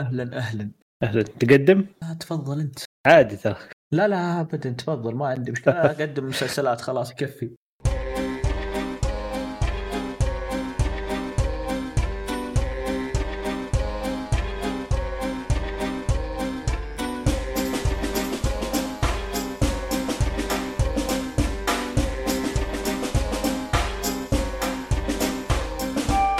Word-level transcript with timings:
أهلا 0.00 0.36
أهلا. 0.38 0.70
أهلا. 1.02 1.22
تقدم؟ 1.22 1.86
آه، 2.02 2.12
تفضل 2.12 2.60
أنت. 2.60 2.78
عادي 3.06 3.36
ترى. 3.36 3.56
لا 3.92 4.08
لا 4.08 4.40
ابدا. 4.40 4.70
تفضل 4.70 5.14
ما 5.14 5.26
عندي 5.26 5.50
مشكلة. 5.52 5.74
أقدم 5.90 6.26
مسلسلات 6.28 6.80
خلاص 6.80 7.10
يكفي. 7.12 7.54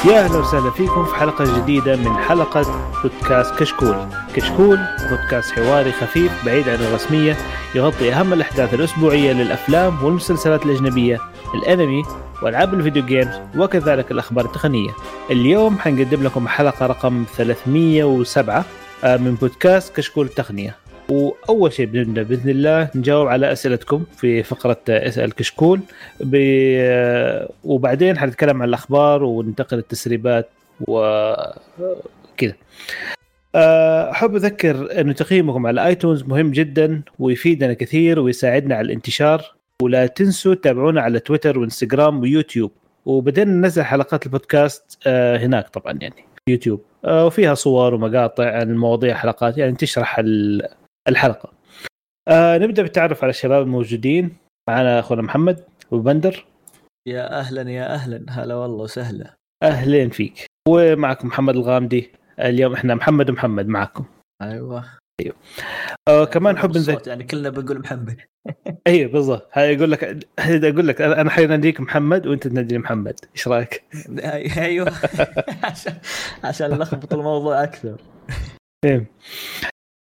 يا 0.06 0.24
أهلا 0.24 0.38
وسهلا 0.38 0.70
فيكم 0.70 1.04
في 1.04 1.14
حلقة 1.14 1.60
جديدة 1.62 1.96
من 1.96 2.16
حلقة 2.16 2.90
بودكاست 3.02 3.54
كشكول. 3.54 3.96
كشكول 4.34 4.78
بودكاست 5.10 5.52
حواري 5.52 5.92
خفيف 5.92 6.44
بعيد 6.46 6.68
عن 6.68 6.74
الرسمية 6.74 7.36
يغطي 7.74 8.12
أهم 8.12 8.32
الأحداث 8.32 8.74
الأسبوعية 8.74 9.32
للأفلام 9.32 10.04
والمسلسلات 10.04 10.66
الأجنبية 10.66 11.20
الأنمي 11.54 12.02
وألعاب 12.42 12.74
ال 12.74 12.79
video 12.79 13.06
games 13.06 13.34
وكذلك 13.56 14.10
الأخبار 14.10 14.44
التقنية. 14.44 14.90
اليوم 15.30 15.78
حنقدم 15.78 16.22
لكم 16.22 16.48
حلقة 16.48 16.86
رقم 16.86 17.24
307 17.36 18.64
آه، 19.04 19.16
من 19.16 19.34
بودكاست 19.34 19.96
كشكول 19.96 20.26
التقنيه 20.26 20.76
وأول 21.08 21.72
شيء 21.72 21.86
بنبدا 21.86 22.22
بإذن 22.22 22.50
الله 22.50 22.90
نجاوب 22.94 23.28
على 23.28 23.52
أسئلتكم 23.52 24.04
في 24.16 24.42
فقرة 24.42 24.80
أسأل 24.88 25.32
كشكول. 25.34 25.80
وبعدين 27.64 28.18
حنتكلم 28.18 28.62
عن 28.62 28.68
الأخبار 28.68 29.22
وننتقل 29.22 29.76
للتسريبات 29.76 30.48
وكذا 30.88 32.54
آه، 33.54 34.10
أحب 34.10 34.34
أذكر 34.34 35.00
انه 35.00 35.12
تقييمكم 35.12 35.66
على 35.66 35.86
آيتونز 35.86 36.22
مهم 36.22 36.50
جدا 36.50 37.02
ويفيدنا 37.18 37.74
كثير 37.74 38.20
ويساعدنا 38.20 38.74
على 38.74 38.86
الانتشار. 38.86 39.54
ولا 39.82 40.06
تنسوا 40.06 40.54
تتابعونا 40.54 41.00
على 41.00 41.20
تويتر 41.20 41.58
وإنستغرام 41.58 42.20
ويوتيوب. 42.20 42.72
وبدينا 43.06 43.52
ننزل 43.52 43.82
حلقات 43.82 44.26
البودكاست 44.26 44.98
آه، 45.06 45.36
هناك 45.36 45.68
طبعا 45.68 45.98
يعني 46.00 46.24
يوتيوب. 46.48 46.80
آه، 47.04 47.26
وفيها 47.26 47.54
صور 47.54 47.94
ومقاطع 47.94 48.50
عن 48.56 48.76
مواضيع 48.76 49.14
حلقات 49.14 49.58
يعني 49.58 49.74
تشرح 49.76 50.20
الحلقة. 51.08 51.52
آه 52.28 52.58
نبدأ 52.58 52.82
بالتعرف 52.82 53.22
على 53.24 53.30
الشباب 53.30 53.62
الموجودين. 53.62 54.36
معنا 54.68 54.98
أخونا 55.00 55.22
محمد 55.22 55.64
وبندر 55.90 56.46
يا 57.08 57.38
أهلا 57.38 57.70
يا 57.70 57.94
أهلا. 57.94 58.24
هلا 58.28 58.54
والله 58.54 58.82
وسهلا. 58.82 59.34
أهلين 59.62 60.10
فيك. 60.10 60.46
ومعكم 60.68 61.28
محمد 61.28 61.56
الغامدي. 61.56 62.10
اليوم 62.40 62.72
إحنا 62.72 62.94
محمد 62.94 63.30
ومحمد 63.30 63.66
معكم. 63.68 64.04
أيوه. 64.42 64.84
آه 66.08 66.24
كمان 66.24 66.54
بالصوت 66.54 66.88
نذكر 66.94 67.08
يعني 67.08 67.24
كلنا 67.24 67.50
بنقول 67.50 67.78
محمد. 67.78 68.20
أيوه 68.86 69.12
بالضبط. 69.12 69.48
هاي 69.52 69.74
يقول 69.74 69.90
لك 69.92 70.04
أقول 70.38 70.88
لك 70.88 71.00
أنا 71.00 71.30
حيناديك 71.30 71.80
محمد 71.80 72.26
وأنت 72.26 72.48
تناديني 72.48 72.78
محمد. 72.82 73.20
إيش 73.34 73.48
رأيك؟ 73.48 73.84
أيوه. 74.56 74.92
عشان 75.64 75.94
عشان 76.44 76.70
نلخبط 76.70 77.14
الموضوع 77.14 77.62
أكثر. 77.62 78.00
إيه. 78.84 79.06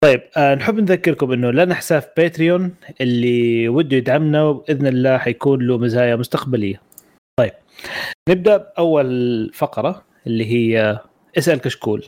طيب 0.04 0.22
آه 0.38 0.56
نحب 0.56 0.80
نذكركم 0.80 1.32
إنه 1.32 1.52
لنا 1.52 1.76
حساب 1.76 2.04
Patreon 2.18 2.76
اللي 3.02 3.70
وده 3.70 3.98
يدعمنا 3.98 4.44
وبإذن 4.44 4.88
الله 4.88 5.18
حيكون 5.18 5.68
له 5.68 5.78
مزايا 5.78 6.16
مستقبلية. 6.16 6.82
طيب 7.40 7.52
نبدأ 8.30 8.58
باول 8.78 9.52
فقرة 9.54 10.04
اللي 10.28 10.46
هي 10.46 11.00
اسال 11.38 11.60
كشكول. 11.62 12.06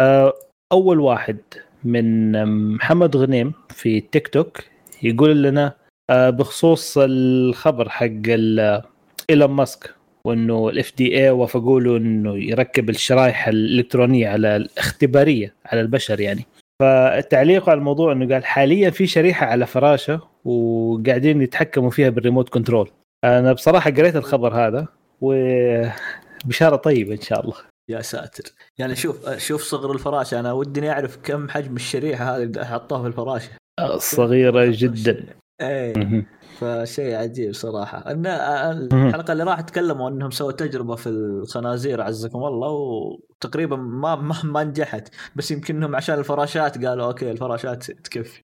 آه 0.00 0.32
أول 0.72 1.00
واحد 1.00 1.38
من 1.84 2.32
محمد 2.74 3.16
غنيم 3.16 3.52
في 3.70 4.00
تيك 4.00 4.28
توك 4.28 4.58
يقول 5.02 5.42
لنا 5.42 5.72
آه 6.10 6.30
بخصوص 6.30 6.98
الخبر 6.98 7.88
حق 7.88 8.06
ال- 8.26 8.82
إيلون 9.30 9.50
ماسك 9.50 9.94
وإنه 10.26 10.68
ال 10.68 10.92
FDA 10.96 11.30
وافقوا 11.30 11.80
له 11.80 11.96
إنه 11.96 12.36
يركب 12.38 12.90
الشرائح 12.90 13.48
الإلكترونية 13.48 14.28
على 14.28 14.56
الاختبارية 14.56 15.54
على 15.66 15.80
البشر 15.80 16.20
يعني. 16.20 16.46
فالتعليق 16.80 17.68
على 17.68 17.78
الموضوع 17.78 18.12
إنه 18.12 18.34
قال 18.34 18.44
حاليا 18.44 18.90
في 18.90 19.06
شريحة 19.06 19.46
على 19.46 19.66
فراشه 19.66 20.20
وقاعدين 20.44 21.42
يتحكموا 21.42 21.90
فيها 21.90 22.08
بال 22.08 22.18
remote 22.18 22.48
control. 22.48 22.90
أنا 23.24 23.52
بصراحة 23.52 23.90
قريت 23.90 24.16
الخبر 24.16 24.54
هذا 24.54 24.88
وبشارة 25.20 26.76
طيبة 26.76 27.12
إن 27.12 27.20
شاء 27.20 27.44
الله. 27.44 27.56
يا 27.90 28.00
ساتر. 28.00 28.44
يعني 28.78 28.96
شوف 28.96 29.36
شوف 29.38 29.62
صغر 29.62 29.92
الفراشه 29.92 30.40
أنا 30.40 30.52
ودي 30.52 30.90
أعرف 30.90 31.18
كم 31.22 31.48
حجم 31.48 31.76
الشريحة 31.76 32.36
هذه 32.36 32.42
اللي 32.42 32.66
حطوها 32.66 33.02
في 33.02 33.06
الفراشه 33.08 33.50
صغيرة 33.96 34.64
جدا. 34.70 35.24
إيه. 35.60 36.26
فشيء 36.60 37.14
عجيب 37.14 37.54
صراحة. 37.54 37.98
إن 38.10 38.26
الحلقة 38.26 39.32
اللي 39.32 39.44
راح 39.44 39.60
تكلموا 39.60 40.10
إنهم 40.10 40.30
سووا 40.30 40.52
تجربة 40.52 40.94
في 40.96 41.06
الخنازير 41.08 42.00
عزكم 42.02 42.38
الله 42.44 42.68
وتقريبا 42.70 43.76
ما 43.76 44.14
ما, 44.14 44.34
ما 44.44 44.64
نجحت. 44.64 45.08
بس 45.36 45.50
يمكن 45.50 45.76
إنهم 45.76 45.96
عشان 45.96 46.18
الفراشات 46.18 46.84
قالوا 46.86 47.06
أوكي 47.06 47.30
الفراشات 47.30 47.90
تكفي. 47.90 48.42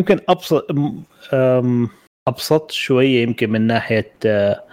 يمكن 0.00 0.20
ابسط 0.28 0.66
أبسط 2.28 2.70
شوية 2.70 3.22
يمكن 3.22 3.50
من 3.50 3.66
ناحية 3.66 4.12
آه، 4.26 4.64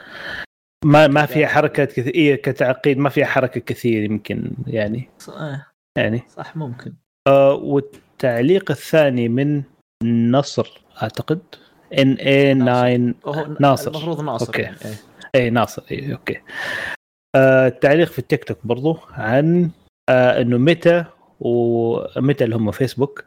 ما 0.86 1.08
ما 1.08 1.26
فيها 1.26 1.48
حركة 1.48 1.86
كثير 1.86 2.36
كتعقيد 2.36 2.98
ما 2.98 3.10
فيها 3.10 3.26
حركة 3.26 3.60
كثير 3.60 4.04
يمكن 4.04 4.52
يعني. 4.68 5.10
ص- 5.20 5.30
آه، 5.30 5.66
يعني. 5.98 6.24
صح 6.30 6.58
ممكن. 6.58 6.94
آه، 7.28 7.54
والتعليق 7.54 8.72
الثاني 8.72 9.30
من 9.30 9.64
نصر 10.32 10.82
أعتقد. 11.02 11.42
إن 12.02 12.14
اي 12.14 12.56
9 12.56 13.14
وهو 13.24 13.48
ناصر. 13.60 13.92
المفروض 13.92 14.22
ناصر 14.22 14.48
أوكي. 14.48 14.62
يعني. 14.62 14.78
إيه. 14.86 14.96
اي 15.36 15.50
ناصر 15.50 15.84
اي 15.92 16.14
أوكي 16.14 16.42
آه 17.36 17.68
التعليق 17.68 18.08
في 18.08 18.20
التيك 18.20 18.44
توك 18.44 18.58
برضو 18.64 18.98
عن 19.12 19.70
آه 20.10 20.42
إنه 20.42 20.58
متى 20.58 21.06
ومتى 21.40 22.44
اللي 22.44 22.56
هم 22.56 22.72
فيسبوك 22.72 23.26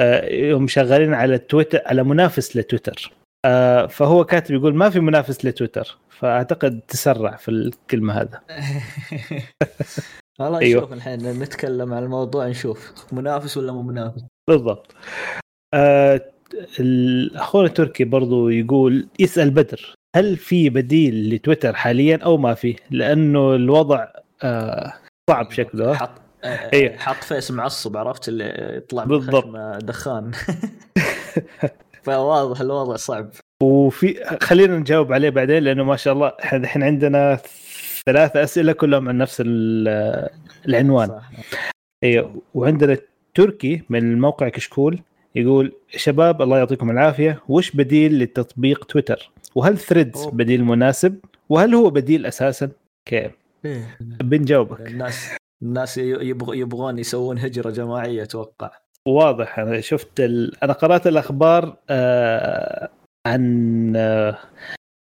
آه 0.00 0.54
هم 0.54 0.66
شغالين 0.66 1.14
على 1.14 1.38
تويتر 1.38 1.80
على 1.86 2.02
منافس 2.02 2.56
لتويتر 2.56 3.12
آه 3.44 3.86
فهو 3.86 4.24
كاتب 4.24 4.54
يقول 4.54 4.74
ما 4.74 4.90
في 4.90 5.00
منافس 5.00 5.44
لتويتر 5.44 5.98
فأعتقد 6.10 6.80
تسرع 6.88 7.36
في 7.36 7.50
الكلمة 7.50 8.12
هذا 8.20 8.40
والله 10.40 10.58
أيوه. 10.58 10.80
نشوف 10.80 10.92
الحين 10.92 11.40
نتكلم 11.42 11.94
عن 11.94 12.02
الموضوع 12.02 12.48
نشوف 12.48 13.12
منافس 13.12 13.56
ولا 13.56 13.72
مو 13.72 13.82
منافس 13.82 14.24
بالضبط 14.48 14.94
آه 15.74 16.33
ال- 16.80 17.36
اخونا 17.36 17.66
التركي 17.66 18.04
برضو 18.04 18.48
يقول 18.48 19.06
يسال 19.18 19.50
بدر 19.50 19.94
هل 20.16 20.36
في 20.36 20.70
بديل 20.70 21.34
لتويتر 21.34 21.72
حاليا 21.74 22.16
أو 22.24 22.36
ما 22.36 22.54
في؟ 22.54 22.76
لأنه 22.90 23.54
الوضع 23.54 24.06
آه 24.42 24.92
صعب 25.30 25.50
شكله. 25.50 25.94
حط 25.94 26.10
آه، 26.44 26.70
أيوه. 26.72 26.96
حط 26.96 27.24
face 27.24 27.50
معصب 27.50 27.96
عرفت؟ 27.96 28.28
اللي 28.28 28.76
يطلع 28.76 29.04
بالضبط. 29.04 29.46
دخان. 29.84 30.30
فواضح 32.02 32.60
الوضع 32.60 32.96
صعب. 32.96 33.30
وفي 33.62 34.24
خلينا 34.42 34.78
نجاوب 34.78 35.12
عليه 35.12 35.30
بعدين 35.30 35.62
لأنه 35.62 35.84
ما 35.84 35.96
شاء 35.96 36.14
الله 36.14 36.32
إحنا 36.44 36.58
الحين 36.58 36.82
عندنا 36.82 37.38
ثلاثة 38.06 38.42
أسئلة 38.42 38.72
كلهم 38.72 39.08
عن 39.08 39.18
نفس 39.18 39.42
ال- 39.46 40.28
العنوان. 40.68 41.08
صح. 41.08 41.30
أيوه 42.04 42.42
وعندنا 42.54 42.96
تركي 43.34 43.82
من 43.88 44.12
الموقع 44.12 44.48
كشكول. 44.48 45.00
يقول 45.34 45.72
شباب 45.90 46.42
الله 46.42 46.58
يعطيكم 46.58 46.90
العافية. 46.90 47.40
وش 47.48 47.70
بديل 47.70 48.18
لتطبيق 48.18 48.84
تويتر؟ 48.84 49.30
وهل 49.54 49.78
Threads. 49.78 50.26
بديل 50.26 50.64
مناسب؟ 50.64 51.18
وهل 51.48 51.74
هو 51.74 51.90
بديل 51.90 52.26
أساسا؟ 52.26 52.70
كيف؟ 53.08 53.32
إيه. 53.64 53.96
بنجاوبك 54.00 54.80
الناس 54.80 55.30
الناس 55.62 55.98
يبغ 55.98 56.54
يبغون 56.54 56.98
يسوون 56.98 57.38
هجرة 57.38 57.70
جماعية 57.70 58.22
أتوقع. 58.22 58.70
واضح. 59.06 59.58
أنا 59.58 59.80
شفت 59.80 60.20
ال... 60.20 60.62
أنا 60.64 60.72
قرأت 60.72 61.06
الأخبار 61.06 61.76
آه 61.90 62.88
عن 63.26 63.92
آه 63.96 64.38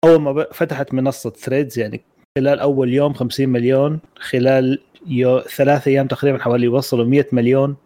أول 0.04 0.20
ما 0.20 0.32
ب- 0.32 0.52
فتحت 0.52 0.94
منصة 0.94 1.30
Threads 1.30 1.78
يعني 1.78 2.00
خلال 2.38 2.58
أول 2.60 2.92
يوم 2.94 3.12
50 3.12 3.48
مليون 3.48 4.00
خلال 4.16 4.78
يو... 5.06 5.40
ثلاث 5.40 5.88
أيام 5.88 6.06
تقريبا 6.06 6.38
حوالي 6.38 6.68
وصلوا 6.68 7.04
100 7.04 7.26
مليون 7.32 7.76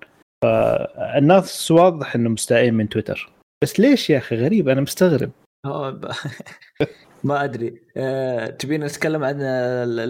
فالناس 0.43 1.71
واضح 1.71 2.15
إنه 2.15 2.31
مستائين 2.31 2.75
من 2.75 2.89
تويتر. 2.89 3.31
بس 3.63 3.81
ليش 3.81 4.11
يا 4.11 4.19
أخي؟ 4.19 4.37
غريب 4.37 4.69
أنا 4.69 4.81
مستغرب. 4.81 5.31
ما 7.25 7.45
أدري. 7.45 7.83
أه 7.97 8.47
تبين 8.47 8.85
نتكلم 8.85 9.25
عن 9.25 9.41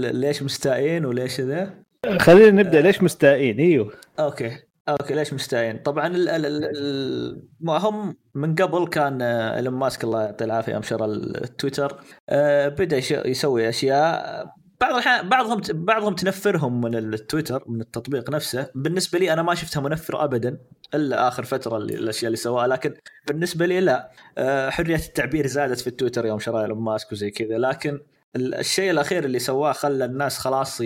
ليش 0.01 0.43
مستائين 0.43 1.05
وليش 1.05 1.41
ذا؟ 1.41 1.75
خلينا 2.19 2.63
نبدأ 2.63 2.81
ليش 2.81 3.03
مستائين 3.03 3.59
إيوه. 3.59 3.93
OK. 4.19 4.67
OK 4.89 5.15
ليش 5.15 5.33
مستائين؟ 5.33 5.79
طبعا 5.79 6.07
ال 6.07 6.29
ال 6.29 6.47
ال 6.47 6.65
ال 6.77 7.43
ما 7.61 7.79
هم 7.79 8.17
من 8.35 8.55
قبل 8.55 8.87
كان 8.87 9.23
إيلون 9.23 9.75
ماسك 9.75 10.05
الله 10.05 10.23
يعطيه 10.23 10.45
العافية 10.45 10.81
شرى 10.81 11.05
التويتر 11.05 12.01
آه، 12.29 12.69
بدأ 12.69 12.97
يسوي 13.29 13.69
أشياء 13.69 14.47
بعض 14.81 14.93
الاحيان 14.93 15.29
بعضهم 15.29 15.61
بعضهم 15.73 16.15
تنفرهم 16.15 16.81
من 16.81 16.95
التويتر 16.95 17.65
من 17.67 17.81
التطبيق 17.81 18.31
نفسه. 18.31 18.71
بالنسبة 18.75 19.19
لي 19.19 19.33
أنا 19.33 19.43
ما 19.43 19.55
شفتها 19.55 19.81
منفرة 19.81 20.25
ابدا 20.25 20.59
إلا 20.95 21.29
آخر 21.29 21.45
فترة 21.45 21.77
اللي 21.77 21.95
الأشياء 21.95 22.27
اللي 22.27 22.37
سواها. 22.37 22.67
لكن 22.67 22.95
بالنسبة 23.29 23.67
لي 23.67 23.81
لا. 23.81 24.11
آه، 24.39 24.71
حرية 24.71 24.97
التعبير 24.97 25.47
زادت 25.47 25.81
في 25.81 25.87
التويتر 25.87 26.27
يوم 26.27 26.39
شرى 26.39 26.63
إيلون 26.63 26.79
ماسك 26.79 27.13
وزي 27.13 27.31
كذا. 27.31 27.59
لكن 27.59 28.01
الشيء 28.37 28.91
الأخير 28.91 29.25
اللي 29.25 29.39
سواه 29.39 29.73
خلى 29.73 30.05
الناس 30.05 30.39
خلاص 30.39 30.83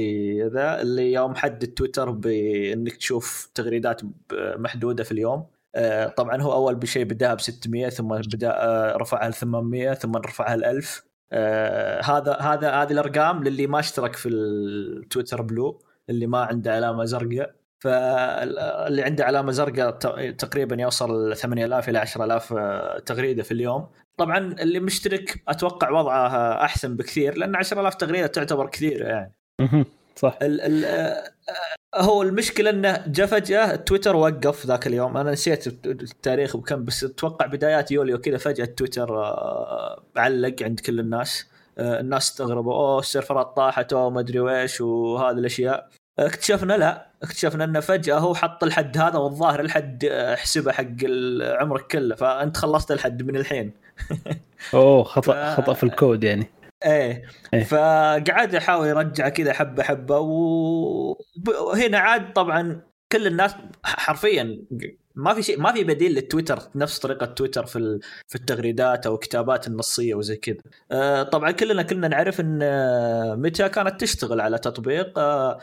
ذا 0.54 0.80
اللي 0.82 1.12
يوم 1.12 1.34
حد 1.34 1.62
التويتر 1.62 2.10
بإنك 2.10 2.96
تشوف 2.96 3.50
تغريدات 3.54 4.00
محدودة 4.56 5.04
في 5.04 5.12
اليوم. 5.12 5.46
آه، 5.74 6.08
طبعا 6.08 6.42
هو 6.42 6.52
أول 6.52 6.74
بشيء 6.74 7.04
بدأها 7.04 7.34
ب 7.34 7.40
600 7.40 7.88
ثم 7.88 8.08
بدأ 8.08 8.50
آه، 8.50 8.96
رفعها 8.96 9.28
ل 9.28 9.34
800 9.34 9.94
ثم 9.94 10.16
رفعها 10.16 10.56
ل 10.56 10.64
1000 10.64 11.09
آه، 11.32 12.02
هذا 12.02 12.32
هذا 12.40 12.70
هذه 12.70 12.92
الأرقام 12.92 13.44
للي 13.44 13.66
ما 13.66 13.78
اشترك 13.78 14.16
في 14.16 14.28
ال 14.28 14.43
Twitter 14.43 15.42
Blue 15.42 15.82
اللي 16.10 16.26
ما 16.26 16.38
عنده 16.44 16.72
علامة 16.72 17.04
زرقاء. 17.04 17.54
فاللي 17.82 19.02
عنده 19.02 19.24
علامة 19.24 19.52
زرقاء 19.52 19.90
تقريبا 20.30 20.76
يوصل 20.82 21.36
8000 21.36 21.88
إلى 21.88 21.98
10000 21.98 22.54
تغريدة 23.06 23.42
في 23.42 23.52
اليوم. 23.52 23.88
طبعا 24.16 24.38
اللي 24.38 24.80
مشترك 24.80 25.42
أتوقع 25.48 25.90
وضعه 25.90 26.64
أحسن 26.64 26.96
بكثير 26.96 27.38
لأن 27.38 27.56
10000 27.56 27.94
تغريدة 27.94 28.26
تعتبر 28.26 28.66
كثيره 28.68 29.06
يعني. 29.08 29.34
صح. 30.16 30.38
ال 30.42 30.60
ال 30.60 30.84
هو 31.94 32.22
المشكلة 32.22 32.70
إنه 32.70 33.04
جاء 33.06 33.26
فجأة 33.26 33.76
تويتر 33.76 34.16
وقف 34.16 34.66
ذاك 34.66 34.86
اليوم. 34.86 35.16
أنا 35.16 35.32
نسيت 35.32 35.66
التاريخ 35.86 36.56
بكم 36.56 36.84
بس 36.84 37.04
أتوقع 37.04 37.46
بدايات 37.46 37.90
يوليو 37.90 38.18
كذا 38.18 38.38
فجأة 38.38 38.64
تويتر 38.64 39.24
آه، 39.24 40.02
علق 40.16 40.62
عند 40.62 40.80
كل 40.80 41.00
الناس. 41.00 41.46
آه، 41.78 42.00
الناس 42.00 42.30
استغربوا 42.30 42.74
أوه 42.74 42.98
السيرفرات 42.98 43.56
طاحت 43.56 43.92
أوه 43.92 44.10
ما 44.10 44.20
أدري 44.20 44.40
ويش 44.40 44.80
وهذه 44.80 45.38
الأشياء. 45.38 45.88
اكتشفنا 46.18 46.72
لا 46.72 47.10
اكتشفنا 47.22 47.64
إنه 47.64 47.80
فجأة 47.80 48.18
هو 48.18 48.34
حط 48.34 48.64
الحد 48.64 48.98
هذا 48.98 49.18
والظاهر 49.18 49.60
الحد 49.60 50.06
حسبه 50.36 50.72
حق 50.72 51.04
عمرك 51.42 51.86
كله. 51.86 52.14
فأنت 52.14 52.56
خلصت 52.56 52.92
الحد 52.92 53.22
من 53.22 53.36
الحين. 53.36 53.72
أوه 54.74 55.04
خطأ 55.04 55.32
ف... 55.54 55.60
خطأ 55.60 55.72
في 55.72 55.82
الكود 55.82 56.24
يعني. 56.24 56.50
إيه, 56.84 57.22
إيه. 57.54 57.64
فقعد 57.64 58.54
يحاول 58.54 58.86
يرجع 58.88 59.28
كذا 59.28 59.52
حبة 59.52 59.82
حبة 59.82 60.18
وهنا 60.18 61.98
عاد 61.98 62.32
طبعا 62.32 62.82
كل 63.12 63.26
الناس 63.26 63.54
حرفيا 63.84 64.62
ما 65.14 65.34
في 65.34 65.42
شيء 65.42 65.60
ما 65.60 65.72
في 65.72 65.84
بديل 65.84 66.14
للتويتر 66.14 66.58
نفس 66.74 66.98
طريقة 66.98 67.26
تويتر 67.26 67.66
في 67.66 68.00
في 68.28 68.34
التغريدات 68.34 69.06
أو 69.06 69.14
الكتابات 69.14 69.66
النصية 69.66 70.14
وزي 70.14 70.36
كذا. 70.36 70.56
آه، 70.92 71.22
طبعا 71.22 71.50
كلنا 71.50 71.82
كنا 71.82 72.08
نعرف 72.08 72.40
إن 72.40 72.58
آه، 72.62 73.34
ميتا 73.34 73.68
كانت 73.68 74.00
تشتغل 74.00 74.40
على 74.40 74.58
تطبيق 74.58 75.18
آه، 75.18 75.58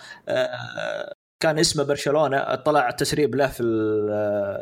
كان 1.39 1.59
اسمه 1.59 1.83
برشلونة 1.83 2.55
طلع 2.55 2.91
تسريب 2.91 3.35
له 3.35 3.47
في 3.47 3.63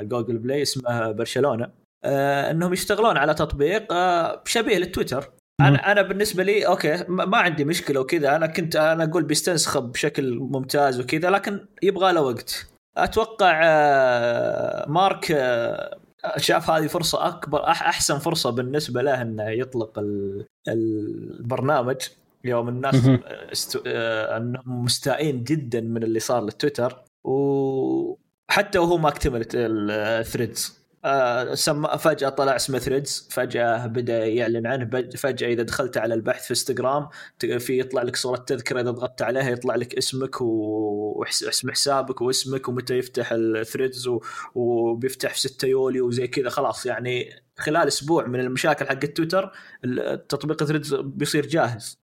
جوجل 0.01 0.37
بلاي 0.37 0.61
اسمه 0.61 1.11
برشلونة 1.11 1.71
إنهم 2.51 2.73
يشتغلون 2.73 3.17
على 3.17 3.33
تطبيق 3.33 3.93
شبيه 4.45 4.77
للتويتر 4.77 5.31
أنا 5.61 5.91
أنا 5.91 6.01
بالنسبة 6.01 6.43
لي 6.43 6.67
OK 6.67 7.05
ما 7.09 7.37
عندي 7.37 7.65
مشكلة 7.65 7.99
وكذا. 7.99 8.35
أنا 8.35 8.47
كنت 8.47 8.75
أنا 8.75 9.03
أقول 9.03 9.23
بيستنسخ 9.23 9.91
بشكل 9.91 10.39
ممتاز 10.39 10.99
وكذا 10.99 11.29
لكن 11.29 11.65
يبغى 11.83 12.13
له 12.13 12.21
وقت. 12.21 12.67
أتوقع 12.97 13.61
آه، 13.63 14.89
مارك 14.89 15.31
آه، 15.31 15.97
شاف 16.37 16.69
هذه 16.69 16.87
فرصة 16.87 17.27
أكبر 17.27 17.63
أحسن 17.67 18.17
فرصة 18.17 18.49
بالنسبة 18.49 19.01
له 19.01 19.21
إنه 19.21 19.49
يطلق 19.49 20.03
البرنامج. 20.67 21.97
يوم 22.43 22.69
الناس 22.69 23.09
استو... 23.51 23.79
آه، 23.87 24.37
أنهم 24.37 24.83
مستائين 24.83 25.43
جدا 25.43 25.81
من 25.81 26.03
اللي 26.03 26.19
صار 26.19 26.43
للتويتر 26.43 27.03
وحتى 27.23 28.79
وهو 28.79 28.97
ما 28.97 29.09
اكتمل 29.09 29.45
ال 29.55 29.71
Threads 29.71 30.84
فجأة 31.97 32.29
طلع 32.29 32.55
اسمه 32.55 32.79
Threads 32.79 33.29
فجأة 33.31 33.87
بدأ 33.87 34.25
يعلن 34.25 34.67
عنه 34.67 35.09
فجأة 35.17 35.47
إذا 35.47 35.63
دخلت 35.63 35.97
على 35.97 36.13
البحث 36.13 36.43
في 36.43 36.51
انستغرام 36.51 37.07
في 37.39 37.79
يطلع 37.79 38.01
لك 38.01 38.15
صورة 38.15 38.37
تذكرة 38.37 38.81
إذا 38.81 38.91
ضغطت 38.91 39.21
عليها 39.21 39.49
يطلع 39.49 39.75
لك 39.75 39.95
اسمك 39.95 40.41
واسم 40.41 41.71
حسابك 41.71 42.21
واسمك 42.21 42.69
ومتى 42.69 42.97
يفتح 42.97 43.29
ال 43.31 43.41
Threads 43.41 44.09
وبيفتح 44.55 45.33
في 45.33 45.39
6 45.39 45.67
يوليو 45.67 46.07
وزي 46.07 46.27
كذا 46.27 46.49
خلاص 46.49 46.85
يعني 46.85 47.29
خلال 47.57 47.87
أسبوع 47.87 48.27
من 48.27 48.39
المشاكل 48.39 48.87
حق 48.87 48.99
تويتر 48.99 49.51
التطبيق 49.85 50.63
Threads 50.63 50.95
بيصير 50.95 51.45
جاهز. 51.45 51.97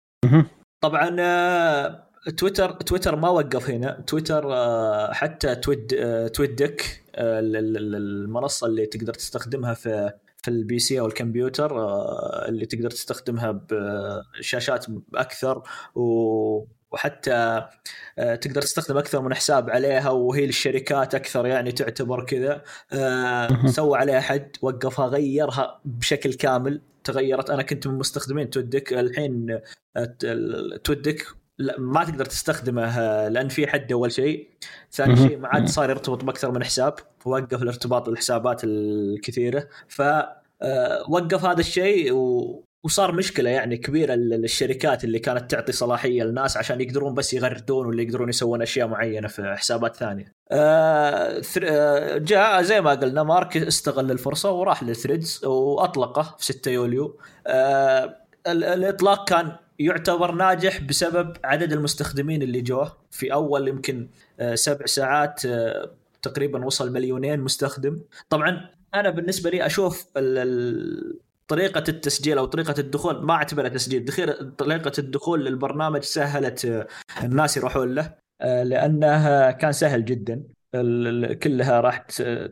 طبعا 0.83 1.15
آه، 1.19 2.10
Twitter 2.29 2.71
Twitter 2.71 3.15
ما 3.15 3.29
وقف 3.29 3.69
هنا. 3.69 4.03
تويتر 4.07 4.53
آه، 4.53 5.13
حتى 5.13 5.55
Tweet 5.55 5.87
TweetDeck 6.33 7.03
آه، 7.15 7.39
المنصة 7.39 8.67
اللي 8.67 8.85
تقدر 8.85 9.13
تستخدمها 9.13 9.73
في 9.73 10.11
في 10.43 10.47
ال 10.47 10.79
PC 10.79 10.99
أو 10.99 11.05
الكمبيوتر 11.05 11.79
آه، 11.79 12.45
اللي 12.47 12.65
تقدر 12.65 12.89
تستخدمها 12.89 13.61
بشاشات 13.69 14.85
أكثر 15.15 15.63
وحتى 16.91 17.67
تقدر 18.17 18.61
تستخدم 18.61 18.97
أكثر 18.97 19.21
من 19.21 19.33
حساب 19.33 19.69
عليها 19.69 20.09
وهي 20.09 20.45
للشركات 20.45 21.15
أكثر 21.15 21.47
يعني 21.47 21.71
تعتبر 21.71 22.25
كذا. 22.25 22.61
سوى 23.65 23.97
عليها 23.97 24.19
حد 24.19 24.51
وقفها 24.61 25.07
غيرها 25.07 25.81
بشكل 25.85 26.33
كامل 26.33 26.81
تغيرت. 27.03 27.49
أنا 27.49 27.63
كنت 27.63 27.87
من 27.87 27.97
مستخدمين 27.97 28.49
تودك 28.49 28.93
الحين 28.93 29.59
تودك 30.83 31.40
ما 31.77 32.03
تقدر 32.03 32.25
تستخدمه 32.25 33.27
لأن 33.27 33.49
في 33.49 33.67
حد 33.67 33.91
أول 33.91 34.11
شيء 34.11 34.49
ثاني 34.91 35.15
شيء 35.15 35.37
ما 35.37 35.47
عاد 35.47 35.67
صار 35.67 35.89
يرتبط 35.89 36.23
بأكثر 36.23 36.51
من 36.51 36.63
حساب 36.63 36.95
وقف 37.25 37.61
الارتباط 37.61 38.09
بالحسابات 38.09 38.61
الكثيرة 38.63 39.67
ف 39.87 40.01
آه، 40.61 41.05
وقف 41.09 41.45
هذا 41.45 41.59
الشيء 41.59 42.13
و... 42.13 42.63
وصار 42.83 43.11
مشكلة 43.11 43.49
يعني 43.49 43.77
كبيرة 43.77 44.13
للشركات 44.13 45.03
اللي 45.03 45.19
كانت 45.19 45.51
تعطي 45.51 45.71
صلاحية 45.71 46.23
للناس 46.23 46.57
عشان 46.57 46.81
يقدرون 46.81 47.13
بس 47.13 47.33
يغردون 47.33 47.85
ولا 47.85 48.01
يقدرون 48.01 48.29
يسوون 48.29 48.61
أشياء 48.61 48.87
معينة 48.87 49.27
في 49.27 49.55
حسابات 49.55 49.95
ثانية. 49.95 50.33
آه, 50.51 51.41
آه، 51.63 52.17
جاء 52.17 52.61
زي 52.61 52.81
ما 52.81 52.91
قلنا 52.91 53.23
مارك 53.23 53.57
استغل 53.57 54.11
الفرصة 54.11 54.51
وراح 54.51 54.83
للثريدز 54.83 55.45
وأطلقه 55.45 56.35
في 56.37 56.45
6 56.45 56.71
يوليو. 56.71 57.19
آه 57.47 58.17
الإطلاق 58.47 59.29
كان 59.29 59.51
يعتبر 59.85 60.31
ناجح 60.31 60.81
بسبب 60.81 61.37
عدد 61.43 61.73
المستخدمين 61.73 62.41
اللي 62.41 62.61
جوه. 62.61 62.97
في 63.11 63.33
أول 63.33 63.67
يمكن 63.67 64.07
آه، 64.39 64.55
سبع 64.55 64.85
ساعات 64.85 65.45
آه، 65.45 65.91
تقريبا 66.21 66.65
وصل 66.65 66.93
مليونين 66.93 67.39
مستخدم. 67.39 67.99
طبعا 68.29 68.69
أنا 68.95 69.09
بالنسبة 69.09 69.49
لي 69.49 69.65
أشوف 69.65 70.05
طريقة 71.47 71.83
التسجيل 71.89 72.37
أو 72.37 72.45
طريقة 72.45 72.75
الدخول 72.79 73.25
ما 73.25 73.33
أعتبرها 73.33 73.69
تسجيل. 73.69 74.05
طريقة 74.57 74.91
الدخول 74.99 75.45
للبرنامج 75.45 76.01
سهلت 76.01 76.65
آه، 76.65 76.87
الناس 77.23 77.57
يروحون 77.57 77.95
له 77.95 78.13
لأنه 78.41 79.51
كان 79.51 79.71
سهل 79.71 80.05
جدا. 80.05 80.43
كلها 81.43 81.81
راح 81.81 81.97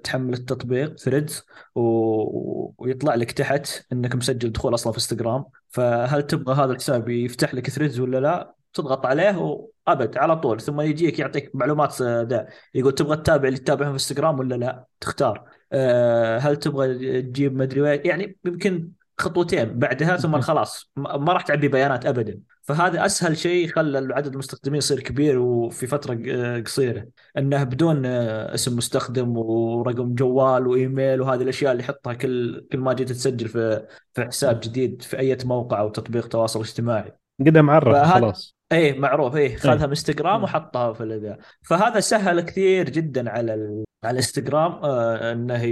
تحمل 0.03 0.33
التطبيق 0.33 0.97
Threads 0.97 1.45
ويطلع 1.75 3.15
لك 3.15 3.31
تحت 3.31 3.69
إنك 3.93 4.15
مسجل 4.15 4.51
دخول 4.51 4.73
أصلا 4.73 4.93
في 4.93 4.97
إنستغرام. 4.97 5.45
فهل 5.69 6.21
تبغى 6.23 6.55
هذا 6.55 6.71
الحساب 6.71 7.09
يفتح 7.09 7.53
لك 7.53 7.69
Threads 7.69 7.99
ولا 7.99 8.17
لا؟ 8.17 8.53
تضغط 8.73 9.05
عليه 9.05 9.37
وأبد 9.37 10.17
على 10.17 10.35
طول. 10.35 10.61
ثم 10.61 10.81
يجيك 10.81 11.19
يعطيك 11.19 11.51
معلومات 11.53 12.01
ذا. 12.01 12.47
يقول 12.73 12.95
تبغى 12.95 13.17
تتابع 13.17 13.47
اللي 13.47 13.59
تتابعهم 13.59 13.89
في 13.89 13.93
إنستغرام 13.93 14.39
ولا 14.39 14.55
لا؟ 14.55 14.85
تختار. 14.99 15.49
أه 15.73 16.37
هل 16.37 16.55
تبغى 16.55 17.21
تجيب 17.21 17.55
مدري 17.55 17.81
وين؟ 17.81 18.01
يعني 18.05 18.37
يمكن 18.45 18.89
خطوتين 19.19 19.79
بعدها 19.79 20.17
ثم 20.17 20.41
خلاص 20.41 20.91
ما 20.95 21.33
راح 21.33 21.41
تعبي 21.41 21.67
بيانات 21.67 22.05
ابدا. 22.05 22.39
فهذا 22.61 23.05
أسهل 23.05 23.37
شيء 23.37 23.67
خلى 23.67 24.13
عدد 24.13 24.33
المستخدمين 24.33 24.77
يصير 24.77 24.99
كبير 24.99 25.39
وفي 25.39 25.87
فترة 25.87 26.15
قصيرة. 26.61 27.07
إنه 27.37 27.63
بدون 27.63 28.05
آه، 28.05 28.53
اسم 28.53 28.77
مستخدم 28.77 29.37
ورقم 29.37 30.15
جوال 30.15 30.67
وإيميل 30.67 31.21
وهذه 31.21 31.41
الأشياء 31.41 31.71
اللي 31.71 31.83
يحطها 31.83 32.13
كل 32.13 32.67
كل 32.71 32.77
ما 32.77 32.93
جيت 32.93 33.09
تسجل 33.09 33.47
في 33.47 33.87
في 34.13 34.25
حساب 34.25 34.59
جديد 34.59 35.01
في 35.01 35.19
أي 35.19 35.37
موقع 35.43 35.79
أو 35.79 35.89
تطبيق 35.89 36.27
تواصل 36.27 36.59
اجتماعي. 36.59 37.11
قدم 37.39 37.65
معرف 37.65 38.13
خلاص. 38.13 38.58
إيه 38.71 38.99
معروف 38.99 39.35
إيه 39.35 39.55
خذها 39.55 39.75
من 39.75 39.83
انستغرام 39.83 40.43
وحطها 40.43 40.93
في 40.93 41.03
الاداء 41.03 41.39
فهذا 41.61 41.99
سهل 41.99 42.41
كثير 42.41 42.89
جدا 42.89 43.29
على 43.29 43.53
ال... 43.53 43.83
على 44.03 44.11
الانستغرام 44.11 44.71
آه 44.71 45.31
إنه 45.31 45.63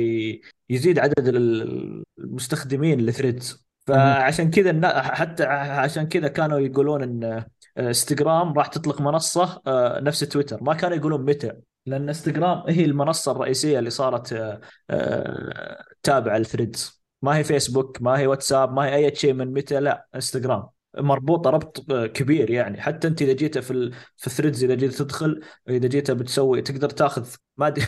يزيد 0.70 1.00
عدد 1.00 1.28
المستخدمين 2.18 3.06
لثريدز 3.06 3.68
فعشان 3.88 4.52
كذا 4.52 5.02
حتى 5.02 5.44
عشان 5.46 6.08
كذا 6.08 6.28
كانوا 6.28 6.60
يقولون 6.60 7.04
إن 7.04 7.24
آه، 7.24 7.46
انستغرام 7.78 8.54
راح 8.54 8.68
تطلق 8.68 9.02
منصة 9.02 9.62
آه، 9.68 10.00
نفس 10.00 10.20
تويتر 10.20 10.64
ما 10.64 10.74
كانوا 10.74 10.98
يقولون 10.98 11.26
متى 11.26 11.54
لأن 11.86 12.08
انستغرام 12.08 12.64
هي 12.70 12.86
المنصة 12.86 13.32
الرئيسية 13.32 13.80
اللي 13.80 13.90
صارت 13.90 14.34
آه، 14.90 15.84
تابعة 16.04 16.38
ل 16.38 16.46
Threads 16.46 17.04
ما 17.22 17.38
هي 17.38 17.44
فيسبوك 17.44 18.02
ما 18.02 18.20
هي 18.20 18.28
واتساب 18.28 18.74
ما 18.74 18.86
هي 18.86 18.96
أي 18.96 19.16
شيء 19.16 19.34
من 19.34 19.54
متى 19.54 19.80
لا 19.80 20.08
انستغرام 20.16 20.77
مربوطة 20.98 21.50
ربط 21.50 21.92
كبير 21.92 22.50
يعني. 22.50 22.82
حتى 22.82 23.08
انت 23.08 23.22
إذا 23.22 23.34
جيت 23.34 23.58
في 23.58 23.72
ال... 23.72 23.94
في 24.18 24.28
ال 24.28 24.32
Threads 24.32 24.64
إذا 24.64 24.76
جيت 24.76 24.94
تدخل 24.94 25.42
إذا 25.70 25.88
جيت 25.88 26.12
بتسوي 26.12 26.62
تقدر 26.62 26.90
تاخذ 26.90 27.28
ما 27.58 27.68
أدري 27.68 27.86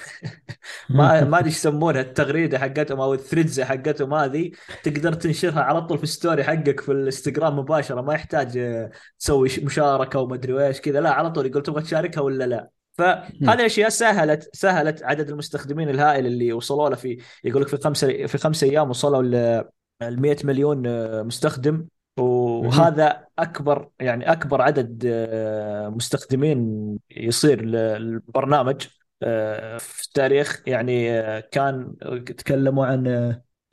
ما 0.89 1.23
ما 1.23 1.39
أدري 1.39 1.49
يسمونها 1.49 2.01
التغريدة 2.01 2.59
حقتهم 2.59 2.99
أو 2.99 3.13
ال 3.13 3.19
threads 3.19 3.61
حقتهم 3.61 4.13
هذه 4.13 4.51
تقدر 4.83 5.13
تنشرها 5.13 5.61
على 5.61 5.81
طول 5.81 5.97
في 5.97 6.03
ال 6.03 6.10
story 6.10 6.43
حقك 6.43 6.79
في 6.79 6.91
الإنستغرام 6.91 7.59
مباشرة. 7.59 8.01
ما 8.01 8.13
يحتاج 8.13 8.57
آه، 8.57 8.91
تسوي 9.19 9.49
مشاركة 9.63 10.19
وما 10.19 10.35
أدري 10.35 10.67
إيش 10.67 10.81
كذا. 10.81 11.01
لا 11.01 11.11
على 11.11 11.31
طول 11.31 11.45
يقول 11.45 11.63
تبغى 11.63 11.81
تشاركها 11.81 12.21
ولا 12.21 12.43
لا. 12.43 12.69
فهذه 12.97 13.53
الأشياء 13.53 13.89
سهلت 13.89 14.49
سهلت 14.53 15.03
عدد 15.03 15.29
المستخدمين 15.29 15.89
الهائل 15.89 16.25
اللي 16.25 16.53
وصلوا 16.53 16.89
له 16.89 16.95
في 16.95 17.17
يقول 17.43 17.61
لك 17.61 17.67
في 17.67 17.77
خمسة 17.77 18.25
في 18.25 18.37
خمسة 18.37 18.67
أيام 18.67 18.89
وصلوا 18.89 19.23
ل 19.23 19.65
100 20.01 20.37
مليون 20.43 20.87
آه، 20.87 21.21
مستخدم. 21.23 21.87
وهذا 22.19 23.25
أكبر 23.39 23.89
يعني 23.99 24.31
أكبر 24.31 24.61
عدد 24.61 25.03
آه، 25.05 25.89
مستخدمين 25.89 26.99
يصير 27.11 27.65
للبرنامج 27.65 28.87
آه، 29.23 29.77
في 29.77 30.05
التاريخ. 30.05 30.63
يعني 30.67 31.21
كان 31.41 31.95
تكلموا 32.37 32.85
عن 32.85 33.07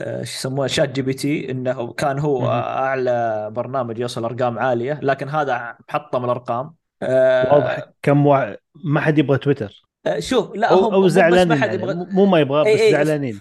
إيش 0.01 0.35
يسموه 0.35 0.67
ChatGPT 0.67 1.51
إنه 1.51 1.93
كان 1.93 2.19
هو 2.19 2.49
أعلى 2.51 3.49
برنامج 3.53 3.99
يوصل 3.99 4.25
أرقام 4.25 4.59
عالية 4.59 5.01
لكن 5.03 5.29
هذا 5.29 5.77
محطم 5.89 6.25
الأرقام. 6.25 6.75
واضح. 7.03 7.91
كم 8.03 8.27
واحد؟ 8.27 8.57
ما 8.85 9.01
حد 9.01 9.19
يبغى 9.19 9.39
تويتر. 9.39 9.87
آه، 10.07 10.21
شوف 10.21 10.57
لا 10.57 10.71
أو, 10.71 10.93
أو 10.93 11.09
زعلانين 11.09 11.49
ما 11.49 11.57
حد 11.57 11.75
يبغى 11.75 11.89
يعني 11.89 12.07
مو 12.11 12.27
ما 12.27 12.41
يبغى 12.41 12.61
بس 12.61 12.81
إيه 12.81 12.93
زعلانين. 12.93 13.41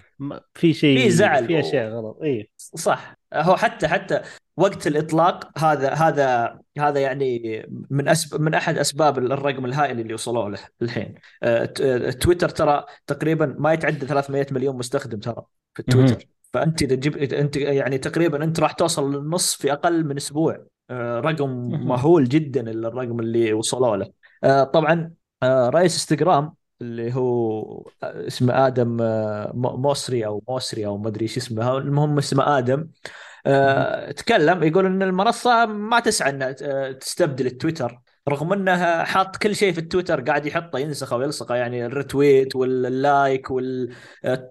في 0.54 0.72
شيء 0.72 0.98
في 0.98 1.10
زعل. 1.10 1.46
في 1.46 1.60
أشياء 1.60 1.90
غلط. 1.90 2.18
اي 2.22 2.50
صح. 2.56 3.14
هو 3.34 3.56
حتى 3.56 3.88
حتى 3.88 4.20
وقت 4.56 4.86
الإطلاق 4.86 5.58
هذا 5.58 5.92
هذا 5.92 6.58
هذا 6.78 7.00
يعني 7.00 7.62
من 7.90 8.08
أسب 8.08 8.40
من 8.40 8.54
أحد 8.54 8.78
أسباب 8.78 9.18
الرقم 9.18 9.64
الهائل 9.64 10.00
اللي 10.00 10.14
وصلوا 10.14 10.48
له 10.48 10.58
الحين 10.82 11.14
آه، 11.42 11.72
آه، 11.80 12.10
تويتر 12.10 12.48
ترى 12.48 12.84
تقريبا 13.06 13.56
ما 13.58 13.72
يتعدى 13.72 14.06
300 14.06 14.46
مليون 14.50 14.76
مستخدم 14.76 15.18
ترى 15.18 15.42
في 15.74 15.82
تويتر. 15.82 16.26
فأنت 16.52 16.82
إذا 16.82 16.94
جبت 16.94 17.32
أنت 17.32 17.56
يعني 17.56 17.98
تقريبا 17.98 18.44
أنت 18.44 18.60
راح 18.60 18.72
توصل 18.72 19.14
للنص 19.14 19.54
في 19.54 19.72
أقل 19.72 20.04
من 20.04 20.16
أسبوع. 20.16 20.66
رقم 20.90 21.50
مهول 21.86 22.28
جدا 22.28 22.70
الرقم 22.70 23.20
اللي 23.20 23.52
وصلوا 23.52 23.96
له. 23.96 24.12
طبعا 24.64 25.10
رئيس 25.44 25.94
إنستغرام 25.94 26.52
اللي 26.80 27.14
هو 27.14 27.82
اسمه 28.02 28.66
آدم 28.66 28.98
آه، 29.00 29.52
Mosseri 29.54 30.26
أو 30.26 30.42
Mosseri 30.48 30.86
أو 30.86 30.98
ما 30.98 31.08
أدري 31.08 31.22
إيش 31.22 31.36
اسمه 31.36 31.78
المهم 31.78 32.18
اسمه 32.18 32.58
آدم. 32.58 32.88
تكلم 34.16 34.62
يقول 34.62 34.86
إن 34.86 35.02
المنصة 35.02 35.66
ما 35.66 36.00
تسعى 36.00 36.30
إنها 36.30 36.52
تستبدل 36.92 37.46
التويتر 37.46 38.00
رغم 38.28 38.52
انه 38.52 39.04
حاط 39.04 39.36
كل 39.36 39.56
شيء 39.56 39.72
في 39.72 39.78
التويتر 39.78 40.20
قاعد 40.20 40.46
يحطه 40.46 40.78
ينسخه 40.78 41.16
ويلصقه 41.16 41.54
يعني 41.54 41.86
ال 41.86 41.95
retweet 41.95 42.56
وال 42.56 42.87
like 42.87 43.50
وال 43.50 43.94
آه، 44.24 44.50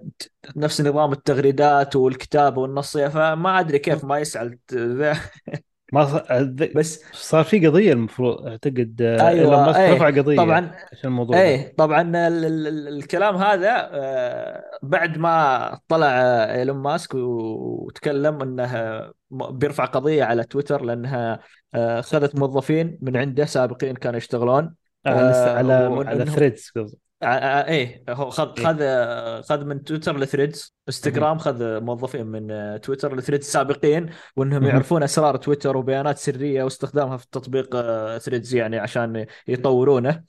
نفس 0.56 0.82
نظام 0.82 1.12
التغريدات 1.12 1.96
والكتابة 1.96 2.62
والنصية 2.62 3.08
فما 3.08 3.60
أدري 3.60 3.80
كيف 3.80 4.04
ما 4.06 4.20
يسعى 4.20 4.60
ما 5.96 6.06
صار 6.06 6.44
بس 6.76 7.04
صار 7.14 7.44
في 7.44 7.68
قضية 7.68 7.94
المفروض 7.94 8.48
أعتقد 8.48 9.02
آه، 9.02 9.28
أيوه 9.28 9.78
إيه 9.78 9.94
رفع 9.94 10.08
قضية 10.08 10.38
طبعا 10.38 10.72
عشان 10.92 11.10
الموضوع 11.10 11.42
إيه 11.42 11.76
طبعا 11.78 12.02
ال 12.02 12.46
ال 12.46 12.88
الكلام 12.88 13.36
هذا 13.36 13.90
آه، 13.92 14.64
بعد 14.84 15.18
ما 15.18 15.80
طلع 15.88 16.08
إيلون 16.54 16.78
ماسك 16.78 17.16
وتكلم 17.16 18.42
إنه 18.42 19.02
بيرفع 19.32 19.86
قضية 19.86 20.24
على 20.24 20.44
تويتر 20.44 20.86
لأنها 20.86 21.40
آه، 21.76 22.00
أخذت 22.00 22.36
موظفين 22.36 22.98
من 23.02 23.18
عنده 23.18 23.46
سابقين 23.46 23.96
كانوا 23.96 24.18
يشتغلون 24.18 24.76
على 25.06 26.04
على 26.08 26.26
Threads 26.26 26.72
آه، 26.78 26.80
آه، 26.80 26.90
إيه 27.24 28.04
هو 28.10 28.30
خذ 28.30 28.54
إيه. 28.58 28.66
خذ 28.66 29.48
خذ 29.48 29.66
من 29.66 29.84
Twitter 29.84 30.18
ل 30.18 30.25
Threads 30.25 30.76
إنستغرام 30.88 31.38
خذ 31.38 31.82
موظفين 31.82 32.26
من 32.26 32.52
آه، 32.52 32.78
Twitter 32.78 33.16
ل 33.16 33.20
Threads 33.20 33.46
سابقين 33.46 34.10
وإنهم 34.36 34.64
يعرفون 34.64 35.04
أسرار 35.04 35.38
تويتر 35.38 35.78
وبيانات 35.78 36.18
سرية 36.18 36.64
واستخدامها 36.64 37.18
في 37.18 37.26
التطبيق 37.26 37.78
Threads 38.18 38.56
يعني 38.56 38.78
عشان 38.78 39.26
يطورونه. 39.48 40.24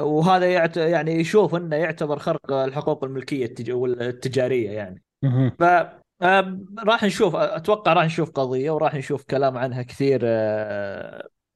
وهذا 0.00 0.46
يعني 0.76 1.12
يشوف 1.12 1.54
إنه 1.54 1.76
يعتبر 1.76 2.18
خرق 2.18 2.52
الحقوق 2.52 3.04
الملكية 3.04 3.54
التجاريه 4.00 4.70
يعني. 4.70 5.02
ف 5.58 5.62
راح 6.78 7.04
نشوف 7.04 7.36
أتوقع 7.36 7.92
راح 7.92 8.04
نشوف 8.04 8.30
قضية 8.30 8.70
وراح 8.70 8.94
نشوف 8.94 9.24
كلام 9.24 9.58
عنها 9.58 9.82
كثير 9.82 10.20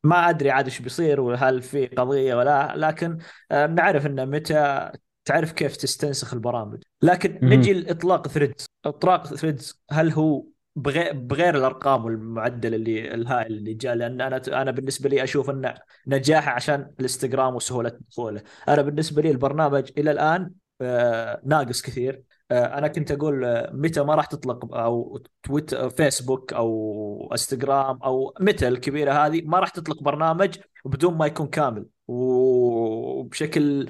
ما 0.05 0.31
أدري 0.31 0.51
عاد 0.51 0.65
إيش 0.65 0.81
بيصير 0.81 1.21
وهل 1.21 1.63
في 1.63 1.87
قضية 1.87 2.35
ولا 2.35 2.73
لكن 2.77 3.19
آه، 3.51 3.67
نعرف 3.67 4.07
إنه 4.07 4.25
متى 4.25 4.91
تعرف 5.25 5.53
كيف 5.53 5.77
تستنسخ 5.77 6.35
البرامج. 6.35 6.83
لكن 7.03 7.39
نجي 7.43 7.73
لإطلاق 7.73 8.29
Threads. 8.29 8.67
إطلاق 8.85 9.27
Threads 9.27 9.83
هل 9.91 10.11
هو 10.13 10.45
بغير 10.77 11.13
بغير 11.13 11.57
الأرقام 11.59 12.05
والمعدل 12.05 12.75
اللي 12.75 13.15
الهائل 13.15 13.53
اللي 13.53 13.75
جاء؟ 13.75 13.95
لأن 13.95 14.21
أنا 14.21 14.43
أنا 14.63 14.71
بالنسبة 14.71 15.09
لي 15.09 15.25
أشوف 15.25 15.51
إنه 15.51 15.75
نجاح 16.07 16.49
عشان 16.49 16.91
الإنستغرام 16.99 17.55
وسهولة 17.55 17.93
دخوله 18.11 18.43
أنا 18.69 18.83
بالنسبة 18.83 19.23
لي 19.23 19.31
البرنامج 19.31 19.91
إلى 19.99 20.11
الآن 20.11 20.51
آه، 20.81 21.41
ناقص 21.45 21.83
كثير. 21.83 22.23
أنا 22.51 22.89
كنت 22.89 23.13
أقول 23.13 23.45
آه، 23.45 23.71
متى 23.73 24.03
ما 24.03 24.15
راح 24.15 24.27
تطلق 24.27 24.75
أو 24.75 25.23
تويتر 25.43 25.91
فيسبوك 25.91 26.53
أو 26.53 27.29
إنستغرام 27.33 27.99
أو 28.03 28.35
متى 28.41 28.69
الكبيرة 28.69 29.13
هذه 29.27 29.43
ما 29.45 29.59
راح 29.59 29.69
تطلق 29.69 30.03
برنامج 30.03 30.59
بدون 30.85 31.15
ما 31.15 31.27
يكون 31.27 31.47
كامل 31.47 31.87
وبشكل 32.09 33.89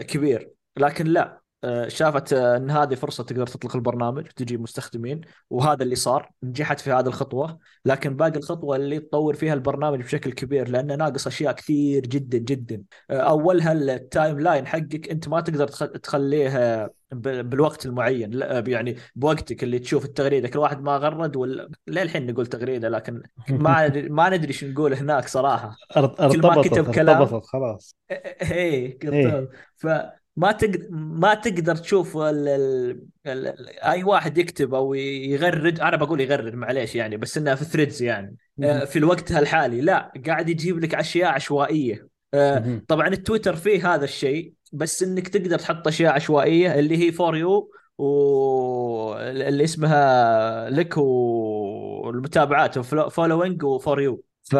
كبير. 0.00 0.52
لكن 0.76 1.06
لا. 1.06 1.22
آه، 1.22 1.41
شافت 1.88 2.32
آه، 2.32 2.56
إن 2.56 2.70
هذه 2.70 2.94
فرصة 2.94 3.24
تقدر 3.24 3.46
تطلق 3.46 3.76
البرنامج 3.76 4.26
وتجي 4.26 4.56
مستخدمين 4.56 5.20
وهذا 5.50 5.82
اللي 5.82 5.94
صار 5.94 6.30
نجحت 6.42 6.80
في 6.80 6.92
هذه 6.92 7.06
الخطوة. 7.06 7.58
لكن 7.84 8.16
باقي 8.16 8.38
الخطوة 8.38 8.76
اللي 8.76 8.98
تطور 8.98 9.34
فيها 9.34 9.54
البرنامج 9.54 10.02
بشكل 10.02 10.32
كبير 10.32 10.68
لأنه 10.68 10.94
ناقص 10.94 11.26
أشياء 11.26 11.52
كثير 11.52 12.02
جدا 12.02 12.38
جدا. 12.38 12.82
آه، 13.10 13.14
أولها 13.14 13.72
ال 13.72 14.40
timeline 14.40 14.66
حقك 14.66 15.08
أنت 15.10 15.28
ما 15.28 15.40
تقدر 15.40 15.68
تخليه 15.68 16.92
بالوقت 17.12 17.86
المعين. 17.86 18.30
يعني 18.66 18.96
بوقتك 19.16 19.62
اللي 19.64 19.78
تشوف 19.78 20.04
التغريدة 20.04 20.48
كل 20.48 20.58
واحد 20.58 20.82
ما 20.82 20.96
غرد 20.96 21.36
ولا 21.36 21.70
للحين 21.86 22.26
نقول 22.26 22.46
تغريدة 22.46 22.88
لكن 22.88 23.22
ما 23.48 23.88
ما 24.10 24.28
ندري 24.28 24.48
إيش 24.48 24.64
نقول 24.64 24.94
هناك 24.94 25.28
صراحة. 25.28 25.76
كل 25.94 26.40
ما 26.42 26.62
كتب 26.62 26.94
كلام 26.94 27.40
خلاص. 27.40 27.96
إيه, 28.10 28.98
إيه. 29.04 29.48
ف 29.76 29.86
ما 30.36 30.52
تقدر 30.52 30.86
ما 30.90 31.34
تقدر 31.34 31.76
تشوف 31.76 32.16
ال... 32.16 32.48
ال... 32.48 33.00
ال... 33.26 33.68
أي 33.68 34.04
واحد 34.04 34.38
يكتب 34.38 34.74
أو 34.74 34.94
يغرد 34.94 35.80
أنا 35.80 35.96
بقول 35.96 36.20
يغرد 36.20 36.54
معليش 36.54 36.94
يعني 36.94 37.16
بس 37.16 37.38
إنها 37.38 37.54
في 37.54 37.64
Threads 37.64 38.02
يعني. 38.02 38.36
آه، 38.62 38.84
في 38.84 38.98
الوقت 38.98 39.32
الحالي 39.32 39.80
لا 39.80 40.12
قاعد 40.26 40.48
يجيب 40.48 40.78
لك 40.78 40.94
أشياء 40.94 41.30
عشوائية. 41.30 42.08
آه، 42.34 42.80
طبعا 42.88 43.08
التويتر 43.08 43.56
فيه 43.56 43.94
هذا 43.94 44.04
الشيء 44.04 44.52
بس 44.72 45.02
إنك 45.02 45.28
تقدر 45.28 45.58
تحط 45.58 45.86
أشياء 45.88 46.12
عشوائية 46.12 46.78
اللي 46.78 46.96
هي 46.96 47.12
For 47.12 47.36
You 47.36 47.70
واللي 47.98 49.64
اسمها 49.64 50.70
لك 50.70 50.96
والمتابعات 50.96 52.78
Following 52.78 53.64
و 53.64 53.73
For 53.73 54.00
You 54.00 54.24
ف 54.42 54.56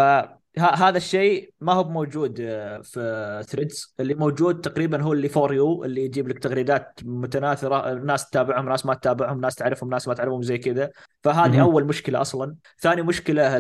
هذا 0.59 0.97
الشيء 0.97 1.53
ما 1.61 1.73
هو 1.73 1.85
موجود 1.85 2.41
آه، 2.41 2.81
في 2.81 3.43
Threads 3.49 3.95
اللي 4.01 4.15
موجود 4.15 4.61
تقريبا 4.61 5.03
هو 5.03 5.13
اللي 5.13 5.29
For 5.29 5.55
You 5.55 5.85
اللي 5.85 6.05
يجيب 6.05 6.29
لك 6.29 6.39
تغريدات 6.39 7.01
متناثرة 7.05 7.95
ناس 7.95 8.31
تتابعهم 8.31 8.69
ناس 8.69 8.87
ما 8.87 8.95
تتابعهم 8.95 9.41
ناس 9.41 9.55
تعرفهم 9.55 9.91
ناس 9.91 10.09
ما 10.09 10.15
تعرفهم 10.15 10.43
زي 10.43 10.59
كذا. 10.59 10.91
فهذه 11.23 11.61
أول 11.61 11.85
مشكلة 11.85 12.21
أصلا. 12.21 12.57
ثاني 12.81 13.03
مشكلة 13.03 13.57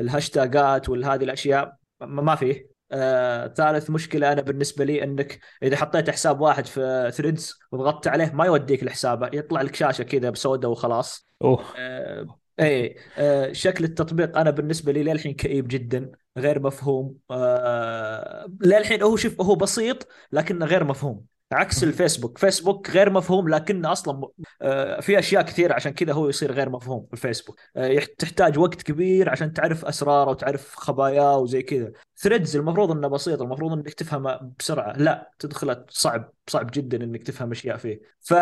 الهاشتاجات 0.00 0.88
وهذه 0.88 1.24
الأشياء 1.24 1.76
ما 2.00 2.34
فيه 2.34 2.76
آه، 2.92 3.46
ثالث 3.46 3.90
مشكلة 3.90 4.32
أنا 4.32 4.42
بالنسبة 4.42 4.84
لي 4.84 5.04
إنك 5.04 5.40
إذا 5.62 5.76
حطيت 5.76 6.10
حساب 6.10 6.40
واحد 6.40 6.66
في 6.66 7.10
Threads 7.14 7.58
وضغطت 7.72 8.08
عليه 8.08 8.32
ما 8.34 8.44
يوديك 8.44 8.84
لحسابه 8.84 9.30
يطلع 9.32 9.62
لك 9.62 9.74
شاشة 9.74 10.02
كذا 10.02 10.30
بسوداء 10.30 10.70
وخلاص. 10.70 11.28
أوه. 11.42 11.64
آه 11.76 12.38
إيه 12.60 12.96
آه 13.18 13.52
شكل 13.52 13.84
التطبيق 13.84 14.38
أنا 14.38 14.50
بالنسبة 14.50 14.92
لي 14.92 15.02
للحين 15.02 15.34
كئيب 15.34 15.68
جدا 15.68 16.10
غير 16.38 16.60
مفهوم. 16.62 17.18
آه 17.30 18.46
للحين 18.60 19.02
هو 19.02 19.16
شوف 19.16 19.40
هو 19.40 19.54
بسيط 19.54 20.08
لكنه 20.32 20.66
غير 20.66 20.84
مفهوم. 20.84 21.24
عكس 21.52 21.84
الفيسبوك 21.84 22.38
فيسبوك 22.38 22.90
غير 22.90 23.10
مفهوم 23.10 23.48
لكنه 23.48 23.92
أصلا 23.92 24.28
آه 24.62 25.00
في 25.00 25.18
أشياء 25.18 25.42
كثير 25.42 25.72
عشان 25.72 25.92
كذا 25.92 26.12
هو 26.12 26.28
يصير 26.28 26.52
غير 26.52 26.70
مفهوم 26.70 27.06
الفيسبوك. 27.12 27.60
آه 27.76 27.98
تحتاج 28.18 28.58
وقت 28.58 28.82
كبير 28.82 29.28
عشان 29.30 29.52
تعرف 29.52 29.84
أسراره 29.84 30.30
وتعرف 30.30 30.74
خباياه 30.76 31.38
وزي 31.38 31.62
كذا. 31.62 31.92
ثريدز 32.18 32.56
المفروض 32.56 32.90
إنه 32.90 33.08
بسيط 33.08 33.42
المفروض 33.42 33.72
إنك 33.72 33.94
تفهمه 33.94 34.52
بسرعة. 34.58 34.92
لا 34.92 35.30
تدخله 35.38 35.84
صعب 35.88 36.32
صعب 36.46 36.70
جدا 36.74 37.04
إنك 37.04 37.22
تفهم 37.22 37.50
أشياء 37.50 37.76
فيه. 37.76 38.00
ف 38.20 38.34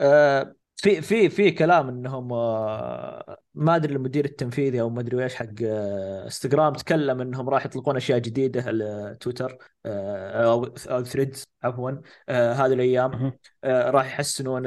آه 0.00 0.54
في 0.82 1.02
في 1.02 1.28
في 1.28 1.50
كلام 1.50 1.88
انهم 1.88 2.32
آه، 2.32 3.38
ما 3.54 3.76
ادري 3.76 3.94
المدير 3.94 4.24
التنفيذي 4.24 4.80
أو 4.80 4.90
ما 4.90 5.00
ادري 5.00 5.24
إيش 5.24 5.34
حق 5.34 5.46
آه، 5.64 6.24
انستغرام 6.24 6.72
تكلم 6.72 7.20
انهم 7.20 7.48
راح 7.48 7.66
يطلقون 7.66 7.96
اشياء 7.96 8.18
جديدة 8.18 8.62
على 8.62 9.16
تويتر 9.20 9.58
آه، 9.86 10.44
أو 10.52 10.64
أو 10.64 11.04
ثريدز 11.04 11.44
عفوا 11.62 11.90
هذه 12.30 12.72
الأيام. 12.72 13.32
راح 13.64 14.06
يحسنون 14.06 14.62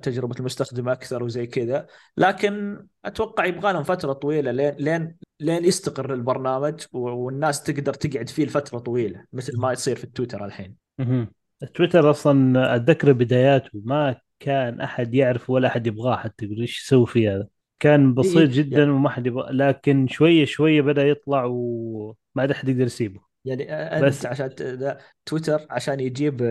تجربة 0.00 0.34
المستخدم 0.40 0.88
أكثر 0.88 1.22
وزي 1.22 1.46
كذا 1.46 1.86
لكن 2.16 2.86
أتوقع 3.04 3.44
يبغى 3.44 3.72
لهم 3.72 3.82
فترة 3.82 4.12
طويلة 4.12 4.50
لين 4.50 4.74
لين 4.78 5.16
لين 5.40 5.64
يستقر 5.64 6.14
البرنامج 6.14 6.80
والناس 6.92 7.62
تقدر 7.62 7.94
تقعد 7.94 8.28
فيه 8.28 8.44
لفترة 8.44 8.78
طويلة 8.78 9.24
مثل 9.32 9.58
ما 9.58 9.72
يصير 9.72 9.96
في 9.96 10.04
التويتر 10.04 10.44
الحين. 10.44 10.76
تويتر 11.74 12.10
أصلا 12.10 12.76
أتذكر 12.76 13.12
بداياته 13.12 13.70
ما 13.84 14.16
كان 14.40 14.80
أحد 14.80 15.14
يعرف 15.14 15.50
ولا 15.50 15.68
أحد 15.68 15.86
يبغاه 15.86 16.16
حتى 16.16 16.44
يقول 16.44 16.60
إيش 16.60 16.82
يسوي 16.84 17.06
في 17.06 17.28
هذا 17.28 17.48
كان 17.80 18.14
بسيط 18.14 18.36
إيه 18.36 18.46
جدا 18.46 18.78
يعني 18.78 18.90
وما 18.90 19.10
حد 19.10 19.26
يبغى 19.26 19.52
لكن 19.52 20.06
شوية 20.08 20.44
شوية 20.44 20.82
بدأ 20.82 21.02
يطلع 21.08 21.44
وما 21.44 22.14
عاد 22.36 22.50
أحد 22.50 22.68
يقدر 22.68 22.84
يسيبه 22.84 23.20
يعني 23.44 23.64
بس 24.02 24.16
أنت 24.16 24.26
عشان 24.26 24.54
ت- 24.54 24.62
ذا- 24.62 24.98
تويتر 25.26 25.66
عشان 25.70 26.00
يجيب 26.00 26.42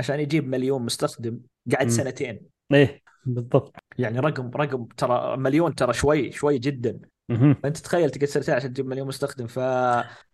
عشان 0.00 0.20
يجيب 0.20 0.48
مليون 0.48 0.82
مستخدم 0.82 1.40
قعد. 1.72 1.88
سنتين 1.88 2.40
إيه 2.72 3.02
بالضبط 3.26 3.76
يعني 3.98 4.18
رقم 4.20 4.50
رقم 4.50 4.84
ترى 4.84 5.36
مليون 5.36 5.74
ترى 5.74 5.92
شوي 5.92 6.32
شوي 6.32 6.58
جدا. 6.58 7.00
فانت 7.28 7.76
تخيل 7.76 8.10
تقعد 8.10 8.28
سنتين 8.28 8.54
عشان 8.54 8.72
تجيب 8.72 8.86
مليون 8.86 9.08
مستخدم 9.08 9.46
ف 9.46 9.58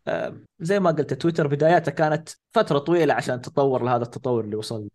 آه، 0.08 0.37
زي 0.61 0.80
ما 0.80 0.90
قلت 0.90 1.14
تويتر 1.14 1.46
بداياتها 1.46 1.92
كانت 1.92 2.28
فترة 2.50 2.78
طويلة 2.78 3.14
عشان 3.14 3.40
تطور 3.40 3.82
لهذا 3.82 4.02
التطور 4.02 4.44
اللي 4.44 4.56
وصل. 4.56 4.88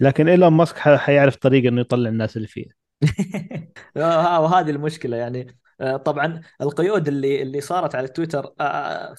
لكن 0.00 0.28
إيلون 0.28 0.52
ماسك 0.52 0.78
حيعرف 0.78 1.36
طريقة 1.36 1.68
إنه 1.68 1.80
يطلع 1.80 2.08
الناس 2.08 2.36
اللي 2.36 2.48
فيه. 2.48 2.64
آه، 3.96 4.40
وهذه 4.40 4.70
المشكلة 4.70 5.16
يعني. 5.16 5.58
آه، 5.80 5.96
طبعا 5.96 6.40
القيود 6.60 7.08
اللي 7.08 7.42
اللي 7.42 7.60
صارت 7.60 7.94
على 7.94 8.08
تويتر 8.08 8.54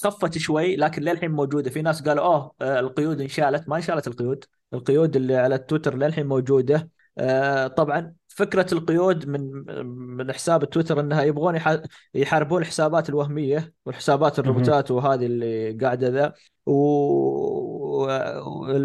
خفت 0.03 0.37
شوي 0.37 0.75
لكن 0.75 1.01
للحين 1.01 1.31
موجودة. 1.31 1.69
في 1.69 1.81
ناس 1.81 2.01
قالوا 2.01 2.25
أوه 2.25 2.51
القيود 2.61 3.21
انشالت. 3.21 3.69
ما 3.69 3.75
انشالت 3.75 4.07
القيود. 4.07 4.45
القيود 4.73 5.15
اللي 5.15 5.35
على 5.35 5.57
تويتر 5.57 5.97
للحين 5.97 6.27
موجودة. 6.27 6.89
طبعا 7.77 8.13
فكرة 8.37 8.67
القيود 8.73 9.27
من 9.27 9.41
من 10.17 10.33
حساب 10.33 10.69
تويتر 10.69 10.99
إنها 10.99 11.23
يبغون 11.23 11.55
يح- 11.55 11.81
يحاربون 12.13 12.61
الحسابات 12.61 13.09
الوهمية 13.09 13.73
والحسابات. 13.85 14.39
الروبوتات 14.39 14.91
وهذه 14.91 15.25
اللي 15.25 15.71
قاعدة 15.71 16.07
ذا 16.07 16.33
و- 16.65 18.07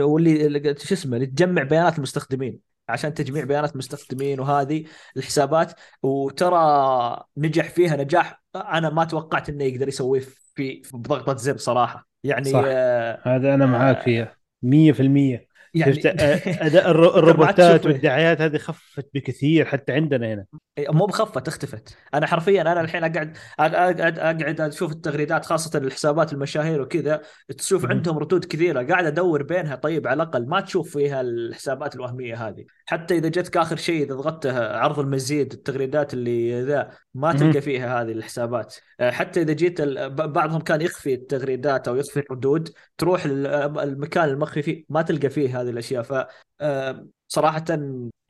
واللي 0.04 0.46
اللي- 0.46 0.74
شو 0.78 0.94
اسمه 0.94 1.16
اللي 1.16 1.26
تجمع 1.26 1.62
بيانات 1.62 1.96
المستخدمين 1.96 2.58
عشان 2.88 3.14
تجميع 3.14 3.44
بيانات 3.44 3.72
المستخدمين 3.72 4.40
وهذه 4.40 4.84
الحسابات 5.16 5.72
وترى 6.02 7.24
نجح 7.36 7.70
فيها 7.70 7.96
نجاح. 7.96 8.42
أنا 8.56 8.90
ما 8.90 9.04
توقعت 9.04 9.48
إنه 9.48 9.64
يقدر 9.64 9.88
يسويه 9.88 10.20
في 10.54 10.82
بضغطة 10.94 11.36
زر 11.36 11.56
صراحة. 11.56 12.08
يعني 12.24 12.44
صح. 12.52 12.62
آه 12.66 13.20
هذا 13.24 13.54
أنا 13.54 13.66
معاك 13.66 13.96
آه 13.96 14.02
فيها. 14.04 14.36
100% 14.62 15.51
يعني 15.74 16.02
آه، 16.06 16.40
أداء 16.46 16.90
الروبوتات 17.18 17.86
والدعايات 17.86 18.40
هذه 18.40 18.56
خفت 18.56 19.08
بكثير 19.14 19.64
حتى 19.64 19.92
عندنا 19.92 20.34
هنا. 20.34 20.44
مو 20.78 21.06
بخفت 21.06 21.48
اختفت. 21.48 21.96
أنا 22.14 22.26
حرفيا 22.26 22.62
أنا 22.62 22.80
الحين 22.80 23.04
أقعد 23.04 23.36
أقعد 23.58 24.00
أقعد 24.18 24.60
أشوف 24.60 24.92
التغريدات 24.92 25.46
خاصة 25.46 25.78
الحسابات 25.78 26.32
المشاهير 26.32 26.80
وكذا. 26.80 27.20
تشوف. 27.58 27.86
عندهم 27.86 28.18
ردود 28.18 28.44
كثيرة. 28.44 28.82
قاعد 28.82 29.06
أدور 29.06 29.42
بينها 29.42 29.76
طيب 29.76 30.06
على 30.06 30.22
الأقل 30.22 30.48
ما 30.48 30.60
تشوف 30.60 30.92
فيها 30.92 31.20
الحسابات 31.20 31.94
الوهمية 31.94 32.48
هذه. 32.48 32.64
حتى 32.86 33.18
إذا 33.18 33.28
جتك 33.28 33.56
آخر 33.56 33.76
شيء 33.76 34.04
إذا 34.04 34.14
ضغطت 34.14 34.46
عرض 34.46 34.98
المزيد 34.98 35.52
التغريدات 35.52 36.14
اللي 36.14 36.62
ذا 36.62 36.90
ما. 37.14 37.32
تلقى 37.32 37.60
فيها 37.60 38.02
هذه 38.02 38.12
الحسابات. 38.12 38.76
أه، 39.00 39.10
حتى 39.10 39.42
إذا 39.42 39.52
جيت 39.52 39.80
بعضهم 40.10 40.60
كان 40.60 40.80
يخفي 40.80 41.14
التغريدات 41.14 41.88
أو 41.88 41.96
يخفي 41.96 42.20
الردود. 42.20 42.68
تروح 43.02 43.24
ال- 43.24 43.46
المكان 43.78 44.28
المخفي 44.28 44.62
فيه 44.62 44.84
ما 44.88 45.02
تلقى 45.02 45.30
فيه 45.30 45.60
هذه 45.60 45.70
الأشياء. 45.70 46.02
ف 46.02 46.24
أه، 46.60 47.06
صراحة 47.28 47.64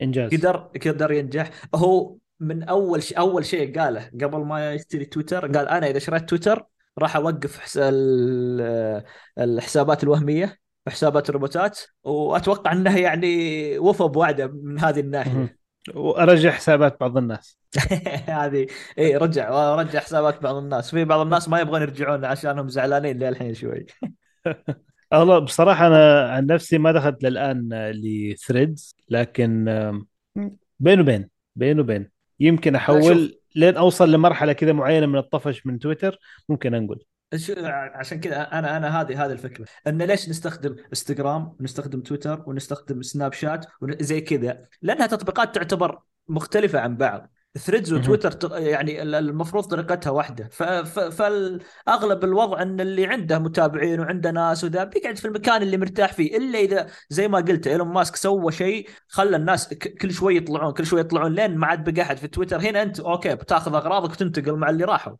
إنجاز. 0.01 0.31
قدر 0.35 0.57
قدر 0.57 1.11
ينجح. 1.11 1.49
هو 1.75 2.15
من 2.39 2.63
أول 2.63 3.03
شيء 3.03 3.19
أول 3.19 3.45
شيء 3.45 3.79
قاله 3.79 4.09
قبل 4.21 4.37
ما 4.37 4.73
يشتري 4.73 5.05
تويتر 5.05 5.57
قال 5.57 5.67
أنا 5.67 5.87
إذا 5.89 5.99
شريت 5.99 6.29
تويتر 6.29 6.65
راح 6.99 7.15
أوقف 7.15 7.59
حس... 7.59 7.77
ال- 7.81 9.03
الحسابات 9.39 10.03
الوهمية 10.03 10.57
وحسابات 10.87 11.29
الروبوتات 11.29 11.79
وأتوقع 12.03 12.71
إنه 12.71 12.97
يعني 12.97 13.77
وفى 13.77 14.03
بوعده 14.03 14.47
من 14.47 14.79
هذه. 14.79 14.99
الناحية. 14.99 15.57
وأرجع 15.95 16.51
حسابات 16.51 16.99
بعض 16.99 17.17
الناس. 17.17 17.57
هذه 18.27 18.67
إي 18.97 19.17
رجع 19.17 19.75
رجع 19.75 19.99
حسابات 19.99 20.43
بعض 20.43 20.55
الناس. 20.55 20.91
في 20.91 21.05
بعض 21.05 21.19
الناس 21.19 21.49
ما 21.49 21.59
يبغون 21.59 21.81
يرجعون 21.81 22.25
عشانهم 22.25 22.69
زعلانين 22.69 23.19
للحين 23.19 23.53
شوي. 23.53 23.85
والله 25.11 25.39
بصراحة 25.39 25.87
أنا 25.87 26.29
عن 26.31 26.45
نفسي 26.45 26.77
ما 26.77 26.91
دخلت 26.91 27.23
للآن 27.23 27.69
لثريدز 27.91 28.95
لكن 29.09 29.65
بين 30.79 30.99
وبين 30.99 31.29
بين 31.55 31.79
وبين. 31.79 32.09
يمكن 32.39 32.75
أحول 32.75 33.39
لين 33.55 33.77
أوصل 33.77 34.11
لمرحلة 34.11 34.53
كذا 34.53 34.71
معينة 34.73 35.05
من 35.05 35.17
الطفش 35.17 35.65
من 35.65 35.79
تويتر 35.79 36.19
ممكن 36.49 36.73
أنقل. 36.73 36.99
شو- 37.35 37.53
عشان 37.93 38.19
كذا 38.19 38.41
أنا 38.41 38.77
أنا 38.77 39.01
هذه 39.01 39.25
هذه 39.25 39.31
الفكرة. 39.31 39.65
أن 39.87 40.01
ليش 40.01 40.29
نستخدم 40.29 40.75
إنستغرام 40.89 41.55
ونستخدم 41.59 42.01
تويتر 42.01 42.43
ونستخدم 42.47 43.01
سناب 43.01 43.33
شات 43.33 43.65
زي 43.99 44.21
كذا؟ 44.21 44.65
لأنها 44.81 45.07
تطبيقات 45.07 45.55
تعتبر 45.55 45.99
مختلفة 46.27 46.79
عن 46.79 46.97
بعض. 46.97 47.31
ثريدز. 47.57 47.93
وتويتر 47.93 48.57
يعني 48.57 49.01
ال- 49.01 49.15
المفروض 49.15 49.63
طريقتها 49.63 50.09
واحدة. 50.09 50.47
فالأغلب 51.09 52.23
الوضع 52.23 52.61
إن 52.61 52.79
اللي 52.81 53.05
عنده 53.05 53.39
متابعين 53.39 53.99
وعنده 53.99 54.31
ناس 54.31 54.63
وذا 54.63 54.83
بيقعد 54.83 55.17
في 55.17 55.25
المكان 55.25 55.61
اللي 55.61 55.77
مرتاح 55.77 56.13
فيه. 56.13 56.37
إلا 56.37 56.59
إذا 56.59 56.87
زي 57.09 57.27
ما 57.27 57.37
قلت 57.37 57.67
إيلون 57.67 57.87
ماسك 57.87 58.15
سوى 58.15 58.51
شيء 58.51 58.89
خلى 59.07 59.35
الناس 59.35 59.73
كل 59.73 60.11
شوي 60.11 60.37
يطلعون 60.37 60.73
كل 60.73 60.85
شوي 60.85 60.99
يطلعون. 60.99 61.33
لين 61.33 61.57
ما 61.57 61.67
عاد 61.67 61.89
بقى 61.89 62.01
أحد 62.01 62.17
في 62.17 62.27
تويتر 62.27 62.61
هنا 62.61 62.81
أنت 62.81 62.99
okay 62.99 63.35
بتاخذ 63.35 63.75
أغراضك 63.75 64.11
وتنتقل 64.11 64.55
مع 64.55 64.69
اللي 64.69 64.83
راحوا. 64.83 65.15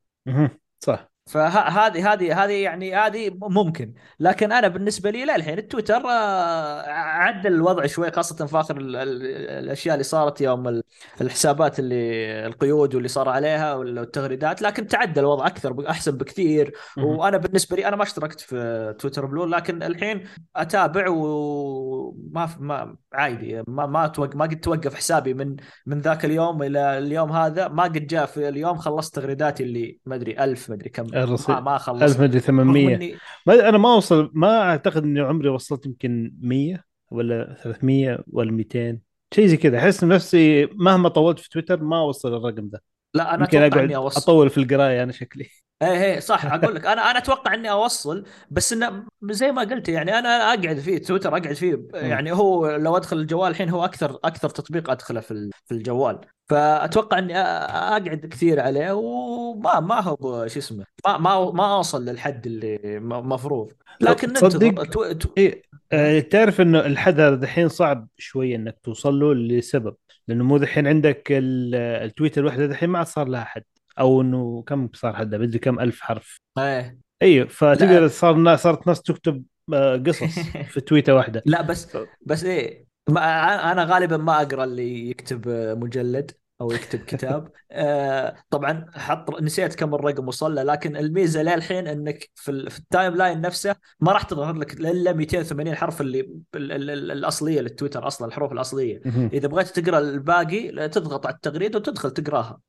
صح. 0.80 1.13
فهذه 1.26 2.14
هذه 2.14 2.44
هذه 2.44 2.52
يعني 2.64 2.96
هذه 2.96 3.38
ممكن. 3.42 3.94
لكن 4.20 4.52
أنا 4.52 4.68
بالنسبة 4.68 5.10
لي 5.10 5.26
لا 5.26 5.36
الحين 5.36 5.58
التويتر 5.58 5.96
آه، 6.10 6.82
عدل 6.90 7.54
الوضع 7.54 7.86
شوي 7.86 8.12
خاصة 8.12 8.46
في 8.46 8.60
اخر 8.60 8.78
ال- 8.78 8.96
ال- 8.96 9.24
الأشياء 9.64 9.94
اللي 9.96 10.04
صارت 10.04 10.42
يوم 10.42 10.68
ال- 10.68 10.84
الحسابات 11.22 11.80
اللي 11.80 12.46
القيود 12.46 12.96
واللي 12.96 13.08
صار 13.10 13.30
عليها 13.30 13.74
والتغريدات. 13.76 14.62
لكن 14.62 14.88
تعدل 14.88 15.20
الوضع 15.22 15.48
أكثر 15.48 15.90
أحسن 15.90 16.12
بكثير. 16.18 16.74
وأنا 17.18 17.38
بالنسبة 17.38 17.76
لي 17.76 17.88
أنا 17.88 17.96
ما 17.96 18.04
اشتركت 18.04 18.40
في 18.42 18.96
تويتر 19.00 19.26
بلو 19.26 19.46
لكن 19.46 19.84
الحين 19.84 20.24
أتابع 20.56 21.10
وما 21.10 22.50
ما 22.60 22.96
عادي. 23.14 23.64
ما 23.68 23.86
ما 23.86 24.08
توقف 24.08 24.36
ما 24.36 24.46
قد 24.46 24.60
توقف 24.60 24.96
حسابي 24.96 25.34
من 25.34 25.56
من 25.86 26.00
ذاك 26.02 26.26
اليوم 26.26 26.64
إلى 26.64 26.98
اليوم 26.98 27.32
هذا. 27.32 27.68
ما 27.68 27.84
قد 27.84 28.08
جاء 28.08 28.26
في 28.26 28.50
اليوم 28.50 28.78
خلصت 28.78 29.16
تغريداتي 29.16 29.64
اللي 29.64 30.00
ما 30.06 30.16
أدري 30.16 30.44
1000 30.44 30.70
ما 30.70 30.76
أدري 30.76 30.90
كم. 30.90 31.13
الرصيد. 31.14 31.56
ما 31.56 31.62
ما 31.62 31.76
1000 31.76 31.82
خلصت 31.82 32.20
مدري 32.20 32.40
رغم 32.40 32.48
800 32.48 32.96
اني 32.96 33.16
ما 33.48 33.70
أنا 33.70 33.78
ما 33.78 33.94
أوصل 33.94 34.32
ما 34.34 34.62
أعتقد 34.62 35.04
إني 35.04 35.20
عمري 35.20 35.50
وصلت 35.50 35.86
يمكن 35.86 36.34
100 36.42 36.84
ولا 37.12 37.56
300 37.64 38.24
ولا 38.28 38.52
200 38.52 39.00
شيء 39.34 39.46
زي 39.46 39.58
كذا. 39.58 39.78
أحس 39.78 40.04
نفسي 40.04 40.66
مهما 40.66 41.10
طولت 41.10 41.40
في 41.40 41.50
تويتر 41.50 41.84
ما 41.84 42.00
أوصل 42.00 42.36
الرقم 42.36 42.70
ده. 42.70 42.84
لا 43.14 43.34
أنا 43.36 43.44
أتوقع 43.44 43.84
إني 43.84 43.96
أوصل. 43.96 44.22
أطول 44.22 44.50
في 44.50 44.58
القراية 44.58 45.04
أنا 45.04 45.12
شكلي. 45.12 45.50
إيه 45.82 46.04
إيه 46.04 46.20
صح 46.20 46.46
أقول 46.46 46.76
لك. 46.76 46.86
أنا 46.86 47.12
أنا 47.12 47.20
أتوقع 47.20 47.54
إني 47.54 47.72
أوصل 47.72 48.26
بس 48.52 48.74
إنه 48.74 49.04
زي 49.24 49.52
ما 49.52 49.62
قلت 49.62 49.90
يعني 49.90 50.20
أنا 50.20 50.54
أقعد 50.54 50.80
فيه 50.80 50.98
تويتر 50.98 51.30
أقعد 51.30 51.54
فيه. 51.54 51.88
يعني 51.94 52.32
هو 52.32 52.76
لو 52.76 52.98
أدخل 52.98 53.18
الجوال 53.18 53.52
الحين 53.52 53.70
هو 53.70 53.86
أكثر 53.86 54.20
أكثر 54.24 54.50
تطبيق 54.50 54.90
أدخله 54.90 55.20
في 55.20 55.50
في 55.66 55.74
الجوال. 55.74 56.20
فأتوقع 56.50 57.20
إني 57.20 57.38
أقعد 57.38 58.26
كثير 58.32 58.60
عليه 58.60 58.92
وما 58.92 59.80
ما 59.80 60.02
هو 60.02 60.48
شو 60.48 60.60
اسمه 60.60 60.86
ما 61.08 61.18
ما 61.18 61.52
ما 61.52 61.76
أوصل 61.76 62.06
للحد 62.06 62.46
اللي 62.46 63.00
مفروض. 63.04 63.72
لكن 64.02 64.34
تصدق 64.34 64.84
تو... 64.84 65.12
تو... 65.12 65.30
إيه 65.38 65.62
آه، 65.92 66.20
تعرف 66.20 66.62
إنه 66.62 66.80
الحد 66.80 67.20
هذا 67.20 67.36
دحين 67.36 67.68
صعب 67.70 68.08
شوية 68.18 68.56
إنك 68.56 68.78
توصل 68.84 69.20
له 69.20 69.34
لسبب. 69.34 69.96
لأنه 70.28 70.44
مو 70.44 70.58
دحين 70.58 70.88
عندك 70.88 71.28
ال- 71.32 71.76
التويتة 71.76 72.42
الوحده 72.42 72.66
دحين 72.66 72.90
ما 72.90 72.98
عاد 72.98 73.08
صار 73.08 73.28
لها 73.28 73.44
حد. 73.44 73.64
أو 74.00 74.22
إنه 74.22 74.64
كم 74.68 74.90
صار 74.94 75.14
حدها 75.14 75.40
بدري 75.40 75.60
كم 75.60 75.80
ألف 75.80 76.02
حرف. 76.02 76.40
إيه. 76.58 76.98
أيوه 77.22 77.48
فتقدر 77.48 78.08
صار 78.08 78.56
صارت 78.56 78.88
ناس 78.88 79.02
تكتب 79.02 79.44
آه، 79.74 79.98
قصص 79.98 80.40
في 80.74 80.82
تويتة 80.82 81.14
واحدة. 81.14 81.44
لا 81.46 81.62
بس 81.62 81.98
بس 82.26 82.44
إيه 82.44 82.86
ما 83.10 83.72
أنا 83.72 83.84
غالبا 83.84 84.18
ما 84.18 84.42
أقرأ 84.42 84.64
اللي 84.64 85.10
يكتب 85.10 85.48
مجلد 85.78 86.32
أو 86.62 86.72
يكتب 86.72 87.00
كتاب. 87.00 87.52
آه 87.72 88.36
طبعا 88.50 88.86
حط 88.94 89.42
نسيت 89.42 89.76
كم 89.76 89.96
الرقم 89.96 90.28
وصل 90.28 90.56
له 90.56 90.64
لكن 90.64 90.98
الميزة 90.98 91.44
للحين 91.44 91.88
إنك 91.88 92.30
في, 92.36 92.52
ال... 92.52 92.72
في 92.72 92.80
ال 92.80 93.16
timeline 93.16 93.42
نفسه 93.42 93.76
ما 94.00 94.12
راح 94.12 94.24
تظهر 94.24 94.56
لك 94.56 94.74
إلا 94.74 95.14
280 95.14 95.76
حرف 95.76 96.02
اللي 96.02 96.20
ال... 96.20 96.72
ال... 96.72 96.90
ال... 96.90 97.12
الأصلية 97.12 97.62
للتويتر 97.62 98.08
أصلا 98.08 98.28
الحروف 98.28 98.52
الأصلية. 98.52 99.02
إذا 99.34 99.48
بغيت 99.48 99.68
تقرأ 99.68 100.00
الباقي 100.00 100.90
تضغط 100.90 101.26
على 101.26 101.36
التغريده 101.36 101.80
وتدخل 101.80 102.12
تقراها. 102.12 102.60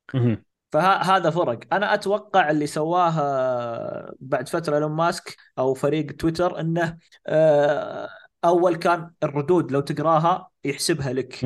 فهذا 0.71 1.29
فرق. 1.29 1.59
أنا 1.73 1.93
أتوقع 1.93 2.51
اللي 2.51 2.67
سواه 2.67 4.15
بعد 4.19 4.49
فترة 4.49 4.79
لون 4.79 4.91
ماسك 4.91 5.35
أو 5.59 5.73
فريق 5.73 6.11
تويتر 6.11 6.59
إنه 6.59 6.97
آه 7.27 8.09
أول 8.45 8.75
كان 8.75 9.11
الردود 9.23 9.71
لو 9.71 9.79
تقراها 9.79 10.49
يحسبها 10.65 11.13
لك. 11.13 11.39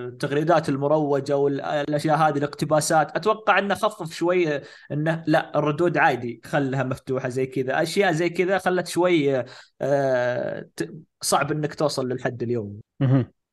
التغريدات 0.00 0.68
المروجة 0.68 1.36
والاشياء 1.36 2.16
هذه 2.16 2.38
الاقتباسات. 2.38 3.16
أتوقع 3.16 3.58
إنه 3.58 3.74
خفف 3.74 4.12
شوي 4.12 4.60
إنه 4.92 5.24
لا 5.26 5.58
الردود 5.58 5.98
عادي 5.98 6.40
خلها 6.44 6.82
مفتوحة 6.82 7.28
زي 7.28 7.46
كذا. 7.46 7.82
أشياء 7.82 8.12
زي 8.12 8.30
كذا 8.30 8.58
خلت 8.58 8.88
شوي 8.88 9.44
آه، 9.80 10.66
صعب 11.20 11.52
إنك 11.52 11.74
توصل 11.74 12.08
للحد 12.08 12.42
اليومي. 12.42 12.80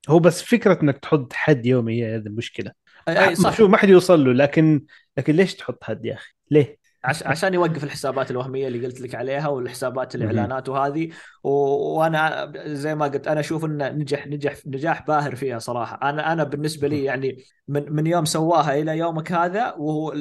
هو 0.09 0.19
بس 0.19 0.41
فكرة 0.41 0.81
إنك 0.83 0.97
تحط 0.97 1.33
حد 1.33 1.65
يومي 1.65 2.03
هي 2.03 2.15
هذه 2.15 2.27
المشكلة. 2.27 2.84
اي 3.07 3.35
صح. 3.35 3.57
شو 3.57 3.67
ما 3.67 3.77
حد 3.77 3.89
يوصل 3.89 4.25
له 4.25 4.33
لكن 4.33 4.85
لكن 5.17 5.35
ليش 5.35 5.55
تحط 5.55 5.83
حد 5.83 6.05
يا 6.05 6.13
أخي؟ 6.13 6.33
ليه؟ 6.51 6.77
عشان 7.05 7.53
يوقف 7.53 7.83
الحسابات 7.83 8.31
الوهمية 8.31 8.67
اللي 8.67 8.85
قلت 8.85 9.01
لك 9.01 9.15
عليها 9.15 9.47
والحسابات 9.47 10.15
الإعلانات 10.15 10.69
وهذه. 10.69 11.09
و... 11.43 11.49
وأنا 11.97 12.53
زي 12.65 12.95
ما 12.95 13.05
قلت 13.05 13.27
أنا 13.27 13.39
أشوف 13.39 13.65
إنه 13.65 13.89
نجح 13.89 14.27
نجح 14.27 14.55
نجاح 14.65 15.07
باهر 15.07 15.35
فيها 15.35 15.59
صراحة. 15.59 16.09
أنا 16.09 16.33
أنا 16.33 16.43
بالنسبة 16.43 16.87
لي 16.87 17.03
يعني 17.03 17.43
من 17.67 17.91
من 17.93 18.07
يوم 18.07 18.25
سواها 18.25 18.79
إلى 18.81 18.97
يومك 18.97 19.31
هذا 19.31 19.73
وهو 19.73 20.15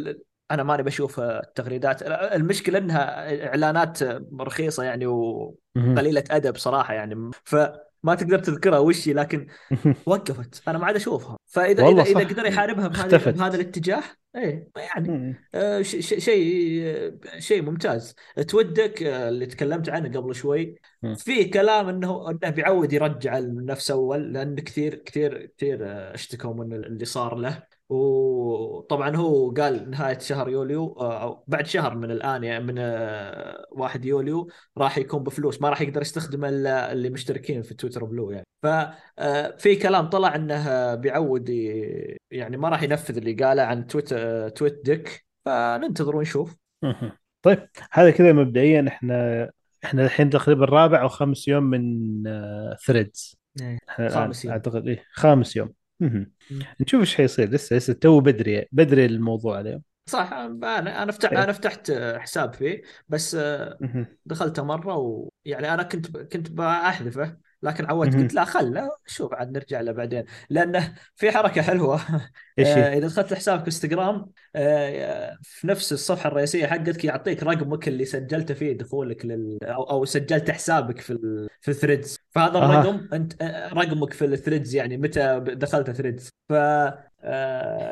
أنا 0.51 0.62
ماني 0.62 0.83
بشوف 0.83 1.20
التغريدات. 1.20 2.03
المشكلة 2.03 2.79
إنها 2.79 3.47
إعلانات 3.49 3.99
رخيصة 4.40 4.83
يعني 4.83 5.07
وقليلة 5.07 6.25
أدب 6.31 6.57
صراحة 6.57 6.94
يعني. 6.94 7.31
ف 7.44 7.57
ما 8.04 8.14
تقدر 8.14 8.38
تذكرها 8.38 8.78
وش 8.78 9.08
لكن 9.08 9.46
وقفت. 10.06 10.62
أنا 10.68 10.78
ما 10.78 10.86
عاد 10.86 10.96
أشوفها. 10.96 11.36
فإذا 11.46 11.88
اذا 11.88 12.02
إذا 12.02 12.18
قدر 12.20 12.46
يحاربها 12.46 12.88
بهذا 12.88 13.30
بهذا 13.30 13.54
الاتجاه 13.56 14.02
إيه 14.36 14.68
يعني 14.76 15.36
آه 15.54 15.82
شيء 15.82 16.00
شيء 16.00 17.18
شيء 17.38 17.62
ممتاز. 17.62 18.14
تودك 18.48 19.02
آه 19.02 19.28
اللي 19.28 19.46
تكلمت 19.46 19.88
عنه 19.88 20.18
قبل 20.20 20.34
شوي 20.34 20.74
في 21.16 21.44
كلام 21.44 21.88
إنه 21.88 22.30
إنه 22.30 22.50
بيعود 22.50 22.92
يرجع 22.92 23.38
نفس 23.38 23.90
أول 23.90 24.32
لأن 24.32 24.54
كثير 24.54 24.94
كثير 24.94 25.46
كثير 25.56 25.78
آه، 25.82 26.14
اشتكوا 26.14 26.54
من 26.54 26.72
اللي 26.72 27.04
صار 27.04 27.34
له. 27.34 27.73
وطبعا 27.88 29.16
هو 29.16 29.51
قال 29.51 29.90
نهاية 29.90 30.18
شهر 30.18 30.49
يوليو 30.49 30.97
آه، 31.01 31.23
أو 31.23 31.44
بعد 31.47 31.66
شهر 31.66 31.97
من 31.97 32.11
الآن 32.11 32.44
يعني 32.44 32.64
من 32.64 32.79
1 33.70 34.05
آه، 34.05 34.09
يوليو 34.09 34.51
راح 34.79 34.99
يكون 34.99 35.23
بفلوس 35.23 35.62
ما 35.62 35.68
راح 35.68 35.81
يقدر 35.81 36.03
يستخدم 36.03 36.44
اللي 36.44 37.11
مشتركين 37.11 37.62
في 37.62 37.75
تويتر 37.75 38.05
بلو 38.05 38.31
يعني. 38.31 38.47
ففي 38.62 39.73
آه، 39.73 39.83
كلام 39.83 40.09
طلع 40.09 40.35
إنه 40.35 40.94
بيعود 40.94 41.49
يعني 42.31 42.57
ما 42.57 42.68
راح 42.68 42.83
ينفذ 42.83 43.16
اللي 43.16 43.33
قاله 43.33 43.62
عن 43.62 43.87
Tweet 43.87 44.14
TweetDeck. 44.59 45.24
فننتظر 45.44 46.16
ونشوف. 46.16 46.57
طيب 47.42 47.68
هذا 47.92 48.11
كذا 48.11 48.33
مبدئيا. 48.33 48.85
إحنا 48.88 49.51
إحنا 49.85 50.05
الحين 50.05 50.31
تقريبا 50.31 50.64
رابع 50.64 51.03
أو 51.03 51.09
خامس 51.09 51.49
يوم 51.49 51.64
من 51.64 52.23
ثريدز 52.87 53.37
إيه، 53.61 53.79
خامس 54.09 54.44
يوم. 54.44 54.53
أعتقد 54.53 54.88
إيه 54.88 55.05
خامس 55.12 55.57
يوم. 55.57 55.84
نشوف 56.80 57.00
إيش 57.00 57.14
حيصير. 57.14 57.50
لسه 57.50 57.76
لسه 57.76 57.92
تو 57.92 58.20
بدري 58.20 58.64
بدري 58.72 59.04
الموضوع 59.04 59.60
اليوم. 59.60 59.82
صح 60.06 60.32
أنا 60.32 61.02
أنا 61.02 61.12
فتحت 61.12 61.32
أنا 61.32 61.52
فتحت 61.52 61.92
حساب 62.16 62.54
فيه 62.54 62.82
بس 63.08 63.36
دخلته 64.26 64.62
مرة 64.62 64.96
ويعني 64.96 65.74
أنا 65.74 65.82
كنت 65.82 66.16
كنت 66.16 66.50
بحذفه 66.50 67.36
لكن 67.64 67.85
عودت 67.87 68.16
قلت 68.16 68.35
لا 68.35 68.44
خله 68.44 68.90
شوف 69.07 69.35
عاد 69.35 69.50
نرجع 69.53 69.81
له 69.81 69.92
بعدين. 69.92 70.24
لأنه 70.50 70.94
في 71.16 71.31
حركة 71.31 71.62
حلوة. 71.62 72.00
آه 72.59 72.98
إذا 72.98 73.07
دخلت 73.07 73.35
حسابك 73.35 73.64
إنستغرام 73.64 74.31
آه 74.57 75.38
في 75.42 75.66
نفس 75.66 75.92
الصفحة 75.92 76.29
الرئيسية 76.29 76.66
حقتك 76.66 77.05
يعطيك 77.05 77.42
رقمك 77.42 77.88
اللي 77.88 78.05
سجلته 78.05 78.55
فيه 78.55 78.72
دخولك 78.72 79.27
لل 79.27 79.59
أو, 79.64 79.83
أو 79.83 80.05
سجلت 80.05 80.50
حسابك 80.50 81.00
في 81.00 81.12
ال... 81.12 81.48
في 81.61 81.70
الثريدز. 81.70 82.18
فهذا 82.31 82.59
الرقم 82.59 83.09
آه. 83.12 83.16
انت 83.16 83.42
رقمك 83.72 84.12
في 84.12 84.24
الثريدز 84.24 84.74
يعني 84.74 84.96
متى 84.96 85.40
دخلت 85.40 85.90
ثريدز. 85.90 86.31
ف 86.48 86.53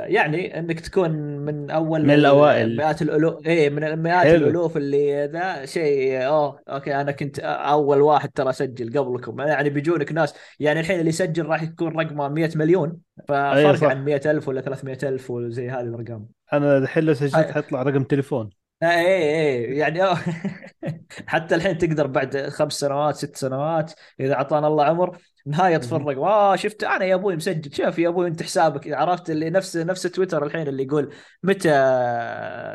يعني 0.07 0.59
انك 0.59 0.81
تكون 0.81 1.11
من 1.11 1.71
أول 1.71 2.03
من 2.03 2.11
الأوائل. 2.11 2.77
مئات 2.77 3.03
الالوف 3.03 3.47
اي 3.47 3.71
من 3.71 3.85
المئات 3.85 4.27
حلو. 4.27 4.37
الألوف 4.47 4.77
اللي 4.77 5.27
ذا 5.27 5.67
شيء 5.67 6.27
أوه 6.27 6.61
okay 6.69 7.01
أنا 7.01 7.13
كنت 7.13 7.39
أول 7.39 8.01
واحد 8.01 8.29
ترى 8.29 8.51
أسجل 8.51 8.99
قبلكم. 8.99 9.41
يعني 9.41 9.71
بيجونك 9.71 10.13
ناس 10.13 10.35
يعني 10.61 10.81
الحين 10.81 10.99
اللي 10.99 11.09
يسجل 11.09 11.47
راح 11.47 11.63
يكون 11.63 12.01
رقمه 12.01 12.29
100 12.29 12.51
مليون 12.55 12.99
ففرق 13.29 13.85
عن 13.85 14.05
100000 14.05 14.49
ولا 14.49 14.61
300000 14.61 15.31
وزي 15.31 15.71
هذه 15.71 15.81
الأرقام. 15.81 16.27
أنا 16.53 16.79
الحين 16.79 17.05
لو 17.05 17.15
سجلت 17.15 17.51
حيطلع 17.51 17.83
رقم 17.83 18.03
تليفون. 18.03 18.51
اي 18.83 18.89
اي 18.89 19.07
إيه، 19.07 19.79
يعني 19.79 20.01
حتى 21.27 21.55
الحين 21.55 21.79
تقدر 21.79 22.07
بعد 22.07 22.49
خمس 22.49 22.73
سنوات 22.73 23.17
ست 23.17 23.37
سنوات 23.37 23.93
إذا 24.21 24.35
أعطانا 24.35 24.67
الله 24.67 24.85
عمر 24.85 25.19
نهاية 25.47 25.77
تفرق. 25.77 26.19
آه 26.19 26.57
شفت 26.57 26.85
أنا 26.85 27.05
يا 27.05 27.15
أبوي 27.15 27.37
مسجل. 27.37 27.75
شوف 27.75 27.99
يا 27.99 28.09
أبوي 28.09 28.29
أنت 28.29 28.43
حسابك. 28.43 28.93
عرفت 28.93 29.31
اللي 29.31 29.51
نفس 29.51 29.77
نفس 29.77 30.03
تويتر 30.03 30.47
الحين 30.47 30.69
اللي 30.69 30.83
يقول 30.83 31.15
متى 31.43 31.69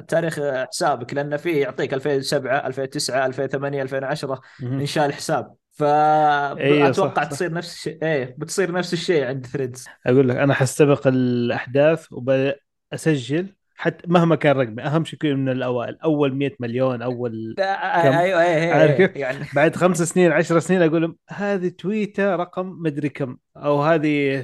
تاريخ 0.08 0.40
حسابك؟ 0.72 1.14
لأنه 1.14 1.38
فيه 1.38 1.62
يعطيك 1.62 1.94
2007 1.94 2.68
2009 2.68 3.26
2008 3.26 3.82
2010 3.82 4.42
إنشاء 4.64 5.06
الحساب. 5.06 5.56
فاتوقع 5.72 7.22
أيوة 7.22 7.30
تصير 7.30 7.54
نفس 7.54 7.74
الشيء 7.74 8.04
إيه 8.04 8.36
بتصير 8.38 8.72
نفس 8.72 8.94
الشيء 8.94 9.24
عند 9.26 9.46
ثريدز 9.46 9.86
أقول 10.06 10.30
لك 10.30 10.36
أنا 10.36 10.54
حستبق 10.54 11.08
الأحداث 11.08 12.06
وبسجل 12.12 13.54
حتى 13.80 14.08
مهما 14.08 14.36
كان 14.36 14.58
رقمي 14.58 14.84
أهم 14.84 15.06
شيء 15.06 15.20
يكون 15.24 15.40
من 15.40 15.50
الأوائل. 15.50 15.98
أول 16.04 16.36
100 16.36 16.52
مليون 16.60 17.02
أول 17.02 17.56
كم؟ 17.58 17.64
أيوه 17.64 18.42
أيوه 18.42 18.76
عارف 18.76 18.98
كيف؟ 18.98 19.16
يعني. 19.16 19.46
بعد 19.56 19.76
خمس 19.76 20.02
سنين 20.02 20.32
عشر 20.32 20.60
سنين 20.60 20.82
أقول 20.82 21.02
لهم 21.02 21.16
هذه 21.30 21.68
تويته 21.68 22.36
رقم 22.36 22.78
مدري 22.80 23.10
كم. 23.10 23.38
أو 23.58 23.82
هذه 23.82 24.44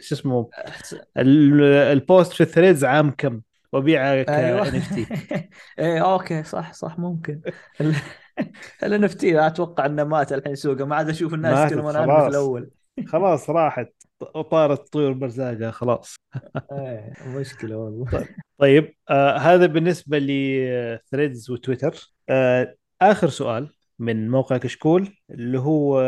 شو 0.00 0.14
اسمه 0.14 0.48
ال 1.16 1.39
post 1.39 2.32
في 2.32 2.40
الثريدز 2.40 2.84
عام 2.84 3.10
كم؟ 3.18 3.40
وابيعها 3.72 4.22
ك 4.22 4.30
NFT 4.30 5.06
إيه 5.78 6.12
okay 6.12 6.42
صح 6.42 6.72
صح 6.72 6.98
ممكن. 6.98 7.40
ال 8.82 9.04
NFT 9.04 9.46
أتوقع 9.46 9.86
إنه 9.86 10.04
مات 10.04 10.32
الحين 10.32 10.54
سوقه 10.54 10.84
ما 10.84 10.96
عاد 10.96 11.08
أشوف 11.08 11.34
الناس 11.34 11.66
يتكلمون 11.66 11.96
عنه 11.96 12.22
في 12.22 12.28
الأول. 12.28 12.70
خلاص 13.06 13.50
راحت. 13.50 13.97
وطارت 14.20 14.92
طيور 14.92 15.12
بارزاقها 15.12 15.70
خلاص. 15.70 16.16
إيه 16.72 17.12
مشكلة 17.26 17.76
والله. 17.76 18.10
طيب, 18.10 18.26
طيب 18.58 18.94
آه 19.10 19.36
هذا 19.36 19.66
بالنسبة 19.66 20.18
لثريدز 20.18 21.50
وتويتر 21.50 22.12
آه 22.28 22.74
آخر 23.02 23.28
سؤال 23.28 23.68
من 23.98 24.30
موقع 24.30 24.56
كشكول 24.56 25.16
اللي 25.30 25.58
هو 25.58 26.00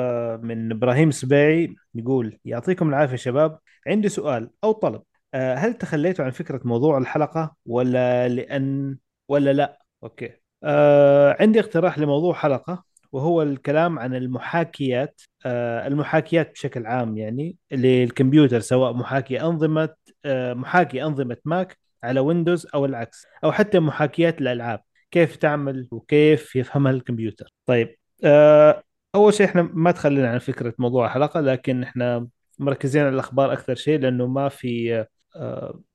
من 0.43 0.73
إبراهيم 0.73 1.11
سباعي 1.11 1.75
يقول 1.95 2.39
يعطيكم 2.45 2.89
العافية 2.89 3.17
شباب 3.17 3.59
عندي 3.87 4.09
سؤال 4.09 4.51
أو 4.65 4.73
طلب. 4.73 5.03
آه 5.35 5.55
هل 5.55 5.75
تخليتوا 5.75 6.25
عن 6.25 6.31
فكرة 6.31 6.61
موضوع 6.65 6.99
الحلقة 6.99 7.55
ولا 7.67 8.29
لأن 8.29 8.99
ولا 9.29 9.53
لا؟ 9.53 9.79
okay. 10.03 10.31
آه 10.65 11.37
عندي 11.41 11.61
اقتراح 11.61 11.99
لموضوع 11.99 12.35
حلقة 12.35 12.85
وهو 13.13 13.43
الكلام 13.43 13.99
عن 13.99 14.15
المحاكيات 14.15 15.21
المحاكيات 15.47 16.53
بشكل 16.53 16.87
عام 16.87 17.19
يعني 17.19 17.57
للكمبيوتر 17.73 18.61
سواء 18.61 18.93
محاكي 18.93 19.41
أنظمة 19.41 19.89
آه، 20.25 20.55
محاكي 20.55 21.03
أنظمة 21.05 21.37
ماك 21.45 21.79
على 22.05 22.21
ويندوز 22.21 22.67
أو 22.75 22.85
العكس 22.85 23.27
أو 23.45 23.53
حتى 23.53 23.81
محاكيات 23.81 24.41
الألعاب 24.41 24.81
كيف 25.11 25.37
تعمل 25.37 25.89
وكيف 25.91 26.57
يفهمها 26.57 26.93
الكمبيوتر. 26.93 27.53
طيب 27.67 27.97
آه، 28.25 28.83
أول 29.15 29.35
شيء 29.35 29.47
إحنا 29.47 29.63
ما 29.63 29.91
تخلينا 29.91 30.31
عن 30.31 30.39
فكرة 30.39 30.75
موضوع 30.79 31.07
الحلقة 31.07 31.41
لكن 31.41 31.83
إحنا 31.83 32.29
مركزين 32.59 33.03
على 33.03 33.15
الأخبار 33.15 33.53
أكثر 33.53 33.75
شيء 33.75 33.99
لأنه 34.01 34.27
ما 34.27 34.49
في 34.49 35.07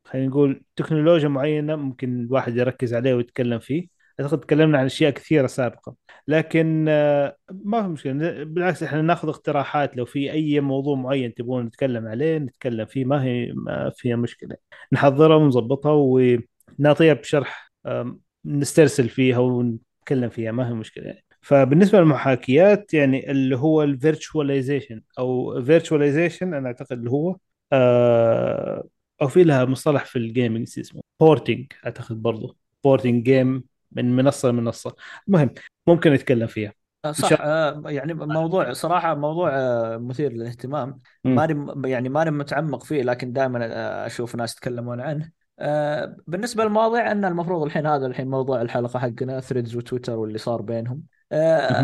خلينا 0.05 0.27
نقول 0.27 0.63
تكنولوجيا 0.75 1.27
معينة 1.27 1.75
ممكن 1.75 2.19
الواحد 2.19 2.57
يركز 2.57 2.93
عليه 2.93 3.13
ويتكلم 3.13 3.59
فيه. 3.59 3.94
أعتقد 4.19 4.39
تكلمنا 4.39 4.77
عن 4.77 4.85
أشياء 4.85 5.11
كثيرة 5.11 5.47
سابقه 5.47 5.95
لكن 6.27 6.85
آه، 6.89 7.37
ما 7.51 7.81
في 7.83 7.87
مشكلة. 7.89 8.43
بالعكس 8.43 8.83
إحنا 8.83 9.01
ناخذ 9.01 9.27
اقتراحات. 9.29 9.97
لو 9.97 10.05
في 10.05 10.31
أي 10.31 10.59
موضوع 10.59 10.95
معين 10.95 11.33
تبغون 11.33 11.65
نتكلم 11.65 12.07
عليه 12.07 12.37
نتكلم 12.37 12.85
فيه. 12.85 13.05
ما 13.05 13.23
هي 13.23 13.51
ما 13.55 13.91
فيها 13.95 14.15
مشكلة. 14.15 14.55
نحضرها 14.93 15.35
ونظبطها 15.37 15.91
ونعطيها 15.91 17.13
بشرح 17.13 17.71
نسترسل 18.45 19.09
فيها 19.09 19.37
ونتكلم 19.39 20.29
فيها. 20.29 20.51
ما 20.51 20.69
هي 20.69 20.73
مشكلة 20.73 21.05
يعني. 21.05 21.25
فبالنسبة 21.41 21.99
للمحاكيات 21.99 22.93
يعني 22.93 23.31
اللي 23.31 23.57
هو 23.57 23.83
ال 23.83 23.91
virtualization 23.91 25.01
أو 25.19 25.61
virtualization 25.63 26.53
أنا 26.53 26.67
أعتقد 26.67 26.97
اللي 26.97 27.11
هو 27.11 27.37
آه 27.73 28.83
أو 29.21 29.27
في 29.27 29.43
لها 29.43 29.65
مصطلح 29.65 30.05
في 30.05 30.15
ال 30.15 30.22
gaming 30.22 30.67
اسمه 30.79 31.01
porting 31.19 31.65
أعتقد 31.85 32.21
برضو. 32.21 32.57
porting 32.83 33.23
game 33.23 33.63
من 33.91 34.15
منصة 34.15 34.49
لمنصة. 34.49 34.95
المهم 35.27 35.49
ممكن 35.87 36.13
نتكلم 36.13 36.47
فيها. 36.47 36.73
آه، 37.05 37.09
إن 37.09 37.13
شاء 37.13 37.29
صح 37.29 37.41
آه، 37.41 37.83
يعني 37.85 38.13
موضوع 38.13 38.73
صراحة 38.73 39.15
موضوع 39.15 39.49
آه، 39.53 39.97
مثير 39.97 40.31
للاهتمام. 40.31 40.99
ماني 41.23 41.89
يعني 41.89 42.09
ماني 42.09 42.31
متعمق 42.31 42.83
فيه 42.83 43.01
لكن 43.01 43.33
دائما 43.33 44.05
أشوف 44.05 44.35
ناس 44.35 44.53
يتكلمون 44.53 45.01
عنه. 45.01 45.31
بالنسبة 46.27 46.63
للمواضيع 46.63 47.11
أن 47.11 47.25
المفروض 47.25 47.63
الحين 47.63 47.85
هذا 47.85 48.05
الحين 48.05 48.27
موضوع 48.27 48.61
الحلقة 48.61 48.99
حقنا 48.99 49.39
ثريدز 49.39 49.75
وتويتر 49.75 50.15
واللي 50.15 50.37
صار 50.37 50.61
بينهم. 50.61 51.03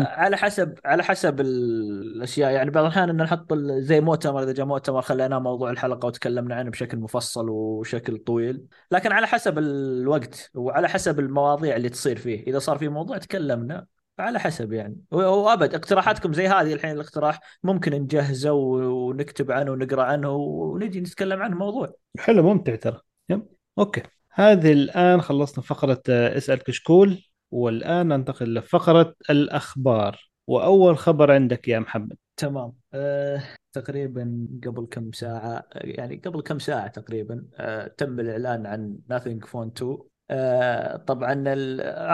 على 0.06 0.36
حسب 0.36 0.78
على 0.84 1.04
حسب 1.04 1.40
الأشياء. 1.40 2.52
يعني 2.52 2.70
بعض 2.70 2.84
الأحيان 2.84 3.10
ان 3.10 3.16
نحط 3.16 3.54
زي 3.78 4.00
مؤتمر 4.00 4.42
إذا 4.42 4.52
جاء 4.52 4.66
مؤتمر 4.66 5.02
خليناه 5.02 5.38
موضوع 5.38 5.70
الحلقة 5.70 6.06
وتكلمنا 6.06 6.54
عنه 6.54 6.70
بشكل 6.70 6.98
مفصل 6.98 7.48
وشكل 7.48 8.18
طويل. 8.18 8.64
لكن 8.90 9.12
على 9.12 9.26
حسب 9.26 9.58
الوقت 9.58 10.50
وعلى 10.54 10.88
حسب 10.88 11.20
المواضيع 11.20 11.76
اللي 11.76 11.88
تصير 11.88 12.18
فيه. 12.18 12.46
إذا 12.46 12.58
صار 12.58 12.78
في 12.78 12.88
موضوع 12.88 13.18
تكلمنا 13.18 13.86
على 14.18 14.40
حسب 14.40 14.72
يعني. 14.72 14.96
وأبد 15.10 15.74
اقتراحاتكم 15.74 16.32
زي 16.32 16.48
هذه 16.48 16.72
الحين 16.72 16.90
الاقتراح 16.90 17.40
ممكن 17.62 17.92
نجهزه 17.92 18.52
ونكتب 18.52 19.52
عنه 19.52 19.70
ونقرأ 19.70 20.02
عنه 20.02 20.30
ونجي 20.30 21.00
نتكلم 21.00 21.42
عنه 21.42 21.56
موضوع. 21.56 21.94
حلو 22.18 22.42
ممتع 22.42 22.74
ترى. 22.74 23.00
أوكي. 23.78 24.02
هذه 24.30 24.72
الآن 24.72 25.20
خلصنا 25.22 25.64
فقرة 25.64 26.02
آه، 26.08 26.36
اسال 26.36 26.62
كشكول 26.62 27.31
والآن 27.52 28.08
ننتقل 28.08 28.54
لفقرة 28.54 29.14
الأخبار. 29.30 30.30
وأول 30.46 30.98
خبر 30.98 31.32
عندك 31.32 31.68
يا 31.68 31.78
محمد. 31.78 32.16
تمام. 32.36 32.72
أه 32.94 33.42
تقريبا 33.72 34.48
قبل 34.66 34.86
كم 34.90 35.12
ساعة 35.12 35.64
يعني 35.74 36.16
قبل 36.16 36.42
كم 36.42 36.58
ساعة 36.58 36.88
تقريبا 36.88 37.44
أه 37.54 37.86
تم 37.86 38.20
الإعلان 38.20 38.66
عن 38.66 38.98
Nothing 39.12 39.46
Phone 39.46 39.70
2 39.76 39.98
آه، 40.30 40.96
طبعا 40.96 41.44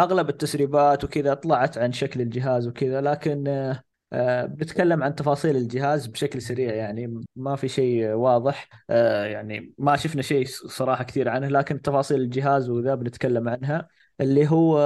أغلب 0.02 0.28
التسريبات 0.28 1.04
وكذا 1.04 1.34
طلعت 1.34 1.78
عن 1.78 1.92
شكل 1.92 2.20
الجهاز 2.20 2.66
وكذا 2.68 3.00
لكن 3.00 3.48
آه، 3.48 3.82
آه، 4.12 4.46
بنتكلم 4.46 5.02
عن 5.02 5.14
تفاصيل 5.14 5.56
الجهاز 5.56 6.06
بشكل 6.06 6.42
سريع 6.42 6.74
يعني 6.74 7.20
ما 7.36 7.56
في 7.56 7.68
شيء 7.68 8.08
واضح. 8.08 8.68
يعني 8.88 9.74
ما 9.78 9.96
شفنا 9.96 10.22
شيء 10.22 10.46
صراحة 10.46 11.04
كثير 11.04 11.28
عنه 11.28 11.48
لكن 11.48 11.82
تفاصيل 11.82 12.20
الجهاز 12.20 12.70
وذا 12.70 12.94
بنتكلم 12.94 13.48
عنها. 13.48 13.88
اللي 14.20 14.50
هو 14.50 14.78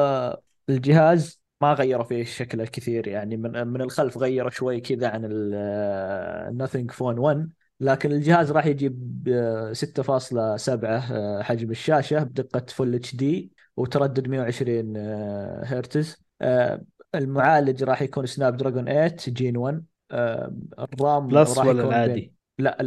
الجهاز 0.69 1.43
ما 1.61 1.73
غيروا 1.73 2.05
فيه 2.05 2.23
الشكل 2.23 2.61
الكثير 2.61 3.09
يعني 3.09 3.37
من 3.37 3.67
من 3.67 3.81
الخلف 3.81 4.19
غيروا 4.19 4.51
شوي 4.51 4.81
كذا 4.81 5.09
عن 5.09 5.21
ال 5.25 5.46
Nothing 5.46 6.91
Phone 6.91 7.19
1 7.19 7.51
لكن 7.81 8.13
الجهاز 8.13 8.53
راح 8.53 8.67
يجي 8.67 8.89
ب 8.93 9.73
6.7 9.73 11.43
حجم 11.43 11.71
الشاشة 11.71 12.23
بدقة 12.23 12.65
Full 12.69 12.95
HD 12.95 13.53
وتردد 13.77 14.29
120 14.29 14.97
آه، 14.97 15.65
هرتز. 15.65 16.17
آه، 16.43 16.83
المعالج 17.15 17.85
راح 17.85 18.03
يكون 18.03 18.27
Snapdragon 18.27 18.85
8 18.85 19.17
Gen 19.29 19.57
1 19.57 19.85
آه، 20.11 20.55
ال 20.79 20.91
RAM 20.91 21.27
plus 21.27 21.59
ولا 21.59 21.83
العادي؟ 21.83 22.13
بين... 22.13 22.33
لا 22.59 22.81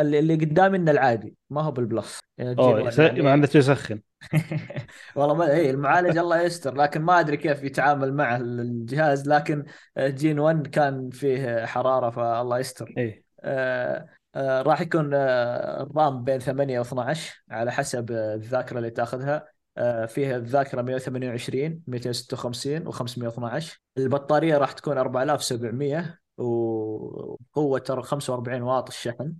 اللي 0.00 0.34
قدامي 0.34 0.76
إنه 0.76 0.90
العادي 0.90 1.36
ما 1.50 1.60
هو 1.60 1.70
بال 1.70 1.84
plus. 1.84 2.20
oh 2.40 2.88
yes... 2.88 2.98
يعني... 2.98 3.22
ما 3.22 3.32
عنده 3.32 3.48
يسخن. 3.54 4.00
والله 5.16 5.34
ما 5.34 5.52
اي 5.52 5.70
المعالج 5.70 6.18
الله 6.18 6.42
يستر 6.42 6.74
لكن 6.74 7.02
ما 7.02 7.20
أدري 7.20 7.36
كيف 7.36 7.62
يتعامل 7.62 8.14
مع 8.14 8.36
الجهاز 8.36 9.28
لكن 9.28 9.64
Gen 9.98 10.38
1 10.38 10.66
كان 10.66 11.10
فيه 11.10 11.66
حرارة 11.66 12.10
فالله 12.10 12.58
يستر. 12.58 12.94
إيه. 12.98 13.24
آه 13.40 14.08
آه، 14.34 14.62
راح 14.62 14.80
يكون 14.80 15.14
آه، 15.14 15.82
ال 15.82 15.93
RAM 15.93 16.24
بين 16.24 16.38
8 16.38 16.78
و 16.78 16.82
12 16.82 17.44
على 17.50 17.72
حسب 17.72 18.10
الذاكرة 18.10 18.78
اللي 18.78 18.90
تأخذها. 18.90 19.48
آه، 19.78 20.06
فيها 20.06 20.36
الذاكرة 20.36 20.82
128 20.82 21.82
256 21.86 22.92
و512 22.92 23.64
البطارية 23.98 24.58
راح 24.58 24.72
تكون 24.72 24.98
4700 24.98 26.18
وقوة 26.38 27.84
45 28.02 28.62
واط 28.62 28.88
الشحن. 28.88 29.34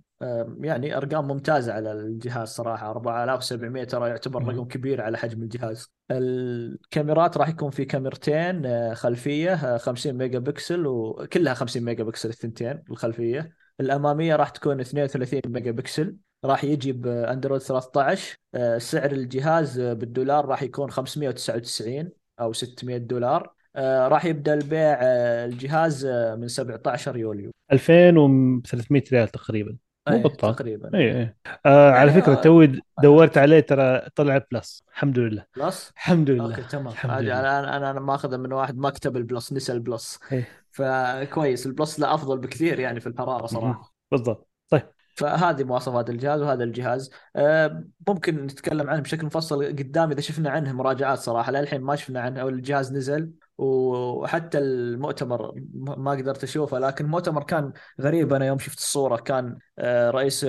يعني 0.59 0.97
أرقام 0.97 1.27
ممتازة 1.27 1.73
على 1.73 1.91
الجهاز 1.91 2.47
صراحة. 2.47 2.89
4700 2.89 3.83
ترى 3.83 4.09
يعتبر 4.09 4.43
رقم 4.43 4.65
كبير 4.65 5.01
على 5.01 5.17
حجم 5.17 5.43
الجهاز. 5.43 5.91
الكاميرات 6.11 7.37
راح 7.37 7.49
يكون 7.49 7.69
في 7.69 7.85
كاميرتين 7.85 8.95
خلفية 8.95 9.77
50 9.77 10.13
ميجا 10.13 10.39
بكسل 10.39 10.87
وكلها 10.87 11.53
50 11.53 11.83
ميجا 11.83 12.03
بكسل 12.03 12.29
الثنتين 12.29 12.83
الخلفيه 12.91 13.55
الأمامية 13.79 14.35
راح 14.35 14.49
تكون 14.49 14.79
32 14.79 15.41
ميجا 15.45 15.71
بكسل. 15.71 16.15
راح 16.45 16.63
يجي 16.63 16.91
ب 16.91 17.00
Android 17.00 17.61
13 17.61 18.37
آه، 18.55 18.77
سعر 18.77 19.11
الجهاز 19.11 19.79
بالدولار 19.79 20.45
راح 20.45 20.63
يكون 20.63 20.91
599 20.91 22.09
أو 22.39 22.53
600 22.53 22.97
دولار. 22.97 23.53
راح 23.77 24.25
يبدأ 24.25 24.53
البيع 24.53 24.97
آه، 25.01 25.45
الجهاز 25.45 26.05
من 26.37 26.47
17 26.47 27.17
يوليو. 27.17 27.51
2300 27.71 29.03
ريال 29.11 29.27
تقريبا. 29.27 29.77
مو 30.09 30.15
أيه 30.15 30.23
بطال. 30.23 30.55
تقريبا. 30.55 30.97
اي 30.97 31.19
اي 31.19 31.35
آه 31.65 31.91
على 31.91 32.11
فكرة 32.11 32.33
توي 32.33 32.81
دورت 33.03 33.37
عليه 33.37 33.59
ترى 33.59 34.01
طلع 34.15 34.41
plus. 34.51 34.83
الحمد 34.89 35.19
لله. 35.19 35.45
plus؟ 35.57 35.91
الحمد 35.95 36.29
لله. 36.29 36.45
أوكي 36.45 36.61
تمام. 36.61 36.93
أنا 37.05 37.77
أنا 37.77 37.91
أنا 37.91 37.99
ماخذه 37.99 38.37
من 38.37 38.53
واحد 38.53 38.77
ما 38.77 38.89
كتب 38.89 39.17
ال 39.17 39.24
plus 39.24 39.53
نسى 39.53 39.71
ال 39.71 39.79
plus. 39.79 40.19
إيه. 40.31 40.47
فكويس 40.71 41.65
ال 41.65 41.72
plus 41.72 41.99
لا 41.99 42.13
أفضل 42.13 42.37
بكثير 42.37 42.79
يعني 42.79 42.99
في 42.99 43.07
الحرارة 43.07 43.45
صراحة. 43.45 43.93
بالضبط. 44.11 44.49
طيب. 44.69 44.83
فهذه 45.15 45.63
مواصفات 45.63 46.09
الجهاز 46.09 46.41
وهذا 46.41 46.63
الجهاز. 46.63 47.11
آه، 47.35 47.83
ممكن 48.07 48.35
نتكلم 48.35 48.89
عنه 48.89 49.01
بشكل 49.01 49.25
مفصل 49.25 49.65
قدام 49.65 50.11
إذا 50.11 50.21
شفنا 50.21 50.49
عنه 50.49 50.73
مراجعات 50.73 51.19
صراحة. 51.19 51.51
للحين 51.51 51.81
ما 51.81 51.95
شفنا 51.95 52.21
عنه 52.21 52.41
أو 52.41 52.49
الجهاز 52.49 52.93
نزل. 52.93 53.31
وحتى 53.59 54.57
المؤتمر 54.57 55.53
ما 55.73 56.11
قدرت 56.11 56.43
أشوفه 56.43 56.79
لكن 56.79 57.05
المؤتمر 57.05 57.43
كان 57.43 57.73
غريب. 58.01 58.33
أنا 58.33 58.45
يوم 58.45 58.59
شفت 58.59 58.77
الصورة 58.77 59.15
كان 59.15 59.57
آه، 59.79 60.11
رئيس 60.11 60.43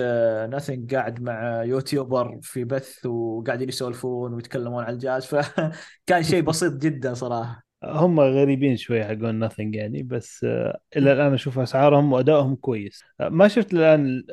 ناثينج 0.49 0.95
قاعد 0.95 1.21
مع 1.21 1.63
يوتيوبر 1.63 2.39
في 2.41 2.63
بث 2.63 3.05
وقاعدين 3.05 3.69
يسولفون 3.69 4.33
ويتكلمون 4.33 4.83
عن 4.83 4.93
الجهاز. 4.93 5.25
فكان 5.31 6.23
شيء 6.23 6.41
بسيط 6.41 6.73
جدا 6.73 7.13
صراحة. 7.13 7.63
هم 7.83 8.19
غريبين 8.19 8.77
شوي 8.77 9.03
حقون 9.05 9.35
ناثينج 9.35 9.75
يعني 9.75 10.03
بس 10.03 10.43
آه، 10.43 10.79
إلى 10.97 11.13
الآن 11.13 11.33
أشوف 11.33 11.59
أسعارهم 11.59 12.13
وأدائهم 12.13 12.55
كويس. 12.55 13.03
آه، 13.19 13.29
ما 13.29 13.47
شفت 13.47 13.73
الآن 13.73 14.23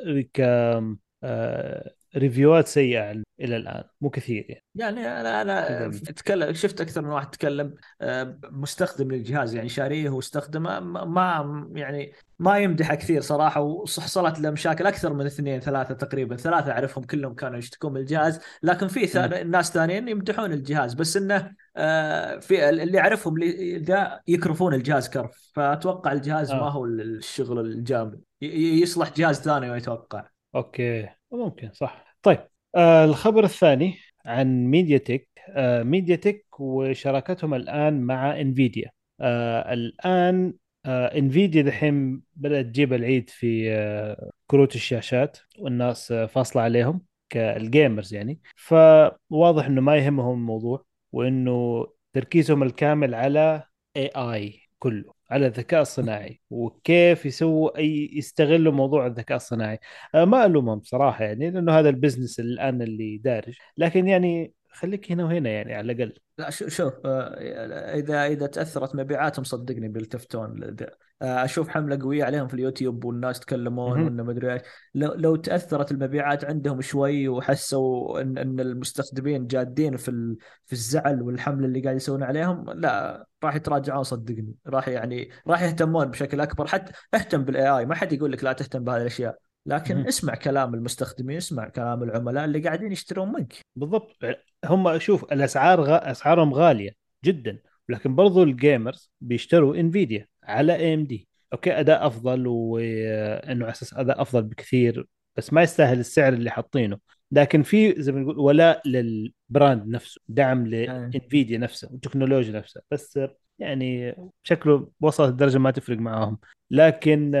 ريفيوات 2.17 2.67
سيئة 2.67 3.11
إلى 3.39 3.57
الآن 3.57 3.83
مو 4.01 4.09
كثير 4.09 4.45
يعني. 4.49 4.63
يعني 4.75 5.21
أنا 5.21 5.41
أنا 5.41 5.85
اتكلم 5.85 6.53
شفت 6.53 6.81
أكثر 6.81 7.01
من 7.01 7.09
واحد 7.09 7.29
تكلم 7.29 7.75
آه، 8.01 8.39
مستخدم 8.43 9.11
للجهاز 9.11 9.55
يعني 9.55 9.69
شاريه 9.69 10.09
واستخدمه 10.09 10.79
ما 10.79 11.67
يعني 11.75 12.13
ما 12.39 12.57
يمدحه 12.57 12.95
كثير 12.95 13.21
صراحة 13.21 13.61
وحصلت 13.61 14.39
له 14.39 14.49
مشاكل 14.49 14.87
أكثر 14.87 15.13
من 15.13 15.25
اثنين 15.25 15.59
ثلاثة 15.59 15.93
تقريبا 15.93 16.35
ثلاثة 16.35 16.71
أعرفهم 16.71 17.03
كلهم 17.03 17.33
كانوا 17.33 17.57
يشتكون 17.57 17.93
من 17.93 17.99
الجهاز 17.99 18.39
لكن 18.63 18.87
في 18.87 19.19
ناس 19.45 19.71
ثانيين 19.71 20.07
يمدحون 20.07 20.51
الجهاز 20.51 20.93
بس 20.93 21.17
إنه 21.17 21.51
آه، 21.77 22.39
في 22.39 22.69
اللي 22.69 22.99
أعرفهم 22.99 23.35
ذا 23.77 24.21
يكرفون 24.27 24.73
الجهاز 24.73 25.09
كرف 25.09 25.51
فأتوقع 25.53 26.11
الجهاز 26.11 26.51
آه. 26.51 26.59
ما 26.59 26.69
هو 26.69 26.85
الشغل 26.85 27.59
الجامد 27.59 28.21
يصلح 28.41 29.13
جهاز 29.13 29.41
ثاني 29.41 29.77
أتوقع 29.77 30.29
أوكي. 30.55 31.18
ممكن 31.31 31.71
صح. 31.73 32.17
طيب 32.23 32.47
آه 32.75 33.05
الخبر 33.05 33.43
الثاني 33.43 33.97
عن 34.25 34.65
MediaTek 34.65 35.29
آه 35.49 35.83
MediaTek 35.83 36.45
وشراكتهم 36.59 37.53
الآن 37.53 38.01
مع 38.01 38.41
Nvidia 38.41 38.91
آه 39.21 39.73
الآن 39.73 40.53
آه 40.85 41.17
Nvidia 41.17 41.61
دحين 41.61 42.21
بدأت 42.35 42.65
تجيب 42.65 42.93
العيد 42.93 43.29
في 43.29 43.71
آه 43.73 44.31
كروت 44.47 44.75
الشاشات 44.75 45.37
والناس 45.59 46.11
آه 46.11 46.25
فاصلة 46.25 46.61
عليهم 46.61 47.01
كال 47.29 47.50
gamers 47.50 48.13
يعني. 48.13 48.39
فواضح 48.55 49.65
إنه 49.65 49.81
ما 49.81 49.97
يهمهم 49.97 50.33
الموضوع 50.33 50.85
وإنه 51.11 51.87
تركيزهم 52.13 52.63
الكامل 52.63 53.15
على 53.15 53.63
AI 53.97 54.61
كله. 54.79 55.18
على 55.31 55.47
الذكاء 55.47 55.81
الصناعي 55.81 56.41
وكيف 56.49 57.25
يسووا 57.25 57.77
أي 57.77 58.09
يستغلوا 58.13 58.73
موضوع 58.73 59.07
الذكاء 59.07 59.37
الصناعي. 59.37 59.79
آه، 60.15 60.25
ما 60.25 60.45
ألومهم 60.45 60.79
بصراحه 60.79 61.23
يعني 61.25 61.51
لأنه 61.51 61.79
هذا 61.79 61.89
ال 61.89 61.95
business 61.95 62.39
الآن 62.39 62.81
اللي 62.81 63.17
دارج. 63.17 63.53
لكن 63.77 64.07
يعني 64.07 64.53
خليك 64.71 65.11
هنا 65.11 65.25
وهنا 65.25 65.49
يعني 65.49 65.73
على 65.73 65.91
الأقل. 65.91 66.13
لا 66.39 66.49
شوف 66.49 66.93
آه، 67.05 67.95
إذا 67.95 68.25
إذا 68.25 68.47
تأثرت 68.47 68.95
مبيعاتهم 68.95 69.43
صدقني 69.43 69.87
بيلتفتون 69.87 70.75
آه، 71.21 71.45
أشوف 71.45 71.69
حملة 71.69 71.99
قوية 72.01 72.23
عليهم 72.23 72.47
في 72.47 72.53
اليوتيوب 72.53 73.05
والناس 73.05 73.37
يتكلمون 73.37 74.01
وانه 74.01 74.23
مدري 74.23 74.53
إيش. 74.53 74.61
لو, 74.95 75.13
لو 75.13 75.35
تأثرت 75.35 75.91
المبيعات 75.91 76.45
عندهم 76.45 76.81
شوي 76.81 77.27
وحسوا 77.27 78.21
إن 78.21 78.37
إن 78.37 78.59
المستخدمين 78.59 79.47
جادين 79.47 79.97
في 79.97 80.35
في 80.65 80.73
الزعل 80.73 81.21
والحملة 81.21 81.65
اللي 81.65 81.81
قاعد 81.81 81.95
يسوون 81.95 82.23
عليهم 82.23 82.69
لا 82.71 83.25
راح 83.43 83.55
يتراجعون 83.55 84.03
صدقني. 84.03 84.55
راح 84.67 84.87
يعني 84.87 85.29
راح 85.47 85.61
يهتمون 85.61 86.05
بشكل 86.05 86.41
أكبر. 86.41 86.67
حتى 86.67 86.91
اهتم 87.13 87.43
بال 87.43 87.69
AI 87.69 87.85
ما 87.85 87.95
حد 87.95 88.13
يقول 88.13 88.31
لك 88.31 88.43
لا 88.43 88.53
تهتم 88.53 88.83
بهذه 88.83 89.01
الأشياء. 89.01 89.48
لكن 89.65 89.95
مهم. 89.95 90.07
اسمع 90.07 90.35
كلام 90.35 90.73
المستخدمين 90.73 91.37
اسمع 91.37 91.69
كلام 91.69 92.03
العملاء 92.03 92.45
اللي 92.45 92.59
قاعدين 92.59 92.91
يشترون 92.91 93.31
منك. 93.31 93.53
بالضبط. 93.75 94.17
هم 94.65 94.99
شوف 94.99 95.23
الأسعار 95.23 95.81
غ... 95.81 95.89
أسعارهم 95.91 96.53
غالية 96.53 96.91
جدا 97.25 97.59
لكن 97.89 98.15
برضو 98.15 98.43
ال 98.43 98.53
gamers 98.53 99.11
بيشتروا 99.21 99.75
Nvidia 99.75 100.27
على 100.43 100.75
AMD 100.75 101.27
okay 101.53 101.79
أداء 101.79 102.07
أفضل 102.07 102.47
وانه 102.47 103.65
على 103.65 103.71
أساس 103.71 103.93
أداء 103.93 104.21
أفضل 104.21 104.43
بكثير 104.43 105.07
بس 105.35 105.53
ما 105.53 105.63
يستاهل 105.63 105.99
السعر 105.99 106.33
اللي 106.33 106.49
حاطينه. 106.49 106.97
لكن 107.31 107.63
في 107.63 108.01
زي 108.01 108.11
ما 108.11 108.19
نقول 108.19 108.39
ولاء 108.39 108.87
لل 108.87 109.16
brand 109.16 109.87
نفسه 109.87 110.21
دعم. 110.27 110.67
ل 110.67 110.80
Nvidia 110.80 111.57
نفسه 111.57 111.89
والتكنولوجيا 111.91 112.51
نفسها. 112.53 112.83
بس 112.91 113.19
يعني 113.59 114.15
شكله 114.43 114.91
وصلت 115.01 115.29
الدرجة 115.29 115.57
ما 115.57 115.71
تفرق 115.71 115.97
معاهم. 115.97 116.37
لكن 116.71 117.35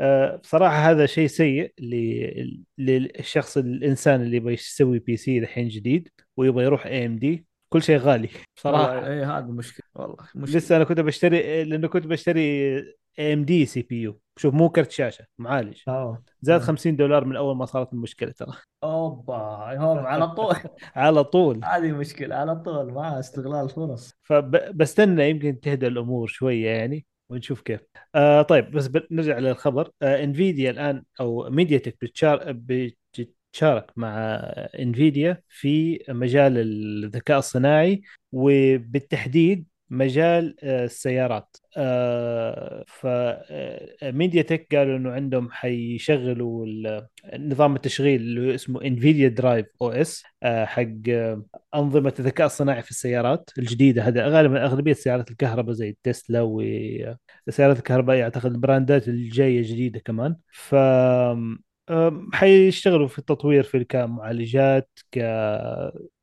آه، 0.00 0.36
بصراحة 0.36 0.76
هذا 0.76 1.06
شيء 1.06 1.26
سيء 1.26 1.72
للشخص 2.78 3.56
الإنسان 3.56 4.22
اللي 4.22 4.36
يبغى 4.36 4.52
يسوي 4.52 4.98
PC 4.98 5.38
الحين 5.38 5.68
جديد 5.68 6.08
ويبغى 6.36 6.64
يروح 6.64 6.86
AMD 6.86 7.46
كل 7.68 7.82
شيء 7.82 7.98
غالي. 7.98 8.28
بصراحه 8.56 9.06
اي 9.06 9.24
هذا 9.24 9.46
مشكلة 9.46 9.86
والله 9.94 10.16
مشكلة. 10.34 10.56
لسه 10.58 10.76
أنا 10.76 10.84
كنت 10.84 11.00
بشتري 11.00 11.64
لأنه 11.64 11.88
كنت 11.88 12.06
بشتري 12.06 12.78
اي 13.18 13.32
ام 13.32 13.44
دي 13.44 13.66
سي 13.66 13.82
بي 13.82 14.02
يو 14.02 14.20
شوف 14.38 14.54
مو 14.54 14.68
كرت 14.68 14.90
شاشة 14.90 15.24
معالج. 15.38 15.82
آه. 15.88 16.22
زاد 16.42 16.60
آه. 16.60 16.64
50 16.64 16.96
دولار 16.96 17.24
من 17.24 17.36
أول 17.36 17.56
ما 17.56 17.66
صارت 17.66 17.92
المشكلة 17.92 18.30
ترى. 18.30 18.52
أوبا 18.84 19.34
هم 19.78 19.98
على 19.98 20.28
طول. 20.28 20.54
على 20.96 21.24
طول. 21.24 21.64
هذه 21.64 21.92
مشكلة 21.92 22.34
على 22.36 22.56
طول 22.56 22.92
مع 22.92 23.18
استغلال 23.18 23.68
فرص. 23.68 24.14
فبستنى 24.22 25.30
يمكن 25.30 25.60
تهدى 25.60 25.86
الأمور 25.86 26.26
شوية 26.26 26.66
يعني 26.70 27.06
ونشوف 27.30 27.60
كيف. 27.60 27.80
آه 28.14 28.42
طيب 28.42 28.70
بس 28.70 28.90
نرجع 29.10 29.38
للخبر. 29.38 29.90
آه 30.02 30.24
Nvidia 30.24 30.70
الآن 30.70 31.04
أو 31.20 31.50
MediaTek 31.50 31.96
بتشار 32.02 32.52
بتشارك 32.52 33.92
مع 33.96 34.16
Nvidia 34.78 35.42
في 35.48 36.04
مجال 36.08 36.58
الذكاء 36.58 37.38
الصناعي 37.38 38.02
وبالتحديد 38.32 39.66
مجال 39.90 40.56
آه، 40.62 40.84
السيارات. 40.84 41.56
ف 42.86 44.42
MediaTek 44.42 44.74
قالوا 44.74 44.96
إنه 44.96 45.10
عندهم 45.10 45.50
حيشغلوا 45.50 46.66
نظام 47.38 47.76
التشغيل 47.76 48.20
اللي 48.20 48.54
اسمه 48.54 48.82
Nvidia 48.82 49.28
Drive 49.28 49.66
OS 49.82 50.22
حق 50.44 50.82
آه، 51.08 51.44
أنظمة 51.74 52.14
الذكاء 52.18 52.46
الصناعي 52.46 52.82
في 52.82 52.90
السيارات 52.90 53.50
الجديدة. 53.58 54.02
هذا 54.02 54.28
غالبا 54.28 54.64
أغلبية 54.64 54.92
سيارات 54.92 55.30
الكهرباء 55.30 55.74
زي 55.74 55.88
التسلا 55.90 56.42
وسيارات 56.42 57.78
الكهرباء 57.78 58.22
أعتقد 58.22 58.52
البراندات 58.52 59.08
الجاية 59.08 59.62
جديدة 59.62 59.98
كمان. 59.98 60.36
ف 60.52 60.74
حيشتغلوا 62.32 63.06
في 63.08 63.18
التطوير 63.18 63.62
في 63.62 63.84
كمعالجات 63.84 64.90
ك 65.12 65.18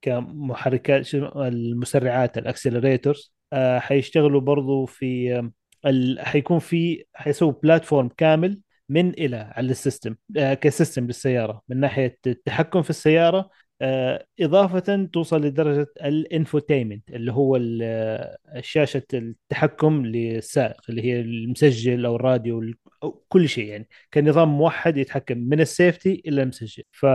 كمحركات 0.01 1.13
المسرعات 1.13 2.37
ال 2.37 2.44
accelerators. 2.44 3.31
آه، 3.31 3.34
حيشتغلوا 3.79 4.41
برضو 4.41 4.85
في 4.85 5.39
أم، 5.39 5.53
ال... 5.85 6.19
حيكون 6.25 6.59
في 6.59 7.05
حيسووا 7.13 7.53
platform 7.63 8.09
كامل 8.17 8.59
من 8.89 9.09
إلى 9.09 9.35
على 9.37 9.71
ال 9.71 9.78
system 9.78 10.15
آه، 10.37 10.53
ك 10.53 10.61
system 10.61 11.05
للسيارة 11.07 11.61
من 11.69 11.79
ناحية 11.79 12.17
التحكم 12.27 12.81
في 12.81 12.89
السيارة 12.89 13.49
آه، 13.81 14.25
إضافة 14.39 15.05
توصل 15.13 15.41
لدرجة 15.41 15.87
ال 16.05 16.13
infotainment 16.13 17.09
اللي 17.11 17.31
هو 17.33 17.59
آه، 17.81 18.37
شاشة 18.61 19.03
التحكم 19.13 20.05
للسائق 20.05 20.81
اللي 20.89 21.01
هي 21.05 21.19
المسجل 21.21 22.05
أو 22.05 22.15
الراديو 22.15 22.59
ال- 22.61 22.75
أو 23.03 23.25
كل 23.29 23.49
شيء 23.49 23.65
يعني 23.67 23.87
كنظام 24.13 24.49
موحد 24.57 24.97
يتحكم 24.97 25.37
من 25.37 25.61
السيفتي 25.61 26.21
إلى 26.27 26.41
المسجل. 26.43 26.83
ف 26.91 27.05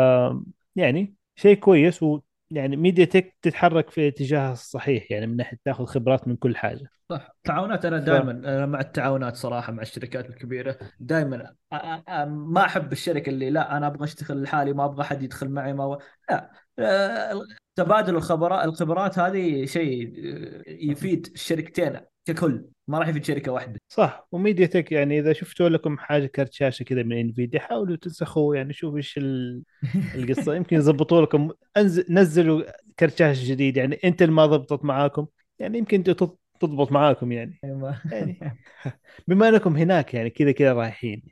يعني 0.76 1.14
شيء 1.36 1.54
كويس 1.56 2.02
ويعني 2.52 2.76
ميديا 2.76 3.04
تك 3.04 3.36
تتحرك 3.42 3.90
في 3.90 4.08
اتجاه 4.08 4.52
الصحيح 4.52 5.10
يعني 5.10 5.26
من 5.26 5.36
ناحية 5.36 5.58
تاخذ 5.64 5.84
خبرات 5.84 6.28
من 6.28 6.36
كل 6.36 6.56
حاجة. 6.56 6.90
صح. 7.10 7.36
تعاونات 7.44 7.84
أنا. 7.84 7.98
دائما 7.98 8.30
أنا 8.30 8.66
مع 8.66 8.80
التعاونات 8.80 9.36
صراحة 9.36 9.72
مع 9.72 9.82
الشركات 9.82 10.30
الكبيرة 10.30 10.78
دائما 11.00 11.54
ما 12.26 12.64
أحب 12.64 12.92
الشركة 12.92 13.30
اللي 13.30 13.50
لا 13.50 13.76
أنا 13.76 13.86
أبغى 13.86 14.04
أشتغل 14.04 14.42
لحالي 14.42 14.72
ما 14.72 14.84
أبغى 14.84 15.04
حد 15.04 15.22
يدخل 15.22 15.48
معي 15.48 15.72
ما 15.72 15.84
أبغى 15.84 15.98
لا. 16.30 16.50
تبادل 17.76 18.16
الخبرات 18.16 18.64
الخبرات 18.64 19.18
هذه 19.18 19.64
شيء 19.64 20.12
يفيد 20.66 21.26
الشركتين 21.34 22.00
ككل 22.26 22.64
ما 22.88 22.98
راح 22.98 23.08
يفيد 23.08 23.24
شركة 23.24 23.52
واحدة. 23.52 23.80
صح. 23.88 24.28
و 24.32 24.66
MediaTek 24.66 24.92
يعني 24.92 25.18
إذا 25.18 25.32
شفتوا 25.32 25.68
لكم 25.68 25.98
حاجة 25.98 26.26
كرت 26.26 26.52
شاشة 26.52 26.82
كذا 26.82 27.02
من 27.02 27.16
Nvidia 27.18 27.60
حاولوا 27.60 27.96
تنسخوه 27.96 28.56
يعني 28.56 28.72
شوفوا 28.72 28.96
إيش 28.96 29.18
ال- 29.18 29.62
القصة. 30.14 30.54
يمكن 30.54 30.76
يضبطوا 30.76 31.22
لكم. 31.22 31.50
أنزل 31.76 32.04
نزلوا 32.10 32.62
كرت 32.98 33.18
شاشة 33.18 33.50
جديد. 33.50 33.76
يعني 33.76 33.98
انت 34.04 34.22
اللي 34.22 34.32
ما 34.34 34.46
ضبطت 34.46 34.84
معاكم. 34.84 35.26
يعني 35.58 35.78
يمكن 35.78 36.02
تضبط 36.60 36.92
معاكم 36.92 37.32
يعني. 37.32 37.58
يعني 38.12 38.38
بما 39.28 39.48
أنكم 39.48 39.76
هناك 39.76 40.14
يعني 40.14 40.30
كذا 40.30 40.52
كذا 40.52 40.72
رايحين. 40.72 41.22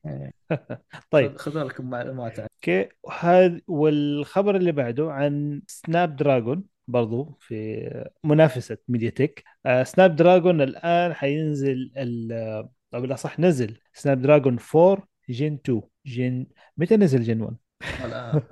طيب. 1.11 1.37
خذوا 1.37 1.65
لكم 1.65 1.91
معلومات. 1.91 2.39
okay. 2.39 2.89
وهذا 3.03 3.61
والخبر 3.67 4.57
اللي 4.57 4.73
بعده 4.73 5.13
عن 5.13 5.63
Snapdragon 5.67 6.65
برضو 6.89 7.37
في 7.41 7.89
منافسة 8.25 8.79
ميديا 8.89 9.13
آه 9.67 9.83
Snapdragon 9.83 10.61
الآن 10.61 11.15
حينزل 11.15 11.93
أو 12.95 13.01
بالأصح 13.01 13.41
نزل 13.41 13.79
Snapdragon 13.93 14.59
4 14.75 15.09
Gen 15.31 15.55
2 15.65 15.83
Gen 16.07 16.47
متى 16.77 16.97
نزل 16.97 17.23
Gen 17.23 17.41
1؟ 17.41 17.57
والله، 18.03 18.43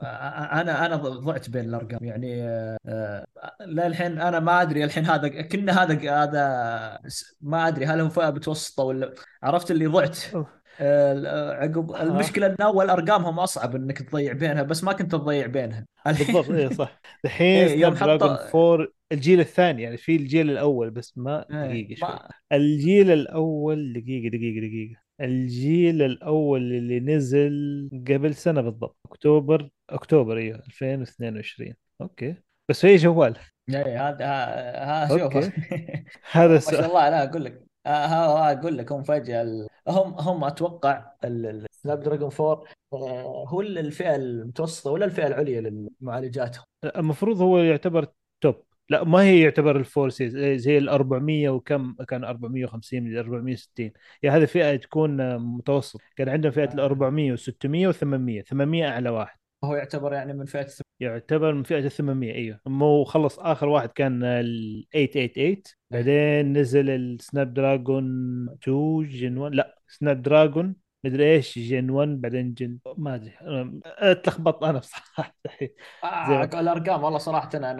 أنا 0.60 0.86
أنا 0.86 0.96
ضعت 0.96 1.50
بين 1.50 1.64
الأرقام. 1.64 2.04
يعني 2.04 2.42
آه، 2.42 3.26
للحين 3.60 4.20
أنا 4.20 4.40
ما 4.40 4.62
أدري 4.62 4.84
الحين 4.84 5.04
هذا 5.06 5.42
كنا 5.42 5.82
هذا 5.82 6.22
هذا 6.22 6.98
ما 7.40 7.68
أدري 7.68 7.86
هل 7.86 8.00
هو 8.00 8.08
فئة 8.08 8.30
متوسطة 8.30 8.82
ولا 8.82 9.14
عرفت 9.42 9.70
اللي 9.70 9.86
ضعت؟ 9.86 10.18
آه، 10.34 10.46
عقب 10.80 11.90
آه. 11.92 12.02
المشكلة 12.02 12.46
إن 12.46 12.56
أول 12.60 12.90
أرقامهم 12.90 13.38
أصعب 13.40 13.76
إنك 13.76 13.98
تضيع 14.02 14.32
بينها 14.32 14.62
بس 14.62 14.84
ما 14.84 14.92
كنت 14.92 15.12
تضيع 15.12 15.46
بينها. 15.46 15.86
بالضبط 16.06 16.50
اي 16.50 16.74
صح. 16.74 17.00
الحين 17.24 17.46
إيه، 17.68 17.80
يوم 17.80 17.96
حط- 17.96 18.22
4 18.22 18.86
الجيل 19.12 19.40
الثاني 19.40 19.82
يعني 19.82 19.96
في 19.96 20.16
الجيل 20.16 20.50
الأول 20.50 20.90
بس 20.90 21.18
ما 21.18 21.46
إيه، 21.50 21.84
دقيقة 21.84 21.98
شوي. 21.98 22.08
ما 22.08 22.28
الجيل 22.52 23.10
الأول 23.10 23.92
دقيقة 23.92 24.28
دقيقة 24.28 24.60
دقيقة. 24.66 25.00
الجيل 25.20 26.02
الأول 26.02 26.60
اللي 26.72 27.00
نزل 27.00 27.90
قبل 28.08 28.34
سنة 28.34 28.60
بالضبط 28.60 28.96
أكتوبر 29.06 29.70
أكتوبر 29.90 30.36
إيوه 30.38 30.62
2022 30.66 31.74
okay. 32.00 32.34
بس 32.68 32.84
هي 32.84 32.96
جوال. 32.96 33.36
إيه، 33.68 34.08
هذا 34.08 34.24
ها 34.26 35.08
شوف. 35.08 35.50
هذا 36.32 36.54
ما 36.54 36.58
شاء 36.60 36.86
الله 36.86 37.08
لا 37.10 37.24
أقول 37.30 37.44
لك. 37.44 37.62
ها 37.86 38.06
ها 38.06 38.52
أقول 38.52 38.78
لك 38.78 38.92
هم 38.92 39.02
فجأة 39.02 39.66
هم 39.88 40.14
هم 40.14 40.44
أتوقع 40.44 41.12
ال 41.24 42.00
Snapdragon 42.00 42.30
4 42.40 42.64
آه، 42.92 43.44
هو 43.48 43.60
الفئة 43.60 44.16
المتوسطة 44.16 44.90
ولا 44.90 45.04
الفئة 45.04 45.26
العليا 45.26 45.60
للمعالجات 45.60 46.56
المفروض 46.84 47.40
هو 47.40 47.58
يعتبر 47.58 48.06
top 48.40 48.62
لا 48.88 49.04
ما 49.04 49.22
هي 49.22 49.40
يعتبر 49.40 49.76
ال 49.76 49.82
four 49.82 50.03
series 50.03 50.36
زي 50.38 50.78
ال 50.78 50.88
400 50.88 51.48
وكم 51.48 51.94
كان 52.08 52.24
450 52.24 53.02
من 53.02 53.18
460 53.18 53.90
يا 54.22 54.30
هذه 54.30 54.44
فئة 54.44 54.76
تكون 54.76 55.36
متوسط 55.38 56.00
كان 56.16 56.28
عندهم 56.28 56.52
فئة 56.52 56.74
ال 56.74 56.80
400 56.80 57.36
و600 57.36 57.94
و800 57.94 58.48
800 58.48 58.88
أعلى 58.88 59.10
واحد. 59.10 59.38
هو 59.64 59.74
يعتبر 59.74 60.12
يعني 60.12 60.32
من 60.32 60.44
فئة 60.44 60.66
يعتبر 61.00 61.52
من 61.54 61.62
فئة 61.62 61.78
ال 61.78 61.90
800 61.90 62.34
أيوه 62.34 62.60
مو 62.66 63.04
خلص 63.04 63.38
آخر 63.38 63.68
واحد 63.68 63.88
كان 63.88 64.24
ال 64.24 64.86
888 64.92 65.62
بعدين 65.90 66.52
نزل 66.58 66.90
ال 66.90 67.54
Snapdragon 67.54 68.04
2 68.48 69.08
Gen 69.08 69.38
1 69.38 69.54
لا 69.54 69.78
Snapdragon 69.88 70.76
مدري 71.04 71.34
إيش 71.34 71.58
Gen 71.58 71.90
1 71.90 72.20
بعدين 72.20 72.54
Gen 72.54 72.78
ما 72.98 73.14
أدري. 73.14 73.32
أنا 73.40 73.80
اتلخبطت 73.98 74.62
أنا 74.62 74.78
بصراحة. 74.78 75.36
آه 76.04 76.44
الأرقام 76.44 77.02
والله 77.04 77.18
صراحة 77.18 77.50
أنا 77.54 77.70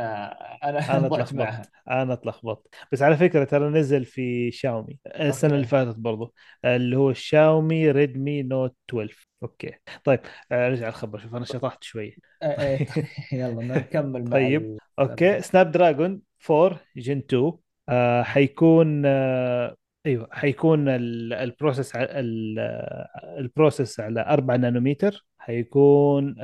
أنا 0.65 0.97
أنا 0.97 1.09
ضعت 1.09 1.35
معها. 1.35 1.63
أنا 1.91 2.13
اتلخبطت 2.13 2.75
بس 2.93 3.03
على 3.03 3.17
فكرة 3.17 3.45
ترى 3.45 3.69
نزل 3.69 4.05
في 4.05 4.51
شاومي 4.51 4.99
السنة 5.07 5.55
اللي 5.55 5.67
فاتت 5.67 5.99
برضو 5.99 6.35
اللي 6.65 6.97
هو 6.97 7.11
الشاومي 7.11 7.91
Redmi 7.91 8.43
Note 8.43 8.77
12 8.89 9.26
okay. 9.43 9.73
طيب 10.05 10.21
آه، 10.53 10.69
رجع 10.69 10.89
الخبر. 10.89 11.19
شوف 11.19 11.35
أنا 11.35 11.45
شطحت 11.45 11.85
شوي. 11.85 12.17
إيه، 12.43 12.49
إيه، 12.49 12.87
يلا 13.33 13.63
نكمل 13.79 14.25
مع 14.25 14.31
طيب 14.31 14.79
أوكي. 14.99 15.41
سناب 15.41 15.71
دراجون 15.71 16.21
4 16.51 16.81
Gen 16.97 17.19
2 17.19 17.53
آه 17.89 18.23
حيكون 18.23 19.03
آه 19.07 19.77
أيوه 20.07 20.29
حيكون 20.33 20.89
ال- 20.89 21.33
ال 21.33 21.41
process 21.41 21.97
آه، 21.97 22.07
ال 23.39 23.46
process 23.46 24.01
على 24.01 24.21
4 24.21 24.57
نانومتر 24.57 25.27
حيكون. 25.39 26.35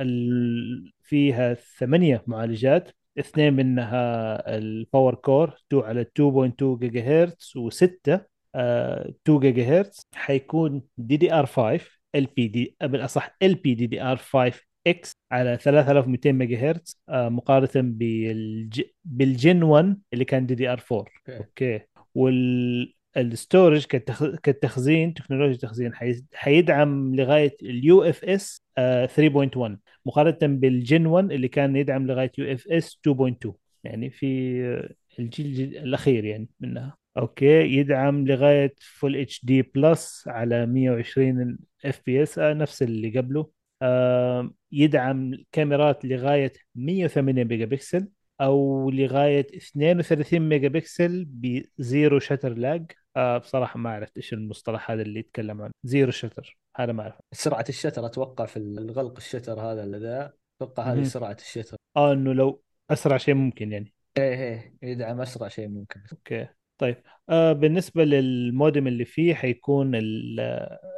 فيها 1.01 1.53
ثمانية 1.53 2.23
معالجات. 2.27 2.91
اثنين 3.19 3.53
منها 3.53 4.55
ال 4.57 4.67
power 4.67 5.15
core 5.15 5.53
2 5.67 5.83
على 5.83 6.01
2.2 6.01 6.77
جيجا 6.79 7.01
هرتز 7.23 7.53
و6 7.57 8.19
2 8.55 9.39
جيجا 9.39 9.63
هرتز 9.79 10.07
حيكون 10.15 10.81
DDR 10.97 11.45
5 11.45 11.79
LPD 12.15 12.75
بالاصح 12.81 13.35
ال 13.43 13.55
بي 13.55 13.75
دي 13.75 13.87
دي 13.87 14.01
ار 14.01 14.17
5 14.17 14.59
إكس 14.87 15.11
على 15.31 15.57
3200 15.57 16.31
ميجا 16.31 16.69
هرتز 16.69 17.01
آه، 17.09 17.29
مقارنة 17.29 17.69
بالج... 17.75 18.81
بال 19.05 19.28
Gen 19.28 19.63
1 19.63 20.01
اللي 20.13 20.25
كان 20.25 20.45
DDR 20.45 20.81
4 20.91 21.05
okay. 21.29 21.37
okay. 21.37 21.85
وال 22.15 22.93
ال 23.17 23.25
storage 23.25 23.85
كتخ... 23.85 24.35
كتخزين 24.35 25.13
تكنولوجيا 25.13 25.57
تخزين 25.57 25.93
حي... 25.95 26.23
حيدعم 26.33 27.15
لغاية 27.15 27.55
ال 27.61 28.03
UFS 28.03 28.61
3.1 29.07 29.77
مقارنة 30.05 30.37
بال 30.57 30.76
Gen 30.76 31.05
1 31.05 31.31
اللي 31.31 31.47
كان 31.47 31.75
يدعم 31.75 32.07
لغاية 32.07 32.31
UFS 32.37 32.99
2.2 33.07 33.51
يعني 33.83 34.09
في 34.09 34.59
آه، 34.65 35.19
الجيل 35.19 35.77
الأخير 35.77 36.25
يعني 36.25 36.49
منها. 36.59 37.02
okay 37.17 37.77
يدعم 37.77 38.27
لغاية 38.27 38.75
full 38.79 39.15
HD 39.15 39.45
plus 39.45 40.27
على 40.27 40.65
120 40.65 41.57
FPS 41.85 42.39
نفس 42.39 42.83
اللي 42.83 43.19
قبله. 43.19 43.49
آه، 43.81 44.51
يدعم 44.71 45.31
كاميرات 45.51 46.05
لغاية 46.05 46.53
108 46.75 47.43
ميجا 47.43 47.65
بكسل 47.65 48.07
أو 48.41 48.89
لغاية 48.89 49.47
32 49.55 50.49
ميجا 50.49 50.67
بكسل 50.67 51.25
ب 51.27 51.45
zero 51.45 52.19
shutter 52.19 52.53
lag 52.53 52.91
آه 53.15 53.37
بصراحة 53.37 53.79
ما 53.79 53.89
عرفت 53.89 54.17
إيش 54.17 54.33
المصطلح 54.33 54.91
هذا 54.91 55.01
اللي 55.01 55.19
يتكلم 55.19 55.61
عنه. 55.61 55.71
zero 55.83 56.11
shutter 56.11 56.57
هذا 56.75 56.91
ما 56.91 57.03
اعرف 57.03 57.15
سرعة 57.31 57.65
ال 57.69 57.73
shutter 57.73 58.05
أتوقع 58.05 58.45
في 58.45 58.57
الغلق 58.57 59.17
ال 59.17 59.22
shutter 59.22 59.59
هذا 59.59 59.83
اللي 59.83 59.97
ذا. 59.97 60.33
أتوقع 60.61 60.93
هذه. 60.93 61.03
سرعة 61.03 61.37
ال 61.39 61.43
shutter. 61.43 61.77
آه 61.97 62.13
إنه 62.13 62.33
لو 62.33 62.61
أسرع 62.89 63.17
شيء 63.17 63.33
ممكن 63.33 63.71
يعني. 63.71 63.93
إيه 64.17 64.33
إيه 64.33 64.73
يدعم 64.83 65.21
أسرع 65.21 65.47
شيء 65.47 65.67
ممكن. 65.67 66.01
okay. 66.11 66.47
طيب 66.83 66.95
آه 67.29 67.53
بالنسبة 67.53 68.03
للمودم 68.03 68.87
اللي 68.87 69.05
فيه 69.05 69.33
حيكون 69.33 69.91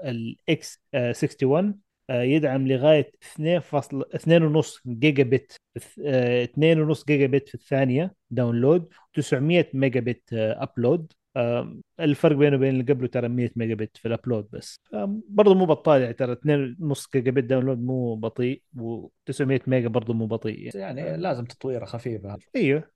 ال 0.05 0.44
X 0.44 0.84
61 0.93 1.79
آه 2.09 2.21
يدعم 2.21 2.67
لغاية 2.67 3.11
2.2.5 3.21 4.81
جيجا 4.88 5.23
بت 5.23 5.61
آه 6.05 6.43
2.5 6.45 7.05
جيجا 7.07 7.27
بت 7.27 7.49
في 7.49 7.55
الثانية 7.55 8.15
download 8.30 8.89
900 9.13 9.67
ميجا 9.73 9.99
بت 9.99 10.33
آه 10.33 10.63
upload. 10.63 11.13
آه 11.36 11.77
الفرق 11.99 12.36
بينه 12.36 12.55
وبين 12.55 12.69
اللي 12.69 12.93
قبله 12.93 13.07
ترى 13.07 13.27
100 13.27 13.51
ميجا 13.55 13.75
بت 13.75 13.97
في 13.97 14.07
ال 14.07 14.13
upload 14.13 14.47
بس. 14.51 14.79
آه 14.93 15.19
برضه 15.29 15.53
مو 15.53 15.65
بطال 15.65 16.01
يعني 16.01 16.13
ترى 16.13 16.31
2.5 16.31 17.09
جيجا 17.13 17.31
بت 17.31 17.43
download 17.43 17.80
مو 17.79 18.15
بطيء 18.15 18.61
و900 18.77 19.67
ميجا 19.67 19.88
برضه 19.88 20.13
مو 20.13 20.25
بطيء 20.25 20.67
بس 20.67 20.75
يعني 20.75 21.17
لازم 21.17 21.45
تطويرة 21.45 21.86
خفيفة. 21.86 22.38
إيوه. 22.55 22.79
آه 22.79 22.95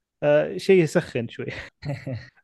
شيء 0.56 0.82
يسخن 0.82 1.28
شوي 1.28 1.46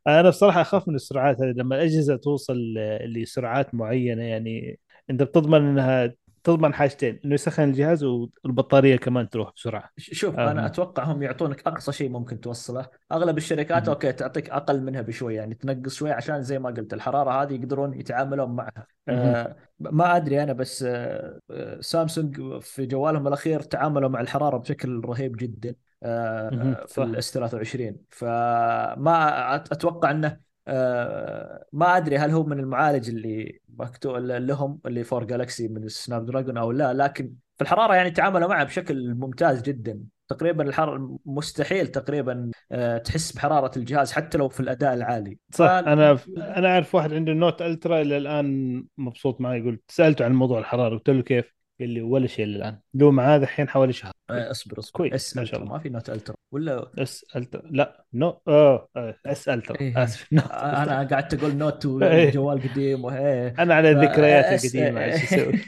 أنا 0.07 0.29
بصراحة 0.29 0.61
أخاف 0.61 0.87
من 0.87 0.95
السرعات 0.95 1.41
هذه 1.41 1.53
لما 1.55 1.75
الأجهزة 1.75 2.15
توصل 2.15 2.57
لسرعات 3.05 3.75
معينة 3.75 4.23
يعني 4.23 4.79
أنت 5.09 5.23
بتضمن 5.23 5.61
إنها 5.61 6.13
تضمن 6.43 6.73
حاجتين 6.73 7.19
إنه 7.25 7.33
يسخن 7.33 7.63
الجهاز 7.63 8.03
والبطارية 8.03 8.95
كمان 8.97 9.29
تروح 9.29 9.51
بسرعة 9.55 9.89
شوف 9.97 10.39
آه. 10.39 10.51
أنا 10.51 10.65
أتوقع 10.65 11.03
هم 11.03 11.23
يعطونك 11.23 11.67
أقصى 11.67 11.91
شيء 11.91 12.09
ممكن 12.09 12.41
توصله 12.41 12.87
أغلب 13.11 13.37
الشركات 13.37 13.81
مهم. 13.81 13.89
okay 13.89 14.11
تعطيك 14.11 14.49
أقل 14.49 14.81
منها 14.81 15.01
بشوي 15.01 15.35
يعني 15.35 15.55
تنقص 15.55 15.95
شوي 15.95 16.11
عشان 16.11 16.41
زي 16.41 16.59
ما 16.59 16.69
قلت 16.69 16.93
الحرارة 16.93 17.43
هذه 17.43 17.53
يقدرون 17.53 17.93
يتعاملون 17.93 18.49
معها 18.55 18.87
آه 19.07 19.55
ما 19.79 20.15
أدري 20.15 20.43
أنا 20.43 20.53
بس 20.53 20.83
آه 20.83 21.39
آه، 21.51 21.81
سامسونج 21.81 22.59
في 22.61 22.85
جوالهم 22.85 23.27
الأخير 23.27 23.61
تعاملوا 23.61 24.09
مع 24.09 24.21
الحرارة 24.21 24.57
بشكل 24.57 25.01
رهيب 25.05 25.35
جدا 25.35 25.69
آه. 25.69 25.86
في 26.01 26.85
صح. 26.87 27.03
ال 27.03 27.18
S 27.18 27.33
23 27.33 27.97
فما 28.09 29.55
أتوقع 29.55 30.11
إنه 30.11 30.39
آه 30.67 31.65
ما 31.73 31.97
أدري 31.97 32.17
هل 32.17 32.31
هو 32.31 32.43
من 32.43 32.59
المعالج 32.59 33.09
اللي 33.09 33.59
مكتوب 33.77 34.15
لهم 34.17 34.79
اللي 34.85 35.03
for 35.03 35.23
Galaxy 35.23 35.67
من 35.67 35.83
ال 35.83 36.25
Snapdragon 36.25 36.57
أو 36.57 36.71
لا 36.71 36.93
لكن 36.93 37.33
في 37.55 37.61
الحرارة 37.61 37.95
يعني 37.95 38.11
تعاملوا 38.11 38.47
معه 38.49 38.63
بشكل 38.63 39.13
ممتاز 39.15 39.61
جدا. 39.61 40.03
تقريبا 40.27 40.63
الحر 40.63 41.17
مستحيل 41.25 41.87
تقريبا 41.87 42.51
آه، 42.71 42.97
تحس 42.97 43.31
بحرارة 43.31 43.71
الجهاز 43.77 44.11
حتى 44.11 44.37
لو 44.37 44.49
في 44.49 44.59
الأداء 44.59 44.93
العالي. 44.93 45.37
صح. 45.51 45.65
ف- 45.65 45.69
أنا 45.69 46.17
أنا 46.37 46.67
أعرف 46.67 46.95
واحد 46.95 47.13
عنده 47.13 47.33
نوت 47.33 47.61
الترا 47.61 48.01
إلى 48.01 48.17
الآن 48.17 48.83
مبسوط 48.97 49.41
معي 49.41 49.59
يقول 49.59 49.79
سألته 49.87 50.25
عن 50.25 50.33
موضوع 50.33 50.59
الحرارة 50.59 50.95
قلت 50.95 51.09
له 51.09 51.21
كيف؟ 51.21 51.56
قال 51.79 51.89
لي 51.89 52.01
ولا 52.01 52.27
شيء 52.27 52.45
الآن 52.45 52.79
له 52.93 53.11
معاه 53.11 53.37
الحين 53.37 53.69
حوالي 53.69 53.93
شهر 53.93 54.11
آه، 54.29 54.51
اصبر 54.51 54.79
اصبر 54.79 54.97
كويس، 54.97 55.13
اس 55.13 55.37
ما 55.37 55.45
شاء 55.45 55.59
الله. 55.59 55.73
ما 55.73 55.79
في 55.79 55.89
نوت 55.89 56.09
ألترا 56.09 56.35
ولا 56.51 56.91
اس 56.97 57.25
الترا 57.35 57.61
لا 57.65 58.05
نو 58.13 58.41
آه 58.47 58.89
آه، 58.95 59.15
اس 59.25 59.49
ألترا 59.49 59.81
إيه. 59.81 60.03
آسف 60.03 60.27
نوت 60.33 60.51
أنا 60.51 61.07
قعدت 61.11 61.33
أقول 61.33 61.55
نوت 61.55 61.85
إيه. 61.85 62.27
وجوال 62.27 62.69
قديم 62.69 63.05
وهي 63.05 63.47
أنا 63.59 63.75
على 63.75 63.91
الذكريات 63.91 64.65
القديمة 64.65 65.03
إيش 65.03 65.33
أسوي؟ 65.33 65.53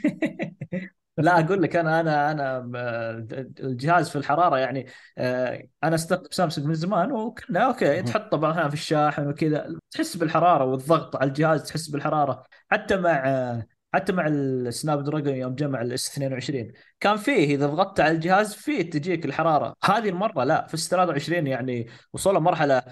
لا 1.18 1.40
أقول 1.40 1.62
لك 1.62 1.76
أنا 1.76 2.00
أنا 2.00 2.30
أنا 2.30 2.70
آه، 2.76 3.26
الجهاز 3.60 4.10
في 4.10 4.16
الحرارة 4.16 4.58
يعني 4.58 4.86
آه، 5.18 5.62
أنا 5.84 5.94
استخدم 5.94 6.28
سامسونج 6.30 6.66
من 6.66 6.74
زمان 6.74 7.12
وكنا 7.12 7.60
okay. 7.60 8.02
تحطه 8.02 8.36
بعضها 8.36 8.68
في 8.68 8.74
الشاحن 8.74 9.26
وكذا 9.28 9.78
تحس 9.90 10.16
بالحرارة 10.16 10.64
والضغط 10.64 11.16
على 11.16 11.28
الجهاز 11.28 11.62
تحس 11.62 11.88
بالحرارة 11.88 12.44
حتى 12.70 12.96
مع 12.96 13.28
آه، 13.28 13.66
حتى 13.94 14.12
مع 14.12 14.26
ال 14.26 15.04
Snapdragon 15.04 15.34
يوم 15.34 15.54
جمع 15.54 15.82
ال 15.82 15.96
S 15.96 16.10
22 16.10 16.72
كان 17.00 17.16
فيه 17.16 17.54
إذا 17.54 17.66
ضغطت 17.66 18.00
على 18.00 18.14
الجهاز 18.14 18.54
فيه 18.54 18.90
تجيك 18.90 19.24
الحرارة 19.24 19.74
هذه 19.84 20.08
المرة 20.08 20.44
لا 20.44 20.66
في 20.66 20.74
S 20.74 20.88
23 20.88 21.46
يعني 21.46 21.86
وصلوا 22.12 22.40
مرحلة 22.40 22.82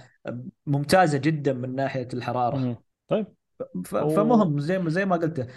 ممتازة 0.66 1.18
جدا 1.18 1.52
من 1.52 1.74
ناحية 1.74 2.08
الحرارة. 2.14 2.82
طيب 3.08 3.26
فمهم 3.84 4.60
زي 4.60 4.78
ما 4.78 4.90
زي 4.90 5.04
ما 5.04 5.16
قلت 5.16 5.48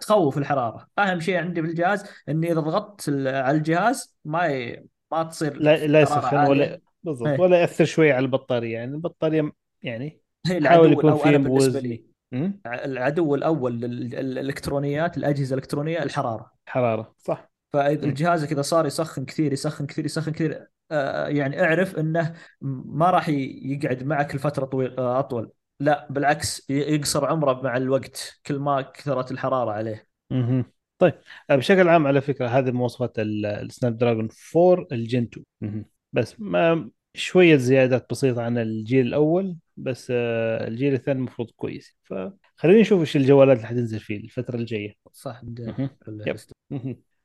تخوف 0.00 0.38
الحرارة 0.38 0.86
أهم 0.98 1.20
شيء 1.20 1.36
عندي 1.36 1.62
في 1.62 1.68
الجهاز 1.68 2.04
إني 2.28 2.52
إذا 2.52 2.60
ضغطت 2.60 3.08
على 3.08 3.58
الجهاز 3.58 4.16
ما 4.24 4.46
ي... 4.46 4.86
ما 5.12 5.22
تصير 5.22 5.56
لا 5.56 5.86
لا 5.86 6.00
يسخن. 6.00 6.36
ولا 6.36 6.80
بالضبط 7.02 7.28
إيه. 7.28 7.40
ولا 7.40 7.60
يأثر 7.60 7.84
شوي 7.84 8.12
على 8.12 8.24
البطارية 8.24 8.74
يعني 8.74 8.94
البطارية 8.94 9.52
يعني 9.82 10.20
حاول 10.64 10.92
يكون 10.92 11.04
الأول 11.04 11.22
فيه 11.22 11.28
أنا 11.28 11.38
بالنسبة. 11.38 11.80
لي 11.80 12.04
مم؟ 12.32 12.60
العدو 12.66 13.34
الأول 13.34 13.80
للالكترونيات 13.80 15.16
الأجهزة 15.16 15.54
الإلكترونية 15.54 16.02
الحرارة 16.02 16.52
حرارة 16.66 17.14
صح 17.18 17.50
فإذا 17.72 18.06
مم. 18.06 18.14
جهازك 18.14 18.52
إذا 18.52 18.62
صار 18.62 18.86
يسخن 18.86 19.24
كثير 19.24 19.52
يسخن 19.52 19.86
كثير 19.86 20.04
يسخن 20.04 20.32
كثير 20.32 20.66
آه، 20.90 21.28
يعني 21.28 21.62
اعرف 21.62 21.98
إنه 21.98 22.34
ما 22.60 23.10
راح 23.10 23.28
يقعد 23.28 24.02
معك 24.02 24.34
لفترة 24.34 24.64
طويله 24.64 24.98
آه، 24.98 25.18
أطول 25.18 25.52
لا 25.80 26.06
بالعكس 26.10 26.70
يقصر 26.70 27.26
عمره 27.26 27.62
مع 27.62 27.76
الوقت 27.76 28.40
كل 28.46 28.58
ما 28.58 28.80
كثرت 28.82 29.30
الحرارة 29.30 29.70
عليه 29.70 30.06
مهم. 30.30 30.64
طيب 30.98 31.14
بشكل 31.50 31.88
عام 31.88 32.06
على 32.06 32.20
فكرة 32.20 32.46
هذه 32.48 32.70
مواصفات 32.70 33.18
ال- 33.18 33.46
ال 33.46 33.98
Snapdragon 33.98 34.28
4 34.56 34.86
ال 34.92 34.99
Gen 34.99 35.22
2 35.22 35.44
مهم. 35.60 35.84
بس 36.12 36.40
ما 36.40 36.90
شوية 37.16 37.56
زيادات 37.56 38.10
بسيطة 38.10 38.42
عن 38.42 38.58
الجيل 38.58 39.06
الأول 39.06 39.56
بس 39.76 40.12
آه، 40.14 40.68
الجيل 40.68 40.94
الثاني 40.94 41.18
المفروض 41.18 41.50
كويس. 41.56 41.96
فخلينا 42.02 42.80
نشوف 42.80 43.00
إيش 43.00 43.16
الجوالات 43.16 43.56
اللي 43.56 43.68
حتنزل 43.68 44.00
فيه 44.00 44.16
الفترة 44.16 44.56
الجاية. 44.56 44.94
صح. 45.12 45.40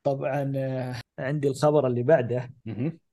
طبعا 0.03 0.53
آه، 0.55 0.95
عندي 1.19 1.47
الخبر 1.47 1.87
اللي 1.87 2.03
بعده. 2.03 2.49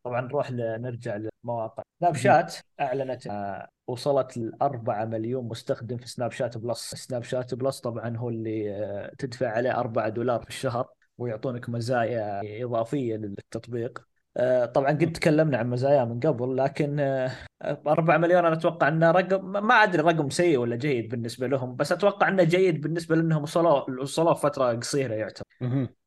طبعا 0.04 0.20
نروح 0.20 0.50
نرجع 0.52 1.16
للمواقع. 1.16 1.82
Snapchat 2.00 2.54
أعلنت 2.80 3.26
آه، 3.26 3.68
وصلت 3.86 4.36
ل 4.36 4.52
4 4.62 5.04
مليون 5.04 5.44
مستخدم 5.48 5.96
في 5.96 6.08
Snapchat 6.08 6.58
Plus 6.58 6.94
Snapchat 6.94 7.54
Plus 7.54 7.80
طبعا 7.80 8.16
هو 8.16 8.28
اللي 8.28 9.10
تدفع 9.18 9.48
عليه 9.48 9.70
4 9.70 10.08
دولار 10.08 10.42
في 10.42 10.48
الشهر 10.48 10.88
ويعطونك 11.18 11.68
مزايا 11.68 12.40
إضافية 12.64 13.16
للتطبيق. 13.16 14.07
طبعا 14.74 14.90
قد 14.90 15.12
تكلمنا 15.12 15.58
عن 15.58 15.70
مزاياه 15.70 16.04
من 16.04 16.20
قبل 16.20 16.56
لكن 16.56 17.00
آه، 17.00 17.30
4 17.86 18.16
مليون 18.18 18.44
أنا 18.44 18.54
أتوقع 18.54 18.88
إنه 18.88 19.10
رقم 19.10 19.44
ما 19.66 19.74
أدري 19.74 20.02
رقم 20.02 20.30
سيء 20.30 20.58
ولا 20.58 20.76
جيد 20.76 21.08
بالنسبة 21.08 21.46
لهم 21.46 21.76
بس 21.76 21.92
أتوقع 21.92 22.28
إنه 22.28 22.42
جيد 22.42 22.80
بالنسبة 22.80 23.16
لأنهم 23.16 23.42
وصلوا 23.42 23.90
وصلوا 24.00 24.34
فترة 24.34 24.72
قصيرة 24.72 25.14
يعتبر. 25.14 25.46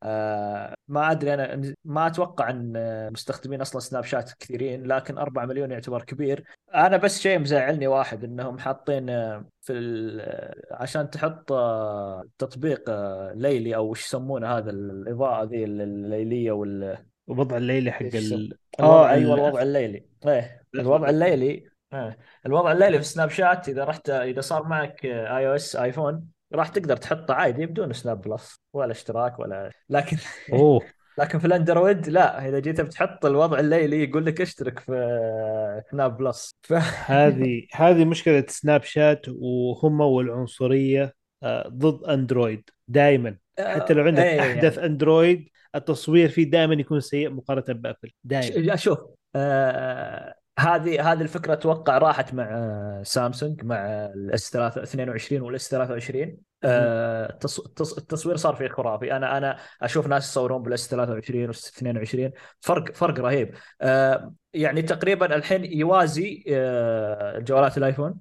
آه 0.04 0.74
ما 0.88 1.12
أدري 1.12 1.34
أنا 1.34 1.74
ما 1.86 2.08
أتوقع 2.08 2.50
إن 2.50 2.74
آه، 2.76 3.10
مستخدمين 3.10 3.62
أصلا 3.62 3.80
سناب 3.82 4.04
شات 4.04 4.32
كثيرين 4.40 4.86
لكن 4.88 5.18
4 5.18 5.46
مليون 5.46 5.72
يعتبر 5.72 6.04
كبير. 6.04 6.44
أنا 6.76 6.98
بس 6.98 7.20
شيء 7.22 7.40
مزعلني 7.40 7.88
واحد 7.88 8.24
إنهم 8.24 8.60
حاطين 8.60 9.10
آه، 9.10 9.46
في 9.62 9.74
ال- 9.74 10.22
آه، 10.22 10.54
عشان 10.84 11.10
تحط 11.10 11.52
آه، 11.52 12.24
تطبيق 12.38 12.84
آه، 12.90 13.34
ليلي 13.36 13.76
أو 13.76 13.90
وش 13.90 14.06
يسمونه 14.06 14.48
هذا 14.58 14.70
الإضاءة 14.72 15.44
ذي 15.44 15.64
الليلية 15.64 16.52
وال 16.52 16.98
وضع 17.28 17.58
الليلي 17.58 17.92
حق 17.92 18.02
ال... 18.02 18.58
الوضع 18.80 18.94
آه، 18.94 19.10
أيوه 19.10 19.34
ال- 19.34 19.40
الوضع 19.40 19.62
الليلي 19.62 20.06
إيه 20.28 20.62
الوضع. 20.76 21.10
الليلي 21.10 21.70
آه. 21.94 22.18
الوضع 22.46 22.72
الليلي 22.72 22.98
في 22.98 23.04
سناب 23.04 23.30
شات 23.30 23.70
إذا 23.70 23.84
رحت 23.84 24.10
إذا 24.10 24.42
صار 24.42 24.64
معك 24.64 25.06
iOS 25.06 25.76
آيفون 25.76 26.28
راح 26.54 26.68
تقدر 26.68 26.98
تحطه 26.98 27.34
عادي 27.34 27.66
بدون 27.66 27.94
Snap 27.94 28.22
Plus 28.22 28.56
ولا 28.74 28.92
اشتراك 28.92 29.40
ولا 29.40 29.72
لكن 29.90 30.18
أوه 30.54 30.82
لكن 31.18 31.40
في 31.40 31.48
الأندرويد 31.48 32.10
لا 32.10 32.50
إذا 32.50 32.60
جيت 32.60 32.82
بتحط 32.82 33.26
الوضع 33.26 33.60
الليلي 33.60 34.04
يقول 34.04 34.26
لك 34.26 34.42
اشترك 34.42 34.80
في 34.80 35.82
Snap 35.92 36.18
Plus 36.18 36.52
ف... 36.68 36.74
هذه 37.06 37.68
هذه 37.74 38.06
مشكلة 38.06 38.46
سناب 38.48 38.84
شات 38.84 39.26
وهم 39.30 40.02
والعنصرية 40.02 41.14
آه، 41.44 41.68
ضد 41.68 42.04
اندرويد 42.10 42.70
دائما 42.88 43.38
حتى 43.60 43.94
لو 43.94 44.04
عندك 44.04 44.24
إيه، 44.24 44.40
أحدث 44.42 44.78
اندرويد 44.80 45.50
التصوير 45.76 46.30
فيه 46.30 46.50
دائما 46.52 46.74
يكون 46.74 47.00
سيء 47.00 47.30
مقارنة 47.30 47.80
بأبل. 47.80 48.12
دائما. 48.24 48.76
ش- 48.76 48.84
شوف 48.84 49.00
آه، 49.36 50.36
هذه 50.60 51.12
هذه 51.12 51.22
الفكرة 51.22 51.54
أتوقع 51.54 51.98
راحت 51.98 52.34
مع 52.34 52.44
آه، 52.52 53.02
سامسونج 53.04 53.64
مع 53.64 53.86
ال 54.16 54.36
S 54.36 54.56
22 54.56 55.42
وال 55.42 55.60
S 55.60 55.70
23 55.70 56.38
آه، 56.64 57.28
التص- 57.28 57.60
التص- 57.66 57.98
التصوير 57.98 58.36
صار 58.38 58.56
فيه 58.56 58.68
خرافي. 58.68 59.14
أنا 59.16 59.38
أنا 59.38 59.58
أشوف 59.82 60.08
ناس 60.08 60.30
يصورون 60.30 60.62
بال 60.64 60.80
S 60.80 60.88
23 60.90 61.42
وال 61.42 61.59
S 61.59 61.68
22 61.78 62.32
فرق 62.60 62.96
فرق 62.96 63.20
رهيب. 63.20 63.56
آه، 63.82 64.34
يعني 64.54 64.82
تقريبا 64.82 65.36
الحين 65.36 65.66
يوازي 65.66 66.44
آه، 66.50 67.40
جوالات 67.40 67.78
الآيفون. 67.78 68.16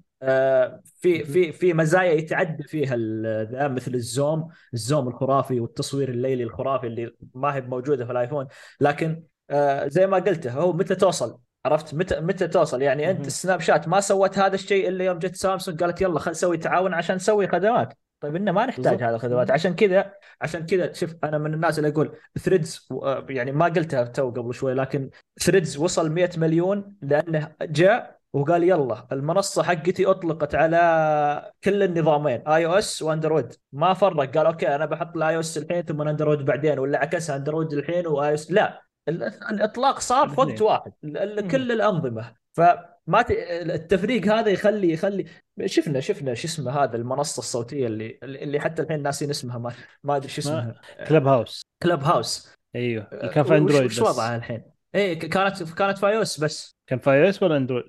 في 1.00 1.24
في 1.24 1.52
في 1.52 1.72
مزايا 1.72 2.12
يتعدى 2.12 2.62
فيها 2.62 2.96
ذا 3.44 3.68
مثل 3.68 3.94
ال 3.94 4.05
zoom 4.05 4.48
ال 4.74 4.81
zoom 4.81 5.08
الخرافي 5.08 5.60
والتصوير 5.60 6.08
الليلي 6.08 6.44
الخرافي 6.44 6.86
اللي 6.86 7.16
ما 7.34 7.54
هي 7.54 7.60
موجوده 7.60 8.04
في 8.04 8.12
الآيفون. 8.12 8.46
لكن 8.80 9.22
آه، 9.50 9.88
زي 9.88 10.06
ما 10.06 10.16
قلته 10.16 10.52
هو 10.52 10.72
متى 10.72 10.94
توصل؟ 10.94 11.38
عرفت؟ 11.64 11.94
متى 11.94 12.20
متى 12.20 12.48
توصل؟ 12.48 12.82
يعني 12.82 13.10
أنت. 13.10 13.26
السناب 13.26 13.60
شات 13.60 13.88
ما 13.88 14.00
سوت 14.00 14.38
هذا 14.38 14.54
الشيء 14.54 14.88
إلا 14.88 15.04
يوم 15.04 15.18
جت 15.18 15.36
سامسونج 15.36 15.82
قالت 15.82 16.00
يلا 16.00 16.18
خلينا 16.18 16.30
نسوي 16.30 16.56
تعاون 16.56 16.94
عشان 16.94 17.16
نسوي 17.16 17.48
خدمات. 17.48 17.94
طيب 18.20 18.36
إنه 18.36 18.52
ما 18.52 18.66
نحتاج 18.66 18.84
بالضبط. 18.84 19.02
هذه 19.02 19.14
الخدمات. 19.14 19.50
عشان 19.50 19.74
كذا 19.74 20.12
عشان 20.40 20.66
كذا 20.66 20.92
شوف 20.92 21.14
أنا 21.24 21.38
من 21.38 21.54
الناس 21.54 21.78
اللي 21.78 21.88
أقول 21.90 22.16
ثريدز 22.38 22.88
يعني 23.28 23.52
ما 23.52 23.64
قلتها 23.64 24.04
تو 24.04 24.30
قبل 24.30 24.54
شوي 24.54 24.74
لكن 24.74 25.10
ثريدز 25.40 25.76
وصل 25.76 26.10
100 26.10 26.30
مليون 26.36 26.96
لأنه 27.02 27.52
جاء 27.62 28.19
وقال 28.32 28.62
يلا 28.64 29.06
المنصة 29.12 29.62
حقتي 29.62 30.06
أطلقت 30.06 30.54
على 30.54 31.52
كل 31.64 31.82
النظامين 31.82 32.48
iOS 32.48 33.02
وأندرويد. 33.02 33.52
ما 33.72 33.94
فرق. 33.94 34.36
قال 34.36 34.46
أوكي 34.46 34.74
أنا 34.74 34.86
بحط 34.86 35.16
ال 35.16 35.34
iOS 35.34 35.58
الحين 35.58 35.82
ثم 35.82 36.02
اندرويد 36.02 36.44
بعدين 36.44 36.78
ولا 36.78 36.98
عكسها 36.98 37.36
أندرويد 37.36 37.72
الحين 37.72 38.06
و 38.06 38.28
iOS 38.28 38.50
لا 38.52 38.82
ال- 39.08 39.22
الإطلاق 39.50 39.98
صار 40.00 40.28
في 40.28 40.40
وقت. 40.40 40.62
واحد. 40.62 40.92
ال- 41.04 41.44
مم. 41.44 41.50
كل 41.50 41.72
الأنظمة. 41.72 42.34
فما 42.52 43.22
ت... 43.22 43.30
التفريق 43.30 44.26
هذا 44.34 44.48
يخلي 44.50 44.90
يخلي 44.92 45.24
شفنا 45.66 46.00
شفنا 46.00 46.34
شو 46.34 46.48
اسمه 46.48 46.72
هذا 46.84 46.96
المنصة 46.96 47.40
الصوتية 47.40 47.86
اللي 47.86 48.18
اللي 48.22 48.60
حتى 48.60 48.82
الحين 48.82 49.02
ناسين 49.02 49.30
اسمها 49.30 49.58
ما 49.58 49.72
ما 50.04 50.16
أدري 50.16 50.28
شو 50.28 50.40
اسمها. 50.40 50.80
Clubhouse 51.08 51.62
Clubhouse 51.82 52.54
أيوه. 52.76 53.08
اللي 53.12 53.28
كان 53.28 53.44
في 53.44 53.56
أندرويد 53.56 53.84
وش 53.84 54.00
بس. 54.00 54.08
وضعها 54.08 54.36
الحين؟ 54.36 54.62
ك- 54.94 55.26
كانت 55.26 55.62
كانت 55.62 56.04
iOS 56.04 56.40
بس. 56.40 56.76
كان 56.86 56.98
في 56.98 57.10
iOS 57.10 57.42
ولا 57.42 57.56
أندرويد؟ 57.56 57.84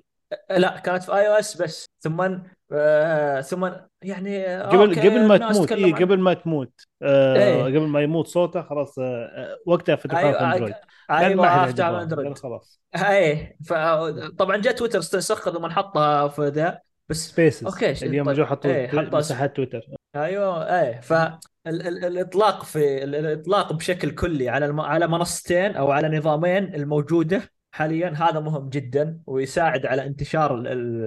لا 0.50 0.78
كانت 0.78 1.02
في 1.02 1.14
iOS 1.14 1.62
بس. 1.62 1.86
ثم 2.00 2.38
آه 2.72 3.40
ثم 3.40 3.70
يعني 4.02 4.46
آه، 4.46 4.66
قبل 4.68 5.00
قبل 5.00 5.26
ما 5.26 5.36
تموت 5.36 5.72
اي 5.72 5.92
قبل 5.92 6.18
ما 6.20 6.34
تموت 6.34 6.72
آه 7.02 7.36
إيه. 7.36 7.62
قبل 7.64 7.80
ما 7.86 8.00
يموت 8.00 8.26
صوته 8.26 8.62
خلاص 8.62 8.98
آه 8.98 9.02
آه، 9.02 9.56
وقتها 9.66 9.98
أيوه 10.12 10.32
في 10.32 10.40
أندرويد. 10.44 10.74
أيوه 11.10 11.64
افتح 11.64 11.84
على 11.84 12.02
أندرويد. 12.02 12.38
خلاص. 12.38 12.80
إيه 13.10 13.56
فطبعا 13.66 14.56
جاء 14.56 14.72
تويتر 14.72 14.98
استنسخ 14.98 15.50
ثم 15.50 15.70
حطها 15.70 16.28
في 16.28 16.42
ذا 16.48 16.78
بس 17.08 17.28
spaces 17.28 17.66
okay، 17.66 17.94
ش- 17.94 18.04
اليوم 18.04 18.26
طيب. 18.26 18.36
جو 18.36 18.44
حطوا 18.44 18.70
إيه، 18.70 18.88
حطها 18.88 19.18
مساحات 19.18 19.56
تويتر. 19.56 19.80
أيوه 20.16 20.80
إيه 20.80 21.00
فالاطلاق 21.00 22.64
في 22.64 23.04
ال- 23.04 23.14
الإطلاق 23.14 23.72
بشكل 23.72 24.10
كلي 24.10 24.48
على 24.48 24.66
الم... 24.66 24.80
على 24.80 25.06
منصتين 25.06 25.76
أو 25.76 25.90
على 25.90 26.18
نظامين 26.18 26.74
الموجودة. 26.74 27.42
حاليا 27.72 28.08
هذا 28.08 28.40
مهم 28.40 28.68
جدا 28.68 29.20
ويساعد 29.26 29.86
على 29.86 30.06
انتشار 30.06 30.54
ال- 30.54 30.66
ال- 30.66 31.04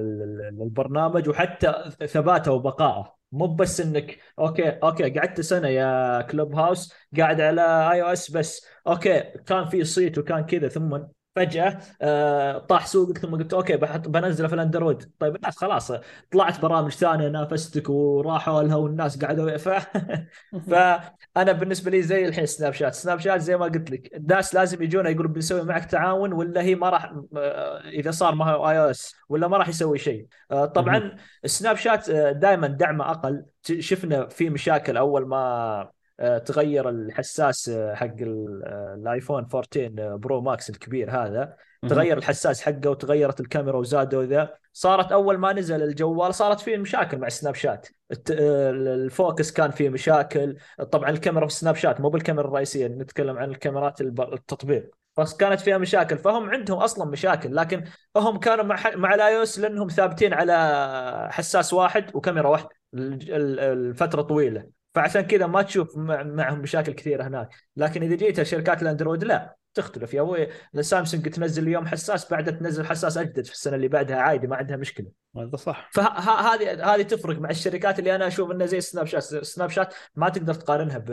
ال- 0.51 0.61
البرنامج 0.61 1.30
وحتى 1.30 1.74
ثباته 2.05 2.51
وبقائه. 2.51 3.16
مو 3.32 3.47
بس 3.47 3.82
إنك 3.82 4.20
okay 4.39 4.70
okay 4.70 5.10
قعدت 5.09 5.41
سنة 5.41 5.68
يا 5.68 6.22
Clubhouse 6.22 6.93
قاعد 7.18 7.41
على 7.41 7.91
iOS 7.91 8.32
بس 8.32 8.66
okay 8.88 9.20
كان 9.22 9.66
في 9.66 9.84
صيت 9.84 10.18
وكان 10.18 10.45
كذا 10.45 10.68
ثم 10.68 10.99
فجأة 11.36 11.80
آه 12.02 12.58
طاح 12.58 12.88
سوقك 12.88 13.18
ثم 13.18 13.36
قلت 13.36 13.54
okay 13.53 13.78
بحط 13.78 14.08
بنزله 14.08 14.48
في 14.48 14.56
الاندرويد 14.56 15.12
طيب 15.20 15.36
الناس 15.36 15.58
خلاص 15.58 15.92
طلعت 16.32 16.62
برامج 16.62 16.92
ثانية 16.92 17.28
نافستك 17.30 17.90
وراحوا 17.90 18.64
لها 18.64 18.76
والناس 18.76 19.24
قعدوا 19.24 19.58
ف... 19.58 19.70
فأنا 20.70 21.52
بالنسبة 21.52 21.92
لي 21.92 22.02
زي 22.02 22.26
الحين 22.26 22.46
سناب 22.46 22.74
شات 22.74 22.94
سناب 22.94 23.20
شات 23.20 23.42
زي 23.42 23.58
ما 23.58 23.66
قلت 23.66 23.92
لك. 23.92 24.16
الناس 24.16 24.56
لازم 24.56 24.84
يجونا 24.84 25.10
يقولوا 25.10 25.32
بنسوي 25.32 25.64
معك 25.64 25.86
تعاون 25.86 26.34
ولا 26.34 26.62
هي 26.62 26.76
ما 26.76 26.90
راح 26.90 27.14
آه، 27.38 27.80
إذا 27.90 28.12
صار 28.12 28.36
ما 28.36 28.52
هو 28.52 28.70
iOS 28.70 29.16
ولا 29.30 29.48
ما 29.48 29.58
راح 29.58 29.70
يسوي 29.70 29.98
شيء. 29.98 30.28
آه، 30.52 30.66
طبعا 30.66 31.16
سناب 31.46 31.76
شات 31.76 32.10
دائما 32.12 32.68
دعمه 32.68 33.12
أقل. 33.12 33.46
شفنا 33.80 34.28
في 34.28 34.50
مشاكل 34.50 34.98
أول 34.98 35.28
ما 35.28 35.90
تغير 36.38 36.89
الحساس 36.89 37.70
آه، 37.70 37.93
حق 37.95 38.05
آه، 38.22 38.95
الآيفون 38.97 39.47
14 39.53 40.16
Pro 40.18 40.41
Max 40.41 40.70
الكبير 40.70 41.11
هذا. 41.11 41.55
تغير 41.89 42.18
الحساس 42.18 42.61
حقه 42.61 42.89
وتغيرت 42.89 43.39
الكاميرا 43.39 43.78
وزادوا 43.78 44.24
ذا. 44.24 44.53
صارت 44.74 45.11
أول 45.11 45.38
ما 45.38 45.53
نزل 45.53 45.84
الجوال 45.84 46.36
صارت 46.36 46.59
فيه 46.59 46.78
مشاكل 46.78 47.18
مع 47.18 47.30
سناب 47.30 47.55
شات. 47.55 47.88
ال 48.30 48.50
focus 48.50 49.51
كان 49.51 49.72
فيه 49.72 49.89
مشاكل. 49.89 50.57
طبعا 50.91 51.09
الكاميرا 51.09 51.47
في 51.47 51.53
سناب 51.53 51.76
شات 51.76 52.01
مو 52.01 52.09
بالكاميرا 52.09 52.47
الرئيسية 52.47 52.88
نتكلم 52.88 53.38
عن 53.38 53.49
الكاميرات 53.49 54.01
التطبيق. 54.01 54.89
فكانت 55.18 55.59
فيها 55.61 55.78
مشاكل 55.78 56.18
فهم 56.18 56.49
عندهم 56.49 56.78
أصلا 56.80 57.05
مشاكل 57.05 57.55
لكن 57.55 57.84
هم 58.18 58.38
كانوا 58.39 58.63
مع 58.63 58.78
مع 58.95 59.13
ال 59.16 59.38
iOS 59.38 59.60
لأنهم 59.59 59.88
ثابتين 59.88 60.34
على 60.34 61.28
حساس 61.32 61.74
واحد 61.74 62.16
وكاميرا 62.16 62.47
واحدة. 62.49 62.70
ال- 62.93 63.34
ال- 63.34 63.59
الفترة 63.59 64.22
طويلة. 64.22 64.74
فعشان 64.96 65.22
كذا 65.22 65.48
ما 65.48 65.62
تشوف 65.62 65.98
مع- 65.98 66.24
معهم 66.24 66.60
مشاكل 66.60 66.93
كثيرة 66.93 67.28
هناك. 67.28 67.50
لكن 67.76 68.04
إذا 68.04 68.16
جيت 68.16 68.43
شركات 68.43 68.82
الأندرويد 68.82 69.24
لا. 69.24 69.58
تختلف. 69.76 70.13
يا 70.13 70.21
أبوي 70.21 70.47
سامسونج 70.82 71.30
تنزل 71.30 71.63
اليوم 71.63 71.88
حساس 71.88 72.32
بعدها 72.32 72.53
تنزل 72.53 72.86
حساس 72.86 73.17
أجدد 73.17 73.45
في 73.45 73.51
السنة 73.51 73.76
اللي 73.76 73.88
بعدها 73.88 74.17
عادي 74.17 74.47
ما 74.47 74.55
عندها 74.55 74.78
مشكلة. 74.78 75.07
هذا 75.38 75.55
صح. 75.55 75.89
فهذه 75.93 76.93
هذه 76.95 77.01
تفرق 77.01 77.39
مع 77.39 77.49
الشركات 77.49 77.99
اللي 77.99 78.15
أنا 78.15 78.28
أشوف 78.28 78.51
إنها 78.51 78.65
زي 78.65 78.82
سناب 78.82 79.05
شات. 79.05 79.23
سناب 79.23 79.69
شات 79.69 79.93
ما 80.15 80.30
تقدر 80.30 80.53
تقارنها 80.53 80.97
ب, 80.97 81.05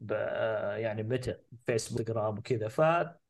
ب... 0.00 0.10
يعني 0.76 1.02
متى؟ 1.02 1.34
فيسبوك 1.66 1.98
انستغرام 2.08 2.38
وكذا. 2.38 2.68
ف 2.68 2.78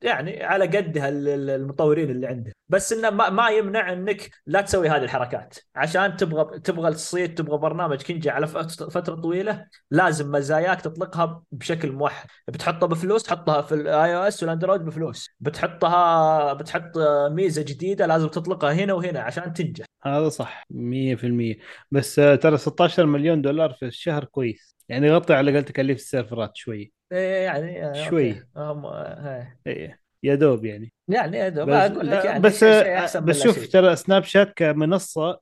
يعني 0.03 0.45
على 0.45 0.67
قدها 0.67 1.09
ال- 1.09 1.29
ال- 1.29 1.51
المطورين 1.51 2.11
اللي 2.11 2.27
عنده. 2.27 2.53
بس 2.69 2.93
إنه 2.93 3.11
ما, 3.11 3.31
ما 3.31 3.49
يمنع 3.51 3.93
إنك 3.93 4.31
لا 4.47 4.61
تسوي 4.61 4.89
هذه 4.89 5.03
الحركات. 5.05 5.57
عشان 5.77 6.17
تبغى 6.17 6.59
تبغى 6.59 6.89
الصيت 6.89 7.39
تبغى 7.39 7.59
برنامج 7.59 8.11
ينجح 8.11 8.35
على 8.35 8.47
فت- 8.47 8.83
فترة 8.83 9.15
طويلة 9.15 9.67
لازم 9.91 10.31
مزاياك 10.33 10.81
تطلقها 10.81 11.43
بشكل 11.53 11.93
موحد. 11.93 12.29
بتحطها 12.49 12.87
بفلوس 12.87 13.23
تحطها 13.23 13.63
في 13.63 13.75
ال 13.75 14.17
iOS 14.17 14.43
والأندرويد 14.43 14.78
بفلوس. 14.79 15.31
بتحطها 15.41 16.53
بتحط 16.53 16.99
ميزة 17.31 17.63
جديدة 17.63 18.07
لازم 18.07 18.29
تطلقها 18.29 18.73
هنا 18.73 18.93
وهنا 18.93 19.21
عشان 19.21 19.53
تنجح. 19.53 19.87
هذا 20.05 20.29
صح 20.29 20.65
100% 20.71 21.59
بس 21.91 22.19
آه، 22.19 22.35
ترى 22.35 22.57
16 22.57 23.07
مليون 23.07 23.43
دولار 23.43 23.73
في 23.73 23.85
الشهر 23.87 24.25
كويس. 24.25 24.77
يعني 24.89 25.07
يغطي 25.07 25.35
على 25.35 25.51
الأقل 25.51 25.65
تكاليف 25.65 25.99
السيرفرات 25.99 26.57
شوي. 26.57 26.93
إيه 27.13 27.45
يعني 27.45 27.85
آه، 27.87 28.09
شوي. 28.09 28.33
هم 28.57 28.87
آه، 28.87 29.59
إيه 29.67 30.01
يا 30.23 30.35
دوب 30.35 30.65
يعني. 30.65 30.93
يعني 31.09 31.37
يا 31.37 31.49
دوب. 31.49 31.69
بس 31.71 31.91
أقول 31.91 32.07
لك 32.07 32.25
يعني 32.25 32.41
بس 32.41 32.63
أحسن 32.65 33.25
بس 33.25 33.43
شوف. 33.43 33.69
ترى 33.69 33.97
سناب 33.97 34.25
شات 34.25 34.53
كمنصة 34.57 35.41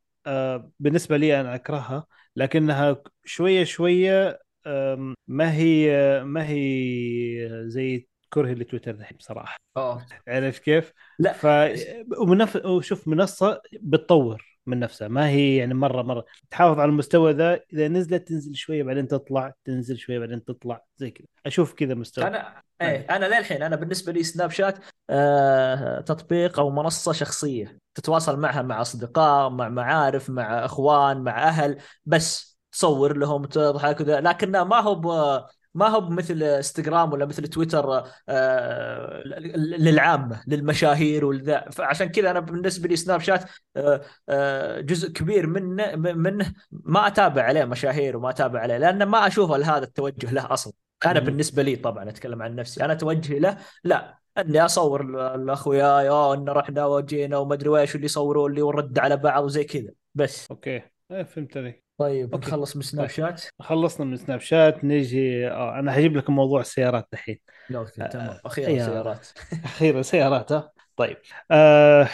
بالنسبة 0.81 1.17
لي 1.17 1.41
أنا 1.41 1.55
أكرهها 1.55 2.07
لكنها 2.37 2.97
شوية 3.25 3.65
شوية 3.65 4.39
ما 5.29 5.53
هي 5.53 5.91
ما 6.25 6.49
هي 6.49 7.65
زي 7.67 8.07
كرهي 8.37 8.55
لتويتر 8.55 8.91
الحين 8.91 9.17
بصراحة. 9.17 9.57
أوه. 9.77 10.07
عرفت 10.29 10.63
كيف؟ 10.63 10.93
لا. 11.19 11.33
ف 11.33 11.47
ومنف... 12.19 12.57
وشوف 12.67 13.09
منصة 13.09 13.61
بتطور 13.81 14.59
من 14.67 14.81
نفسها 14.81 15.09
ما 15.09 15.29
هي 15.29 15.57
يعني 15.57 15.75
مرة 15.75 16.03
مرة 16.03 16.25
تحافظ 16.51 16.81
على 16.81 16.89
المستوى 16.89 17.33
ذا 17.33 17.61
إذا 17.73 17.89
نزلت 17.89 18.29
تنزل 18.29 18.55
شوية 18.55 18.83
بعدين 18.83 19.09
تطلع 19.09 19.55
تنزل 19.65 19.99
شوية 19.99 20.19
بعدين 20.19 20.45
تطلع 20.45 20.85
زي 20.97 21.11
كذا. 21.11 21.27
أشوف 21.47 21.73
كذا 21.75 21.95
مستوى. 21.95 22.27
أنا 22.27 22.63
إيه 22.83 23.07
أنا 23.11 23.39
للحين 23.39 23.63
أنا 23.63 23.77
بالنسبة 23.77 24.13
لي 24.13 24.23
سناب 24.23 24.51
شات 24.51 24.79
آه 25.11 26.01
تطبيق 26.01 26.61
أو 26.61 26.71
منصة 26.71 27.13
شخصية 27.13 27.79
تتواصل 27.95 28.41
معها 28.41 28.63
مع 28.63 28.81
أصدقاء 28.81 29.51
مع 29.51 29.69
معارف 29.69 30.31
مع 30.31 30.65
إخوان 30.65 31.23
مع 31.23 31.49
أهل 31.49 31.79
بس 32.07 32.59
تصور 32.73 33.17
لهم 33.17 33.45
تضحك 33.45 34.01
وذا 34.01 34.21
لكنه 34.21 34.65
ما 34.65 34.81
هو 34.81 34.95
ب... 34.95 35.07
ما 35.77 35.89
هو 35.89 36.11
مثل 36.11 36.43
إنستغرام 36.43 37.13
ولا 37.13 37.27
مثل 37.27 37.49
تويتر 37.49 38.05
آه 38.29 39.23
للعامة 39.57 40.43
للمشاهير 40.47 41.25
والذا. 41.25 41.71
فعشان 41.71 42.07
كذا 42.07 42.31
أنا 42.31 42.41
بالنسبة 42.41 42.89
لي 42.89 42.97
سناب 42.97 43.21
شات 43.21 43.45
آه 43.77 44.01
آه 44.29 44.81
جزء 44.81 45.13
كبير 45.13 45.47
منه 45.47 45.97
منه 45.97 46.53
ما 46.71 47.07
أتابع 47.07 47.43
عليه 47.43 47.65
مشاهير 47.65 48.17
وما 48.17 48.31
أتابع 48.31 48.61
عليه 48.61 48.77
لأن 48.77 49.03
ما 49.03 49.27
أشوف 49.27 49.51
هذا 49.51 49.85
التوجه 49.85 50.33
له 50.33 50.53
أصلا. 50.53 50.73
أنا. 51.07 51.21
بالنسبة 51.21 51.63
لي 51.63 51.77
طبعا 51.77 52.09
أتكلم 52.09 52.43
عن 52.43 52.55
نفسي. 52.55 52.85
أنا 52.85 52.95
توجهي 52.95 53.39
له 53.39 53.59
لا 53.85 54.19
إني 54.39 54.65
أصور 54.65 55.03
لاخوياي 55.37 56.09
آه 56.09 56.35
إن 56.35 56.49
رحنا 56.49 56.87
وجينا 56.87 57.37
وما 57.37 57.55
أدري 57.55 57.69
ويش 57.69 57.93
واللي 57.95 58.05
يصوروا 58.05 58.49
لي 58.49 58.63
ونرد 58.63 58.99
على 58.99 59.17
بعض 59.17 59.45
وزي 59.45 59.65
كذا 59.65 59.91
بس. 60.15 60.47
okay. 60.51 60.83
إيه، 61.11 61.23
فهمت 61.23 61.57
عليك. 61.57 61.86
طيب 61.99 62.33
okay. 62.35 62.47
نخلص 62.49 62.77
من 62.77 62.83
سناب 62.83 63.07
طيب. 63.07 63.15
شات 63.17 63.43
خلصنا 63.61 64.07
من 64.07 64.17
سناب 64.17 64.41
شات 64.41 64.85
نيجي 64.85 65.49
آه 65.49 65.79
أنا 65.79 65.99
هجيب 65.99 66.17
لكم 66.17 66.35
موضوع 66.37 66.61
السيارات 66.61 67.09
الحين 67.13 67.39
okay 67.75 68.03
آه، 68.03 68.07
تمام 68.07 68.39
أخيرا 68.47 68.71
يا. 68.71 68.85
سيارات 68.85 69.29
أخيرا 69.65 70.03
سيارات 70.03 70.53
ها 70.53 70.73
طيب 70.97 71.17
آه 71.51 72.09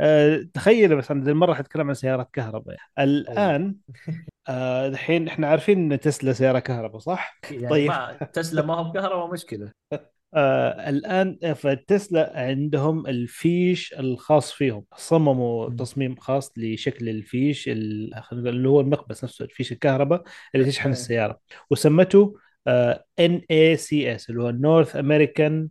آه 0.00 0.46
تخيل 0.54 0.96
بس 0.96 1.10
أنا 1.10 1.30
المره 1.30 1.54
حتكلم 1.54 1.88
عن 1.88 1.94
سيارات 1.94 2.30
كهرباء 2.32 2.76
الآن 2.98 3.76
آه، 4.48 4.86
الحين 4.88 5.28
إحنا 5.28 5.46
عارفين 5.48 5.92
إن 5.92 6.00
تسلا 6.00 6.32
سيارة 6.32 6.58
كهرباء 6.58 6.98
صح؟ 6.98 7.38
يعني 7.50 7.68
طيب. 7.68 7.88
ما 7.88 8.18
تسلا 8.32 8.62
ما 8.62 8.74
هم 8.74 8.92
كهرباء 8.92 9.32
مشكلة 9.32 9.72
آه 10.34 10.88
الآن 10.88 11.54
فتسلا 11.54 12.32
عندهم 12.40 13.06
الفيش 13.06 13.94
الخاص 13.98 14.52
فيهم. 14.52 14.84
صمموا 14.96 15.68
مم. 15.68 15.76
تصميم 15.76 16.16
خاص 16.16 16.52
لشكل 16.56 17.08
الفيش 17.08 17.68
اللي 17.68 18.68
هو 18.68 18.80
المقبس 18.80 19.24
نفسه 19.24 19.44
الفيش 19.44 19.72
الكهرباء 19.72 20.22
اللي 20.54 20.66
تشحن. 20.66 20.90
السيارة. 20.90 21.40
وسمته 21.70 22.36
NACS 23.18 24.30
اللي 24.30 24.42
هو 24.42 24.50
North 24.50 24.96
American 24.96 25.68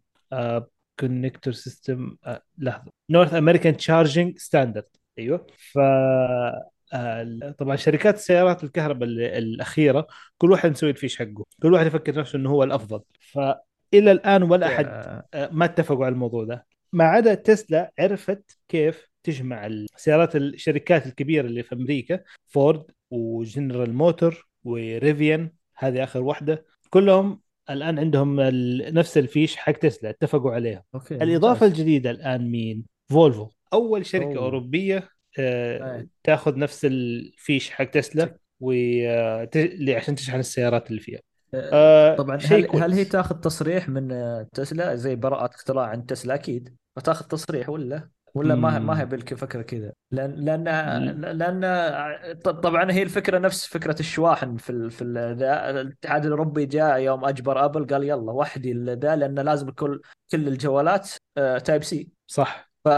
Connector 0.99 1.53
System 1.53 2.15
لحظة. 2.57 2.91
North 3.09 3.33
American 3.33 3.77
Charging 3.77 4.37
Standard 4.37 4.85
أيوه. 5.19 5.47
ف 5.57 5.79
آه، 6.93 7.55
طبعا 7.57 7.75
شركات 7.75 8.15
السيارات 8.15 8.63
الكهرباء 8.63 9.09
ال- 9.09 9.21
الأخيرة 9.21 10.07
كل 10.37 10.51
واحد 10.51 10.69
مسوي 10.71 10.89
الفيش 10.89 11.17
حقه. 11.17 11.45
كل 11.61 11.73
واحد 11.73 11.85
يفكر 11.87 12.15
نفسه 12.19 12.37
إنه 12.39 12.49
هو 12.49 12.63
الأفضل. 12.63 13.01
فالى 13.91 14.11
الآن 14.11 14.43
ولا 14.43 14.67
أحد 14.67 14.85
آه، 15.33 15.49
ما 15.51 15.65
اتفقوا 15.65 16.05
على 16.05 16.13
الموضوع 16.13 16.43
ده. 16.43 16.65
ما 16.93 17.03
عدا 17.03 17.33
تسلا 17.33 17.91
عرفت 17.99 18.57
كيف 18.67 19.07
تجمع 19.23 19.65
السيارات 19.65 20.35
الشركات 20.35 21.05
الكبيرة 21.05 21.47
اللي 21.47 21.63
في 21.63 21.75
أمريكا 21.75 22.19
فورد 22.47 22.83
وجنرال 23.11 23.93
موتور 23.93 24.47
وريفيان 24.63 25.51
هذه 25.75 26.03
آخر 26.03 26.21
واحدة. 26.21 26.65
كلهم 26.89 27.41
الآن 27.69 27.99
عندهم 27.99 28.39
نفس 28.99 29.17
الفيش 29.17 29.55
حق 29.55 29.71
تسلا 29.71 30.09
اتفقوا 30.09 30.51
عليها. 30.51 30.83
okay 30.95 31.15
الإضافة 31.15 31.65
ممتاز. 31.65 31.79
الجديدة 31.79 32.11
الآن 32.11 32.51
مين؟ 32.51 32.85
فولفو. 33.09 33.47
أول 33.73 34.05
شركة 34.05 34.25
أوه. 34.25 34.37
أوروبية 34.37 35.09
آه،. 35.39 36.07
تاخذ 36.23 36.59
نفس 36.59 36.85
الفيش 36.85 37.69
حق 37.69 37.83
تسلا 37.83 38.37
و 38.59 38.73
آه، 39.05 39.43
تشحن 40.15 40.39
السيارات 40.39 40.89
اللي 40.89 41.01
فيها. 41.01 41.19
طبعا 42.17 42.37
شيء 42.37 42.57
هل 42.57 42.65
كويس. 42.65 42.83
هل 42.83 42.93
هي 42.93 43.05
تاخذ 43.05 43.35
تصريح 43.35 43.89
من 43.89 44.11
آه، 44.11 44.47
تسلا؟ 44.53 44.95
زي 44.95 45.15
براءة 45.15 45.45
اختراع 45.55 45.85
عند 45.85 46.05
تسلا 46.05 46.33
أكيد. 46.33 46.75
فتاخذ 46.95 47.25
تصريح 47.25 47.69
ولا؟ 47.69 48.09
ولا 48.35 48.55
ما 48.55 48.79
ما 48.79 48.99
هي. 48.99 49.05
بالفكرة 49.05 49.61
كذا؟ 49.61 49.93
لأن 50.11 50.45
لأن 50.45 50.63
لأن 51.21 51.61
طبعا 52.41 52.91
هي 52.91 53.03
الفكرة 53.03 53.37
نفس 53.39 53.65
فكرة 53.67 53.95
الشواحن 53.99 54.57
في 54.57 54.69
ال... 54.69 54.91
في 54.91 55.01
الاتحاد 55.01 56.25
الأوروبي 56.25 56.65
جاء 56.65 56.99
يوم 56.99 57.25
أجبر 57.25 57.65
أبل 57.65 57.87
قال 57.87 58.03
يلا 58.03 58.31
وحدي 58.31 58.73
ذا 58.73 59.15
لأن 59.15 59.39
لازم 59.39 59.69
كل 59.69 60.01
كل 60.31 60.47
الجوالات 60.47 61.09
آه، 61.37 61.57
Type-C 61.57 62.09
صح. 62.27 62.71
ف... 62.85 62.89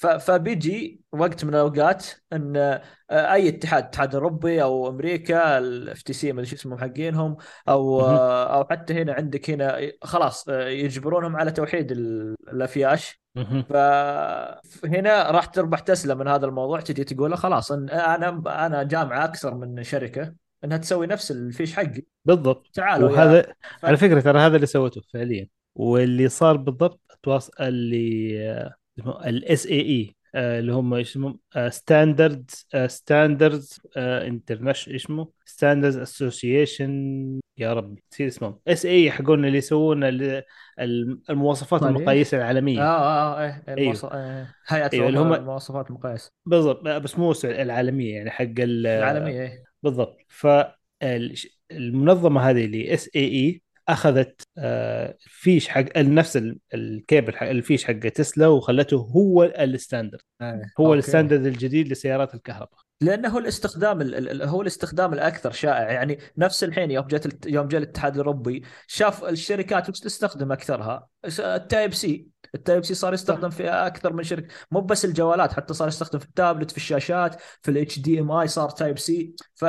فبيجي 0.00 1.00
وقت 1.12 1.44
من 1.44 1.54
الأوقات 1.54 2.06
إن 2.32 2.56
آه، 2.56 2.82
أي 3.10 3.48
اتحاد 3.48 3.84
اتحاد 3.84 4.14
اوروبي 4.14 4.62
أو 4.62 4.88
أمريكا 4.88 5.58
FTC 5.92 6.32
ما 6.32 6.40
أدري 6.40 6.50
شو 6.50 6.56
اسمهم 6.56 6.78
حقينهم 6.78 7.36
أو. 7.68 8.00
آه، 8.00 8.54
أو 8.56 8.64
حتى 8.70 8.94
هنا 8.94 9.12
عندك 9.12 9.50
هنا 9.50 9.78
خلاص 10.02 10.48
آه، 10.48 10.68
يجبرونهم 10.68 11.36
على 11.36 11.50
توحيد 11.50 11.92
ال- 11.92 12.34
الأفياش. 12.52 13.20
فهنا 13.68 15.30
راح 15.30 15.44
تربح 15.44 15.80
تسلا 15.80 16.14
من 16.14 16.28
هذا 16.28 16.46
الموضوع 16.46 16.80
تجي 16.80 17.04
تقول 17.04 17.38
خلاص 17.38 17.72
إن 17.72 17.88
أنا 17.90 18.42
أنا 18.66 18.82
جامعة 18.82 19.24
أكثر 19.24 19.54
من 19.54 19.82
شركة 19.82 20.34
إنها 20.64 20.76
تسوي 20.78 21.06
نفس 21.06 21.30
الفيش 21.30 21.76
حقي 21.76 22.02
بالضبط 22.24 22.66
تعالوا 22.74 23.10
وهذا 23.10 23.42
ف... 23.80 23.84
على 23.84 23.96
فكرة 23.96 24.20
ترى 24.20 24.38
هذا 24.38 24.56
اللي 24.56 24.66
سويته 24.66 25.00
فعليا 25.14 25.48
واللي 25.74 26.28
صار 26.28 26.56
بالضبط 26.56 27.00
اتواصل 27.10 27.52
اللي 27.60 28.70
ال 29.06 29.66
SAE 29.66 30.14
اللي 30.34 30.72
هم 30.72 30.94
إيش 30.94 31.10
اسمهم 31.10 31.38
standard 31.68 32.50
standard 32.86 33.64
international 33.96 34.94
إيش 34.94 35.04
اسمه 35.04 35.28
standard 35.44 35.96
association 35.96 37.40
يا 37.58 37.74
ربي 37.74 38.02
نسيت 38.12 38.26
اسمهم. 38.32 38.58
SA 38.68 39.10
حقون 39.10 39.44
اللي 39.44 39.58
يسوون 39.58 40.04
ال- 40.04 40.42
ال- 40.80 41.20
المواصفات 41.30 41.80
طيب. 41.80 41.96
المقاييس 41.96 42.34
آه 42.34 42.38
العالمية. 42.38 42.80
آه 42.82 43.40
آه 43.40 43.62
إيه 43.68 43.74
المواص... 43.74 44.04
آه، 44.04 44.46
هيئة 44.68 44.90
أيوة، 44.92 45.08
اللي 45.08 45.18
هم- 45.18 45.32
المواصفات 45.34 45.90
المقاييس. 45.90 46.30
بالضبط. 46.46 46.82
بس 46.88 47.18
مو 47.18 47.32
العالمية 47.44 48.14
يعني 48.14 48.30
حق 48.30 48.44
ال- 48.58 48.86
العالمية 48.86 49.42
إيه. 49.42 49.64
بالضبط. 49.82 50.16
فالمنظمه 50.28 52.40
هذه 52.50 52.64
اللي 52.64 52.94
SAE 52.94 53.62
أخذت 53.88 54.42
آه، 54.58 55.16
فيش 55.20 55.68
حق 55.68 55.84
نفس 55.98 56.36
ال- 56.36 56.58
الكيبل 56.74 57.36
حق 57.36 57.46
الفيش 57.48 57.84
حق 57.84 57.92
تسلا 57.92 58.46
وخلته 58.46 58.96
هو 58.96 59.44
ال 59.44 59.52
standard. 59.52 60.20
آه، 60.40 60.62
هو. 60.80 60.94
ال 60.94 61.00
standard 61.00 61.46
الجديد 61.46 61.88
لسيارات 61.88 62.34
الكهرباء. 62.34 62.78
لأنه 63.00 63.28
هو 63.28 63.38
الاستخدام 63.38 64.00
ال- 64.00 64.14
ال- 64.30 64.48
هو 64.48 64.62
الاستخدام 64.62 65.12
الأكثر 65.12 65.50
شائع. 65.52 65.90
يعني 65.92 66.18
نفس 66.38 66.64
الحين 66.64 66.90
يوم 66.90 67.06
جت 67.06 67.46
يوم 67.46 67.68
جاء 67.68 67.82
الاتحاد 67.82 68.12
الأوروبي 68.12 68.62
شاف 68.86 69.24
الشركات 69.24 69.88
وش 69.88 70.00
تستخدم 70.00 70.52
أكثرها؟ 70.52 71.08
ال 71.38 71.94
Type-C. 71.94 72.26
ال 72.54 72.84
Type-C 72.84 72.94
صار 72.94 73.14
يستخدم 73.14 73.50
في 73.50 73.68
أكثر 73.68 74.12
من 74.12 74.22
شركة. 74.22 74.48
مو 74.70 74.80
بس 74.80 75.04
الجوالات 75.04 75.52
حتى 75.52 75.74
صار 75.74 75.88
يستخدم 75.88 76.18
في 76.18 76.24
التابلت 76.24 76.70
في 76.70 76.76
الشاشات 76.76 77.40
في 77.62 77.70
ال 77.70 77.98
HDMI 77.98 78.48
صار 78.48 78.70
Type-C. 78.70 79.34
ف. 79.54 79.64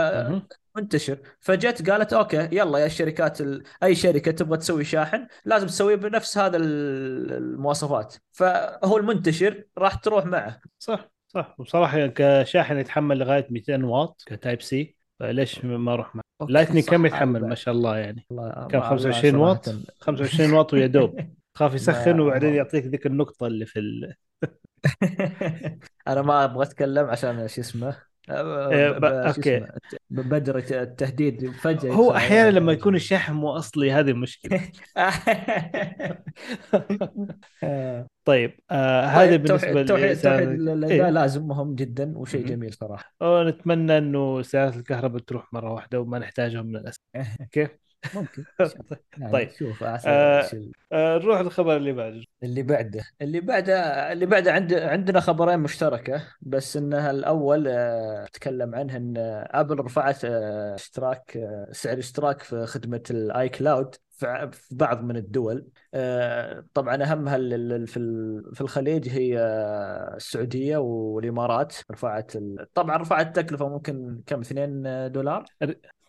منتشر 0.79 1.17
فجت 1.39 1.89
قالت 1.89 2.13
okay 2.13 2.49
يلا 2.51 2.79
يا 2.79 2.85
الشركات 2.85 3.41
ال... 3.41 3.63
أي 3.83 3.95
شركة 3.95 4.31
تبغى 4.31 4.57
تسوي 4.57 4.83
شاحن 4.83 5.27
لازم 5.45 5.67
تسويه 5.67 5.95
بنفس 5.95 6.37
هذا 6.37 6.57
ال- 6.57 7.33
المواصفات. 7.33 8.15
فهو 8.31 8.97
المنتشر 8.97 9.63
راح 9.77 9.95
تروح 9.95 10.25
معه. 10.25 10.61
صح 10.79 11.11
صح. 11.27 11.55
وبصراحه 11.59 12.07
كشاحن 12.07 12.77
يتحمل 12.77 13.17
لغاية 13.17 13.47
200 13.49 13.83
واط 13.83 14.23
ك 14.25 14.61
Type-C 14.61 14.95
فليش 15.19 15.65
ما 15.65 15.93
أروح 15.93 16.15
معه؟ 16.15 16.23
صح، 16.63 16.79
كم 16.91 17.05
يتحمل. 17.05 17.41
ما 17.47 17.55
شاء 17.55 17.73
الله 17.73 17.97
يعني. 17.97 18.25
والله 18.29 18.67
كم 18.67 18.79
ما- 18.79 18.89
25 18.89 19.33
لا 19.33 19.39
واط؟ 19.39 19.65
صراحة. 19.69 19.79
25 19.99 20.53
واط 20.53 20.73
ويا 20.73 20.87
دوب. 20.87 21.19
خاف 21.55 21.73
يسخن 21.73 22.19
وبعدين 22.19 22.53
يعطيك 22.53 22.85
ذيك 22.85 23.05
النقطة 23.05 23.47
اللي 23.47 23.65
في 23.65 23.79
ال... 23.79 24.13
أنا 26.07 26.21
ما 26.21 26.43
أبغى 26.43 26.63
أتكلم 26.65 27.05
عشان 27.05 27.47
شو 27.47 27.61
اسمه. 27.61 28.08
ب- 28.29 29.31
شو 29.31 29.37
أوكي. 29.37 29.57
اسمه 29.57 29.69
بدر 30.09 30.57
التهديد 30.57 31.51
فجأة 31.51 31.91
هو 31.91 32.15
أحيانا 32.15 32.51
لما 32.51 32.71
يكون 32.73 32.95
الشاحن 32.95 33.33
مو 33.33 33.49
أصلي 33.57 33.91
هذه 33.91 34.13
مشكلة 34.13 34.61
طيب 38.25 38.59
آه 38.71 39.05
هذا 39.05 39.29
طيب، 39.29 39.43
بالنسبة 39.43 39.71
توحيد 39.71 39.87
توحيد, 39.87 40.17
لسيارة- 40.17 40.21
توحيد 40.21 40.47
ال- 40.49 40.83
إيه. 40.85 41.01
ذا 41.03 41.11
لازم 41.11 41.47
مهم 41.47 41.75
جدا 41.75 42.17
وشيء. 42.17 42.45
جميل 42.47 42.73
صراحة 42.73 43.13
ونتمنى 43.21 43.97
إنه 43.97 44.41
سيارات 44.41 44.75
الكهرباء 44.75 45.21
تروح 45.21 45.53
مرة 45.53 45.73
واحدة 45.73 45.99
وما 46.01 46.19
نحتاجهم 46.19 46.65
من 46.65 46.75
الاسف 46.75 46.99
أوكي 47.41 47.67
ممكن. 48.15 48.45
يعني 49.17 49.31
طيب. 49.31 49.49
شوف 49.49 49.83
آه. 49.83 50.49
آه 50.91 51.17
نروح 51.17 51.41
للخبر 51.41 51.75
اللي 51.77 51.93
بعده. 51.93 52.21
اللي 52.43 52.63
بعده. 52.63 53.03
اللي 53.21 53.39
بعده 53.41 53.73
اللي 54.11 54.25
بعده 54.25 54.53
عند 54.53 54.73
عندنا 54.73 55.19
خبرين 55.19 55.59
مشتركة 55.59 56.23
بس 56.41 56.77
انها 56.77 57.11
الأول 57.11 57.67
آه، 57.67 58.23
أتكلم 58.23 58.75
عنها 58.75 58.97
إن 58.97 59.13
أبل 59.51 59.79
رفعت 59.79 60.25
آه، 60.25 60.75
اشتراك 60.75 61.37
آه، 61.37 61.67
سعر 61.71 61.97
اشتراك 61.97 62.41
في 62.41 62.65
خدمة 62.65 63.03
ال 63.11 63.49
iCloud 63.49 63.95
في 64.09 64.51
بعض 64.71 65.03
من 65.03 65.15
الدول. 65.17 65.67
طبعا 66.73 67.03
أهمها 67.03 67.37
في 67.85 67.97
ال- 67.97 68.55
في 68.55 68.61
الخليج 68.61 69.09
هي 69.09 69.39
السعودية 70.15 70.77
والإمارات. 70.77 71.75
رفعت 71.91 72.31
طبعا 72.73 72.97
رفعت 72.97 73.27
التكلفه 73.27 73.69
ممكن 73.69 74.21
كم؟ 74.25 74.39
2 74.41 75.11
دولار؟ 75.11 75.45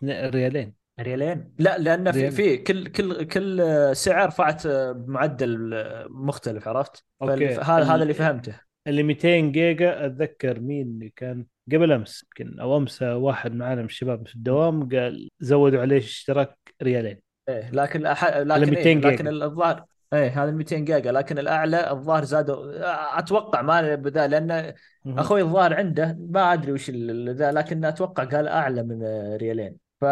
ريالين. 0.03 0.80
ريالين 1.01 1.53
لا 1.59 1.77
لأن 1.77 2.11
في. 2.11 2.31
في 2.31 2.57
كل 2.57 2.87
كل 2.87 3.23
كل 3.23 3.61
سعر 3.95 4.27
رفعت 4.27 4.67
بمعدل 4.67 5.69
مختلف 6.09 6.67
عرفت؟ 6.67 7.03
فهذا 7.21 7.83
هذا 7.85 7.95
ال- 7.95 8.01
اللي 8.01 8.13
فهمته 8.13 8.55
اللي 8.87 9.03
200 9.03 9.39
جيجا 9.51 10.05
أتذكر 10.05 10.59
مين 10.59 10.87
اللي 10.87 11.13
كان 11.15 11.45
قبل 11.71 11.91
أمس 11.91 12.23
يمكن 12.39 12.59
أو 12.59 12.77
أمس 12.77 13.01
واحد 13.01 13.55
معنا 13.55 13.75
من 13.81 13.85
الشباب 13.85 14.27
في 14.27 14.35
الدوام 14.35 14.89
قال 14.89 15.29
زودوا 15.39 15.81
عليه 15.81 15.97
اشتراك 15.97 16.57
ريالين 16.83 17.19
إيه 17.49 17.69
لكن 17.71 18.05
أح... 18.05 18.37
لكن 18.37 18.69
200 18.69 18.89
إيه 18.89 18.95
لكن. 18.95 19.27
الظاهر 19.27 19.85
إيه 20.13 20.43
هذا 20.43 20.51
200 20.51 20.75
جيجا 20.77 21.11
لكن 21.11 21.39
الأعلى 21.39 21.91
الظاهر 21.91 22.23
زادوا 22.23 23.19
أتوقع 23.19 23.61
ما 23.61 23.95
بدا 23.95 24.27
لأن. 24.27 24.73
أخوي 25.07 25.41
الظاهر 25.41 25.73
عنده 25.73 26.17
ما 26.29 26.53
أدري 26.53 26.71
وش 26.71 26.89
ذا 27.29 27.51
لكن 27.51 27.85
أتوقع 27.85 28.23
قال 28.23 28.47
أعلى 28.47 28.83
من 28.83 29.03
ريالين 29.35 29.77
ف 30.01 30.05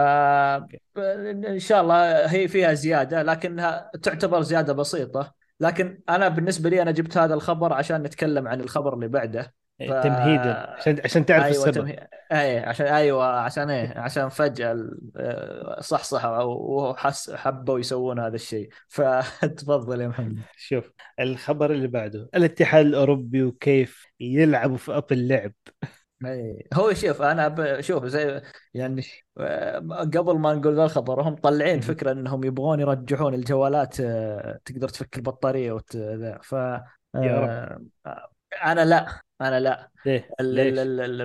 إن 0.98 1.60
شاء 1.60 1.82
الله 1.82 2.26
هي 2.32 2.48
فيها 2.48 2.74
زيادة 2.74 3.24
لكنها 3.24 3.92
تعتبر 4.04 4.42
زيادة 4.42 4.74
بسيطة. 4.74 5.34
لكن 5.60 6.00
أنا 6.10 6.28
بالنسبة 6.28 6.70
لي 6.70 6.82
أنا 6.82 6.92
جبت 6.92 7.18
هذا 7.18 7.34
الخبر 7.34 7.74
عشان 7.74 8.04
نتكلم 8.04 8.48
عن 8.48 8.62
الخبر 8.62 8.94
اللي 8.94 9.08
بعده. 9.08 9.54
ف... 9.80 9.84
تمهيدا 9.84 10.54
عشان 10.78 11.00
عشان 11.04 11.26
تعرف 11.26 11.44
أيوه 11.44 11.56
السبب. 11.56 11.74
تمهي... 11.74 12.08
اي 12.32 12.60
عشان 12.60 12.86
أيوه 12.86 13.26
عشان 13.26 13.70
إيه؟ 13.70 14.00
عشان 14.00 14.30
فجأة 14.30 14.90
آه، 15.18 15.82
صحصحوا 15.82 16.44
وحس 16.44 17.32
حبوا 17.32 17.80
يسوون 17.80 18.20
هذا 18.20 18.36
الشيء. 18.36 18.70
فتفضل 18.88 20.02
يا 20.02 20.08
محمد. 20.08 20.40
شوف 20.58 20.92
الخبر 21.20 21.72
اللي 21.72 21.88
بعده 21.88 22.30
الاتحاد 22.36 22.86
الأوروبي 22.86 23.44
وكيف 23.44 24.08
يلعبوا 24.20 24.78
في 24.78 24.98
ابل 24.98 25.28
لعب 25.28 25.54
إي 26.26 26.68
هو 26.74 26.94
شوف 26.94 27.22
أنا 27.22 27.48
ب... 27.48 27.82
شوف 27.82 28.06
زي 28.06 28.42
يعني 28.74 29.04
آه، 29.38 29.80
قبل 30.16 30.40
ما 30.40 30.54
نقول 30.54 30.76
ذا 30.76 30.84
الخبر 30.84 31.22
هم 31.22 31.36
طالعين 31.36 31.80
مهم. 31.80 31.82
فكرة 31.82 32.12
إنهم 32.12 32.44
يبغون 32.44 32.80
يرجعون 32.80 33.34
الجوالات 33.34 34.00
آه، 34.00 34.60
تقدر 34.66 34.90
تفك 34.90 35.18
البطارية 35.18 35.72
وت... 35.72 35.98
ف 36.44 36.56
يا 37.22 37.40
رب. 37.40 37.60
آه، 38.06 38.30
أنا 38.66 38.86
لا 38.86 39.22
أنا 39.42 39.60
لا 39.60 39.90
ليه؟ 40.06 40.30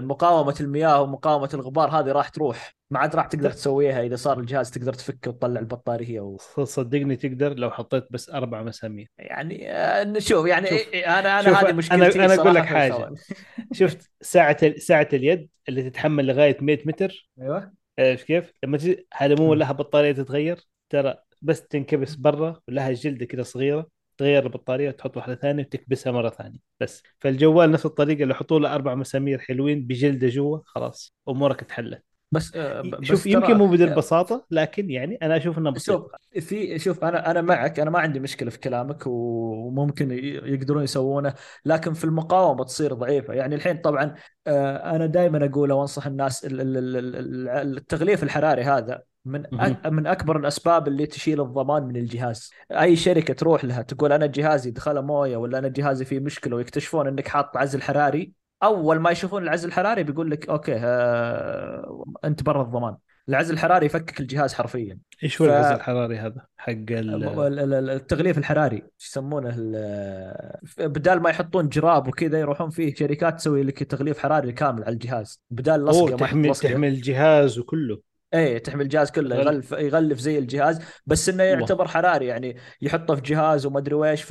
مقاومة 0.00 0.54
المياه 0.60 1.02
ومقاومة 1.02 1.48
الغبار 1.54 1.88
هذه 1.90 2.12
راح 2.12 2.28
تروح 2.28 2.74
ما 2.90 2.98
عاد 2.98 3.16
راح 3.16 3.26
تقدر. 3.26 3.50
تسويها 3.50 4.02
إذا 4.02 4.16
صار 4.16 4.40
الجهاز 4.40 4.70
تقدر 4.70 4.92
تفكه 4.92 5.30
وتطلع 5.30 5.60
البطارية 5.60 6.20
و... 6.20 6.36
صدقني 6.64 7.16
تقدر 7.16 7.54
لو 7.54 7.70
حطيت 7.70 8.06
بس 8.10 8.30
أربع 8.30 8.62
مسامير 8.62 9.08
يعني 9.18 9.72
آه، 9.72 10.04
نشوف 10.04 10.46
يعني 10.46 10.66
شوف. 10.66 10.78
إيه- 10.78 11.08
أنا 11.08 11.40
أنا 11.40 11.42
شوف، 11.42 11.58
هذه 11.58 11.70
أنا- 11.70 11.74
مشكلتي 11.74 12.24
أنا 12.24 12.34
أقول 12.34 12.54
صراحة 12.54 12.86
لك. 12.86 12.90
الخوال. 12.92 13.14
شفت 13.72 14.10
ساعة 14.20 14.56
ال- 14.62 14.80
ساعة 14.82 15.08
اليد 15.12 15.48
اللي 15.68 15.90
تتحمل 15.90 16.26
لغاية 16.26 16.56
100 16.60 16.78
متر 16.86 17.28
أيوه 17.40 17.72
عارف 17.98 18.22
كيف؟ 18.24 18.52
لما 18.64 18.78
تجي 18.78 19.06
هذا 19.14 19.34
مو. 19.34 19.54
لها 19.54 19.72
بطارية 19.72 20.12
تتغير 20.12 20.60
ترى 20.90 21.14
بس 21.42 21.66
تنكبس 21.66 22.14
برا 22.14 22.60
ولها 22.68 22.92
جلده 22.92 23.26
كذا 23.26 23.42
صغيرة 23.42 23.86
تغير 24.18 24.42
البطارية 24.42 24.88
وتحط 24.88 25.16
واحدة 25.16 25.34
ثانية 25.34 25.62
وتكبسها 25.62 26.12
مرة 26.12 26.30
ثانية. 26.30 26.58
بس 26.80 27.02
فالجوال 27.20 27.70
نفس 27.70 27.86
الطريقة 27.86 28.22
اللي 28.22 28.34
يحطوا 28.34 28.58
له 28.60 28.74
أربع 28.74 28.94
مسامير 28.94 29.38
حلوين 29.38 29.86
بجلدة 29.86 30.28
جوا 30.28 30.58
خلاص 30.64 31.14
أمورك 31.28 31.62
اتحلت. 31.62 32.02
بس 32.32 32.56
آه، 32.56 32.80
بس 32.80 33.08
شوف 33.08 33.26
يمكن 33.26 33.54
مو 33.54 33.66
بهذه 33.66 33.84
البساطة 33.84 34.46
لكن 34.50 34.90
يعني 34.90 35.18
أنا 35.22 35.36
أشوف 35.36 35.58
إنها 35.58 35.72
بسيطة. 35.72 36.10
شوف 36.34 36.44
في 36.44 36.78
شوف 36.78 37.04
أنا 37.04 37.30
أنا 37.30 37.40
معك 37.40 37.80
أنا 37.80 37.90
ما 37.90 37.98
عندي 37.98 38.20
مشكلة 38.20 38.50
في 38.50 38.58
كلامك 38.58 39.02
وممكن 39.06 40.10
يقدرون 40.44 40.82
يسوونه 40.84 41.34
لكن 41.64 41.92
في 41.92 42.04
المقاومة 42.04 42.64
تصير 42.64 42.94
ضعيفة. 42.94 43.34
يعني 43.34 43.54
الحين 43.54 43.76
طبعا 43.76 44.14
آه، 44.46 44.96
أنا 44.96 45.06
دائما 45.06 45.44
أقول 45.46 45.72
وأنصح 45.72 46.06
الناس 46.06 46.44
ال- 46.44 46.60
ال- 46.60 46.76
ال- 46.76 47.16
ال- 47.16 47.76
التغليف 47.78 48.22
الحراري 48.22 48.62
هذا 48.62 49.02
من. 49.24 49.44
أك- 49.46 49.86
من 49.86 50.06
أكبر 50.06 50.36
الأسباب 50.36 50.88
اللي 50.88 51.06
تشيل 51.06 51.40
الضمان 51.40 51.82
من 51.82 51.96
الجهاز. 51.96 52.50
أي 52.72 52.96
شركة 52.96 53.34
تروح 53.34 53.64
لها 53.64 53.82
تقول 53.82 54.12
أنا 54.12 54.26
جهازي 54.26 54.70
دخله 54.70 55.00
موية 55.00 55.36
ولا 55.36 55.58
أنا 55.58 55.68
جهازي 55.68 56.04
فيه 56.04 56.20
مشكلة 56.20 56.56
ويكتشفون 56.56 57.06
إنك 57.08 57.28
حاط 57.28 57.56
عزل 57.56 57.82
حراري 57.82 58.32
أول 58.62 58.98
ما 58.98 59.10
يشوفون 59.10 59.42
العزل 59.42 59.68
الحراري 59.68 60.02
بيقول 60.02 60.30
لك 60.30 60.48
أوكي 60.48 60.74
آه، 60.76 62.04
أنت 62.24 62.42
برا 62.42 62.62
الضمان. 62.62 62.96
العزل 63.28 63.54
الحراري 63.54 63.86
يفكك 63.86 64.20
الجهاز 64.20 64.54
حرفيا. 64.54 64.98
إيش 65.22 65.42
هو 65.42 65.48
ف- 65.48 65.50
الغاز 65.50 65.72
الحراري 65.72 66.18
هذا؟ 66.18 66.46
حق 66.56 66.70
ال... 66.72 66.90
ال- 66.90 67.58
ال- 67.58 67.74
ال- 67.74 67.90
التغليف 67.90 68.38
الحراري 68.38 68.76
إيش 68.76 69.08
يسمونه 69.08 69.54
ال- 69.58 70.58
بدال 70.78 71.22
ما 71.22 71.30
يحطون 71.30 71.68
جراب 71.68 72.08
وكذا 72.08 72.38
يروحون 72.40 72.70
فيه 72.70 72.94
شركات 72.94 73.38
تسوي 73.38 73.62
لك 73.62 73.82
تغليف 73.82 74.18
حراري 74.18 74.52
كامل 74.52 74.84
على 74.84 74.92
الجهاز 74.92 75.42
بدال 75.50 75.84
لصقة 75.84 76.10
ما 76.10 76.16
تحمل 76.16 76.54
تحمل 76.54 76.88
الجهاز 76.88 77.58
وكله. 77.58 78.00
إيه 78.34 78.58
تحمل 78.58 78.80
الجهاز 78.82 79.10
كله 79.10 79.36
غل- 79.36 79.46
يغلف 79.46 79.72
يغلف 79.72 80.18
زي 80.18 80.38
الجهاز 80.38 80.80
بس 81.06 81.28
إنه. 81.28 81.42
يعتبر 81.42 81.88
حراري 81.88 82.26
يعني 82.26 82.56
يحطه 82.82 83.14
في 83.14 83.20
جهاز 83.22 83.66
وما 83.66 83.78
أدري 83.78 83.94
ويش 83.94 84.22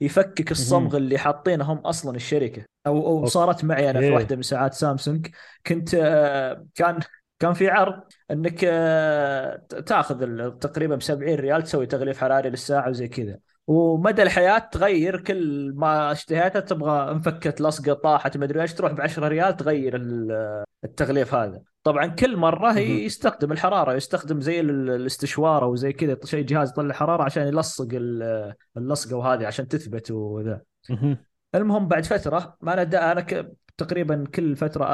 فيفكك 0.00 0.50
الصمغ 0.50 0.96
اللي 0.96 1.18
حاطينه 1.18 1.64
هم 1.72 1.78
أصلا 1.78 2.16
الشركة. 2.16 2.64
أو 2.86 3.06
أو. 3.06 3.26
صارت 3.26 3.64
معي 3.64 3.90
أنا 3.90 4.00
في 4.00 4.10
واحدة 4.10 4.36
من 4.36 4.42
ساعات 4.42 4.74
سامسونج. 4.74 5.26
كنت 5.66 5.94
آه، 5.94 6.66
كان 6.74 6.98
كان 7.38 7.52
في 7.52 7.68
عرض 7.68 8.02
إنك 8.30 8.60
آه، 8.64 9.56
تاخذ 9.86 10.50
تقريبا 10.50 10.96
ب 10.96 11.02
70 11.02 11.34
ريال 11.34 11.62
تسوي 11.62 11.86
تغليف 11.86 12.18
حراري 12.18 12.50
للساعة 12.50 12.88
وزي 12.90 13.08
كذا. 13.08 13.38
ومدى 13.68 14.22
الحياة 14.22 14.58
تغير 14.58 15.20
كل 15.20 15.72
ما 15.76 16.12
اشتهيتها 16.12 16.60
تبغى 16.60 17.10
انفكت 17.10 17.60
لصقة 17.60 17.92
طاحت 17.92 18.36
ما 18.36 18.44
أدري 18.44 18.62
إيش 18.62 18.74
تروح 18.74 18.92
ب 18.92 19.00
10 19.00 19.28
ريال 19.28 19.56
تغير 19.56 19.96
ال- 19.96 20.64
التغليف 20.84 21.34
هذا 21.34 21.62
طبعا 21.84 22.06
كل 22.06 22.36
مرة. 22.36 22.78
يستخدم 22.78 23.52
الحرارة 23.52 23.94
يستخدم 23.94 24.40
زي 24.40 24.60
ال- 24.60 24.90
الاستشوار 24.90 25.64
أو 25.64 25.76
زي 25.76 25.92
كذا 25.92 26.16
شيء 26.24 26.44
جهاز 26.44 26.70
يطلع 26.70 26.94
حرارة 26.94 27.22
عشان 27.22 27.46
يلصق 27.48 27.88
ال- 27.92 28.54
اللصقة 28.76 29.16
وهذه 29.16 29.46
عشان 29.46 29.68
تثبت 29.68 30.10
وذا 30.10 30.60
مهم. 30.90 31.16
المهم 31.54 31.88
بعد 31.88 32.04
فترة 32.04 32.56
ما 32.60 32.72
أنا 32.72 33.12
أنا 33.12 33.20
ك... 33.20 33.52
تقريبا 33.76 34.24
كل 34.34 34.56
فترة 34.56 34.84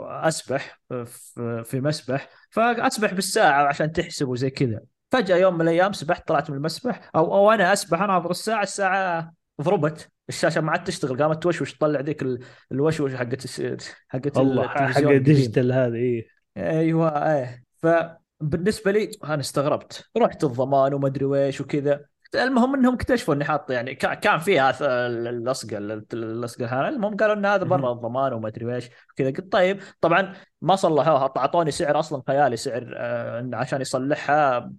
اسبح 0.00 0.80
في 1.64 1.80
مسبح 1.80 2.28
فاسبح 2.50 3.14
بالساعة 3.14 3.62
عشان 3.66 3.92
تحسب 3.92 4.28
وزي 4.28 4.50
كذا 4.50 4.80
فجأة 5.12 5.36
يوم 5.36 5.54
من 5.54 5.60
الأيام 5.60 5.92
سبحت 5.92 6.28
طلعت 6.28 6.50
من 6.50 6.56
المسبح 6.56 7.10
أو 7.16 7.34
أو 7.34 7.50
أنا 7.52 7.72
أسبح 7.72 8.02
اناظر 8.02 8.30
الساعة 8.30 8.62
الساعة 8.62 9.32
ضربت. 9.62 10.08
الشاشة 10.28 10.60
ما 10.60 10.70
عاد 10.72 10.84
تشتغل 10.84 11.22
قامت 11.22 11.42
توشوش 11.42 11.74
تطلع 11.74 12.00
ذيك 12.00 12.22
ال- 12.22 12.38
الوشوش 12.72 13.14
حقت 13.14 13.46
حقت 14.08 14.36
والله 14.36 14.68
حق. 14.68 14.98
ال 14.98 15.07
digital 15.07 15.72
هذا 15.72 15.94
إيه. 15.94 16.26
أيوه 16.56 17.32
إيه. 17.34 17.64
فبالنسبة 17.76 18.90
لي 18.92 19.10
أنا 19.24 19.40
استغربت. 19.40 20.04
رحت 20.18 20.44
الضمان 20.44 20.94
وما 20.94 21.06
أدري 21.08 21.24
ويش 21.24 21.60
وكذا. 21.60 22.04
المهم 22.34 22.74
انهم 22.74 22.94
اكتشفوا 22.94 23.34
اني 23.34 23.44
حاط 23.44 23.70
يعني 23.70 23.94
كا- 23.94 24.14
كان 24.14 24.38
فيها 24.38 24.74
اللصقة 25.06 25.78
اللصقة 26.12 26.66
هذا. 26.66 26.88
المهم 26.88 27.16
قالوا 27.16 27.34
إن 27.34 27.46
هذا 27.46 27.64
برا. 27.64 27.92
الضمان 27.92 28.32
وما 28.32 28.48
أدري 28.48 28.64
ويش 28.64 28.88
كذا 29.16 29.28
قلت 29.28 29.52
طيب 29.52 29.80
طبعا 30.00 30.34
ما 30.62 30.76
صلحوها. 30.76 31.32
أعطوني 31.36 31.70
سعر 31.70 31.98
أصلا 31.98 32.22
خيالي 32.28 32.56
سعر 32.56 32.94
آه، 32.96 33.50
عشان 33.52 33.80
يصلحها 33.80 34.72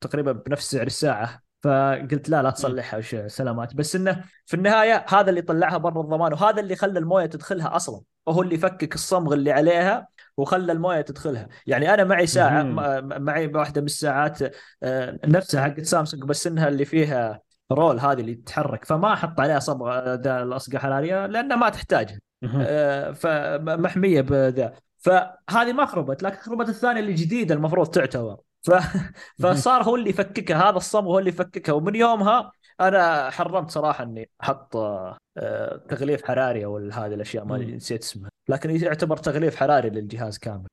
تقريبا 0.00 0.32
بنفس 0.32 0.70
سعر 0.70 0.86
الساعة. 0.86 1.42
فقلت 1.62 2.28
لا 2.28 2.42
لا 2.42 2.50
تصلحها 2.50 2.98
وش 2.98 3.16
سلامات. 3.26 3.74
بس 3.74 3.96
إنه 3.96 4.24
في 4.46 4.54
النهاية 4.54 5.04
هذا 5.08 5.30
اللي 5.30 5.42
طلعها 5.42 5.76
برا 5.78 6.00
الضمان 6.00 6.32
وهذا 6.32 6.60
اللي 6.60 6.76
خلى 6.76 6.98
الموية 6.98 7.26
تدخلها 7.26 7.76
أصلا. 7.76 8.00
وهو 8.26 8.42
اللي 8.42 8.58
فكك 8.58 8.94
الصمغ 8.94 9.34
اللي 9.34 9.52
عليها 9.52 10.08
وخلى 10.36 10.72
المويه 10.72 11.00
تدخلها. 11.00 11.48
يعني 11.66 11.94
أنا 11.94 12.04
معي 12.04 12.26
ساعة 12.26 12.62
معي 13.02 13.46
واحدة 13.46 13.80
من 13.80 13.86
الساعات 13.86 14.38
آه، 14.82 15.18
نفسها 15.24 15.62
حقت 15.62 15.80
سامسونج 15.80 16.24
بس 16.24 16.46
إنها 16.46 16.68
اللي 16.68 16.84
فيها 16.84 17.40
رول 17.72 18.00
هذه 18.00 18.20
اللي 18.20 18.34
تتحرك. 18.34 18.84
فما 18.84 19.12
أحط 19.12 19.40
عليها 19.40 19.58
صبغة 19.58 20.14
ذا 20.14 20.42
الاصقه 20.42 20.78
حراريه 20.78 21.26
لأنها 21.26 21.56
ما 21.56 21.68
تحتاجها. 21.68 22.20
آه، 22.44 23.12
فمحمية 23.12 24.20
بذا. 24.20 24.72
فهذه 24.98 25.72
ما 25.72 25.86
خربت 25.86 26.22
لكن 26.22 26.36
خربت 26.36 26.68
الثانية 26.68 27.00
اللي 27.00 27.14
جديده 27.14 27.54
المفروض 27.54 27.86
تعتبر. 27.86 28.36
ف... 28.62 28.70
فصار 29.42 29.82
هو 29.82 29.96
اللي 29.96 30.10
يفككها 30.10 30.70
هذا 30.70 30.76
الصمغ 30.76 31.10
هو 31.10 31.18
اللي 31.18 31.30
يفككها. 31.30 31.72
ومن 31.72 31.94
يومها 31.94 32.52
أنا 32.80 33.30
حرمت 33.30 33.70
صراحة 33.70 34.04
إني 34.04 34.30
أحط 34.42 34.76
آه، 34.76 35.18
تغليف 35.88 36.24
حراري 36.24 36.64
أو 36.64 36.76
هذه 36.78 37.14
الأشياء 37.14 37.44
ما. 37.44 37.58
نسيت 37.58 38.02
اسمها 38.02 38.30
لكن 38.48 38.70
يعتبر 38.70 39.16
تغليف 39.16 39.56
حراري 39.56 39.90
للجهاز 39.90 40.38
كامل 40.38 40.66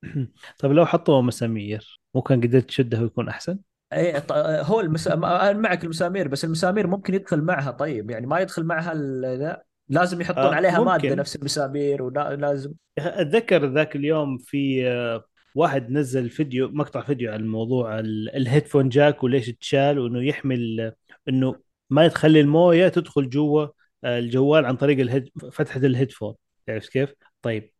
طيب 0.58 0.72
لو 0.72 0.86
حطوا 0.86 1.22
مسامير 1.22 2.00
مو 2.14 2.22
كان 2.22 2.40
قدرت 2.40 2.64
تشده 2.64 3.00
ويكون 3.02 3.28
أحسن؟ 3.28 3.58
اي 3.92 4.20
ط- 4.20 4.32
هو 4.32 4.80
المس... 4.80 5.08
أنا 5.08 5.52
معك 5.52 5.84
المسامير 5.84 6.28
بس 6.28 6.44
المسامير 6.44 6.86
ممكن 6.86 7.14
يدخل 7.14 7.42
معها 7.42 7.70
طيب 7.70 8.10
يعني 8.10 8.26
ما 8.26 8.40
يدخل 8.40 8.64
معها 8.64 8.92
ال- 8.92 9.56
لازم 9.88 10.20
يحطون 10.20 10.44
آه، 10.44 10.54
عليها 10.54 10.78
ممكن. 10.78 10.84
ماده 11.08 11.14
نفس 11.14 11.36
المسامير 11.36 12.02
ولازم 12.02 12.72
أتذكر 12.98 13.64
ذاك 13.66 13.96
اليوم 13.96 14.38
في 14.38 14.88
آه، 14.88 15.24
واحد 15.54 15.90
نزل 15.90 16.30
فيديو 16.30 16.68
مقطع 16.68 17.00
فيديو 17.00 17.32
عن 17.32 17.46
موضوع 17.46 17.98
ال- 17.98 18.36
ال 18.36 18.41
headphone 18.41 18.88
jack 18.88 19.22
وليش 19.24 19.50
تشال 19.50 19.98
وإنه 19.98 20.22
يحمل 20.22 20.92
إنه 21.28 21.54
ما 21.90 22.08
تخلي 22.08 22.40
الموية 22.40 22.88
تدخل 22.88 23.28
جوا 23.30 23.62
آه، 23.62 23.72
الجوال 24.04 24.66
عن 24.66 24.76
طريق 24.76 24.98
ال 24.98 25.04
head 25.04 25.30
فتحة 25.52 25.80
ال 25.80 25.85
headphone 25.85 26.34
عرفت 26.68 26.88
كيف؟ 26.88 27.14
طيب 27.42 27.70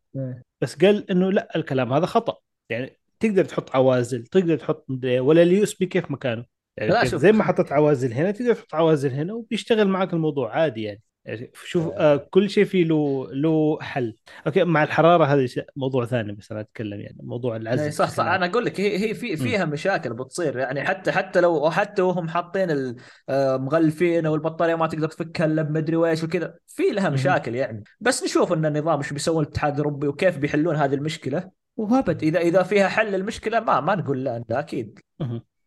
بس 0.60 0.76
قال 0.76 1.10
إنه 1.10 1.32
لا 1.32 1.56
الكلام 1.56 1.92
هذا 1.92 2.06
خطأ 2.06 2.38
يعني 2.70 2.98
تقدر 3.20 3.44
تحط 3.44 3.76
عوازل 3.76 4.26
تقدر 4.26 4.56
تحط 4.56 4.86
إيه، 5.04 5.20
ولا 5.20 5.42
ال 5.42 5.62
USB 5.62 5.86
كيف 5.86 6.10
مكانه 6.10 6.44
يعني 6.76 6.92
لا،؟ 6.92 7.04
شوف. 7.04 7.20
زي 7.20 7.32
ما 7.32 7.44
حطت 7.44 7.72
عوازل 7.72 8.12
هنا 8.12 8.30
تقدر 8.30 8.54
تحط 8.54 8.74
عوازل 8.74 9.10
هنا 9.10 9.34
وبيشتغل 9.34 9.88
معك 9.88 10.12
الموضوع 10.12 10.56
عادي 10.56 10.82
يعني 10.82 11.02
يعني 11.24 11.50
شوف 11.64 11.88
آه. 11.96 12.16
كل 12.16 12.50
شيء 12.50 12.64
فيه 12.64 12.84
له 12.84 13.28
له 13.32 13.78
حل. 13.80 14.16
أوكي 14.46 14.64
مع 14.64 14.82
الحرارة 14.82 15.24
هذا 15.24 15.46
موضوع 15.76 16.04
ثاني 16.06 16.32
بس 16.32 16.52
أنا 16.52 16.60
أتكلم 16.60 17.00
يعني 17.00 17.16
موضوع 17.22 17.56
العزل 17.56 17.82
اي 17.82 17.90
صح 17.90 18.08
صح. 18.08 18.24
أنا 18.24 18.46
أقول 18.46 18.64
لك 18.64 18.80
هي 18.80 18.98
هي 19.10 19.14
في 19.14 19.36
فيها 19.36 19.64
مشاكل 19.64 20.14
بتصير 20.14 20.58
يعني 20.58 20.84
حتى 20.84 21.12
حتى 21.12 21.40
لو 21.40 21.70
حتى 21.70 22.02
وهم 22.02 22.28
حاطين 22.28 22.70
ال- 22.70 22.96
آه، 23.28 23.56
مغلفين 23.56 24.26
والبطاريه 24.26 24.74
ما 24.74 24.86
تقدر 24.86 25.08
تفكها 25.08 25.46
إلا 25.46 25.62
بمدري 25.62 25.96
ويش 25.96 26.22
وكذا 26.24 26.54
في 26.66 26.82
لها. 26.92 27.08
مشاكل 27.10 27.54
يعني. 27.54 27.84
بس 28.00 28.24
نشوف 28.24 28.52
إن 28.52 28.66
النظام 28.66 28.98
إيش 28.98 29.12
بيسوي 29.12 29.42
الاتحاد 29.42 29.72
الأوروبي 29.72 30.08
وكيف 30.08 30.38
بيحلون 30.38 30.76
هذه 30.76 30.94
المشكلة. 30.94 31.50
وابد 31.76 32.22
إذا 32.22 32.38
إذا 32.40 32.62
فيها 32.62 32.88
حل 32.88 33.14
المشكلة 33.14 33.60
ما 33.60 33.80
ما 33.80 33.94
نقول 33.94 34.24
لا 34.24 34.44
لا 34.48 34.58
أكيد. 34.60 34.98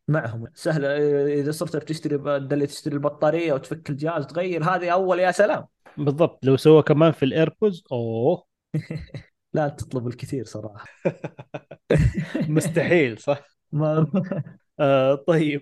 معهم 0.07 0.47
سهل 0.53 0.85
إذا 0.85 1.51
صرت 1.51 1.75
تشتري 1.75 2.17
بدل 2.17 2.67
تشتري 2.67 2.93
البطارية 2.95 3.53
وتفك 3.53 3.89
الجهاز 3.89 4.25
تغير 4.27 4.63
هذه 4.63 4.89
أول 4.89 5.19
يا 5.19 5.31
سلام. 5.31 5.65
بالضبط. 5.97 6.39
لو 6.45 6.57
سوى 6.57 6.81
كمان 6.83 7.11
في 7.11 7.23
الإيربودز 7.25 7.83
أوه. 7.91 8.43
لا 9.53 9.67
تطلب 9.69 10.07
الكثير 10.07 10.45
صراحة. 10.45 10.85
مستحيل 12.49 13.17
صح؟ 13.19 13.41
ما 13.71 14.07
آه 14.79 15.15
طيب. 15.15 15.61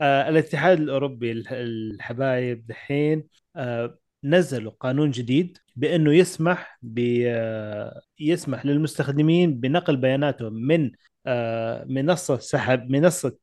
آه 0.00 0.28
الاتحاد 0.28 0.78
الأوروبي 0.80 1.32
الح- 1.32 1.52
الحبايب 1.52 2.66
دحين 2.66 3.28
آه 3.56 3.98
نزلوا 4.24 4.72
قانون 4.80 5.10
جديد 5.10 5.58
بأنه 5.76 6.14
يسمح 6.14 6.78
ب 6.82 7.22
آه 7.26 8.00
يسمح 8.20 8.66
للمستخدمين 8.66 9.60
بنقل 9.60 9.96
بياناتهم 9.96 10.52
من 10.52 10.90
آه 11.26 11.84
منصة 11.84 12.38
سحب 12.38 12.90
منصة 12.90 13.36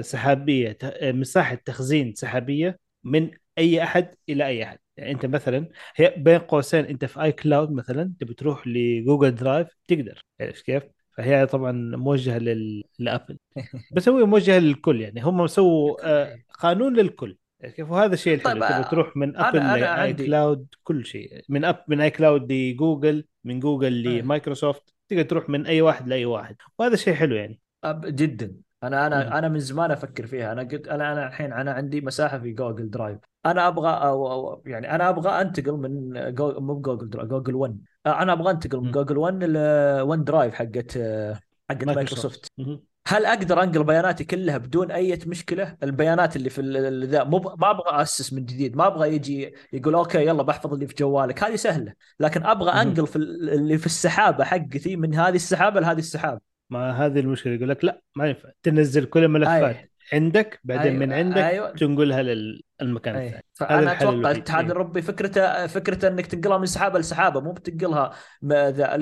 سحابية 0.00 0.78
مساحة 1.02 1.54
تخزين 1.54 2.14
سحابية 2.14 2.78
من 3.04 3.30
أي 3.58 3.82
أحد 3.82 4.14
إلى 4.28 4.46
أي 4.46 4.64
أحد. 4.64 4.78
يعني 4.96 5.10
أنت 5.10 5.26
مثلا 5.26 5.68
هي 5.96 6.14
بين 6.16 6.38
قوسين 6.38 6.84
أنت 6.84 7.04
في 7.04 7.22
iCloud 7.22 7.72
مثلا 7.72 8.12
تبي 8.20 8.34
تروح 8.34 8.66
ل 8.66 8.76
Google 8.76 9.34
Drive 9.34 9.68
تقدر 9.88 10.24
عرفت 10.40 10.64
كيف؟ 10.64 10.82
فهي 11.16 11.46
طبعا 11.46 11.72
موجهة 11.96 12.38
لل... 12.38 12.84
ل 12.98 13.04
Apple. 13.04 13.38
بس 13.94 14.08
هو 14.08 14.26
موجه 14.26 14.58
للكل 14.58 15.00
يعني 15.00 15.20
هم 15.20 15.46
سووا 15.46 15.96
آه، 16.02 16.38
قانون 16.60 16.96
للكل 16.96 17.36
كيف؟ 17.76 17.90
وهذا 17.90 18.14
الشيء 18.14 18.34
الحلو. 18.34 18.60
طيب 18.60 18.88
تروح 18.90 19.16
من 19.16 19.36
Apple 19.36 19.80
ل 19.80 20.12
iCloud 20.12 20.66
كل 20.82 21.06
شيء. 21.06 21.42
من 21.48 21.64
اب 21.64 21.84
من 21.88 22.00
iCloud 22.00 22.10
ل 22.10 22.52
Google 22.52 23.24
من 23.44 23.60
Google. 23.60 24.02
ل 24.02 24.11
Microsoft 24.11 24.94
تقدر 25.08 25.22
تروح 25.22 25.48
من 25.48 25.66
أي 25.66 25.80
واحد 25.80 26.08
لأي 26.08 26.24
واحد. 26.24 26.56
وهذا 26.78 26.96
شيء 26.96 27.14
حلو 27.14 27.36
يعني. 27.36 27.60
أب 27.84 28.06
جدا. 28.06 28.56
أنا 28.82 29.08
مم. 29.08 29.14
أنا 29.14 29.38
أنا 29.38 29.48
من 29.48 29.58
زمان 29.58 29.90
أفكر 29.90 30.26
فيها 30.26 30.52
أنا 30.52 30.62
قلت 30.62 30.88
أنا 30.88 31.12
أنا 31.12 31.26
الحين 31.26 31.52
أنا 31.52 31.72
عندي 31.72 32.00
مساحة 32.00 32.38
في 32.38 32.52
Google 32.52 32.90
Drive 32.90 33.18
أنا 33.46 33.68
أبغى 33.68 33.90
أو 33.90 34.32
أو 34.32 34.62
يعني 34.66 34.94
أنا 34.94 35.08
أبغى 35.08 35.40
انتقل 35.40 35.72
من 35.72 36.12
جو 36.34 36.60
مو 36.60 36.74
ب 36.74 36.79
Google 36.79 37.10
Drive 37.10 37.28
Google 37.28 37.54
1 37.54 37.78
أنا 38.06 38.32
أبغى 38.32 38.50
انتقل 38.50 38.80
من. 38.80 38.90
جوجل 38.90 39.18
1 39.18 39.44
ل 39.44 39.56
1 40.00 40.24
Drive 40.24 40.54
حقت 40.54 40.98
حقت 41.70 41.84
مايكروسوفت. 41.84 42.52
هل 43.06 43.26
أقدر 43.26 43.62
انقل 43.62 43.84
بياناتي 43.84 44.24
كلها 44.24 44.58
بدون 44.58 44.90
اي 44.90 45.18
مشكلة؟ 45.26 45.76
البيانات 45.82 46.36
اللي 46.36 46.50
في 46.50 46.62
ذا 47.04 47.24
مو 47.24 47.38
ما 47.38 47.70
أبغى 47.70 48.02
اسس 48.02 48.32
من 48.32 48.44
جديد، 48.44 48.76
ما 48.76 48.86
أبغى 48.86 49.14
يجي 49.14 49.54
يقول 49.72 49.94
أوكي 49.94 50.26
يلا 50.26 50.42
بحفظ 50.42 50.72
اللي 50.72 50.86
في 50.86 50.94
جوالك، 50.94 51.44
هذه 51.44 51.56
سهلة، 51.56 51.92
لكن 52.20 52.46
أبغى. 52.46 52.70
انقل 52.70 53.06
في 53.06 53.16
ال- 53.16 53.50
اللي 53.50 53.78
في 53.78 53.86
السحابة 53.86 54.44
حقتي 54.44 54.96
من 54.96 55.14
هذه 55.14 55.34
السحابة 55.34 55.80
لهذه 55.80 55.98
السحابة. 55.98 56.51
ما 56.72 56.90
هذه 57.06 57.20
المشكلة 57.20 57.52
يقول 57.54 57.68
لك 57.68 57.84
لا 57.84 58.02
ما 58.16 58.26
ينفع. 58.28 58.48
تنزل 58.62 59.04
كل 59.04 59.24
الملفات 59.24 59.76
أي. 59.76 59.88
عندك 60.12 60.60
بعدين 60.64 60.98
من 60.98 61.12
أيوه 61.12 61.24
عندك 61.26 61.36
أيوه. 61.38 61.70
تنقلها 61.70 62.22
للمكان 62.22 63.14
أي. 63.16 63.26
الثاني. 63.26 63.44
فأنا 63.54 63.92
أتوقع 63.92 64.30
الاتحاد. 64.30 64.64
الاوروبي 64.64 65.02
فكرته 65.02 65.66
فكرته 65.66 66.08
إنك 66.08 66.26
تنقلها 66.26 66.58
من 66.58 66.66
سحابة 66.66 66.98
لسحابة 66.98 67.40
مو 67.40 67.52
بتنقلها 67.52 68.10
م- 68.42 68.52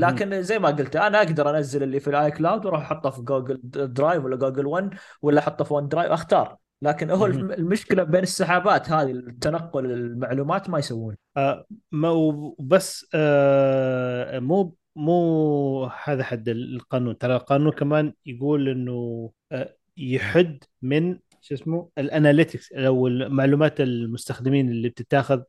لكن 0.05 0.43
زي 0.43 0.59
ما 0.59 0.69
قلت 0.69 0.97
أنا 0.97 1.19
أقدر 1.19 1.51
أنزل 1.57 1.83
اللي 1.83 2.01
في 2.01 2.11
ال 2.11 2.31
iCloud 2.31 2.67
وأروح 2.67 2.81
أحطه 2.81 3.11
في 3.11 3.23
Google 3.23 3.61
Drive 3.65 4.25
ولا 4.25 4.37
جوجل 4.37 4.67
1 4.67 4.91
ولا 5.23 5.41
أحطه 5.41 5.65
في 5.65 5.75
OneDrive 5.75 6.11
أختار. 6.13 6.57
لكن 6.83 7.11
هو. 7.11 7.27
المشكلة 7.27 8.03
بين 8.03 8.23
السحابات 8.23 8.91
هذه 8.91 9.11
التنقل 9.11 9.85
المعلومات 9.87 10.71
ما 10.71 10.79
يسوون. 10.79 11.17
آه 11.37 11.65
ما 11.93 12.11
وبس 12.11 13.07
آه 13.15 14.39
مو 14.39 14.75
مو 14.97 15.85
هذا 16.05 16.23
حد 16.25 16.49
القانون. 16.49 17.19
ترى 17.19 17.37
القانون 17.37 17.73
كمان 17.73 18.13
يقول 18.27 18.69
إنه 18.69 19.31
آه 19.53 19.77
يحد 19.97 20.65
من 20.83 21.19
شو 21.41 21.55
اسمه 21.55 21.89
ال 21.99 22.06
analytics 22.06 22.73
أو 22.73 23.09
معلومات 23.09 23.81
المستخدمين 23.81 24.69
اللي 24.71 24.89
بتتاخذ 24.89 25.43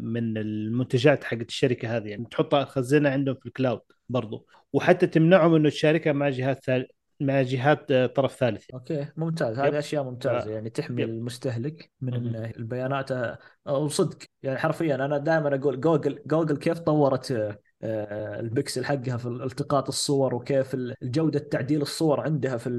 من 0.00 0.38
المنتجات 0.38 1.24
حقت 1.24 1.48
الشركة 1.48 1.96
هذه. 1.96 2.08
يعني 2.08 2.24
تحطها 2.30 2.64
تخزنها 2.64 3.10
عندهم 3.10 3.34
في 3.34 3.46
ال 3.46 3.52
cloud 3.52 3.80
برضو. 4.08 4.46
وحتى 4.72 5.06
تمنعهم 5.06 5.54
إنه 5.54 5.68
تشاركها 5.68 6.12
مع 6.12 6.28
جهات 6.28 6.64
ثال... 6.64 6.86
مع 7.20 7.42
جهات 7.42 7.90
آه، 7.90 8.06
طرف 8.06 8.36
ثالث. 8.36 8.70
أوكي 8.70 9.06
ممتاز. 9.16 9.58
هذه 9.58 9.78
أشياء 9.78 10.04
ممتازة. 10.04 10.44
ف... 10.44 10.46
يعني 10.46 10.70
تحمي 10.70 11.02
يب. 11.02 11.08
المستهلك 11.08 11.90
من. 12.00 12.14
إن 12.14 12.52
البيانات. 12.56 13.38
وصدق 13.66 14.18
يعني 14.42 14.58
حرفيا 14.58 14.94
أنا 14.94 15.18
دائما 15.18 15.54
أقول 15.54 15.80
Google 15.80 16.22
Google 16.26 16.56
كيف 16.56 16.78
طورت 16.78 17.32
آه، 17.32 17.36
آه، 17.48 17.58
البكسل 17.84 18.84
حقها 18.84 19.16
في 19.16 19.26
التقاط 19.28 19.88
الصور 19.88 20.34
وكيف 20.34 20.74
ال- 20.74 20.94
جودة 21.02 21.38
تعديل 21.38 21.82
الصور 21.82 22.20
عندها 22.20 22.56
في 22.56 22.70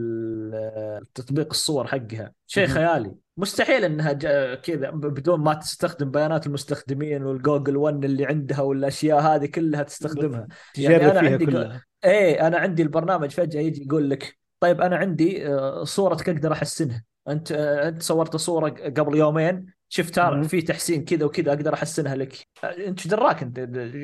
آه، 0.53 1.01
تطبيق 1.13 1.47
الصور 1.51 1.87
حقها 1.87 2.31
شيء. 2.47 2.67
خيالي 2.67 3.15
مستحيل 3.37 3.83
إنها 3.83 4.13
كذا 4.55 4.89
بدون 4.89 5.39
ما 5.39 5.53
تستخدم 5.53 6.11
بيانات 6.11 6.47
المستخدمين 6.47 7.23
والجوجل 7.23 7.77
1 7.77 8.05
اللي 8.05 8.25
عندها 8.25 8.61
والأشياء 8.61 9.19
هذه 9.19 9.45
كلها 9.45 9.83
تستخدمها 9.83 10.47
يعني 10.77 11.11
أنا 11.11 11.19
عندي. 11.19 11.45
كلها 11.45 11.83
إيه 12.05 12.47
أنا 12.47 12.57
عندي 12.57 12.83
البرنامج 12.83 13.29
فجأة 13.31 13.59
يجي 13.61 13.83
يقول 13.83 14.09
لك 14.09 14.37
طيب 14.59 14.81
أنا 14.81 14.95
عندي 14.95 15.47
آه، 15.47 15.83
صورتك 15.83 16.29
أقدر 16.29 16.51
أحسنها 16.51 17.03
أنت 17.27 17.51
آه، 17.51 17.87
أنت 17.87 18.01
صورت 18.03 18.35
صورة 18.35 18.69
قبل 18.69 19.17
يومين 19.17 19.65
شفت. 19.89 20.19
في 20.19 20.61
تحسين 20.61 21.05
كذا 21.05 21.25
وكذا 21.25 21.49
أقدر 21.53 21.73
أحسنها 21.73 22.15
لك. 22.15 22.47
آه، 22.63 22.67
أنت 22.87 22.99
إيش 22.99 23.07
دراك 23.07 23.43
انت 23.43 23.59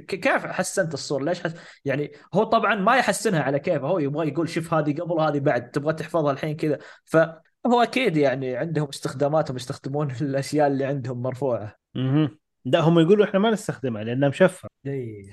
كيف 0.08 0.46
حسنت 0.46 0.94
الصورة 0.94 1.24
ليش 1.24 1.44
حس... 1.44 1.54
يعني 1.86 2.12
هو 2.34 2.44
طبعا 2.44 2.76
ما 2.76 2.98
يحسنها 2.98 3.42
على 3.42 3.60
كيفه. 3.60 3.88
هو 3.88 4.00
يبغى 4.00 4.28
يقول 4.28 4.50
شوف 4.50 4.74
هذه 4.74 4.94
قبل 4.94 5.12
وهذه 5.12 5.40
بعد 5.40 5.72
تبغى 5.72 5.94
تحفظها 5.94 6.32
الحين 6.32 6.56
كذا. 6.56 6.80
فهو 7.06 7.84
أكيد 7.84 8.18
يعني 8.18 8.56
عندهم 8.56 8.88
استخداماتهم 8.88 9.56
يستخدمون 9.56 10.12
الأشياء 10.22 10.68
اللي 10.68 10.86
عندهم 10.86 11.22
مرفوعة. 11.22 11.76
مهم. 11.96 12.41
لا 12.66 12.80
هم 12.80 13.00
يقولوا 13.00 13.26
إحنا 13.26 13.40
ما 13.40 13.52
نستخدمها 13.52 14.04
لأنها 14.04 14.30
مشفرة. 14.30 14.70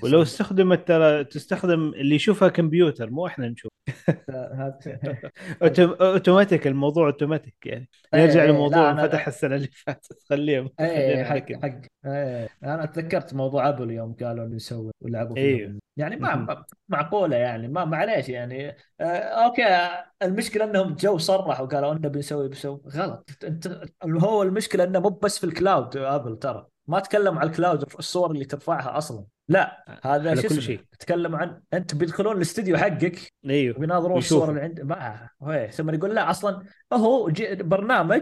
ولو 0.03 0.21
استخدمت 0.21 0.87
ترى 0.87 1.23
تستخدم 1.23 1.93
اللي 1.93 2.15
يشوفها 2.15 2.49
كمبيوتر 2.49 3.09
مو 3.09 3.27
إحنا 3.27 3.49
نشوف. 3.49 3.71
أوتوماتيك 6.01 6.67
الموضوع 6.67 7.07
أوتوماتيك 7.07 7.55
يعني. 7.65 7.89
نرجع 8.13 8.45
لموضوع 8.45 9.07
فتح 9.07 9.27
السنة 9.27 9.55
اللي 9.55 9.67
فاتت 9.67 10.23
خليهم 10.29 10.69
حق 10.79 11.53
حق. 11.53 11.81
أنا 12.63 12.85
تذكرت 12.85 13.33
موضوع 13.33 13.69
Apple 13.69 13.91
يوم 13.91 14.13
قالوا 14.13 14.45
إنه 14.45 14.55
يسوي 14.55 14.91
ولعبوا 15.01 15.37
إيوه. 15.37 15.57
فيهم 15.57 15.79
يعني 15.97 16.15
ما 16.15 16.65
معقولة 16.89 17.35
يعني 17.35 17.67
ما 17.67 17.85
معليش 17.85 18.29
يعني. 18.29 18.77
آه 18.99 19.03
أوكي 19.05 19.63
المشكلة 20.21 20.63
إنهم 20.63 20.95
جو 20.95 21.17
صرحوا 21.17 21.65
قالوا 21.65 21.93
إنه 21.93 22.07
بنسوي 22.07 22.47
بنسوي 22.47 22.81
غلط. 22.87 23.29
أنت 23.43 23.81
هو 24.05 24.43
المشكلة 24.43 24.83
إنه 24.83 24.99
مو 24.99 25.09
بس 25.09 25.39
في 25.39 25.43
ال 25.43 25.52
cloud 25.52 25.97
Apple 25.97 26.39
ترى. 26.39 26.67
ما 26.89 26.99
تكلم 26.99 27.39
على 27.39 27.49
ال 27.49 27.55
cloud 27.55 27.83
الصور 27.99 28.31
اللي 28.31 28.45
ترفعها 28.45 28.97
أصلا. 28.97 29.25
لا 29.49 29.85
هذا 30.03 30.35
شو 30.35 30.47
كل 30.47 30.61
شيء. 30.61 30.81
تكلم 30.99 31.35
عن 31.35 31.61
أنت 31.73 31.95
بيدخلون 31.95 32.35
الاستديو 32.37 32.77
حقك 32.77 33.19
أيوه 33.45 33.79
ويناظرون 33.79 34.17
الصور 34.17 34.49
اللي 34.49 34.61
عند 34.61 34.81
ما 34.81 35.29
هو 35.41 35.67
ثم 35.71 35.89
يقول 35.89 36.15
لا 36.15 36.29
أصلا 36.29 36.63
هو 36.93 37.31
برنامج 37.53 38.21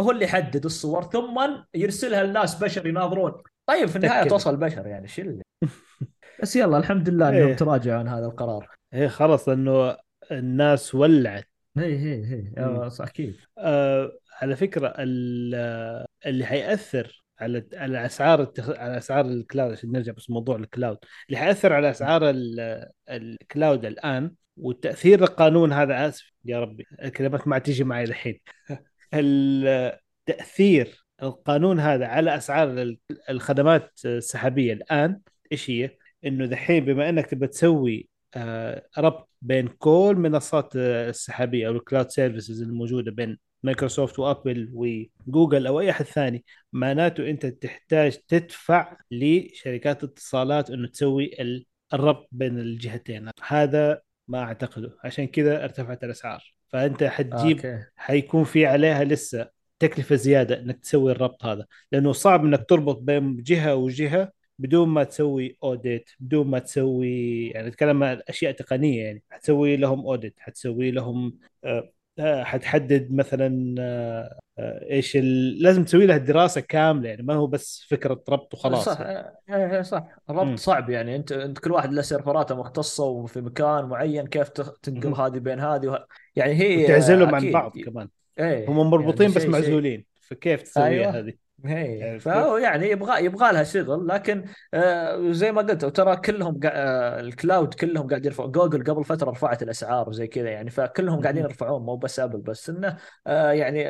هو 0.00 0.10
اللي 0.10 0.24
يحدد 0.24 0.64
الصور 0.64 1.02
ثم 1.02 1.40
يرسلها 1.74 2.24
لناس 2.24 2.54
بشر 2.54 2.86
يناظرون. 2.86 3.32
طيب 3.66 3.88
في 3.88 3.96
النهاية 3.96 4.18
تأكد. 4.18 4.30
توصل 4.30 4.56
بشر 4.56 4.86
يعني 4.86 5.08
شو 5.08 5.22
اللي؟ 5.22 5.42
بس 6.42 6.56
يلا 6.56 6.78
الحمد 6.78 7.08
لله 7.08 7.28
انهم 7.28 7.48
إيه 7.48 7.56
تراجعوا 7.56 7.98
عن 7.98 8.08
هذا 8.08 8.26
القرار. 8.26 8.68
هي 8.92 9.08
خلاص 9.08 9.48
انه 9.48 9.96
الناس 10.32 10.94
ولعت. 10.94 11.48
هي 11.76 11.98
هي 11.98 12.40
مم. 12.40 12.54
آه، 12.58 12.90
أكيد. 13.00 13.36
آه 13.58 14.12
على 14.42 14.56
فكرة 14.56 14.94
ال- 14.98 16.06
اللي 16.26 16.44
حيأثر 16.46 17.24
على 17.40 17.66
على 17.74 18.06
أسعار 18.06 18.42
التخ... 18.42 18.70
على 18.70 18.98
أسعار 18.98 19.26
ال 19.26 19.34
cloud 19.34 19.72
عشان 19.72 19.92
نرجع 19.92 20.12
بس 20.12 20.30
موضوع 20.30 20.56
ال 20.56 20.63
cloud 20.63 20.98
اللي 21.28 21.38
حيأثر 21.38 21.72
على 21.72 21.90
أسعار 21.90 22.30
ال- 22.30 22.88
ال 23.10 23.22
cloud 23.22 23.84
الآن 23.84 24.34
والتأثير 24.56 25.22
القانون 25.22 25.72
هذا 25.72 26.08
آسف 26.08 26.32
يا 26.44 26.60
ربي 26.60 26.86
الكلمات 27.02 27.48
ما 27.48 27.58
تيجي 27.58 27.84
معي 27.84 28.04
الحين 28.04 28.40
التأثير 29.14 31.04
القانون 31.22 31.80
هذا 31.80 32.06
على 32.06 32.36
أسعار 32.36 32.68
ال- 32.82 32.98
الخدمات 33.30 34.00
السحابية 34.04 34.72
الآن 34.72 35.20
إيش 35.52 35.70
هي؟ 35.70 35.90
إنه 36.24 36.46
دحين 36.46 36.84
بما 36.84 37.08
إنك 37.08 37.26
تبى 37.26 37.46
تسوي 37.46 38.08
آه، 38.36 38.86
ربط 38.98 39.28
بين 39.42 39.68
كل 39.68 40.14
منصات 40.18 40.76
آه، 40.76 41.08
السحابية 41.10 41.68
أو 41.68 41.72
ال 41.72 41.78
cloud 41.78 42.08
services 42.10 42.62
الموجودة 42.62 43.10
بين 43.12 43.38
Microsoft 43.62 44.18
و 44.18 44.27
Apple 44.27 44.70
و 44.74 44.87
Google 44.87 45.66
أو 45.66 45.80
أي 45.80 45.90
أحد 45.90 46.04
ثاني 46.04 46.44
معناته 46.72 47.30
أنت 47.30 47.46
تحتاج 47.46 48.18
تدفع 48.28 48.96
لشركات 49.10 50.04
اتصالات 50.04 50.70
إنه 50.70 50.88
تسوي 50.88 51.30
ال- 51.40 51.66
الربط 51.94 52.28
بين 52.32 52.58
الجهتين. 52.58 53.30
هذا 53.46 54.00
ما 54.28 54.38
أعتقده. 54.42 54.96
عشان 55.04 55.26
كذا 55.26 55.64
ارتفعت 55.64 56.04
الأسعار. 56.04 56.54
فأنت 56.68 57.04
حتجيب 57.04 57.56
أوكي. 57.56 57.84
حيكون 57.96 58.44
في 58.44 58.66
عليها 58.66 59.04
لسه 59.04 59.48
تكلفة 59.78 60.16
زيادة 60.16 60.60
إنك 60.60 60.78
تسوي 60.80 61.12
الربط 61.12 61.44
هذا. 61.44 61.66
لأنه 61.92 62.12
صعب 62.12 62.44
إنك 62.44 62.66
تربط 62.68 62.98
بين 62.98 63.36
جهة 63.42 63.74
وجهة 63.74 64.32
بدون 64.58 64.88
ما 64.88 65.04
تسوي 65.04 65.56
audit 65.62 66.10
بدون 66.20 66.46
ما 66.46 66.58
تسوي 66.58 67.46
يعني 67.48 67.68
نتكلم 67.68 68.02
عن 68.02 68.20
أشياء 68.28 68.52
تقنية 68.52 69.04
يعني. 69.04 69.22
حتسوي 69.30 69.76
لهم 69.76 70.00
audit 70.06 70.34
حتسوي 70.38 70.90
لهم 70.90 71.38
آه، 71.64 71.92
حتحدد 72.20 73.12
مثلا 73.12 73.74
آه، 73.78 74.38
آه، 74.58 74.90
إيش 74.90 75.16
ال... 75.16 75.62
لازم 75.62 75.84
تسوي 75.84 76.06
لها 76.06 76.16
دراسه 76.16 76.60
كاملة 76.60 77.08
يعني 77.08 77.22
ما 77.22 77.34
هو 77.34 77.46
بس 77.46 77.86
فكرة 77.90 78.22
ربط 78.28 78.54
وخلاص 78.54 78.84
صح 78.84 79.00
يعني. 79.00 79.36
إيه، 79.50 79.76
إيه، 79.76 79.82
صح. 79.82 80.08
الربط 80.30 80.58
صعب 80.58 80.90
يعني 80.90 81.16
أنت 81.16 81.32
أنت 81.32 81.58
كل 81.58 81.72
واحد 81.72 81.92
له 81.92 82.02
سيرفراته 82.02 82.54
مختصة 82.54 83.04
وفي 83.04 83.40
مكان 83.40 83.84
معين 83.84 84.26
كيف 84.26 84.48
تنقل. 84.48 85.20
هذه 85.20 85.38
بين 85.38 85.60
هذه 85.60 85.86
وه... 85.86 86.06
يعني 86.36 86.54
هي 86.54 86.84
وتعزلهم 86.84 87.34
عن 87.34 87.52
بعض 87.52 87.78
كمان 87.78 88.08
إيه 88.38 88.70
هم 88.70 88.90
مربوطين 88.90 89.30
يعني 89.30 89.40
بس 89.40 89.46
معزولين 89.46 90.04
فكيف 90.20 90.62
تسويها 90.62 90.86
أيوه 90.88 91.18
هذه 91.18 91.47
هي 91.64 92.02
عرفت 92.02 92.28
كيف؟ 92.28 92.34
فهو 92.34 92.56
يعني 92.56 92.90
يبغى 92.90 93.24
يبغى 93.24 93.52
لها 93.52 93.62
شغل 93.62 94.08
لكن 94.08 94.44
آه 94.74 95.32
زي 95.32 95.52
ما 95.52 95.62
قلت 95.62 95.84
وترى 95.84 96.16
كلهم 96.16 96.60
قا... 96.60 96.68
آه 96.72 97.20
ال 97.20 97.29
cloud 97.29 97.74
كلهم 97.74 98.06
قاعد 98.06 98.26
يرفعوا 98.26 98.50
جوجل 98.50 98.84
قبل 98.84 99.04
فترة 99.04 99.30
رفعت 99.30 99.62
الأسعار 99.62 100.08
وزي 100.08 100.26
كذا 100.26 100.50
يعني 100.50 100.70
فكلهم 100.70 101.20
قاعدين. 101.20 101.44
يرفعون 101.44 101.82
مو 101.82 101.96
بس 101.96 102.20
Apple 102.20 102.38
بس. 102.38 102.70
إنه 102.70 102.96
آه 103.26 103.50
يعني 103.50 103.88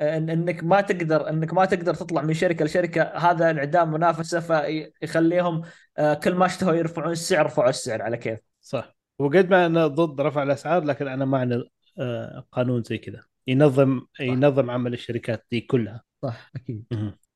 إن 0.00 0.30
إنك 0.30 0.64
ما 0.64 0.80
تقدر 0.80 1.28
إنك 1.28 1.54
ما 1.54 1.64
تقدر 1.64 1.94
تطلع 1.94 2.22
من 2.22 2.34
شركة 2.34 2.64
لشركة 2.64 3.02
هذا 3.02 3.50
انعدام 3.50 3.90
منافسة 3.92 4.40
فيخليهم 4.40 5.62
آه 5.98 6.14
كل 6.14 6.34
ما 6.34 6.46
اشتهوا 6.46 6.74
يرفعون 6.74 7.12
السعر 7.12 7.46
رفعوا 7.46 7.68
السعر 7.68 8.02
على 8.02 8.16
كيف. 8.16 8.38
صح. 8.60 8.96
وقد 9.18 9.50
ما 9.50 9.66
أنا 9.66 9.86
ضد 9.86 10.20
رفع 10.20 10.42
الأسعار 10.42 10.84
لكن 10.84 11.08
أنا 11.08 11.24
مع 11.24 11.60
آه، 11.98 12.46
قانون 12.52 12.82
زي 12.82 12.98
كذا. 12.98 13.24
ينظم 13.46 14.00
صح. 14.00 14.20
ينظم 14.20 14.70
عمل 14.70 14.92
الشركات 14.92 15.46
دي 15.50 15.60
كلها. 15.60 16.02
صح 16.22 16.50
أكيد. 16.56 16.84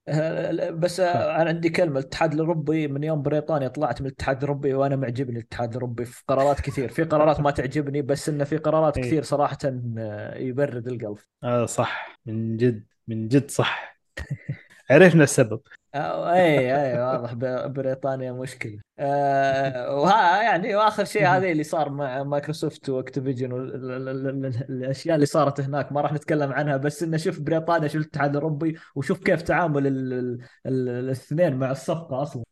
آه، 0.08 0.70
بس. 0.70 1.00
آه، 1.00 1.42
أنا 1.42 1.48
عندي 1.48 1.68
كلمة. 1.70 2.00
الاتحاد 2.00 2.32
الأوروبي 2.32 2.88
من 2.88 3.04
يوم 3.04 3.22
بريطانيا 3.22 3.68
طلعت 3.68 4.00
من 4.00 4.06
الاتحاد 4.06 4.36
الأوروبي 4.36 4.74
وأنا 4.74 4.96
معجبني 4.96 5.38
الاتحاد 5.38 5.68
الأوروبي 5.68 6.04
في 6.04 6.22
قرارات 6.28 6.60
كثير. 6.60 6.88
في 6.88 7.04
قرارات 7.04 7.40
ما 7.40 7.50
تعجبني 7.50 8.02
بس 8.02 8.28
إنه 8.28 8.44
في 8.44 8.56
قرارات 8.56 8.98
إيه. 8.98 9.04
كثير 9.04 9.22
صراحة 9.22 9.58
آه، 9.98 10.38
يبرد 10.38 10.88
القلب. 10.88 11.18
هذا 11.44 11.66
صح. 11.66 12.20
من 12.26 12.56
جد 12.56 12.84
من 13.08 13.28
جد 13.28 13.50
صح. 13.50 13.98
عرفنا 14.90 15.24
السبب. 15.24 15.60
اي 15.94 16.76
اي 16.76 16.98
واضح 17.02 17.32
ب- 17.32 17.72
بريطانيا 17.72 18.32
مشكلة. 18.32 18.78
آه 18.98 19.94
وها 19.96 20.42
يعني 20.42 20.76
وآخر 20.76 21.04
شيء 21.04 21.26
هذا 21.26 21.48
اللي 21.48 21.62
صار 21.64 21.90
مع 21.90 22.22
مايكروسوفت 22.22 22.88
و 22.88 22.94
Activision 22.94 23.52
والاشياء 23.52 25.14
اللي 25.14 25.26
صارت 25.26 25.60
هناك 25.60 25.92
ما 25.92 26.00
راح 26.00 26.12
نتكلم 26.12 26.52
عنها 26.52 26.76
بس 26.76 27.02
انه 27.02 27.16
شوف 27.16 27.40
بريطانيا 27.40 27.88
شوف 27.88 28.02
الاتحاد 28.02 28.30
الأوروبي 28.36 28.78
وشوف 28.94 29.18
كيف 29.24 29.42
تعامل 29.42 29.86
ال- 29.86 30.12
ال- 30.12 30.40
ال- 30.66 30.88
الاثنين 30.88 31.56
مع 31.56 31.70
الصفقة 31.70 32.22
أصلا. 32.22 32.44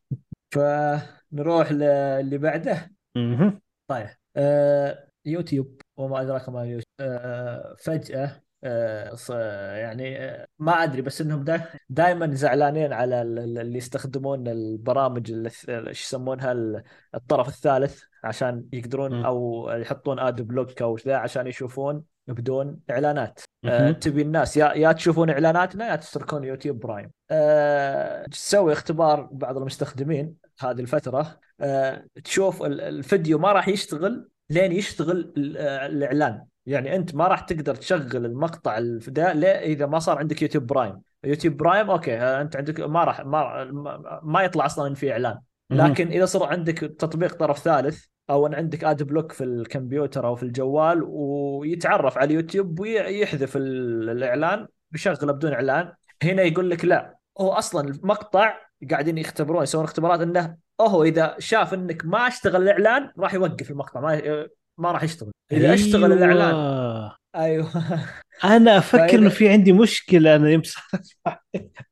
فنروح 0.55 1.73
للي 1.73 2.39
بعده. 2.39 2.91
طيب 3.89 4.09
آه 4.37 5.09
يوتيوب 5.25 5.81
وما 5.97 6.23
أدراك 6.23 6.49
ما 6.49 6.63
اليوتيوب 6.63 6.85
آه 7.01 7.77
فجأة 7.79 8.44
يعني 9.79 10.19
آه 10.25 10.47
ما 10.59 10.73
أدري 10.83 11.03
بس 11.03 11.21
إنهم 11.21 11.45
دا 11.45 11.61
دائما 11.89 12.35
زعلانين 12.35 12.93
على 12.93 13.23
ال- 13.23 13.39
ال- 13.39 13.59
اللي 13.59 13.79
يستخدمون 13.79 14.49
البرامج 14.49 15.31
اللي 15.33 15.51
يسمونها 15.69 16.53
ال- 16.53 16.83
الطرف 17.15 17.49
الثالث 17.49 18.03
عشان 18.25 18.65
يقدرون 18.73 19.15
مم. 19.15 19.25
أو 19.27 19.71
يحطون 19.71 20.19
ad 20.19 20.43
block 20.43 20.83
أو 20.83 20.97
ذا 21.07 21.17
عشان 21.17 21.47
يشوفون 21.47 22.03
بدون 22.27 22.81
إعلانات 22.91 23.41
آه 23.65 23.85
مهم. 23.85 23.93
تبي 23.93 24.23
الناس 24.23 24.57
يا 24.57 24.73
يا 24.73 24.93
تشوفون 24.93 25.31
إعلاناتنا 25.31 25.89
يا 25.89 25.97
تشتركون 25.97 26.45
يوتيوب 26.45 26.79
Prime 26.79 27.11
آه 27.31 28.25
تسوي 28.27 28.73
اختبار 28.73 29.29
بعض 29.33 29.57
المستخدمين 29.57 30.35
هذه 30.61 30.81
الفترة 30.81 31.41
آه 31.61 32.05
تشوف 32.25 32.63
ال- 32.63 32.81
الفيديو 32.81 33.39
ما 33.39 33.53
راح 33.53 33.69
يشتغل 33.69 34.29
لين 34.51 34.73
يشتغل 34.73 35.35
آه، 35.59 35.87
الإعلان 35.87 36.45
يعني 36.67 36.97
أنت 36.97 37.15
ما 37.15 37.29
راح 37.29 37.41
تقدر 37.41 37.75
تشغل 37.75 38.27
المقطع 38.27 38.79
الفيديو 38.79 39.59
إذا 39.63 39.87
ما 39.87 39.99
صار 39.99 40.19
عندك 40.19 40.43
يوتيوب 40.43 40.67
Prime 40.67 41.01
يوتيوب 41.25 41.57
Prime 41.57 41.91
okay 41.91 42.17
أنت 42.19 42.57
عندك 42.57 42.81
ما 42.81 43.05
راح 43.05 43.21
ما, 43.21 43.65
ما- 44.23 44.43
يطلع 44.43 44.67
أصلا 44.67 44.95
في 44.95 45.13
إعلان. 45.13 45.39
لكن 45.91 46.09
إذا 46.09 46.25
صار 46.25 46.45
عندك 46.49 46.79
تطبيق 46.79 47.35
طرف 47.35 47.59
ثالث 47.59 48.05
أو 48.31 48.47
إن 48.47 48.55
عندك 48.55 48.85
اد 48.85 49.03
بلوك 49.03 49.33
في 49.33 49.45
الكمبيوتر 49.45 50.27
أو 50.27 50.37
في 50.37 50.43
الجوال 50.43 51.03
ويتعرف 51.09 52.19
على 52.19 52.27
اليوتيوب 52.27 52.81
ويحذف 52.81 53.57
ال- 53.57 54.11
الإعلان 54.11 54.67
يشغله 54.95 55.33
بدون 55.33 55.53
إعلان 55.53 55.93
هنا 56.23 56.43
يقول 56.43 56.71
لك 56.71 56.85
لا 56.85 57.17
هو 57.41 57.53
أصلا 57.53 57.89
المقطع 57.89 58.55
قاعدين 58.91 59.19
يختبرون 59.19 59.63
يسوون 59.63 59.85
اختبارات 59.85 60.21
إنه 60.21 60.57
هو 60.81 61.05
إذا 61.05 61.37
شاف 61.39 61.75
إنك 61.75 62.05
ما 62.05 62.29
اشتغل 62.29 62.63
الإعلان 62.63 63.11
راح 63.19 63.35
يوقف 63.35 63.71
المقطع 63.71 64.01
ما 64.01 64.47
ما 64.79 64.93
راح 64.93 65.03
يشتغل. 65.03 65.31
إذا 65.53 65.75
أشتغل 65.75 66.13
الإعلان. 66.13 67.11
أيوه. 67.37 67.71
أنا 68.45 68.79
أفكر 68.79 69.15
إنه 69.15 69.29
في 69.29 69.49
عندي 69.49 69.73
مشكلة 69.73 70.37
أنا 70.37 70.51
يوم 70.51 70.63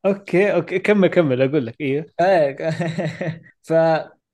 okay 0.07 0.55
okay. 0.55 0.79
كمل 0.79 1.09
كمل. 1.09 1.43
أقول 1.43 1.67
لك. 1.67 1.75
إيوه. 1.81 2.07
إيه. 2.21 2.71
ف 3.69 3.73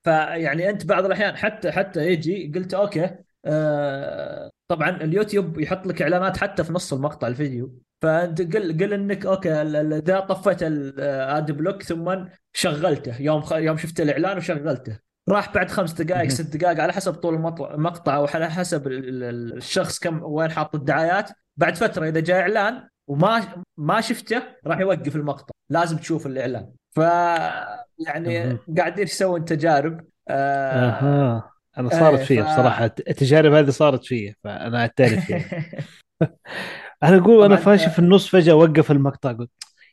فيعني 0.04 0.70
أنت 0.70 0.86
بعض 0.86 1.04
الأحيان 1.04 1.36
حتى 1.36 1.72
حتى 1.72 2.06
يجي 2.06 2.52
قلت 2.54 2.74
okay 2.74 3.10
آه 3.44 4.50
طبعا 4.68 4.90
اليوتيوب 4.90 5.60
يحط 5.60 5.86
لك 5.86 6.02
إعلانات 6.02 6.36
حتى 6.36 6.64
في 6.64 6.72
نص 6.72 6.92
المقطع 6.92 7.26
الفيديو. 7.26 7.78
فأنت 8.02 8.56
قل 8.56 8.78
قل 8.78 8.92
إنك 8.92 9.26
okay 9.26 9.52
إذا 9.52 10.20
طفيت 10.20 10.62
ال 10.62 10.92
ad 10.92 11.52
block 11.52 11.82
ثم 11.82 12.24
شغلته. 12.52 13.22
يوم 13.22 13.40
خ... 13.40 13.52
يوم 13.52 13.76
شفت 13.76 14.00
الإعلان 14.00 14.36
وشغلته. 14.36 14.98
راح 15.30 15.54
بعد 15.54 15.70
خمس 15.70 15.92
دقائق. 15.92 16.28
ست 16.30 16.56
دقائق 16.56 16.80
على 16.80 16.92
حسب 16.92 17.14
طول 17.14 17.34
المقطع 17.74 18.16
أو 18.16 18.26
على 18.34 18.50
حسب 18.50 18.86
ال- 18.86 19.24
ال- 19.24 19.56
الشخص 19.56 19.98
كم 19.98 20.20
وين 20.22 20.50
حاط 20.50 20.74
الدعايات. 20.74 21.30
بعد 21.56 21.76
فترة 21.76 22.08
إذا 22.08 22.20
جاء 22.20 22.40
إعلان 22.40 22.88
وما 23.08 23.62
ما 23.76 24.00
شفته 24.00 24.42
راح 24.66 24.78
يوقف 24.78 25.16
المقطع. 25.16 25.54
لازم 25.70 25.96
تشوف 25.96 26.26
الإعلان. 26.26 26.70
ف 26.96 26.98
يعني. 28.06 28.58
قاعدين 28.78 29.04
يسوون 29.04 29.44
تجارب 29.44 30.00
آه 30.28 30.88
أها. 30.88 31.50
أنا 31.78 31.88
صارت 31.88 32.18
إيه 32.18 32.24
فيا 32.24 32.42
ف 32.42 32.46
بصراحة. 32.52 32.84
التجارب 32.84 33.52
هذه 33.52 33.70
صارت 33.70 34.04
فيا 34.04 34.34
فأنا 34.44 34.80
أعترف 34.80 35.30
يعني. 35.30 35.44
أنا 37.02 37.16
أقول 37.18 37.44
أنا 37.44 37.56
فاشل 37.56 37.90
في 37.90 37.98
النص 37.98 38.28
فجأة 38.28 38.54
وقف 38.54 38.90
المقطع 38.90 39.32
قلت 39.32 39.50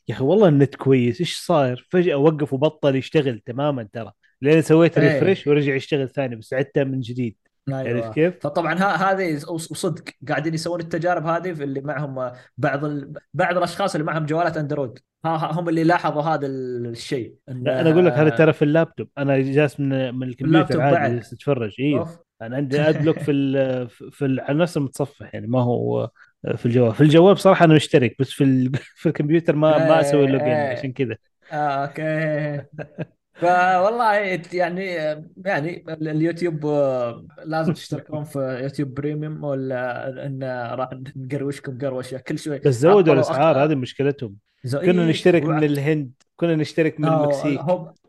يا 0.08 0.14
أخي 0.16 0.24
والله 0.24 0.48
النت 0.48 0.76
كويس 0.76 1.20
إيش 1.20 1.38
صاير؟ 1.40 1.88
فجأة 1.92 2.16
وقف 2.16 2.54
وبطل 2.54 2.96
يشتغل 2.96 3.40
تماما 3.46 3.88
ترى. 3.94 4.12
لين 4.42 4.62
سويت 4.62 5.00
ريفرش 5.00 5.48
ورجع 5.48 5.76
يشتغل 5.76 6.10
ثاني 6.10 6.36
بس 6.36 6.54
عدتها 6.54 6.84
من 6.84 7.00
جديد. 7.00 7.38
عرفت 7.70 7.88
أيوه 7.88 8.14
كيف؟ 8.14 8.40
فطبعا 8.42 8.74
هذه 8.74 9.36
وصدق 9.50 10.04
قاعدين 10.28 10.54
يسوون 10.54 10.80
التجارب 10.80 11.26
هذه 11.26 11.54
في 11.54 11.64
اللي 11.64 11.82
معهم 11.82 12.32
بعض 12.58 12.86
ال... 12.86 13.14
بعض 13.34 13.58
الأشخاص 13.58 13.96
اللي 13.96 14.06
معهم 14.06 14.26
جوالات 14.26 14.58
أندرويد. 14.58 15.00
هم 15.26 15.70
اللي 15.70 15.84
لاحظوا 15.84 16.22
هذا 16.22 16.48
الشيء. 16.48 17.36
لا 17.48 17.82
أنا 17.82 17.92
أقول 17.92 18.06
لك 18.06 18.14
هذا 18.14 18.30
ترى 18.30 18.54
في 18.54 18.62
اللابتوب. 18.62 19.08
أنا 19.18 19.38
جالس 19.40 19.80
من 19.80 20.16
من 20.16 20.28
الكمبيوتر 20.28 20.82
عادي 20.82 21.18
أتفرج. 21.18 21.76
أوف. 21.82 22.18
أنا 22.42 22.56
عندي 22.56 22.82
ad 22.82 22.93
block 22.93 23.20
في 23.20 23.32
ال 23.32 23.90
في 23.90 24.26
ال 24.26 24.40
على 24.40 24.58
نفس 24.58 24.78
المتصفح 24.78 25.34
يعني 25.34 25.48
ما 25.48 25.64
هو 25.64 26.10
في 26.56 26.66
الجوال. 26.66 26.94
في 26.94 27.02
الجوال 27.02 27.34
بصراحة 27.34 27.66
أنا 27.66 27.74
مشترك 27.74 28.16
بس 28.20 28.30
في 28.30 28.44
ال 28.44 28.72
في 29.02 29.10
الكمبيوتر 29.10 29.56
ما 29.56 29.78
ما 29.78 30.02
أسوي 30.02 30.28
login 30.28 30.48
إيه. 30.48 30.78
عشان 30.78 30.94
كذا. 30.94 31.16
آه 31.52 31.56
okay. 31.56 32.66
فوالله 33.36 34.14
يعني 34.54 34.86
يعني 35.46 35.84
اليوتيوب 35.92 36.66
آه، 36.66 37.26
لازم 37.46 37.74
تشتركون 37.74 38.24
في 38.24 38.60
يوتيوب 38.64 38.94
Premium 38.94 39.44
ولا 39.44 40.26
إن 40.26 40.44
راح 40.74 40.90
نقروشكم 41.16 41.78
قروشه 41.78 42.18
كل 42.18 42.40
شوي. 42.40 42.60
بس 42.60 42.74
زودوا 42.74 43.14
الأسعار. 43.14 43.64
هذه 43.64 43.76
مشكلتهم. 43.76 44.36
كنا 44.72 44.82
إيه 44.82 45.10
نشترك 45.10 45.44
من 45.44 45.64
الهند 45.64 46.12
كنا 46.36 46.56
نشترك 46.56 47.00
من 47.00 47.08
المكسيك. 47.08 47.60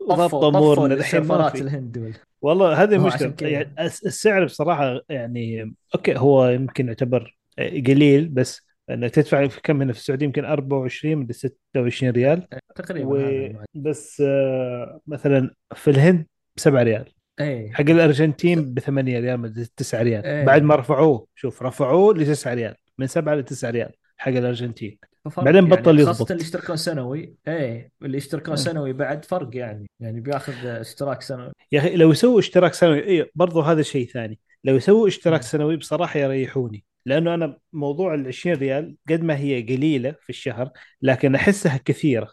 طفوا 0.09 0.49
أمورنا 0.49 0.93
الحين 0.93 1.21
ما 1.23 1.49
في. 1.49 1.61
الهند 1.61 1.97
وال- 1.97 2.13
والله 2.41 2.83
هذه 2.83 2.93
المشكلة 2.95 3.33
يعني 3.49 3.75
الس- 3.79 4.05
السعر 4.05 4.45
بصراحة 4.45 5.01
يعني 5.09 5.75
okay 5.95 6.17
هو 6.17 6.47
يمكن 6.49 6.87
يعتبر 6.87 7.37
قليل 7.59 8.27
بس 8.29 8.66
إنك 8.89 9.11
تدفع 9.11 9.47
في 9.47 9.61
كم 9.61 9.81
هنا 9.81 9.93
في 9.93 9.99
السعودية؟ 9.99 10.25
يمكن 10.25 10.45
24 10.45 11.17
من 11.17 11.31
26 11.31 12.11
ريال. 12.11 12.47
تقريبا 12.75 13.29
المعدل 13.29 13.65
وبس 13.75 14.21
آه، 14.25 14.99
مثلا 15.07 15.51
في 15.75 15.89
الهند 15.89 16.25
ب 16.55 16.59
7 16.59 16.83
ريال. 16.83 17.05
إيه. 17.39 17.71
حق 17.71 17.89
الأرجنتين 17.89 18.73
ب 18.73 18.79
8 18.79 19.19
ريال 19.19 19.37
من 19.37 19.53
9 19.77 20.01
ريال. 20.01 20.45
بعد 20.45 20.61
إيه 20.61 20.67
ما 20.67 20.75
رفعوه 20.75 21.27
شوف 21.35 21.63
رفعوه 21.63 22.13
ل 22.13 22.25
9 22.25 22.53
ريال. 22.53 22.75
من 22.97 23.07
7 23.07 23.35
ل 23.35 23.43
9 23.43 23.69
ريال 23.69 23.91
حق 24.17 24.31
الأرجنتين. 24.31 24.97
بعدين 25.37 25.55
يعني 25.55 25.67
بطل 25.67 25.81
خاصة 25.83 25.91
اللي 25.91 26.01
يضبط 26.01 26.31
يشتركون 26.31 26.77
سنوي. 26.77 27.35
إيه 27.47 27.91
اللي 28.01 28.17
يشتركون 28.17 28.49
مم. 28.49 28.55
سنوي 28.55 28.93
بعد 28.93 29.25
فرق 29.25 29.49
يعني. 29.53 29.89
يعني 29.99 30.19
بياخذ 30.21 30.65
اشتراك 30.65 31.21
سنوي. 31.21 31.51
يا 31.71 31.79
أخي 31.79 31.95
لو 31.95 32.11
يسووا 32.11 32.39
اشتراك 32.39 32.73
سنوي 32.73 33.07
اي 33.07 33.31
برضو 33.35 33.61
هذا 33.61 33.81
شيء 33.81 34.07
ثاني. 34.07 34.39
لو 34.63 34.75
يسووا 34.75 35.07
اشتراك 35.07 35.39
مم. 35.39 35.47
سنوي 35.47 35.77
بصراحة 35.77 36.19
يريحوني. 36.19 36.83
لأنه 37.07 37.33
أنا 37.33 37.57
موضوع 37.73 38.13
ال 38.13 38.27
20 38.27 38.55
ريال 38.57 38.95
قد 39.09 39.23
ما 39.23 39.37
هي 39.37 39.61
قليلة 39.61 40.15
في 40.21 40.29
الشهر 40.29 40.69
لكن 41.01 41.35
أحسها 41.35 41.77
كثيرة. 41.85 42.27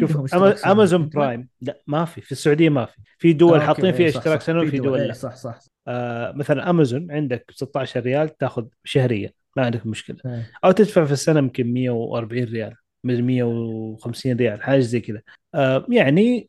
شوف 0.00 0.16
أما- 0.16 0.26
سنوي. 0.26 0.52
أمازون 0.52 1.00
ما 1.00 1.06
Prime 1.14 1.48
لا 1.60 1.82
ما 1.86 2.04
في. 2.04 2.20
في 2.20 2.32
السعودية 2.32 2.68
ما 2.68 2.84
في. 2.84 2.96
في 3.18 3.32
دول 3.32 3.58
آه 3.58 3.66
حاطين 3.66 3.92
فيها 3.92 4.10
صح 4.10 4.16
اشتراك 4.18 4.40
سنوي 4.40 4.66
في 4.70 4.78
دول 4.78 4.98
لا 5.00 5.12
صح 5.12 5.36
صح 5.36 5.58
آه 5.88 6.32
مثلا 6.32 6.70
أمازون 6.70 7.10
عندك 7.12 7.44
ب 7.48 7.52
16 7.52 8.00
ريال 8.00 8.36
تاخذ 8.38 8.66
شهريه 8.84 9.32
ما 9.56 9.64
عندك 9.64 9.86
مشكلة. 9.86 10.16
إيه. 10.26 10.50
أو 10.64 10.70
تدفع 10.70 11.04
في 11.04 11.12
السنة 11.12 11.38
يمكن 11.38 11.72
140 11.72 12.44
ريال 12.44 12.74
150 13.04 14.36
ريال 14.36 14.62
حاجة 14.62 14.80
زي 14.80 15.00
كذا. 15.00 15.20
آه 15.54 15.86
يعني 15.90 16.48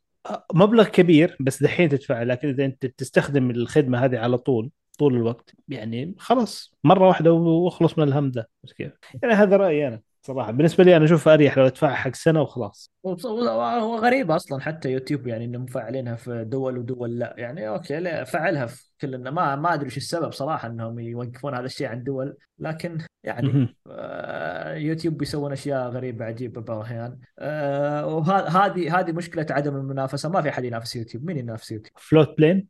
مبلغ 0.54 0.88
كبير 0.88 1.38
بس 1.40 1.64
دحين 1.64 1.90
تدفع 1.90 2.24
لكن 2.24 2.48
إذا 2.50 2.66
أنت 2.66 2.86
بتستخدم 2.86 3.50
الخدمة 3.52 4.06
هذه 4.06 4.18
على 4.20 4.38
طول 4.38 4.70
طول 4.98 5.16
الوقت. 5.16 5.52
يعني 5.68 6.16
خلاص 6.20 6.76
مرة 6.84 7.08
واحدة 7.08 7.34
وأخلص 7.34 7.98
من 7.98 8.04
الهم 8.04 8.32
ده 8.32 8.50
كيف؟ 8.78 8.94
يعني 9.24 9.34
هذا 9.34 9.58
رأيي 9.58 9.88
أنا 9.88 10.02
صراحة. 10.22 10.52
بالنسبة 10.52 10.84
لي 10.84 10.98
أنا 10.98 11.06
أشوف 11.06 11.28
أريح 11.28 11.58
لو 11.58 11.66
أدفع 11.66 11.94
حق 11.94 12.16
سنة 12.16 12.42
وخلاص. 12.42 12.92
هو 13.06 13.98
غريب 13.98 14.32
أصلا 14.32 14.62
حتى 14.62 14.92
يوتيوب 14.92 15.28
يعني 15.28 15.46
إنهم 15.46 15.64
مفعلينها 15.64 16.16
في 16.16 16.44
دول 16.44 16.78
ودول. 16.78 17.20
لا 17.20 17.36
يعني 17.38 17.70
okay 17.70 18.00
لا 18.00 18.24
فعلها 18.24 18.66
في 18.66 18.84
كل 19.02 19.18
ما 19.18 19.56
ما 19.56 19.74
أدري 19.74 19.86
إيش 19.86 19.98
السبب 19.98 20.32
صراحة 20.32 20.68
إنهم 20.68 21.00
يوقفون 21.00 21.54
هذا 21.54 21.66
الشيء 21.66 21.88
عن 21.88 22.04
دول. 22.04 22.38
لكن 22.60 22.98
يعني 23.24 23.76
آه 23.88 24.74
يوتيوب 24.74 25.18
بيسوون 25.18 25.52
أشياء 25.52 25.90
غريبة 25.90 26.26
عجيبة 26.26 26.62
بعض 26.62 26.78
الأحيان. 26.78 27.20
آه 27.40 28.06
وهذه 28.06 29.00
هذه 29.00 29.12
مشكلة 29.12 29.46
عدم 29.50 29.76
المنافسة. 29.76 30.30
ما 30.30 30.42
في 30.42 30.50
أحد 30.50 30.64
ينافس 30.64 30.96
يوتيوب. 30.96 31.26
مين 31.26 31.38
ينافس 31.38 31.72
يوتيوب؟ 31.72 31.94
Floatplane 31.98 32.68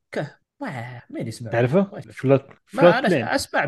ما 0.62 1.01
مين 1.10 1.28
يسمع 1.28 1.51
تعرفه؟ 1.51 1.84
Float 1.84 2.11
Float 2.11 2.45
ما. 2.74 2.99
أنا 2.99 3.36
أسمع 3.36 3.64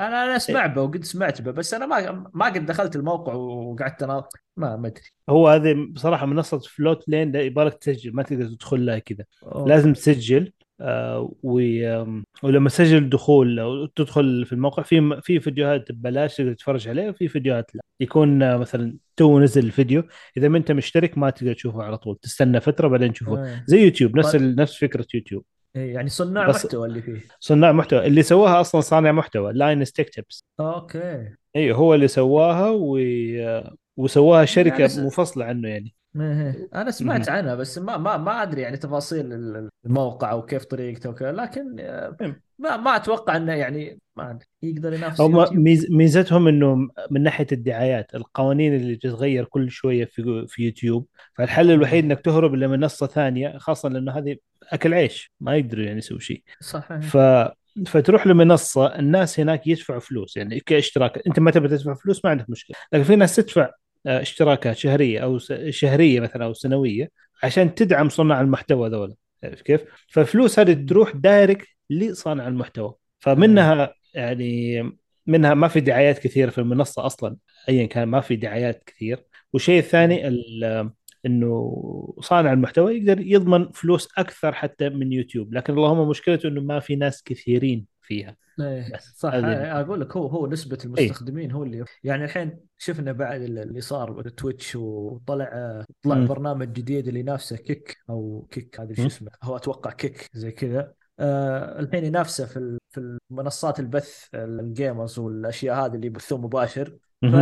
أنا 0.00 0.24
أنا 0.24 0.36
أسمع 0.36 0.66
به 0.66 0.82
وقد 0.82 1.04
سمعت 1.04 1.42
به 1.42 1.50
بس 1.50 1.74
أنا 1.74 1.86
ما 1.86 2.30
ما 2.34 2.46
قد 2.46 2.66
دخلت 2.66 2.96
الموقع 2.96 3.34
وقعدت 3.34 4.02
أنا 4.02 4.24
ما 4.56 4.76
ما 4.76 4.88
أدري 4.88 5.02
هو 5.28 5.48
هذه 5.48 5.74
بصراحة 5.90 6.26
منصة 6.26 6.58
Floatplane 6.58 7.34
يبغالك 7.34 7.74
تسجل 7.74 8.14
ما 8.14 8.22
تقدر 8.22 8.46
تدخل 8.46 8.86
لها 8.86 8.98
كذا 8.98 9.24
لازم 9.66 9.92
تسجل 9.92 10.52
آه 10.80 11.32
ولما 11.42 12.68
تسجل 12.68 12.96
الدخول 12.96 13.58
أو 13.58 13.86
تدخل 13.86 14.46
في 14.46 14.52
الموقع 14.52 14.82
في 14.82 15.20
في 15.22 15.40
فيديوهات 15.40 15.92
ببلاش 15.92 16.36
تقدر 16.36 16.52
تتفرج 16.52 16.88
عليها 16.88 17.10
وفي 17.10 17.28
فيديوهات 17.28 17.74
لا 17.74 17.82
يكون 18.00 18.42
آه 18.42 18.56
مثلا 18.56 18.96
تو 19.16 19.40
نزل 19.40 19.64
الفيديو 19.64 20.02
إذا 20.36 20.48
ما 20.48 20.58
أنت 20.58 20.72
مشترك 20.72 21.18
ما 21.18 21.30
تقدر 21.30 21.52
تشوفه 21.52 21.82
على 21.82 21.98
طول 21.98 22.16
تستنى 22.22 22.60
فترة 22.60 22.88
بعدين 22.88 23.12
تشوفه. 23.12 23.64
زي 23.66 23.84
يوتيوب 23.84 24.18
نفس. 24.18 24.34
نفس 24.36 24.76
فكرة 24.76 25.06
يوتيوب 25.14 25.44
إيه 25.44 25.59
يعني 25.74 26.08
صناع 26.08 26.48
محتوى 26.48 26.88
اللي 26.88 27.02
فيه. 27.02 27.20
صناع 27.40 27.72
محتوى. 27.72 28.06
اللي 28.06 28.22
سواها 28.22 28.60
أصلا 28.60 28.80
صانع 28.80 29.12
محتوى 29.12 29.52
Linus 29.52 29.84
Tech 29.84 30.10
Tips 30.10 30.44
okay. 30.60 31.34
اي 31.56 31.72
هو 31.72 31.94
اللي 31.94 32.08
سواها 32.08 32.70
و... 32.70 32.98
وسواها 33.96 34.44
شركة 34.44 34.78
يعني 34.78 34.88
س... 34.88 34.98
منفصله 34.98 35.44
عنه 35.44 35.68
يعني. 35.68 35.94
إيه، 36.16 36.68
أنا 36.74 36.90
سمعت 36.90 37.28
عنها 37.28 37.54
بس 37.54 37.78
ما 37.78 37.96
ما 37.96 38.16
ما 38.16 38.42
أدري 38.42 38.62
يعني 38.62 38.76
تفاصيل 38.76 39.32
الموقع 39.86 40.32
وكيف 40.32 40.64
طريقته 40.64 41.10
وكذا 41.10 41.32
لكن 41.32 41.76
آه، 41.80 42.16
ما 42.58 42.76
ما 42.76 42.96
أتوقع 42.96 43.36
إنه 43.36 43.52
يعني 43.52 44.00
ما 44.22 44.38
يقدر 44.62 44.92
ينافس 44.92 45.20
هم 45.20 45.62
ميز 45.62 45.90
ميزتهم 45.90 46.48
إنه 46.48 46.88
من 47.10 47.22
ناحية 47.22 47.46
الدعايات 47.52 48.14
القوانين 48.14 48.74
اللي 48.74 48.96
تتغير 48.96 49.44
كل 49.44 49.70
شوية 49.70 50.04
في 50.04 50.44
في 50.48 50.62
يوتيوب 50.62 51.06
فالحل 51.34 51.70
الوحيد 51.70 52.04
إنك 52.04 52.20
تهرب 52.20 52.54
لمنصه 52.54 53.06
ثانية 53.06 53.58
خاصة 53.58 53.88
لأنه 53.88 54.12
هذه 54.12 54.36
أكل 54.72 54.94
عيش 54.94 55.32
ما 55.40 55.56
يقدروا 55.56 55.84
يعني 55.84 55.98
يسوي 55.98 56.20
شيء. 56.20 56.42
صحيح. 56.60 56.98
ف 56.98 57.16
فتروح 57.86 58.26
لمنصة 58.26 58.86
الناس 58.86 59.40
هناك 59.40 59.66
يدفعوا 59.66 60.00
فلوس 60.00 60.36
يعني 60.36 60.60
كاشتراك 60.60 61.26
أنت 61.26 61.40
ما 61.40 61.50
تبي 61.50 61.68
تدفع 61.68 61.94
فلوس 61.94 62.24
ما 62.24 62.30
عندك 62.30 62.50
مشكلة 62.50 62.76
لكن 62.92 63.04
في 63.04 63.16
ناس 63.16 63.36
تدفع 63.36 63.70
آه، 64.06 64.20
اشتراكات 64.20 64.76
شهرية 64.76 65.20
أو 65.20 65.38
شهرية 65.70 66.20
مثلا 66.20 66.44
أو 66.44 66.52
سنوية 66.52 67.10
عشان 67.42 67.74
تدعم 67.74 68.08
صناع 68.08 68.40
المحتوى 68.40 68.88
ذولا 68.88 69.14
كيف؟ 69.64 69.80
فالفلوس 70.08 70.58
هذه 70.58 70.86
تروح 70.86 71.10
دايركت 71.16 71.66
لصانع 71.90 72.48
المحتوى 72.48 72.94
فمنها 73.20 73.94
يعني 74.14 74.82
منها 75.26 75.54
ما 75.54 75.68
في 75.68 75.80
دعايات 75.80 76.18
كثيره 76.18 76.50
في 76.50 76.58
المنصة 76.58 77.06
أصلا 77.06 77.36
ايا 77.68 77.86
كان 77.86 78.08
ما 78.08 78.20
في 78.20 78.36
دعايات 78.36 78.82
كثير. 78.86 79.24
والشيء 79.52 79.78
الثاني 79.78 80.28
إنه 81.26 82.14
صانع 82.20 82.52
المحتوى 82.52 82.96
يقدر 82.96 83.20
يضمن 83.20 83.70
فلوس 83.70 84.08
أكثر 84.18 84.52
حتى 84.52 84.88
من 84.88 85.12
يوتيوب 85.12 85.54
لكن 85.54 85.72
اللهم 85.72 86.08
مشكلته 86.08 86.48
إنه 86.48 86.60
ما 86.60 86.80
في 86.80 86.96
ناس 86.96 87.22
كثيرين 87.22 87.86
فيها. 88.02 88.36
إيه 88.60 88.92
صح 89.16 89.30
أقول 89.34 90.00
لك 90.00 90.16
هو 90.16 90.26
هو 90.26 90.46
نسبة 90.46 90.78
المستخدمين 90.84 91.50
إيه؟ 91.50 91.56
هو 91.56 91.62
اللي 91.62 91.84
يعني 92.04 92.24
الحين 92.24 92.58
شفنا 92.78 93.12
بعد 93.12 93.42
اللي 93.42 93.80
صار 93.80 94.28
Twitch 94.28 94.76
وطلع 94.76 95.84
طلع 96.02 96.14
م. 96.14 96.26
برنامج 96.26 96.72
جديد 96.72 97.08
اللي 97.08 97.20
ينافسه 97.20 97.56
Kick 97.56 97.96
أو 98.10 98.48
Kick 98.50 98.80
هذا 98.80 98.94
شو 98.94 99.06
اسمه 99.06 99.30
هو 99.42 99.56
أتوقع 99.56 99.90
Kick 99.90 100.28
زي 100.32 100.52
كذا. 100.52 100.92
الحين 101.20 102.04
ينافسه 102.04 102.46
في 102.46 102.78
في 102.90 103.18
منصات 103.30 103.80
البث 103.80 104.26
ال 104.34 104.46
gamers 104.46 105.18
والأشياء 105.18 105.86
هذه 105.86 105.94
اللي 105.94 106.06
يبثون 106.06 106.40
مباشر. 106.40 106.96
ف 107.22 107.34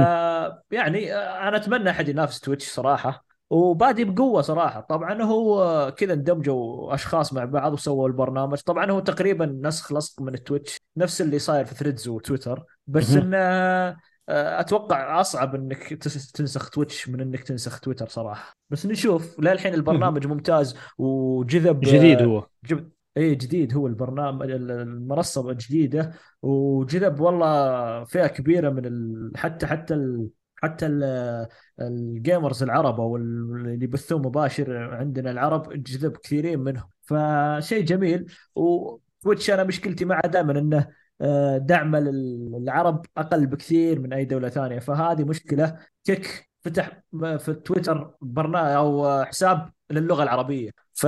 يعني 0.71 1.15
آه، 1.15 1.49
أنا 1.49 1.57
أتمنى 1.57 1.91
أحد 1.91 2.09
ينافس 2.09 2.41
Twitch 2.41 2.69
صراحة 2.69 3.25
وبادي 3.51 4.05
بقوة 4.05 4.43
صراحة. 4.43 4.81
طبعا 4.81 5.23
هو 5.23 5.95
كذا 5.97 6.13
اندمجوا 6.13 6.95
أشخاص 6.95 7.33
مع 7.33 7.45
بعض 7.45 7.73
وسووا 7.73 8.09
البرنامج. 8.09 8.59
طبعا 8.59 8.91
هو 8.91 9.01
تقريبا 9.01 9.47
نسخ 9.63 9.93
لصق 9.93 10.23
من 10.23 10.35
ال 10.35 10.41
Twitch 10.41 10.77
نفس 10.97 11.21
اللي 11.21 11.39
صاير 11.39 11.65
في 11.65 11.75
Threads 11.75 12.09
وتويتر 12.09 12.65
بس 12.87 13.15
انه 13.15 13.37
آه، 13.37 14.61
أتوقع 14.61 15.21
أصعب 15.21 15.55
إنك 15.55 15.83
تنسخ 16.35 16.71
Twitch 16.71 17.09
من 17.09 17.21
إنك 17.21 17.43
تنسخ 17.43 17.81
تويتر 17.81 18.09
صراحة. 18.09 18.53
بس 18.71 18.87
نشوف 18.87 19.41
للحين 19.41 19.75
البرنامج 19.75 20.27
ممتاز 20.27 20.77
وجذب 20.99 21.81
جديد 21.81 22.23
هو. 22.23 22.47
جب... 22.65 22.91
اي 23.19 23.35
جديد 23.35 23.75
هو 23.75 23.87
البرنامج 23.87 24.51
المنصة 24.51 25.53
جديدة 25.53 26.13
وجذب 26.43 27.21
والله 27.21 28.05
فئة 28.05 28.27
كبيرة 28.27 28.71
من 28.71 28.87
ال... 28.87 29.33
حتى 29.37 29.67
حتى 29.67 29.95
ال... 29.95 30.29
حتى 30.57 30.87
ال 31.81 31.92
gamers 31.92 32.63
العرب 32.63 33.01
أو 33.01 33.17
اللي 33.17 33.85
يبثون 33.85 34.23
مباشر 34.23 34.95
عندنا 34.95 35.31
العرب 35.31 35.83
جذب 35.83 36.17
كثيرين 36.17 36.59
منهم. 36.61 36.89
فشيء 37.03 37.85
جميل 37.85 38.33
و 38.55 38.68
Twitch 38.68 39.51
أنا 39.51 39.65
مشكلتي 39.65 40.05
معه 40.05 40.27
دائما 40.27 40.59
إنه 40.59 40.89
آه، 41.21 41.59
دعم 41.59 41.97
العرب 41.97 43.07
أقل 43.17 43.47
بكثير 43.47 44.01
من 44.01 44.13
أي 44.13 44.25
دولة 44.25 44.49
ثانية. 44.49 44.79
فهذه 44.79 45.25
مشكلة 45.25 45.79
Kick 46.05 46.51
فتح 46.61 47.03
في 47.39 47.55
تويتر 47.65 48.15
برنامج 48.21 48.71
أو 48.71 49.25
حساب 49.25 49.73
للغة 49.91 50.23
العربية. 50.23 50.71
ف 50.95 51.07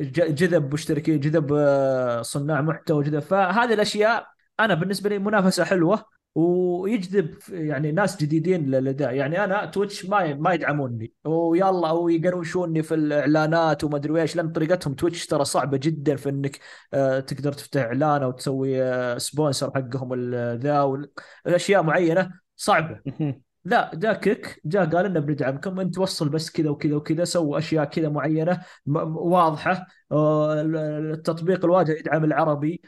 جذب 0.00 0.72
مشتركين 0.74 1.20
جذب 1.20 1.52
آه، 1.52 2.22
صناع 2.22 2.60
محتوى 2.60 3.04
جذب. 3.04 3.18
فهذه 3.18 3.74
الأشياء 3.74 4.26
أنا 4.60 4.74
بالنسبة 4.74 5.10
لي 5.10 5.18
منافسة 5.18 5.64
حلوة 5.64 6.04
ويجذب 6.34 7.34
يعني 7.48 7.92
ناس 7.92 8.16
جديدين 8.16 8.70
للاداء 8.70 9.14
يعني 9.14 9.44
أنا 9.44 9.64
Twitch 9.64 10.06
ما 10.06 10.34
ما 10.34 10.52
يدعموني. 10.54 11.12
ويلا 11.24 11.88
أو 11.88 12.08
يقروشوني 12.08 12.82
في 12.82 12.94
الإعلانات 12.94 13.84
وما 13.84 13.96
أدري 13.96 14.22
إيش 14.22 14.36
لأن 14.36 14.52
طريقتهم 14.52 14.94
Twitch 14.94 15.26
ترى 15.26 15.44
صعبة 15.44 15.76
جدا 15.76 16.16
في 16.16 16.28
إنك 16.28 16.58
آه، 16.94 17.20
تقدر 17.20 17.52
تفتح 17.52 17.80
إعلان 17.80 18.22
أو 18.22 18.30
تسوي 18.30 18.78
sponsor 19.18 19.66
آه، 19.66 19.72
حقهم 19.74 20.14
ذا 20.34 20.98
اشياء 21.46 21.82
معينة 21.82 22.30
صعبة. 22.56 23.00
لا 23.64 23.90
جاء 23.94 24.14
Kick 24.20 24.60
جاء 24.64 24.84
قال 24.86 25.06
إنه 25.06 25.20
بندعمكم 25.20 25.80
انت 25.80 25.98
وصل 25.98 26.28
بس 26.28 26.50
كذا 26.50 26.70
وكذا 26.70 26.96
وكذا 26.96 27.24
سووا 27.24 27.58
أشياء 27.58 27.84
كذا 27.84 28.08
معينة 28.08 28.62
واضحة. 28.86 29.86
آه، 30.12 30.62
التطبيق 30.62 31.64
الواجهه 31.64 31.94
يدعم 31.94 32.24
العربي 32.24 32.82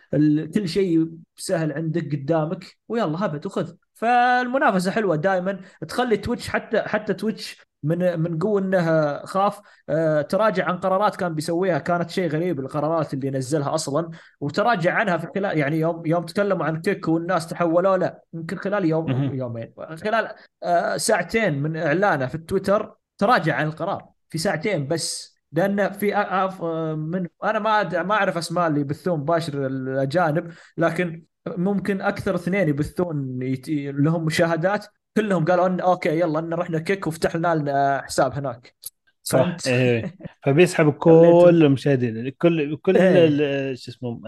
كل 0.54 0.68
شيء 0.68 1.10
سهل 1.36 1.72
عندك 1.72 2.12
قدامك 2.12 2.64
ويلا 2.88 3.26
هبت 3.26 3.46
وخذ. 3.46 3.72
فالمنافسة 3.94 4.90
حلوة 4.90 5.16
دائما 5.16 5.60
تخلي 5.88 6.16
Twitch 6.16 6.48
حتى 6.48 6.82
حتى 6.82 7.14
Twitch 7.14 7.66
من 7.84 8.20
من 8.20 8.38
قوة 8.38 8.60
إنه 8.60 9.18
خاف. 9.24 9.60
آه، 9.88 10.22
تراجع 10.22 10.64
عن 10.64 10.78
قرارات 10.78 11.16
كان 11.16 11.34
بيسويها. 11.34 11.78
كانت 11.78 12.10
شيء 12.10 12.28
غريب 12.30 12.60
القرارات 12.60 13.14
اللي 13.14 13.30
نزلها 13.30 13.74
أصلا. 13.74 14.10
وتراجع 14.40 14.94
عنها 14.94 15.16
في 15.16 15.26
خلال 15.34 15.58
يعني 15.58 15.78
يوم 15.80 16.06
يوم 16.06 16.24
تكلموا 16.24 16.66
عن 16.66 16.80
Kick 16.80 17.08
والناس 17.08 17.46
تحولوا 17.46 17.96
لا 17.96 18.22
يمكن 18.34 18.56
خلال 18.56 18.84
يوم 18.84 19.34
يومين. 19.34 19.72
خلال 20.04 20.28
آه، 20.62 20.96
ساعتين 20.96 21.62
من 21.62 21.76
إعلانه 21.76 22.26
في 22.26 22.34
التويتر 22.34 22.94
تراجع 23.18 23.56
عن 23.56 23.66
القرار. 23.66 24.08
في 24.30 24.38
ساعتين 24.38 24.88
بس. 24.88 25.34
لأن 25.52 25.90
في 25.90 26.16
آه، 26.16 26.94
من 26.94 27.26
أنا 27.44 27.58
ما 27.58 28.02
ما 28.02 28.14
أعرف 28.14 28.36
أسماء 28.36 28.66
اللي 28.66 28.80
يبثون 28.80 29.20
مباشر 29.20 29.66
الأجانب. 29.66 30.52
لكن 30.76 31.24
ممكن 31.46 32.00
أكثر 32.00 32.34
اثنين 32.34 32.68
يبثون 32.68 33.38
لهم 33.68 34.24
مشاهدات. 34.24 34.86
كلهم 35.16 35.44
قالوا 35.44 35.66
ان 35.66 35.80
okay 35.80 36.20
يلا 36.20 36.38
إن 36.38 36.54
رحنا 36.54 36.78
Kick 36.78 37.06
وفتح 37.06 37.36
لنا 37.36 38.02
حساب 38.04 38.32
هناك. 38.32 38.74
صح. 39.22 39.56
إيه. 39.66 40.14
فبيسحب 40.44 40.92
كل 40.92 41.60
المشاهدين. 41.64 42.28
كل 42.28 42.76
كل 42.76 42.96
إيه. 42.96 43.74
شو 43.74 43.90
اسمه 43.90 44.20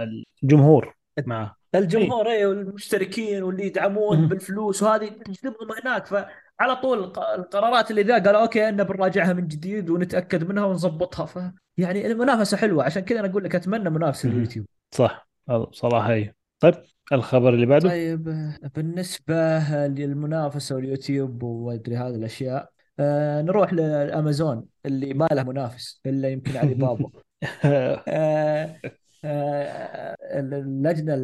الجمهور. 0.42 0.96
معه 1.26 1.56
الجمهور 1.74 2.30
اي 2.30 2.46
والمشتركين 2.46 3.42
واللي 3.42 3.66
يدعمون 3.66 4.28
بالفلوس 4.28 4.82
وهذه 4.82 5.08
تجذبهم 5.08 5.68
هناك؟ 5.82 6.06
فعلى 6.06 6.76
طول 6.82 6.98
القرارات 7.38 7.90
اللي 7.90 8.02
ذا 8.02 8.18
قالوا 8.18 8.42
okay 8.43 8.68
إن 8.68 8.84
بنراجعها 8.84 9.32
من 9.32 9.48
جديد 9.48 9.90
ونتأكد 9.90 10.48
منها 10.48 10.64
ونظبطها. 10.64 11.26
ف 11.26 11.38
يعني 11.78 12.06
المنافسة 12.06 12.56
حلوة. 12.56 12.84
عشان 12.84 13.02
كذا 13.02 13.20
أنا 13.20 13.28
أقول 13.28 13.44
لك 13.44 13.54
أتمنى 13.54 13.90
منافسة 13.90 14.28
اليوتيوب. 14.28 14.66
صح. 14.90 15.28
صراحة 15.72 16.12
هي 16.12 16.32
طيب 16.60 16.74
الخبر 17.12 17.54
اللي 17.54 17.66
بعده. 17.66 17.88
طيب 17.88 18.52
بالنسبة 18.74 19.58
للمنافسة 19.86 20.74
واليوتيوب 20.74 21.42
وادري 21.42 21.96
هذه 21.96 22.14
الأشياء 22.14 22.70
آه 23.00 23.42
نروح 23.42 23.72
لأمازون 23.72 24.66
اللي 24.86 25.14
ما 25.14 25.28
له 25.32 25.42
منافس 25.42 26.00
إلا 26.06 26.28
يمكن 26.28 26.56
علي 26.56 26.74
بابا 26.74 27.10
آه 27.64 28.80
آه 29.24 30.16
اللجنة 30.40 31.16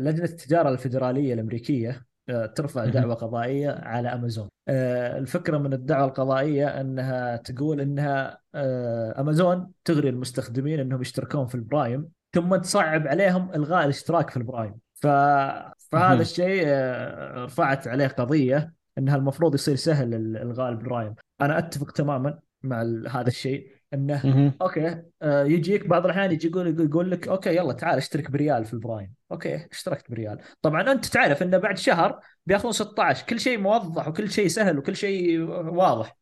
لجنة 0.00 0.24
التجارة 0.24 0.68
الفدراليه 0.70 1.34
الأمريكية 1.34 2.06
آه، 2.28 2.46
ترفع 2.46 2.84
دعوة 2.84 3.14
قضائية 3.14 3.70
على 3.70 4.08
أمازون. 4.08 4.48
آه، 4.68 5.18
الفكرة 5.18 5.58
من 5.58 5.72
الدعوة 5.72 6.08
القضائية 6.08 6.80
أنها 6.80 7.36
تقول 7.36 7.80
إنها 7.80 8.40
آه، 8.54 9.20
أمازون 9.20 9.72
تغري 9.84 10.08
المستخدمين 10.08 10.80
إنهم 10.80 11.00
يشتركون 11.00 11.46
في 11.46 11.54
ال 11.54 11.63
Prime 11.63 12.08
ثم 12.32 12.56
تصعب 12.56 13.08
عليهم 13.08 13.50
إلغاء 13.54 13.84
الاشتراك 13.84 14.30
في 14.30 14.36
ال 14.36 14.41
Prime. 14.41 14.74
ف... 14.94 15.06
فهذا 15.90 16.22
الشيء 16.22 16.64
رفعت 17.44 17.88
عليه 17.88 18.06
قضية 18.06 18.72
انها 18.98 19.16
المفروض 19.16 19.54
يصير 19.54 19.76
سهل 19.76 20.14
إلغاء 20.36 20.68
ال 20.68 20.75
Prime. 20.75 21.14
أنا 21.40 21.58
أتفق 21.58 21.90
تماما 21.90 22.38
مع 22.62 22.82
هذا 23.10 23.28
الشيء. 23.28 23.80
إنه 23.94 24.52
okay 24.62 25.02
آه 25.22 25.44
يجيك 25.44 25.86
بعض 25.86 26.04
الأحيان 26.04 26.32
يجي 26.32 26.48
يقول 26.48 26.80
يقول 26.80 27.10
لك 27.10 27.28
okay 27.28 27.56
يلا 27.56 27.72
تعال 27.72 27.96
اشترك 27.96 28.30
بريال 28.30 28.64
في 28.64 28.74
ال 28.74 28.79
Prime. 28.79 29.12
okay 29.32 29.66
اشتركت 29.72 30.10
بريال. 30.10 30.38
طبعا 30.62 30.92
أنت 30.92 31.06
تعرف 31.06 31.42
إنه 31.42 31.58
بعد 31.58 31.78
شهر 31.78 32.20
بياخذون 32.46 32.72
16 32.72 33.26
كل 33.26 33.40
شيء 33.40 33.58
موضح 33.58 34.08
وكل 34.08 34.30
شيء 34.30 34.48
سهل 34.48 34.78
وكل 34.78 34.96
شيء 34.96 35.40
واضح. 35.50 36.16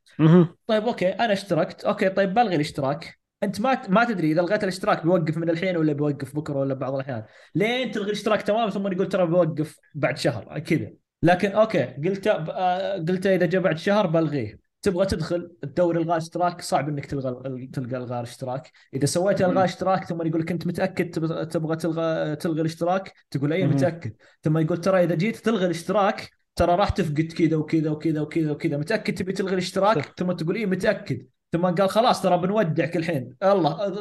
طيب 0.67 0.85
okay 0.85 1.09
أنا 1.09 1.33
اشتركت. 1.33 1.85
okay 1.85 2.09
طيب 2.09 2.35
بلغي 2.35 2.55
الاشتراك. 2.55 3.19
أنت 3.43 3.61
ما 3.61 3.89
ما 3.89 4.05
تدري 4.05 4.33
إذا 4.33 4.41
الغيت 4.41 4.63
الاشتراك 4.63 5.03
بيوقف 5.03 5.37
من 5.37 5.51
الحين 5.51 5.77
ولا 5.77 5.93
بيوقف 5.93 6.37
بكرة 6.37 6.59
ولا 6.59 6.75
بعض 6.75 6.95
الأحيان. 6.95 7.25
لين 7.55 7.91
تلغي 7.91 8.07
الاشتراك 8.07 8.43
تمام 8.43 8.71
ثم 8.71 8.93
يقول 8.93 9.09
ترى 9.09 9.27
بيوقف 9.27 9.79
بعد 9.95 10.19
شهر 10.19 10.59
كذا. 10.59 10.91
لكن 11.23 11.51
okay 11.51 11.85
قلت 11.85 12.27
آه، 12.27 12.97
قلت 12.97 13.27
إذا 13.27 13.47
جاء 13.47 13.63
بعد 13.63 13.79
شهر 13.79 14.07
بلغيه. 14.07 14.69
تبغى 14.83 15.07
تدخل 15.07 15.51
تدور 15.63 15.97
ألغاء 15.97 16.17
اشتراك 16.17 16.61
صعب 16.61 16.89
إنك 16.89 17.07
تلغى 17.07 17.67
تلقى 17.67 17.97
ألغاء 17.97 18.23
اشتراك 18.23 18.73
إذا 18.95 19.07
سويت 19.07 19.43
ألغاء 19.43 19.65
اشتراك 19.65 20.05
ثم 20.05 20.27
يقول 20.27 20.41
لك 20.41 20.51
أنت 20.53 20.67
متأكد 20.67 21.11
تبغى 21.49 21.77
تلغى 21.77 22.37
تلغي 22.37 22.61
الاشتراك 22.61 23.13
تقول 23.31 23.53
أي 23.53 23.67
متأكد. 23.67 24.13
ثم 24.43 24.59
يقول 24.59 24.81
ترى 24.81 25.05
إذا 25.05 25.15
جيت 25.15 25.37
تلغي 25.37 25.65
الاشتراك 25.65 26.31
ترى 26.57 26.75
راح 26.75 26.89
تفقد 26.89 27.33
كذا 27.39 27.57
وكذا 27.57 27.91
وكذا 27.91 28.21
وكذا 28.21 28.51
وكذا. 28.51 28.77
متأكد 28.77 29.15
تبي 29.15 29.33
تلغي 29.33 29.53
الاشتراك؟ 29.53 30.19
ثم 30.19 30.33
تقول 30.33 30.57
إي 30.57 30.67
متأكد. 30.67 31.27
ثم 31.53 31.67
قال 31.67 31.91
خلاص 31.91 32.23
ترى 32.23 32.39
بنودعك 32.39 32.97
الحين. 32.97 33.37
الله 33.43 33.93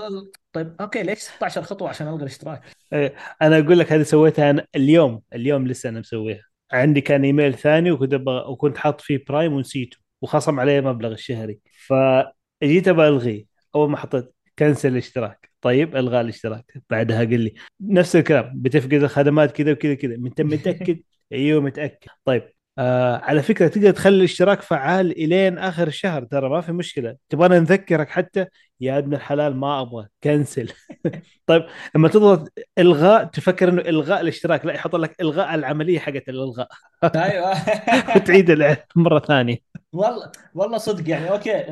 طيب 0.54 0.76
okay 0.82 1.04
ليش 1.04 1.20
16 1.20 1.62
خطوة 1.62 1.90
عشان 1.90 2.08
ألغي 2.08 2.20
الاشتراك؟ 2.22 2.62
إيه، 2.94 3.16
أنا 3.42 3.60
أقول 3.60 3.80
لك 3.80 3.92
هذه 3.92 4.04
سويتها 4.04 4.50
أنا 4.50 4.66
اليوم 4.76 5.22
اليوم 5.34 5.68
لسه 5.68 5.90
أنا 5.90 6.00
مسويها. 6.00 6.44
عندي 6.72 7.02
كان 7.02 7.24
إيميل 7.24 7.54
ثاني 7.54 7.92
وكنت 7.92 8.22
وكنت 8.48 8.78
حاط 8.78 9.02
فيه 9.02 9.24
Prime 9.30 9.54
ونسيته 9.54 9.98
وخصم 10.22 10.60
عليه 10.60 10.82
مبلغ 10.82 11.12
الشهري. 11.12 11.60
فجيت 11.88 12.88
أبغى 12.88 13.08
ألغيه. 13.08 13.46
أول 13.76 13.90
ما 13.90 13.98
حطيت 13.98 14.34
cancel 14.60 14.92
الاشتراك. 14.92 15.52
طيب 15.62 15.96
الغاء 15.96 16.22
الاشتراك. 16.22 16.84
بعدها 16.90 17.18
قال 17.18 17.40
لي 17.40 17.54
نفس 17.82 18.16
الكلام 18.16 18.52
بتفقد 18.56 18.94
الخدمات 18.94 19.52
كذا 19.52 19.72
وكذا 19.72 19.94
كذا 19.94 20.16
انت 20.16 20.42
متأكد؟ 20.42 21.00
أيوه 21.34 21.62
متأكد. 21.62 22.10
طيب 22.26 22.57
آه 22.80 23.18
على 23.18 23.42
فكرة 23.44 23.68
تقدر 23.68 23.92
تخلي 23.92 24.18
الاشتراك 24.18 24.62
فعال 24.62 25.12
إلين 25.12 25.58
آخر 25.58 25.88
الشهر 25.88 26.24
ترى 26.24 26.50
ما 26.50 26.62
في 26.62 26.72
مشكلة. 26.72 27.16
تبغانا 27.30 27.60
نذكرك 27.60 28.10
حتى؟ 28.10 28.46
يا 28.82 28.98
ابن 28.98 29.14
الحلال 29.14 29.56
ما 29.56 29.82
أبغى 29.82 30.08
cancel 30.24 30.72
طيب 31.48 31.66
لما 31.96 32.08
تضغط 32.08 32.54
إلغاء 32.80 33.24
تفكر 33.24 33.70
إنه 33.70 33.82
إلغاء 33.82 34.22
الاشتراك. 34.22 34.66
لا 34.66 34.74
يحط 34.74 34.96
لك 34.96 35.22
إلغاء 35.22 35.56
العملية 35.56 36.00
حقت 36.00 36.30
الإلغاء. 36.30 36.68
أيوه. 37.16 37.52
وتعيد 38.16 38.78
مرة 38.96 39.20
ثانية. 39.20 39.58
والله 39.94 40.32
والله 40.54 40.78
صدق 40.78 41.10
يعني. 41.10 41.32
okay 41.32 41.64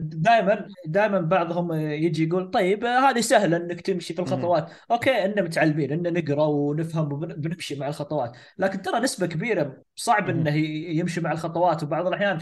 دائما 0.00 0.68
دائما 0.86 1.20
بعضهم 1.20 1.72
يجي 1.72 2.24
يقول 2.28 2.50
طيب 2.50 2.84
هذه 2.84 3.20
سهلة 3.20 3.56
إنك 3.56 3.80
تمشي 3.80 4.14
في 4.14 4.22
الخطوات. 4.22 4.70
okay 4.90 5.24
ان 5.24 5.44
متعلمين 5.44 5.92
ان 5.92 6.12
نقرأ 6.12 6.46
ونفهم 6.46 7.12
وبنمشي 7.12 7.74
مع 7.74 7.88
الخطوات. 7.88 8.36
لكن 8.58 8.82
ترى 8.82 9.00
نسبة 9.00 9.26
كبيرة 9.26 9.82
صعب 9.96 10.28
إنه 10.30 10.56
يمشي 10.98 11.20
مع 11.20 11.32
الخطوات. 11.32 11.82
وبعض 11.82 12.06
الأحيان 12.06 12.38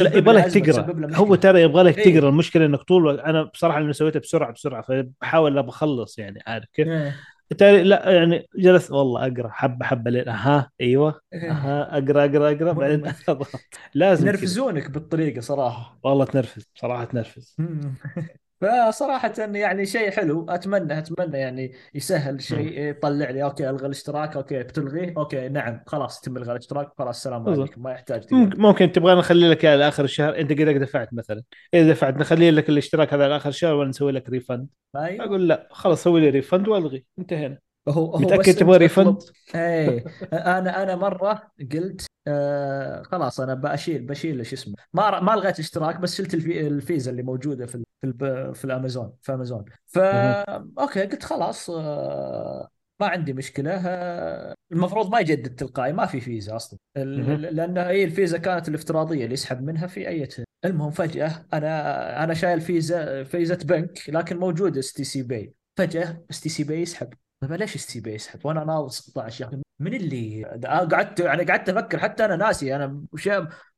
لا 0.00 0.16
يبغى 0.16 0.34
لك 0.34 0.44
تقرأ. 0.44 1.16
هو 1.16 1.34
ترى 1.34 1.62
يبغى 1.62 1.82
لك 1.82 1.98
إيه؟ 1.98 2.18
تقرأ. 2.18 2.28
المشكلة 2.28 2.66
إنك 2.66 2.80
طول 2.80 3.20
أنا 3.20 3.42
بصراحة 3.42 3.78
اني 3.78 3.92
سويتها 3.92 4.20
بسرعة 4.20 4.52
بسرعة 4.52 4.82
فبحاول 4.82 5.62
بخلص 5.62 6.18
يعني 6.18 6.42
عارف 6.46 6.66
كيف؟ 6.72 6.88
إيه؟ 6.88 7.14
بالتالي 7.50 7.82
لا 7.82 8.10
يعني 8.10 8.46
جلس 8.56 8.90
والله 8.90 9.26
أقرأ 9.26 9.48
حبة 9.48 9.84
حبة 9.86 10.10
لين 10.10 10.28
أها 10.28 10.70
أيوه 10.80 11.20
إيه. 11.32 11.50
أها 11.50 11.98
أقرأ 11.98 12.24
أقرأ 12.24 12.50
أقرأ 12.52 12.72
بعدين 12.72 13.12
لازم 13.94 14.26
ينرفزونك 14.28 14.90
بالطريقة 14.90 15.40
صراحة. 15.40 15.98
والله 16.02 16.24
تنرفز 16.24 16.66
صراحة 16.74 17.04
تنرفز. 17.04 17.56
فصراحة 18.60 19.32
يعني 19.38 19.86
شيء 19.86 20.10
حلو. 20.10 20.46
أتمنى 20.48 20.98
أتمنى 20.98 21.38
يعني 21.38 21.72
يسهل 21.94 22.42
شيء 22.42 22.80
يطلع 22.80 23.30
لي. 23.30 23.42
okay 23.42 23.70
الغي 23.70 23.86
الاشتراك. 23.86 24.36
okay 24.36 24.62
بتلغيه؟ 24.62 25.14
okay 25.16 25.48
نعم. 25.48 25.80
خلاص 25.86 26.20
تم 26.20 26.36
إلغاء 26.36 26.52
الاشتراك. 26.52 26.88
خلاص 26.98 27.16
السلام 27.16 27.48
عليكم. 27.48 27.82
ما 27.82 27.92
يحتاج 27.92 28.24
ممكن 28.32 28.92
تبغى 28.92 29.14
نخلي 29.14 29.50
لك 29.50 29.64
إياه 29.64 29.76
لآخر 29.76 30.04
الشهر؟ 30.04 30.38
أنت 30.38 30.52
قد 30.52 30.68
دفعت 30.68 31.14
مثلا؟ 31.14 31.42
إذا 31.74 31.90
دفعت 31.90 32.16
نخلي 32.16 32.50
لك 32.50 32.68
الاشتراك 32.68 33.14
هذا 33.14 33.28
لآخر 33.28 33.48
الشهر 33.48 33.74
ولا 33.74 33.88
نسوي 33.88 34.12
لك 34.12 34.28
refund 34.28 34.66
أيوه. 34.96 35.24
أقول 35.24 35.48
لا. 35.48 35.68
خلاص 35.70 36.02
سوي 36.02 36.20
لي 36.20 36.30
refund 36.30 36.68
وألغي. 36.68 37.04
انتهينا. 37.18 37.58
هو 37.88 38.04
هو 38.04 38.18
متأكد 38.18 38.54
تبغى 38.54 38.76
refund؟ 38.76 39.18
إيه. 39.54 40.04
أنا 40.32 40.82
أنا 40.82 40.96
مرة 40.96 41.42
قلت 41.72 42.06
آه 42.26 43.02
خلاص 43.02 43.40
أنا 43.40 43.54
بشيل 43.54 44.02
بشيل 44.02 44.46
شو 44.46 44.54
اسمه. 44.54 44.74
ما 44.92 45.20
ما 45.20 45.32
لغيت 45.32 45.58
اشتراك 45.58 46.00
بس 46.00 46.16
شلت 46.16 46.34
الفي 46.34 46.66
الفيزا 46.66 47.10
اللي 47.10 47.22
موجودة 47.22 47.66
في 47.66 47.84
في, 48.00 48.52
في 48.54 48.64
الأمازون 48.64 49.12
في 49.22 49.34
أمازون. 49.34 49.64
فا 49.86 50.42
okay 50.78 51.06
قلت 51.06 51.22
خلاص 51.22 51.70
آه 51.70 52.68
ما 53.00 53.06
عندي 53.06 53.32
مشكلة. 53.32 53.82
آه 53.86 54.54
المفروض 54.72 55.10
ما 55.12 55.20
يجدد 55.20 55.54
تلقائي 55.54 55.92
ما 55.92 56.06
في 56.06 56.20
فيزا 56.20 56.56
أصلا. 56.56 56.78
لأن 56.96 57.78
هي 57.78 58.04
الفيزا 58.04 58.38
كانت 58.38 58.68
الافتراضية 58.68 59.24
اللي 59.24 59.34
يسحب 59.34 59.62
منها 59.62 59.86
في 59.86 60.08
أي 60.08 60.28
المهم 60.64 60.90
فجأة 60.90 61.46
أنا 61.52 62.24
أنا 62.24 62.34
شايل 62.34 62.60
فيزا 62.60 63.24
فيزا 63.24 63.54
بنك 63.54 64.02
لكن 64.08 64.36
موجود 64.36 64.78
اس 64.78 64.92
تي 64.92 65.04
سي 65.04 65.22
باي 65.22 65.54
فجأة 65.76 66.24
اس 66.30 66.40
تي 66.40 66.48
سي 66.48 66.64
باي 66.64 66.82
يسحب. 66.82 67.14
طيب 67.40 67.52
ليش 67.52 67.74
السي 67.74 68.00
بي 68.00 68.14
يسحب 68.14 68.46
وأنا 68.46 68.64
ناظر 68.64 68.88
16 68.88 69.44
يا 69.44 69.48
أخي. 69.48 69.62
من 69.80 69.94
اللي 69.94 70.44
قعدت 70.92 71.20
يعني 71.20 71.44
قعدت 71.44 71.68
أفكر 71.68 71.98
حتى 71.98 72.24
أنا 72.24 72.36
ناسي 72.36 72.76
أنا 72.76 73.04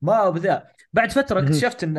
ما 0.03 0.31
بذا 0.31 0.67
بعد 0.93 1.13
فترة 1.13 1.41
اكتشفت 1.41 1.85
إن 1.85 1.99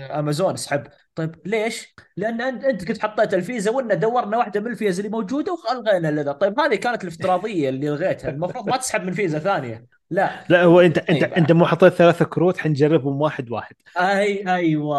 أمازون 0.00 0.56
سحب. 0.56 0.86
طيب 1.14 1.36
ليش؟ 1.46 1.94
لأن 2.16 2.40
انت 2.40 2.84
كنت 2.84 3.02
حطيت 3.02 3.34
الفيزا 3.34 3.70
ونا 3.70 3.94
دورنا 3.94 4.36
واحدة 4.36 4.60
من 4.60 4.70
الفيزا 4.70 5.02
اللي 5.02 5.10
موجودة 5.16 5.52
والغينا 5.52 6.08
لذا. 6.20 6.32
طيب 6.32 6.60
هذه 6.60 6.74
كانت 6.74 7.02
الافتراضية 7.02 7.68
اللي 7.68 7.86
لغيتها. 7.88 8.30
المفروض 8.30 8.68
ما 8.70 8.76
تسحب 8.76 9.04
من 9.04 9.12
فيزا 9.12 9.38
ثانية. 9.38 9.95
لا. 10.10 10.44
لا 10.48 10.62
هو 10.62 10.80
انت 10.80 10.98
انت 10.98 11.22
أيوة. 11.22 11.36
أنت 11.36 11.52
مو 11.52 11.66
حطيت 11.66 11.92
ثلاثة 11.92 12.24
كروت 12.24 12.58
حنجربهم 12.58 13.20
واحد 13.20 13.50
واحد. 13.50 13.74
أي 13.98 14.48
أيوه. 14.54 14.98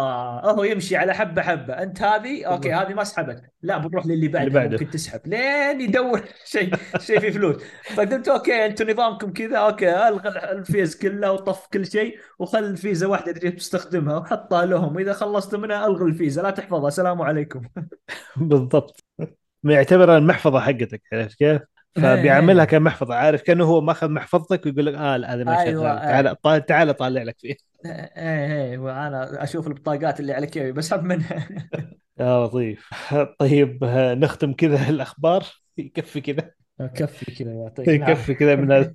هو 0.52 0.64
يمشي 0.64 0.96
على 0.96 1.14
حبة 1.14 1.42
حبة. 1.42 1.74
أنت 1.74 2.02
هذه؟ 2.02 2.46
أوكي 2.46 2.74
هذه 2.74 2.94
ما 2.94 3.04
سحبت. 3.04 3.42
لا 3.62 3.78
بنروح 3.78 4.06
للي 4.06 4.28
بعده, 4.28 4.48
اللي 4.48 4.54
بعده. 4.60 4.72
ممكن 4.72 4.90
تسحب. 4.90 5.22
لين 5.26 5.82
يدور 5.82 6.22
شيء 6.46 6.76
شيء 7.00 7.20
فيه 7.20 7.30
فلوس. 7.30 7.56
فقلت 7.96 8.28
أوكي 8.28 8.66
أنتم 8.66 8.90
نظامكم 8.90 9.34
كذا. 9.34 9.58
أوكي 9.58 10.08
ألغى 10.08 10.30
الفيزا 10.52 10.95
كلها 10.98 11.32
وطف 11.32 11.68
كل 11.74 11.86
شيء 11.86 12.20
وخل 12.40 12.64
الفيزا 12.64 13.08
واحدة 13.08 13.32
تجي 13.32 13.52
تستخدمها 13.52 14.18
وحطها 14.18 14.66
لهم. 14.66 14.98
إذا 15.00 15.14
خلصت 15.14 15.56
منها 15.56 15.88
الغي 15.88 16.06
الفيزا 16.06 16.42
لا 16.42 16.50
تحفظها. 16.50 16.88
السلام 16.88 17.22
عليكم. 17.22 17.62
بالضبط. 18.36 19.04
يعتبر 19.64 20.18
المحفظة 20.18 20.60
حقتك 20.60 21.02
عرفت 21.14 21.38
كيف؟ 21.38 21.62
فبيعملها 22.02 22.65
إيه. 22.65 22.69
كمحفظة 22.69 23.15
عارف 23.15 23.41
كأنه 23.41 23.65
هو 23.65 23.82
ماخذ 23.82 24.10
محفظتك 24.10 24.65
ويقول 24.65 24.86
لك 24.86 24.94
آه 24.94 25.15
هذا 25.15 25.44
ما 25.44 25.60
أيوة 25.60 25.84
تعال 25.84 26.28
أيوة. 26.28 26.57
تعال 26.57 26.98
طالع 26.98 27.24
لك 27.24 27.36
فيه 27.40 27.56
إيه 27.86 28.11
إيه 28.18 28.78
وأنا 28.78 29.44
أشوف 29.44 29.68
البطاقات 29.68 30.19
اللي 30.19 30.34
على 30.34 30.48
كيفي 30.48 30.72
بسحب 30.72 31.03
منها 31.03 31.48
يا 32.19 32.45
لطيف. 32.45 32.90
طيب 33.40 33.84
نختم 34.18 34.53
كذا 34.53 34.90
الأخبار؟ 34.90 35.44
يكفي 35.78 36.22
كذا. 36.22 36.52
كفي 36.95 37.32
كذا 37.32 37.53
يعطيك 37.53 37.88
يكفي 38.10 38.34
كذا 38.34 38.56
من 38.56 38.72
هذا 38.72 38.94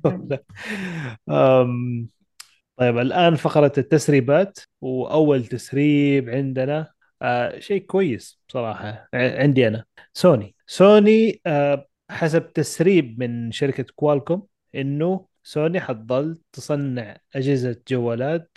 طيب 2.77 2.99
الآن 2.99 3.35
فقرة 3.35 3.73
التسريبات 3.79 4.59
وأول 4.81 5.47
تسريب 5.47 6.29
عندنا 6.31 6.93
آه 7.23 7.59
شيء 7.59 7.83
كويس 7.87 8.41
بصراحة 8.49 9.09
عندي 9.15 9.69
أنا. 9.69 9.85
سوني 10.13 10.55
سوني 10.67 11.41
آه 11.47 11.87
حسب 12.13 12.53
تسريب 12.53 13.21
من 13.21 13.53
شركة 13.53 13.85
كوالكوم 13.97 14.47
إنه 14.75 15.27
سوني 15.43 15.81
حتظل 15.81 16.39
تصنع 16.53 17.17
أجهزة 17.35 17.77
جوالات 17.89 18.51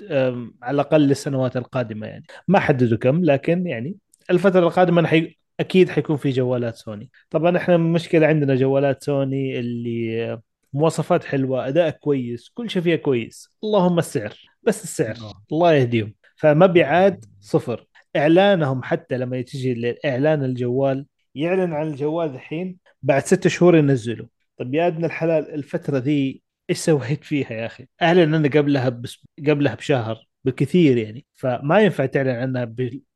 على 0.62 0.76
الأقل 0.76 1.02
للسنوات 1.02 1.58
القادمة 1.58 2.08
يعني. 2.08 2.26
ما 2.48 2.60
حددوا 2.60 2.98
كم 2.98 3.24
لكن 3.24 3.68
يعني 3.68 3.96
الفترة 4.30 4.60
القادمة 4.60 5.08
حي... 5.08 5.38
أكيد 5.60 5.90
حيكون 5.90 6.18
في 6.18 6.30
جوالات 6.30 6.76
سوني. 6.76 7.10
طبعا 7.30 7.58
إحنا 7.58 7.76
المشكلة 7.76 8.28
عندنا 8.28 8.56
جوالات 8.56 9.04
سوني 9.04 9.60
اللي 9.60 10.40
مواصفات 10.74 11.24
حلوة 11.24 11.68
أداء 11.68 11.90
كويس 11.90 12.50
كل 12.50 12.70
شيء 12.70 12.82
فيها 12.82 12.96
كويس. 12.96 13.50
اللهم 13.64 14.00
السعر 14.00 14.34
بس 14.64 14.84
السعر 14.84 15.16
الله 15.52 15.74
يهديهم. 15.74 16.14
فمبيعات 16.36 17.26
صفر. 17.40 17.86
إعلانهم 18.16 18.84
حتى 18.84 19.18
لما 19.18 19.42
تجي 19.42 19.74
لإعلان 19.74 20.44
الجوال 20.44 21.06
يعلن 21.36 21.74
عن 21.74 21.88
الجوال 21.88 22.30
الحين 22.30 22.78
بعد 23.04 23.26
ستة 23.26 23.50
شهور 23.50 23.76
ينزله 23.76 24.28
طيب 24.58 24.74
يا 24.74 24.88
ابن 24.88 25.06
الحلال 25.06 25.54
الفترة 25.54 25.98
ذي 25.98 26.42
إيش 26.70 26.78
سويت 26.78 27.24
فيها 27.24 27.52
يا 27.54 27.66
أخي؟ 27.66 27.88
أعلن 28.02 28.36
عنها 28.36 28.50
قبلها 28.50 28.90
بس 28.90 29.26
قبلها 29.48 29.76
بشهر 29.76 30.28
بالكثير 30.44 30.98
يعني. 30.98 31.26
فما 31.34 31.82
ينفع 31.82 32.06
تعلن 32.06 32.30
عنها 32.30 32.76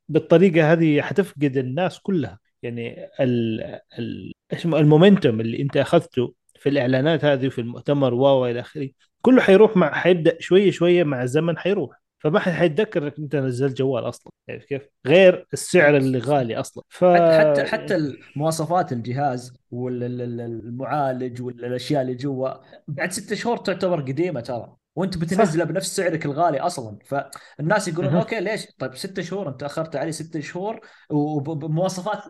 بالطريقة 0.09 0.71
هذه 0.73 1.01
حتفقد 1.01 1.57
الناس 1.57 1.99
كلها. 1.99 2.39
يعني 2.63 3.09
ال 3.19 3.61
ال 3.99 4.33
المومنتوم 4.65 5.41
اللي 5.41 5.61
أنت 5.61 5.77
أخذته 5.77 6.33
في 6.59 6.69
الإعلانات 6.69 7.25
هذه 7.25 7.47
وفي 7.47 7.61
المؤتمر 7.61 8.13
و 8.13 8.45
إلى 8.45 8.59
آخره 8.59 8.89
كله 9.21 9.41
حيروح 9.41 9.77
مع 9.77 9.93
حيبدأ 9.93 10.37
شوية 10.39 10.71
شوية 10.71 11.03
مع 11.03 11.23
الزمن 11.23 11.57
حيروح. 11.57 11.98
فما 12.19 12.39
حد 12.39 12.51
حيتذكر 12.51 13.03
إنك 13.03 13.19
أنت 13.19 13.35
نزلت 13.35 13.77
جوال 13.77 14.07
أصلا 14.07 14.31
عارف 14.49 14.65
كيف؟ 14.65 14.81
غير 15.07 15.47
السعر 15.53 15.97
اللي 15.97 16.19
غالي 16.19 16.55
أصلا. 16.55 16.83
ف 16.89 17.05
حتى 17.05 17.63
حتى 17.63 18.13
مواصفات 18.35 18.91
الجهاز 18.91 19.53
والمعالج 19.71 21.41
والاشياء 21.41 22.01
اللي 22.01 22.15
جوا 22.15 22.49
بعد 22.87 23.11
ستة 23.11 23.35
شهور 23.35 23.57
تعتبر 23.57 24.01
قديمة 24.01 24.39
ترى. 24.39 24.75
وأنت 24.95 25.17
بتنزله 25.17 25.63
بنفس 25.63 25.95
سعرك 25.95 26.25
الغالي 26.25 26.59
أصلا. 26.59 26.97
فالناس 27.05 27.87
يقولون 27.87 28.15
أوكي 28.15 28.39
ليش؟ 28.39 28.67
طيب 28.79 28.95
ستة 28.95 29.21
شهور 29.21 29.49
أنت 29.49 29.63
أخرت 29.63 29.95
علي 29.95 30.11
ستة 30.11 30.39
شهور 30.39 30.79
وبمواصفات 31.09 32.23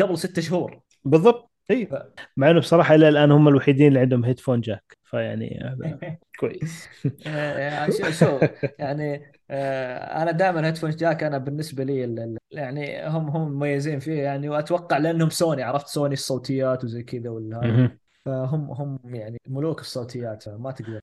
قبل 0.00 0.18
ستة 0.18 0.42
شهور. 0.42 0.80
بالضبط. 1.04 1.50
إي. 1.70 1.86
ف... 1.86 1.94
مع 2.36 2.50
إنه 2.50 2.60
بصراحة 2.60 2.94
إلى 2.94 3.08
الآن 3.08 3.30
هم 3.30 3.48
الوحيدين 3.48 3.88
اللي 3.88 4.00
عندهم 4.00 4.24
headphone 4.24 4.60
jack 4.60 4.98
فيعني 5.14 5.60
هذا 5.64 5.98
كويس. 6.40 6.88
آه، 7.26 7.90
شو 8.10 8.38
يعني 8.78 9.34
آه، 9.50 10.22
أنا 10.22 10.30
دائما 10.30 10.66
هيدفون 10.66 10.90
جاك 10.90 11.22
أنا 11.22 11.38
بالنسبة 11.38 11.84
لي 11.84 12.36
يعني 12.50 13.08
هم 13.08 13.28
هم 13.28 13.52
مميزين 13.52 13.98
فيه 13.98 14.22
يعني 14.22 14.48
وأتوقع 14.48 14.98
لأنهم 14.98 15.30
سوني 15.30 15.62
عرفت 15.62 15.86
سوني 15.86 16.12
الصوتيات 16.12 16.84
وزي 16.84 17.02
كذا 17.02 17.30
ولا 17.30 17.90
فهم 18.24 18.70
هم 18.70 18.98
يعني 19.04 19.38
ملوك 19.46 19.80
الصوتيات 19.80 20.48
ما 20.48 20.70
تقدر. 20.70 21.00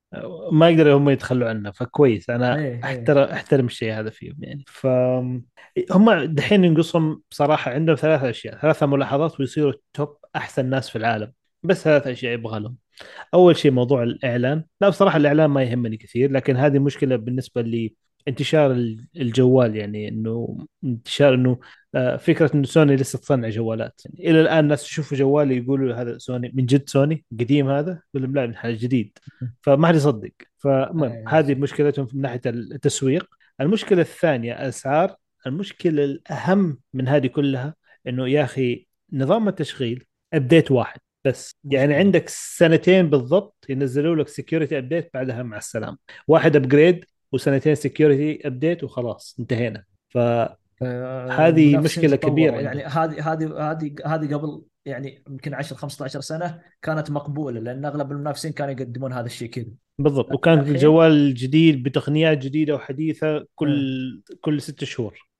ما 0.52 0.70
يقدروا 0.70 0.98
هم 0.98 1.10
يتخلوا 1.10 1.50
عنه 1.50 1.72
فكويس. 1.72 2.30
أنا 2.30 2.56
إيه, 2.56 2.64
إيه. 2.64 2.84
احترم 2.84 3.24
أحترم 3.24 3.66
الشيء 3.66 3.94
هذا 3.94 4.10
فيهم 4.10 4.36
يعني. 4.40 4.64
ف 4.68 4.88
هم 5.92 6.24
دحين 6.24 6.64
ينقصهم 6.64 7.22
بصراحة 7.32 7.72
عندهم 7.72 7.96
ثلاث 7.96 8.24
أشياء 8.24 8.58
ثلاثة 8.58 8.86
ملاحظات 8.86 9.40
ويصيروا 9.40 9.74
توب 9.94 10.18
أحسن 10.36 10.66
ناس 10.66 10.90
في 10.90 10.98
العالم 10.98 11.34
بس 11.64 11.84
ثلاث 11.84 12.08
أشياء 12.08 12.34
يبغى 12.34 12.60
لهم. 12.60 12.78
أول 13.34 13.58
شيء 13.58 13.72
موضوع 13.72 14.04
الاعلان 14.04 14.64
لا 14.82 14.90
بصراحة 14.90 15.18
الاعلان 15.18 15.46
ما 15.46 15.64
يهمني 15.64 15.98
كثير 15.98 16.32
لكن 16.32 16.58
هذه 16.58 16.80
مشكلة 16.80 17.16
بالنسبة 17.16 17.62
لي 17.62 17.96
انتشار 18.28 18.72
الجوال 19.16 19.76
يعني 19.76 20.08
إنه 20.08 20.58
انتشار 20.84 21.34
إنه 21.34 21.60
آه، 21.96 22.18
فكرة 22.18 22.52
إنه 22.56 22.64
سوني 22.64 22.96
لسه 22.96 23.20
تصنع 23.20 23.50
جوالات. 23.50 24.02
يعني 24.06 24.30
إلى 24.30 24.42
الآن 24.42 24.60
الناس 24.60 24.86
يشوفوا 24.86 25.18
جوالي 25.18 25.58
يقولوا 25.58 25.96
هذا 25.96 26.18
سوني 26.18 26.52
من 26.54 26.66
جد 26.66 26.90
سوني؟ 26.90 27.26
قديم 27.40 27.70
هذا؟ 27.70 28.02
ولا 28.14 28.26
لا 28.28 28.48
من 28.48 28.56
حاجة 28.56 28.76
جديد. 28.76 29.18
فما 29.64 29.88
حد 29.88 29.96
يصدق. 29.96 30.32
فالمهم 30.58 31.12
أيوة. 31.12 31.40
هذه 31.40 31.56
مشكلتهم 31.56 32.08
من 32.14 32.22
ناحية 32.22 32.42
التسويق. 32.46 33.26
المشكلة 33.62 34.02
الثانية 34.02 34.54
اسعار 34.54 35.16
المشكلة 35.48 36.04
الأهم 36.04 36.80
من 36.94 37.08
هذه 37.08 37.28
كلها 37.28 37.76
إنه 38.08 38.30
يا 38.30 38.44
أخي 38.44 38.88
نظام 39.14 39.48
التشغيل 39.48 40.06
update 40.34 40.72
واحد. 40.72 41.00
بس 41.26 41.56
يعني 41.64 41.94
عندك 41.94 42.30
سنتين 42.30 43.10
بالضبط 43.10 43.66
ينزلوا 43.70 44.16
لك 44.16 44.28
security 44.28 44.78
update 44.78 45.10
بعدها 45.14 45.44
مع 45.44 45.58
السلامة. 45.58 45.98
واحد 46.28 46.56
upgrade 46.56 47.06
وسنتين 47.32 47.76
security 47.76 48.48
update 48.48 48.84
وخلاص 48.84 49.36
انتهينا. 49.40 49.84
ف 50.10 50.18
هذه 51.32 51.78
مشكلة 51.78 52.16
كبيرة. 52.16 52.56
يعني 52.56 52.84
هذه 52.84 53.32
هذه 53.32 53.72
هذه 53.72 53.96
هذه 54.06 54.36
قبل 54.36 54.62
يعني 54.86 55.24
يمكن 55.30 55.54
10 55.54 55.76
15 55.76 56.22
سنة 56.22 56.62
كانت 56.82 57.12
مقبولة 57.12 57.60
لأن 57.60 57.86
أغلب 57.86 58.12
المنافسين 58.12 58.52
كانوا 58.52 58.74
يقدمون 58.74 59.14
هذا 59.14 59.26
الشيء 59.26 59.50
كذا. 59.50 59.72
بالضبط. 60.00 60.34
وكان 60.34 60.60
الجوال 60.60 61.34
جديد 61.34 61.84
بتقنيات 61.84 62.38
جديدة 62.38 62.76
وحديثة 62.76 63.46
كل 63.56 64.24
آه. 64.32 64.36
كل 64.42 64.62
ست 64.62 64.84
شهور. 64.84 65.31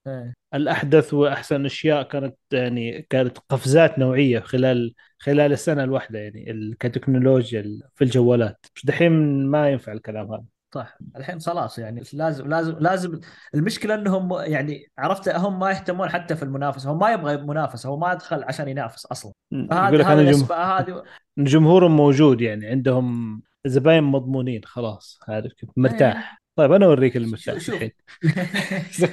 الأحدث 0.54 1.14
وأحسن 1.14 1.64
أشياء 1.64 2.02
كانت 2.02 2.36
يعني 2.52 3.02
كانت 3.02 3.38
قفزات 3.38 3.98
نوعية 3.98 4.40
خلال 4.40 4.94
خلال 5.18 5.52
السنة 5.52 5.84
الواحدة 5.84 6.18
يعني 6.18 6.76
كتكنولوجيا 6.80 7.78
في 7.94 8.04
الجوالات. 8.04 8.66
دحين 8.84 9.46
ما 9.46 9.70
ينفع 9.70 9.92
الكلام 9.92 10.32
هذا. 10.32 10.44
صح 10.74 10.98
الحين 11.16 11.40
خلاص 11.40 11.78
يعني 11.78 12.02
لازم 12.12 12.48
لازم 12.48 12.76
لازم 12.80 13.20
المشكلة 13.54 13.94
إنهم 13.94 14.32
يعني 14.32 14.86
عرفت 14.98 15.28
هم 15.28 15.58
ما 15.58 15.70
يهتمون 15.70 16.08
حتى 16.08 16.36
في 16.36 16.42
المنافسة 16.42 16.90
هو 16.90 16.94
ما 16.94 17.12
يبغى 17.12 17.36
منافسة 17.36 17.88
هو 17.88 17.98
ما 17.98 18.12
يدخل 18.12 18.44
عشان 18.44 18.68
ينافس 18.68 19.06
أصلا. 19.06 19.32
هذا 19.72 20.04
هذا 20.04 21.02
جمهورهم 21.38 21.96
موجود 21.96 22.40
يعني 22.40 22.66
عندهم 22.66 23.42
زباين 23.66 24.04
مضمونين 24.04 24.60
خلاص 24.64 25.20
عارف 25.28 25.52
كيف؟ 25.52 25.70
مرتاح. 25.76 26.41
طيب 26.56 26.72
أنا 26.72 26.86
أوريك 26.86 27.16
المثال 27.16 27.62
شوف 27.62 27.84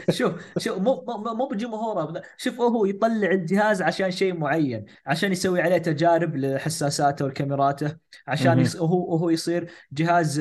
شوف 0.09 0.33
شوف 0.57 0.77
مو 0.77 1.05
مو 1.07 1.33
مو 1.33 1.47
بجمهوره 1.47 2.21
شوف 2.37 2.61
هو 2.61 2.85
يطلع 2.85 3.31
الجهاز 3.31 3.81
عشان 3.81 4.11
شيء 4.11 4.33
معين 4.33 4.85
عشان 5.05 5.31
يسوي 5.31 5.61
عليه 5.61 5.77
تجارب 5.77 6.35
لحساساته 6.35 7.25
وكاميراته 7.25 7.95
عشان 8.27 8.59
يص... 8.59 8.75
هو 8.75 9.17
هو 9.17 9.29
يصير 9.29 9.71
جهاز 9.91 10.39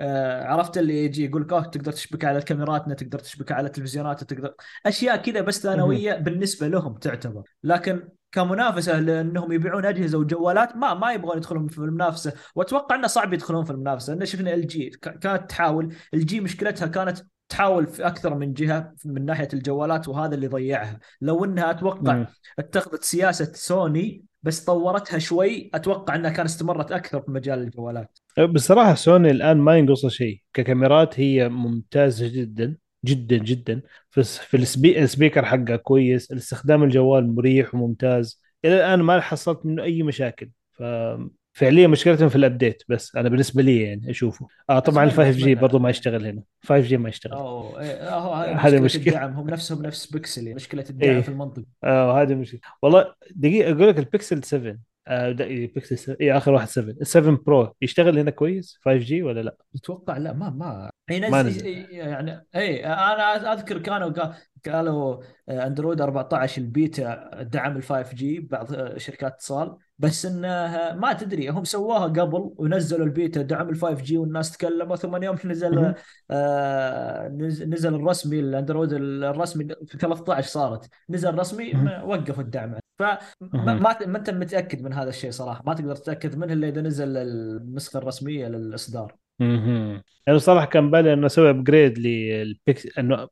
آه 0.00 0.44
عرفت 0.44 0.78
اللي 0.78 1.04
يجي 1.04 1.24
يقول 1.24 1.42
لك 1.42 1.50
تقدر 1.50 1.92
تشبك 1.92 2.24
على 2.24 2.42
كاميراتنا 2.42 2.94
تقدر 2.94 3.18
تشبك 3.18 3.52
على 3.52 3.68
تلفزيونات 3.68 4.24
تقدر 4.24 4.54
أشياء 4.86 5.16
كذا 5.16 5.40
بس 5.40 5.62
ثانوية 5.62 6.14
بالنسبة 6.14 6.68
لهم 6.68 6.94
تعتبر. 6.98 7.42
لكن 7.64 8.08
كمنافسة 8.32 9.00
لأنهم 9.00 9.52
يبيعون 9.52 9.84
أجهزة 9.84 10.18
وجوالات 10.18 10.76
ما 10.76 10.94
ما 10.94 11.12
يبغون 11.12 11.36
يدخلون 11.36 11.68
في 11.68 11.78
المنافسة. 11.78 12.32
وأتوقع 12.54 12.96
إنه 12.96 13.06
صعب 13.06 13.32
يدخلون 13.32 13.64
في 13.64 13.70
المنافسة. 13.70 14.14
لأن 14.14 14.26
شفنا 14.26 14.54
ال 14.54 14.66
جي 14.66 14.90
كانت 14.90 15.44
تحاول 15.48 15.94
الجي 16.14 16.40
مشكلتها 16.40 16.86
كانت 16.86 17.18
تحاول 17.48 17.86
في 17.86 18.06
أكثر 18.06 18.34
من 18.34 18.52
جهة 18.52 18.94
من 19.04 19.24
ناحية 19.24 19.48
الجوالات 19.52 20.08
وهذا 20.08 20.34
اللي 20.34 20.46
ضيعها. 20.46 20.98
لو 21.20 21.44
إنها 21.44 21.70
أتوقع 21.70 22.26
اتخذت 22.58 23.04
سياسة 23.04 23.52
سوني 23.54 24.24
بس 24.42 24.64
طورتها 24.64 25.18
شوي 25.18 25.70
أتوقع 25.74 26.14
إنها 26.14 26.30
كان 26.30 26.46
استمرت 26.46 26.92
أكثر 26.92 27.20
في 27.20 27.30
مجال 27.30 27.58
الجوالات. 27.58 28.18
بصراحة 28.54 28.94
سوني 28.94 29.30
الآن 29.30 29.56
ما 29.56 29.76
ينقصها 29.76 30.10
شيء. 30.10 30.42
ككاميرات 30.52 31.20
هي 31.20 31.48
ممتازة 31.48 32.28
جدا. 32.28 32.76
جدا 33.04 33.36
جدا. 33.36 33.82
في 34.10 34.54
ال 34.54 34.65
speaker 34.65 35.44
حقه 35.44 35.76
كويس 35.76 36.32
الاستخدام 36.32 36.82
الجوال 36.82 37.34
مريح 37.34 37.74
وممتاز. 37.74 38.42
إلى 38.64 38.76
الآن 38.76 39.00
ما 39.00 39.20
حصلت 39.20 39.66
منه 39.66 39.82
أي 39.82 40.02
مشاكل. 40.02 40.50
ف 40.72 40.82
فعليا 41.52 41.86
مشكلتهم 41.86 42.28
في 42.28 42.36
ال 42.36 42.43
update 42.43 42.82
بس 42.88 43.16
أنا 43.16 43.28
بالنسبة 43.28 43.62
لي 43.62 43.82
يعني 43.82 44.10
أشوفه. 44.10 44.46
آه 44.70 44.78
طبعا 44.78 45.04
ال 45.04 45.10
5G 45.10 45.54
برضه 45.54 45.78
ما 45.78 45.90
يشتغل 45.90 46.26
هنا. 46.26 46.42
5G 46.62 46.96
ما 46.96 47.08
يشتغل. 47.08 47.32
أوه 47.32 47.80
إيه 47.80 48.56
هذه 48.56 48.80
مشكلة 48.80 49.06
الدعم 49.06 49.32
هم 49.32 49.50
نفسهم 49.50 49.82
نفس 49.82 50.12
بيكسل 50.12 50.54
مشكلة 50.54 50.84
الدعم 50.90 51.10
إيه. 51.10 51.20
في 51.20 51.28
المنطقة. 51.28 51.64
آه 51.84 52.22
هذه 52.22 52.34
مشكلة. 52.34 52.60
والله 52.82 53.14
دقيقة 53.30 53.72
أقول 53.72 53.88
لك 53.88 53.98
البيكسل 53.98 54.44
7 54.44 54.70
آه 54.70 54.78
بيكسل 55.08 55.98
7a 55.98 56.32
آخر 56.36 56.52
واحد 56.52 56.68
7 56.68 56.94
7 57.02 57.38
Pro 57.46 57.74
يشتغل 57.82 58.18
هنا 58.18 58.30
كويس؟ 58.30 58.78
5G 58.84 59.22
ولا 59.22 59.40
لا؟ 59.40 59.56
أتوقع 59.74 60.16
لا 60.16 60.32
ما 60.32 60.50
ما 60.50 60.90
ينزل 61.10 61.66
يعني 61.90 62.46
اي 62.56 62.86
أنا 62.86 63.52
أذكر 63.52 63.78
كانوا 63.78 64.12
قالوا 64.66 65.22
أندرويد 65.48 66.00
14 66.00 66.62
البيتا 66.62 67.42
دعم 67.42 67.76
ال 67.76 67.82
5G 67.82 68.40
بعض 68.40 68.96
شركات 68.98 69.32
اتصال. 69.32 69.76
بس 70.00 70.26
انه 70.26 70.48
ما 70.94 71.12
تدري 71.12 71.48
هم 71.48 71.64
سووها 71.64 72.06
قبل 72.06 72.54
ونزلوا 72.56 73.06
البيتا 73.06 73.42
دعم 73.42 73.68
ال 73.68 73.76
5G 73.76 74.18
والناس 74.18 74.52
تكلموا 74.52 74.96
ثم 74.96 75.22
يوم 75.22 75.36
نزل 75.44 75.94
آه 76.30 77.28
نزل 77.66 77.94
الرسمي 77.94 78.40
الأندرويد 78.40 78.92
الرسمي 78.92 79.68
في 79.86 79.98
13 79.98 80.48
صارت. 80.48 80.88
نزل 81.10 81.38
رسمي 81.38 81.72
وقفوا 82.04 82.42
الدعم. 82.42 82.74
فما 82.98 83.74
ما 84.06 84.18
أنت 84.18 84.30
متأكد 84.30 84.82
من 84.82 84.92
هذا 84.92 85.08
الشيء 85.08 85.30
صراحة؟ 85.30 85.62
ما 85.66 85.74
تقدر 85.74 85.96
تتأكد 85.96 86.36
منه 86.36 86.52
إلا 86.52 86.68
إذا 86.68 86.80
نزل 86.80 87.16
النسخة 87.16 87.98
الرسمية 87.98 88.48
للإصدار. 88.48 89.14
أها 89.40 90.02
يعني 90.26 90.38
صراحة 90.38 90.66
كان 90.66 90.90
بالي 90.90 91.12
إنه 91.12 91.26
أسوي 91.26 91.50
upgrade 91.50 91.98
للبيكسل 91.98 92.98
إنه 92.98 93.28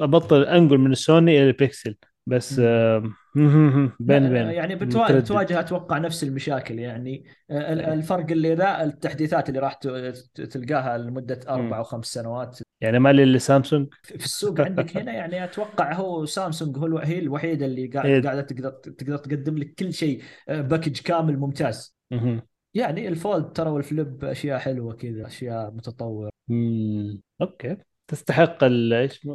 أبطل 0.00 0.42
أنقل 0.42 0.78
من 0.78 0.92
السوني 0.92 1.38
إلى 1.38 1.46
البيكسل. 1.46 1.96
بس 2.26 2.60
بين 2.60 3.92
بين 4.00 4.34
يعني 4.34 4.74
بتواجه 4.74 5.60
أتوقع 5.60 5.98
نفس 5.98 6.24
المشاكل 6.24 6.78
يعني 6.78 7.24
إيه. 7.50 7.92
الفرق 7.92 8.30
اللي 8.30 8.54
ذا 8.54 8.82
التحديثات 8.82 9.48
اللي 9.48 9.60
راح 9.60 9.74
تلقاها 10.34 10.98
لمدة 10.98 11.40
أربع 11.48 11.78
أو 11.78 11.82
خمس 11.82 12.06
سنوات. 12.06 12.58
يعني 12.80 12.98
ما 12.98 13.12
لي 13.12 13.38
سامسونج. 13.38 13.88
في 14.02 14.24
السوق 14.24 14.60
عندك 14.60 14.96
هنا 14.96 15.12
يعني 15.12 15.44
أتوقع 15.44 15.92
هو 15.92 16.24
سامسونج 16.24 16.78
هو 16.78 16.98
هي 16.98 17.18
الوحيده 17.18 17.66
اللي 17.66 17.80
إيه. 17.82 18.22
قاعدة 18.22 18.40
تقدر 18.40 18.70
تقدر 18.70 19.16
تقدم 19.16 19.58
لك 19.58 19.74
كل 19.74 19.92
شيء 19.92 20.22
package 20.48 21.00
كامل 21.00 21.38
ممتاز. 21.38 21.96
يعني 22.74 23.08
الفولد 23.08 23.52
ترى 23.52 23.70
والفليب 23.70 24.24
أشياء 24.24 24.58
حلوة 24.58 24.94
كذا 24.94 25.26
أشياء 25.26 25.70
متطورة. 25.70 26.30
أوكي. 27.40 27.76
تستحق 28.08 28.64
إيش 28.64 29.26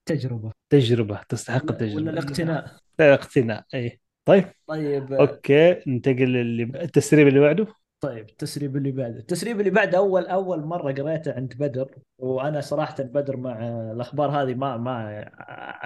التجربه 0.00 0.52
تجربة 0.70 1.20
تستحق 1.28 1.70
التجربه 1.70 1.96
ولا 1.96 2.10
الاقتناء. 2.10 2.76
الاقتناء 3.00 3.64
اي 3.74 4.00
طيب. 4.24 4.44
طيب. 4.66 5.12
أوكي 5.12 5.82
ننتقل 5.86 6.36
اللي 6.36 6.62
التسريب 6.62 7.28
اللي 7.28 7.40
بعده. 7.40 7.66
طيب 8.00 8.28
التسريب 8.28 8.76
اللي 8.76 8.92
بعده. 8.92 9.18
التسريب 9.18 9.60
اللي 9.60 9.70
بعده 9.70 9.98
أول 9.98 10.26
أول 10.26 10.64
مرة 10.64 10.92
قريته 10.92 11.32
عند 11.32 11.54
بدر 11.58 11.94
وأنا 12.18 12.60
صراحة 12.60 12.96
بدر 13.02 13.36
مع 13.36 13.68
الأخبار 13.92 14.30
هذه 14.30 14.54
ما 14.54 14.76
ما 14.76 15.24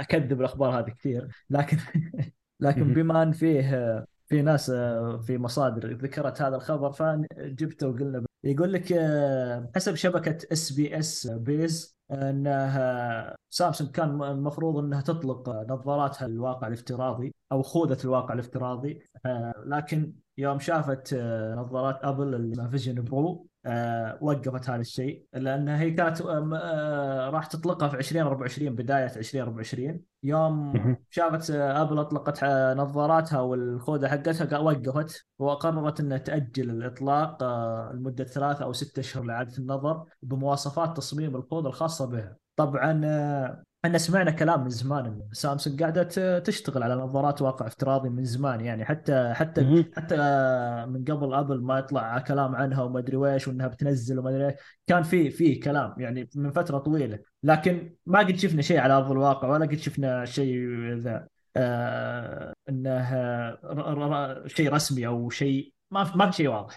أكذب 0.00 0.40
الأخبار 0.40 0.78
هذه 0.78 0.90
كثير 0.90 1.28
لكن 1.50 1.76
لكن 2.60 2.94
بما 2.94 3.22
أن 3.22 3.32
فيه 3.32 4.04
في 4.26 4.42
ناس 4.42 4.70
في 5.26 5.38
مصادر 5.38 5.92
ذكرت 5.92 6.42
هذا 6.42 6.56
الخبر 6.56 6.92
فجبته 6.92 7.88
وقلنا 7.88 8.24
يقول 8.44 8.72
لك 8.72 8.92
حسب 9.74 9.94
شبكة 9.94 10.38
SBS 10.52 11.26
Biz 11.26 11.93
إنها 12.10 13.36
سامسونج 13.50 13.90
كان 13.90 14.22
المفروض 14.22 14.76
إنها 14.84 15.00
تطلق 15.00 15.48
نظاراتها 15.48 16.26
الواقع 16.26 16.66
الافتراضي 16.66 17.34
أو 17.52 17.62
خوذة 17.62 17.98
الواقع 18.04 18.34
الافتراضي 18.34 19.02
لكن 19.66 20.12
يوم 20.38 20.58
شافت 20.58 21.14
نظارات 21.58 21.98
أبل 22.04 22.34
اللي 22.34 22.70
Vision 22.70 23.04
Pro 23.04 23.30
آه 23.30 23.53
وقفت 24.20 24.70
هذا 24.70 24.80
الشيء 24.80 25.24
لأن 25.32 25.68
هي 25.68 25.90
كانت 25.90 26.20
آه 26.20 27.30
راح 27.30 27.46
تطلقها 27.46 27.88
في 27.88 27.96
2024 27.96 28.74
بداية 28.74 29.06
2024 29.16 30.00
يوم 30.22 30.72
شافت 31.10 31.50
آه 31.50 31.82
أبل 31.82 31.98
أطلقت 31.98 32.44
نظاراتها 32.76 33.40
والخوذه 33.40 34.08
حقتها 34.08 34.58
وقفت. 34.58 35.26
وقررت 35.38 36.00
إنها 36.00 36.18
تأجل 36.18 36.70
الإطلاق 36.70 37.42
آه، 37.42 37.92
لمدة 37.94 38.24
ثلاثة 38.24 38.64
أو 38.64 38.72
ستة 38.72 39.00
أشهر 39.00 39.22
لإعادة 39.22 39.58
النظر 39.58 40.04
بمواصفات 40.22 40.96
تصميم 40.96 41.36
الخوذه 41.36 41.66
الخاصة 41.66 42.06
بها. 42.06 42.36
طبعا 42.56 43.00
آه، 43.04 43.62
إحنا 43.84 43.98
سمعنا 43.98 44.30
كلام 44.30 44.62
من 44.62 44.70
زمان 44.70 45.06
إن 45.06 45.22
سامسونج 45.32 45.80
قاعدة 45.82 46.38
تشتغل 46.38 46.82
على 46.82 46.94
نظارات 46.94 47.42
واقع 47.42 47.66
افتراضي 47.66 48.08
من 48.08 48.24
زمان 48.24 48.60
يعني 48.60 48.84
حتى 48.84 49.32
حتى 49.34 49.84
حتى 49.96 50.16
من 50.88 51.04
قبل 51.04 51.34
ابل 51.34 51.62
ما 51.62 51.78
يطلع 51.78 52.18
كلام 52.18 52.56
عنها 52.56 52.82
وما 52.82 52.98
أدري 52.98 53.16
ويش 53.16 53.48
وإنها 53.48 53.66
بتنزل 53.66 54.18
وما 54.18 54.30
أدري 54.30 54.54
كان 54.86 55.02
في 55.02 55.30
في 55.30 55.54
كلام 55.54 55.94
يعني 55.98 56.28
من 56.36 56.50
فترة 56.50 56.78
طويلة 56.78 57.18
لكن 57.42 57.94
ما 58.06 58.18
قد 58.18 58.36
شفنا 58.36 58.62
شيء 58.62 58.78
على 58.78 58.94
أرض 58.94 59.10
الواقع 59.10 59.48
ولا 59.48 59.66
قد 59.66 59.78
شفنا 59.78 60.24
شيء 60.24 60.58
ذا 60.94 61.28
آه 61.56 62.52
إنه 62.68 63.08
شيء 64.46 64.72
رسمي 64.72 65.06
أو 65.06 65.30
شيء 65.30 65.72
ما 65.90 66.16
ما 66.16 66.30
في 66.30 66.36
شيء 66.36 66.48
واضح. 66.48 66.76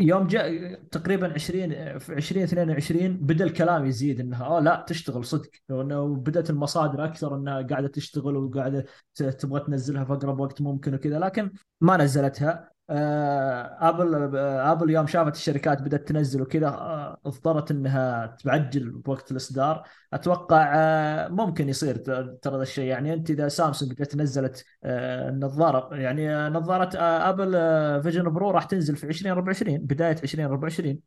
يوم 0.00 0.26
جاء 0.26 0.74
تقريبا 0.74 1.32
20 1.32 1.98
في 1.98 2.12
2022 2.12 3.16
بدأ 3.16 3.44
الكلام 3.44 3.86
يزيد 3.86 4.20
إنها 4.20 4.46
آه 4.46 4.60
لا 4.60 4.84
تشتغل 4.88 5.24
صدق. 5.24 5.50
وانه 5.70 6.16
بدأت 6.16 6.50
المصادر 6.50 7.04
أكثر 7.04 7.36
إنها 7.36 7.62
قاعدة 7.62 7.88
تشتغل 7.88 8.36
وقاعدة 8.36 8.84
تبغى 9.14 9.60
تنزلها 9.60 10.04
في 10.04 10.12
أقرب 10.12 10.40
وقت 10.40 10.60
ممكن 10.62 10.94
وكذا 10.94 11.18
لكن 11.18 11.50
ما 11.80 11.96
نزلتها. 11.96 12.70
آبل 12.90 14.36
آه، 14.36 14.72
آبل 14.72 14.90
يوم 14.90 15.06
شافت 15.06 15.34
الشركات 15.34 15.82
بدأت 15.82 16.08
تنزل 16.08 16.42
وكذا 16.42 16.68
آه، 16.68 17.20
اضطرت 17.26 17.70
إنها 17.70 18.36
تعجل 18.44 18.90
بوقت 18.90 19.30
الإصدار. 19.30 19.88
أتوقع 20.12 21.28
ممكن 21.28 21.68
يصير 21.68 21.96
ترى 22.42 22.56
ذا 22.56 22.62
الشيء. 22.62 22.84
يعني 22.84 23.12
أنت 23.14 23.30
إذا 23.30 23.48
سامسونج 23.48 23.92
جت 23.92 24.16
نزلت 24.16 24.64
النظارة 24.84 25.96
يعني 25.96 26.48
نظارة 26.48 26.90
آبل 26.98 27.52
Vision 28.02 28.30
Pro 28.30 28.50
راح 28.50 28.64
تنزل 28.64 28.96
في 28.96 29.04
2024 29.04 29.78
بداية 29.78 30.16
2024 30.22 31.00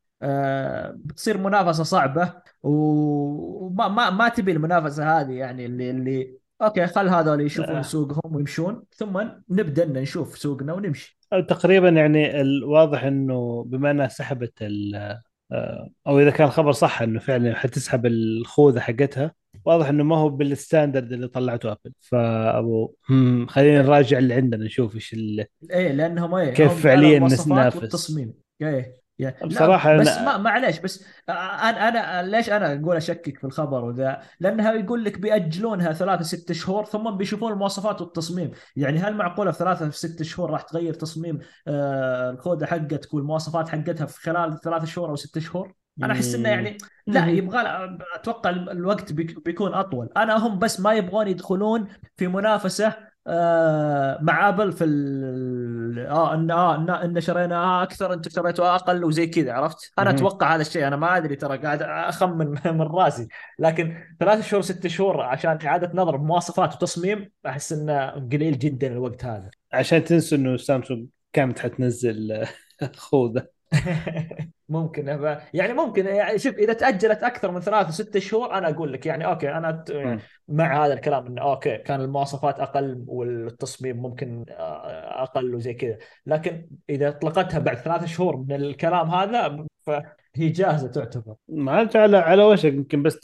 بتصير 1.06 1.38
منافسة 1.38 1.84
صعبة 1.84 2.34
وما 2.64 3.88
ما 3.88 4.10
ما 4.10 4.30
تبي 4.30 4.52
المنافسة 4.52 5.20
هذه 5.22 5.32
يعني 5.32 5.66
اللي 5.66 5.90
اللي 5.90 6.43
أوكي 6.64 6.88
خل 6.88 7.10
هذول 7.10 7.42
يشوفون 7.42 7.84
سوقهم 7.84 8.36
ويمشون 8.36 8.84
ثم 8.96 9.24
نبدأ 9.50 9.86
نشوف 9.86 10.38
سوقنا 10.38 10.74
ونمشي. 10.74 11.20
تقريبا 11.48 11.90
يعني 11.90 12.42
الواضح 12.42 13.04
إنه 13.04 13.64
بما 13.64 13.92
أنها 13.92 14.08
سحبت 14.08 14.54
آه، 15.52 15.90
أو 16.08 16.20
إذا 16.20 16.30
كان 16.30 16.50
خبر 16.50 16.72
صح 16.72 17.02
إنه 17.02 17.20
فعلا 17.20 17.56
حتسحب 17.56 18.06
الخوذة 18.06 18.80
حقتها 18.80 19.32
واضح 19.66 19.88
إنه 19.88 20.04
ما 20.04 20.18
هو 20.18 20.30
بال 20.30 20.47
standard 20.47 21.14
اللي 21.14 21.28
طلعته 21.28 21.72
أبل. 21.72 21.94
فأبو 22.00 22.94
خلينا 23.48 23.82
نراجع 23.82 24.18
اللي 24.18 24.34
عندنا 24.34 24.66
نشوف 24.66 24.96
إيش 24.96 25.14
إيه 25.72 25.92
لأنهم 25.92 26.36
إيه 26.36 26.54
كيف 26.54 26.84
فعليا 26.84 27.20
ننافس 27.20 27.84
التصميم 27.84 28.34
إيه. 28.62 29.03
يعني 29.20 29.36
بصراحة 29.46 29.98
بس 29.98 30.08
أنا... 30.08 30.26
ما 30.26 30.38
معليش 30.38 30.80
بس 30.80 31.06
أنا 31.30 31.88
أنا 31.88 32.28
ليش 32.28 32.50
أنا 32.50 32.74
أقول 32.74 32.96
أشكك 32.96 33.38
في 33.38 33.44
الخبر 33.44 33.86
وذا؟ 33.86 34.22
لانها 34.40 34.74
يقول 34.74 35.04
لك 35.04 35.20
بيأجلونها 35.20 35.94
ثلاثة 35.94 36.24
ست 36.24 36.52
شهور 36.52 36.86
ثم 36.86 37.12
بيشوفون 37.12 37.52
المواصفات 37.52 38.02
والتصميم، 38.02 38.52
يعني 38.76 39.00
هل 39.00 39.16
معقولة 39.16 39.52
في 39.52 39.58
ثلاثة 39.58 39.90
في 39.90 39.98
ست 39.98 40.24
شهور 40.24 40.52
راح 40.52 40.62
تغير 40.62 40.94
تصميم 40.94 41.40
آه 41.68 42.30
الكودة 42.30 42.66
حقتك 42.66 43.14
والمواصفات 43.14 43.70
حقتها 43.70 44.06
في 44.06 44.22
خلال 44.22 44.60
ثلاثة 44.62 44.86
شهور 44.86 45.10
أو 45.10 45.16
ست 45.16 45.40
شهور؟ 45.40 45.74
أنا 46.04 46.14
أحس 46.14 46.36
إنه 46.36 46.50
يعني 46.50 46.78
لا 47.08 47.28
يبغى 47.28 47.64
أتوقع 48.16 48.50
الوقت 48.50 49.14
بيكون 49.14 49.74
أطول، 49.74 50.10
أنا 50.18 50.48
هم 50.48 50.60
بس 50.60 50.80
ما 50.80 50.94
يبغون 50.94 51.28
يدخلون 51.28 51.88
في 52.18 52.28
منافسة 52.28 53.13
آه 53.28 54.20
مع 54.22 54.50
ابل 54.50 54.72
في 54.72 54.84
ال... 54.84 56.08
آه 56.08 56.34
ان 56.34 56.52
آه 56.52 56.76
ان, 56.76 56.90
إن 56.90 57.22
شرينا 57.22 57.84
أكثر 57.84 58.14
أنتم 58.14 58.30
شريتوا 58.30 58.76
أقل 58.76 59.04
وزي 59.06 59.28
كذا 59.28 59.54
عرفت؟ 59.54 59.92
أنا 60.00 60.10
أتوقع 60.10 60.56
هذا 60.56 60.62
الشيء 60.62 60.88
أنا 60.88 60.96
ما 60.96 61.18
أدري 61.18 61.36
ترى 61.36 61.58
قاعد 61.58 61.82
أخمن 61.82 62.48
من 62.78 62.82
راسي. 62.82 63.28
لكن 63.60 63.98
ثلاث 64.20 64.48
شهور 64.48 64.62
ست 64.62 64.88
شهور 64.88 65.22
عشان 65.22 65.60
إعادة 65.66 65.92
نظر 65.94 66.16
بمواصفات 66.16 66.76
وتصميم 66.76 67.32
أحس 67.46 67.74
إنه 67.74 68.10
قليل 68.10 68.60
جدا 68.60 68.88
الوقت 68.88 69.26
هذا. 69.26 69.50
عشان 69.74 70.04
تنسوا 70.04 70.38
إنه 70.38 70.58
سامسونج 70.58 71.08
كانت 71.34 71.60
حتنزل 71.60 72.46
خوذة. 72.98 73.53
ممكن 74.70 75.08
يعني 75.54 75.74
ممكن 75.74 76.06
يعني 76.06 76.40
شوف 76.40 76.56
إذا 76.56 76.74
تأجلت 76.74 77.24
أكثر 77.24 77.52
من 77.52 77.60
ثلاث 77.60 77.90
ست 77.90 78.18
شهور 78.18 78.54
أنا 78.54 78.70
أقول 78.70 78.94
لك 78.94 79.06
يعني 79.06 79.26
أوكي 79.26 79.52
أنا 79.52 79.84
مع 80.48 80.86
هذا 80.86 80.94
الكلام 80.94 81.26
إنه 81.26 81.42
أوكي 81.42 81.78
كان 81.78 82.02
المواصفات 82.02 82.60
أقل 82.60 83.04
والتصميم 83.08 83.98
ممكن 83.98 84.46
آه، 84.50 85.24
أقل 85.24 85.56
وزي 85.56 85.74
كذا. 85.74 85.98
لكن 86.26 86.70
إذا 86.90 87.10
اطلقتها 87.10 87.60
بعد 87.60 87.78
ثلاث 87.78 88.06
شهور 88.06 88.38
من 88.38 88.52
الكلام 88.52 89.10
هذا 89.10 89.66
هي 90.36 90.50
جاهزة 90.50 90.88
تعتبر. 90.88 91.36
ما 91.48 91.90
على 91.96 92.18
على 92.18 92.44
وشك 92.44 92.74
يمكن 92.74 93.04
بس 93.04 93.20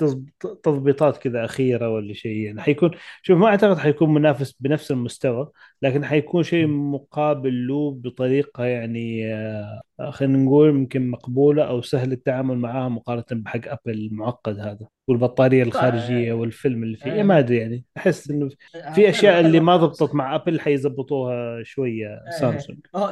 تضبيطات 0.64 1.18
كذا 1.18 1.46
أخيرة 1.46 1.90
ولا 1.90 2.14
شيء 2.14 2.38
يعني. 2.38 2.62
حيكون 2.62 2.92
شوف 3.22 3.38
ما 3.38 3.48
أعتقد 3.48 3.78
حيكون 3.78 4.14
منافس 4.14 4.52
بنفس 4.60 4.92
المستوى 4.92 5.52
لكن 5.82 6.06
حيكون 6.06 6.44
شيء 6.44 6.68
مقابل 6.68 7.68
له 7.68 7.92
بطريقة 7.92 8.64
يعني 8.66 9.34
آه، 9.34 9.82
خلينا 10.12 10.38
نقول 10.38 10.70
يمكن 10.70 11.10
مقبولة 11.10 11.64
أو 11.70 11.82
سهل 11.82 12.12
التعامل 12.12 12.58
معها 12.58 12.90
مقارنة 12.90 13.26
بحق 13.32 13.62
أبل 13.68 13.80
المعقد 13.92 14.60
هذا. 14.60 14.88
والبطارية 15.10 15.64
الخارجية 15.64 16.34
والفيلم 16.34 16.84
اللي 16.84 16.98
فيه 16.98 17.24
ما 17.24 17.40
أدري 17.40 17.58
يعني. 17.58 17.84
أحس 17.98 18.32
إنه 18.32 18.50
في 18.96 19.10
أشياء 19.10 19.40
اللي 19.40 19.60
ما 19.60 19.78
ضبطت 19.78 20.16
مع 20.16 20.36
ابل 20.36 20.60
حيظبطوها 20.60 21.64
شوية 21.64 22.22
سامسونج 22.40 22.80
آه 22.96 23.12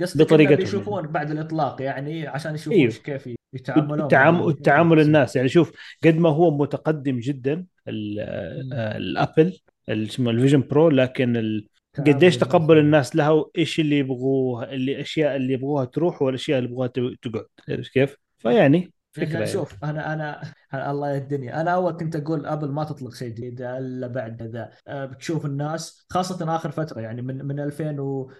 قصدك 0.00 0.26
بطريقتهم 0.26 0.56
بيشوفون 0.56 1.06
بعد 1.06 1.30
الإطلاق 1.30 1.82
يعني 1.82 2.26
عشان 2.26 2.54
يشوفون 2.54 2.78
أيوه. 2.78 2.92
كيف 2.92 3.28
يتعاملون. 3.52 4.08
تعامل 4.08 4.54
تعامل 4.54 5.00
الناس. 5.00 5.36
يعني 5.36 5.48
شوف 5.48 5.72
قد 6.04 6.18
ما 6.18 6.28
هو 6.28 6.58
متقدم 6.58 7.18
جدا 7.18 7.66
الابل 7.88 9.58
اسمه 9.88 10.30
ال 10.30 10.34
Vision 10.34 10.60
Pro 10.60 10.90
لكن 10.90 11.62
قديش 11.98 12.36
تقبل 12.36 12.78
الناس 12.78 13.16
لها 13.16 13.30
وإيش 13.30 13.80
اللي 13.80 13.98
يبغوه 13.98 14.64
اللي 14.72 14.92
الاشياء 14.92 15.36
اللي 15.36 15.52
يبغوها 15.52 15.84
تروح 15.84 16.22
والأشياء 16.22 16.58
اللي 16.58 16.70
يبغوها 16.70 16.86
تقعد. 16.88 17.46
كيف؟ 17.94 18.16
فيعني 18.38 18.92
فكرة 19.12 19.32
يعني. 19.32 19.46
شوف 19.46 19.84
أنا 19.84 20.12
أنا 20.12 20.42
الله 20.90 21.10
يهدني 21.12 21.60
أنا 21.60 21.70
أول 21.74 21.92
كنت 21.92 22.16
أقول 22.16 22.46
أبل 22.46 22.70
ما 22.70 22.84
تطلق 22.84 23.14
شيء 23.14 23.28
جديد 23.28 23.62
إلا 23.62 24.06
بعد 24.06 24.42
ذا 24.42 24.70
أه، 24.88 25.06
بتشوف 25.06 25.46
الناس 25.46 26.06
خاصة 26.10 26.56
آخر 26.56 26.70
فترة 26.70 27.00
يعني 27.00 27.22
من 27.22 27.44
من 27.44 27.60
2000 27.60 28.00
و 28.00 28.32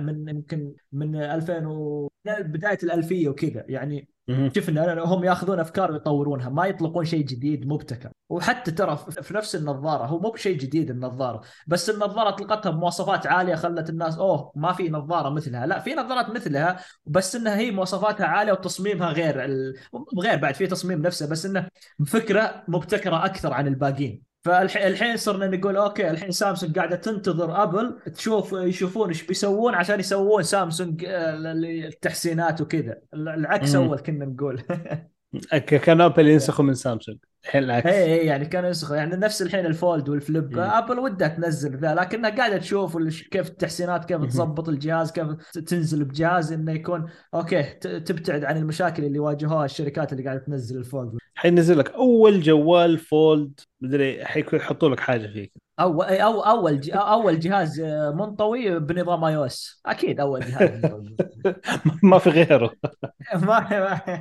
من 0.00 0.28
يمكن 0.28 0.74
من 0.92 1.16
2000 1.16 1.66
و 1.66 2.12
بداية 2.24 2.78
الألفية 2.82 3.28
وكذا. 3.28 3.64
يعني 3.68 4.08
شفنا 4.56 5.04
هم 5.04 5.24
ياخذون 5.24 5.60
أفكار 5.60 5.92
ويطورونها 5.92 6.48
ما 6.48 6.66
يطلقون 6.66 7.04
شيء 7.04 7.24
جديد 7.24 7.66
مبتكر. 7.66 8.10
وحتى 8.28 8.70
ترى 8.70 8.96
في 9.22 9.34
نفس 9.34 9.56
النظارة 9.56 10.06
هو 10.06 10.18
مو 10.18 10.30
بشيء 10.30 10.58
جديد 10.58 10.90
النظارة 10.90 11.40
بس 11.66 11.90
النظارة 11.90 12.28
اطلقتها 12.28 12.70
بمواصفات 12.70 13.26
عالية 13.26 13.54
خلت 13.54 13.90
الناس 13.90 14.18
أوه 14.18 14.52
ما 14.54 14.72
في 14.72 14.88
نظارة 14.88 15.28
مثلها. 15.28 15.66
لا 15.66 15.78
في 15.78 15.94
نظارات 15.94 16.30
مثلها 16.30 16.80
بس 17.06 17.36
انها 17.36 17.56
هي 17.56 17.70
مواصفاتها 17.70 18.26
عالية 18.26 18.52
وتصميمها 18.52 19.12
غير 19.12 19.44
ال... 19.44 19.74
غير 20.22 20.36
بعد 20.38 20.54
في 20.54 20.66
تصميم 20.66 21.02
نفسه 21.02 21.28
بس 21.28 21.46
إنه 21.46 21.68
فكرة 22.06 22.64
مبتكرة 22.68 23.24
أكثر 23.24 23.52
عن 23.52 23.66
الباقيين. 23.66 24.31
فالحين 24.44 25.16
صرنا 25.16 25.46
نقول 25.46 25.76
أوكي 25.76 26.10
الحين 26.10 26.30
سامسونج 26.30 26.78
قاعدة 26.78 26.96
تنتظر 26.96 27.62
أبل 27.62 27.98
تشوف 28.14 28.52
يشوفون 28.52 29.08
إيش 29.08 29.22
بيسوون 29.22 29.74
عشان 29.74 30.00
يسوون 30.00 30.42
سامسونج 30.42 31.04
آه، 31.04 31.52
التحسينات 31.86 32.60
وكذا. 32.60 32.98
العكس 33.14 33.74
أول 33.74 33.98
كنا 33.98 34.24
نقول. 34.24 34.62
كان 35.84 36.00
ابل 36.00 36.28
ينسخوا 36.28 36.64
من 36.64 36.74
سامسونج. 36.74 37.18
الحين 37.44 37.64
العكس. 37.64 37.86
اي 37.86 38.20
اي 38.20 38.26
يعني 38.26 38.46
كانوا 38.46 38.68
ينسخوا. 38.68 38.96
يعني 38.96 39.16
نفس 39.16 39.42
الحين 39.42 39.66
ال 39.66 39.74
Fold 39.74 40.08
وال 40.08 40.22
Flip. 40.22 40.58
أبل 40.58 40.98
ودها 40.98 41.28
تنزل 41.28 41.76
ذا 41.78 41.94
لكنها 41.94 42.30
قاعدة 42.30 42.58
تشوف 42.58 42.98
كيف 43.30 43.48
التحسينات 43.48 44.04
كيف. 44.04 44.24
تظبط 44.24 44.68
الجهاز 44.68 45.12
كيف 45.12 45.26
تنزل 45.66 46.04
بجهاز 46.04 46.52
إنه 46.52 46.72
يكون 46.72 47.08
أوكي 47.34 47.62
تبتعد 47.80 48.44
عن 48.44 48.56
المشاكل 48.56 49.04
اللي 49.04 49.18
واجهوها 49.18 49.64
الشركات 49.64 50.12
اللي 50.12 50.24
قاعدة 50.24 50.40
تنزل 50.40 50.78
ال 50.78 50.85
fold. 50.85 51.18
حينزل 51.34 51.78
لك 51.78 51.90
أول 51.90 52.40
جوال 52.40 52.98
fold 52.98 53.60
مدري 53.82 54.24
حيكون 54.24 54.58
يحطوا 54.58 54.88
لك 54.88 55.00
حاجة 55.00 55.26
فيه 55.26 55.48
أو 55.80 56.02
أو 56.02 56.40
أول 56.40 56.80
ج- 56.80 56.90
أول 56.90 57.40
جهاز 57.40 57.80
منطوي 58.14 58.78
بنظام 58.78 59.24
iOS 59.24 59.80
أكيد 59.86 60.20
أول 60.20 60.40
جهاز 60.40 60.70
منطوي. 60.84 61.16
ما 62.02 62.18
في 62.18 62.30
غيره. 62.30 62.72
ما 63.34 63.60
ما 63.70 63.94
في 63.96 64.12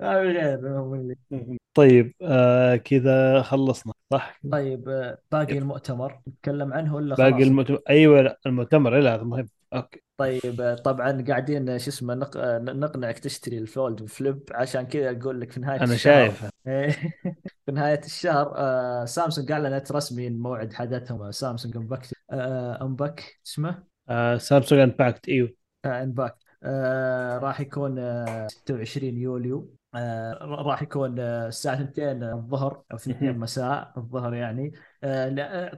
غير 0.00 0.58
هم 0.80 0.94
اللي- 0.94 1.58
طيب 1.74 2.14
آه 2.22 2.76
كذا 2.76 3.42
خلصنا 3.42 3.92
صح؟ 4.12 4.40
طيب 4.52 4.88
آه، 4.88 5.18
باقي 5.32 5.58
المؤتمر 5.58 6.20
نتكلم 6.28 6.72
عنه 6.72 6.94
ولا 6.94 7.14
باقي؟ 7.14 7.42
المؤتمر. 7.42 7.80
أيوه 7.90 8.20
لا 8.22 8.38
المؤتمر 8.46 8.98
لا 9.00 9.14
هذا 9.14 9.22
مهم 9.22 9.48
أوكي. 9.74 10.03
طيب 10.16 10.60
آه، 10.60 10.74
طبعا 10.74 11.24
قاعدين 11.28 11.68
آه، 11.68 11.78
شو 11.78 11.90
اسمه 11.90 12.14
نق... 12.14 12.36
آه، 12.36 12.58
نقنعك 12.58 13.18
تشتري 13.18 13.58
ال 13.58 13.67
Fold 13.67 14.04
Flip 14.06 14.42
عشان 14.52 14.82
كذا 14.86 15.10
أقول 15.20 15.40
لك 15.40 15.52
في 15.52 15.60
نهاية 15.60 15.80
أنا 15.80 15.96
الشهر 15.96 16.34
شايف 16.36 16.44
إيه، 16.66 16.90
في 17.66 17.72
نهاية 17.72 18.00
الشهر 18.04 18.52
آه، 18.56 19.04
سامسونج 19.04 19.52
اعلنت 19.52 19.92
رسميا 19.92 20.30
موعد 20.30 20.72
حدثهم 20.72 21.22
آه، 21.22 21.30
سامسونج 21.30 21.76
Unpacked 21.76 22.06
آه، 22.30 22.82
Unpacked 22.86 23.40
اسمه؟ 23.46 23.84
آه 24.08 24.36
سامسونج 24.38 24.80
Unpacked 24.80 25.28
إيوه. 25.28 25.54
آه، 25.84 26.38
آه، 26.62 27.38
راح 27.38 27.60
يكون 27.60 27.98
آه، 27.98 28.46
26 28.48 29.18
يوليو 29.18 29.74
آه، 29.94 30.32
راح 30.42 30.82
يكون 30.82 31.20
آه، 31.20 31.48
الساعة 31.48 31.82
2 31.82 32.22
الظهر 32.22 32.84
أو 32.92 32.96
2 32.96 33.16
مهم. 33.20 33.38
مساء 33.38 33.92
الظهر 33.96 34.34
يعني. 34.34 34.72
آه، 34.72 34.74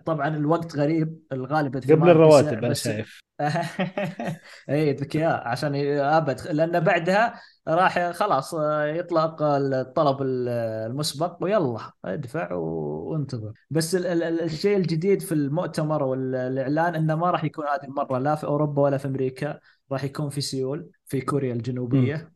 طبعا 0.07 0.29
الوقت 0.37 0.77
غريب 0.77 1.19
الغالب 1.33 1.77
قبل 1.77 2.11
الرواتب 2.11 2.65
أنا 2.65 2.75
شايف. 2.75 3.21
اي 4.71 4.93
أذكياء 4.93 5.49
عشان 5.49 5.75
أبد 5.99 6.41
لأن 6.41 6.81
بعدها 6.81 7.41
راح 7.69 8.11
خلاص 8.11 8.55
آه، 8.55 8.85
يطلق 8.85 9.43
الطلب 9.43 10.23
ال- 10.23 10.49
المسبق 10.91 11.37
ويلا 11.41 11.91
ادفع 12.05 12.53
وانتظر. 12.53 13.53
بس 13.71 13.95
ال 13.95 14.07
ال 14.07 14.23
ال- 14.23 14.41
الشيء 14.43 14.77
الجديد 14.77 15.23
في 15.23 15.33
المؤتمر 15.33 16.03
والإعلان 16.03 16.95
إنه 16.95 17.15
ما 17.15 17.31
راح 17.31 17.45
يكون 17.45 17.65
هذه 17.67 17.85
المرة 17.85 18.19
لا 18.19 18.35
في 18.35 18.45
أوروبا 18.45 18.83
ولا 18.83 18.97
في 18.99 19.09
أمريكا 19.09 19.61
راح 19.93 20.05
يكون 20.05 20.29
في 20.29 20.41
سيول 20.41 20.91
في 21.07 21.21
كوريا 21.21 21.53
الجنوبية. 21.53 22.15
آه 22.15 22.36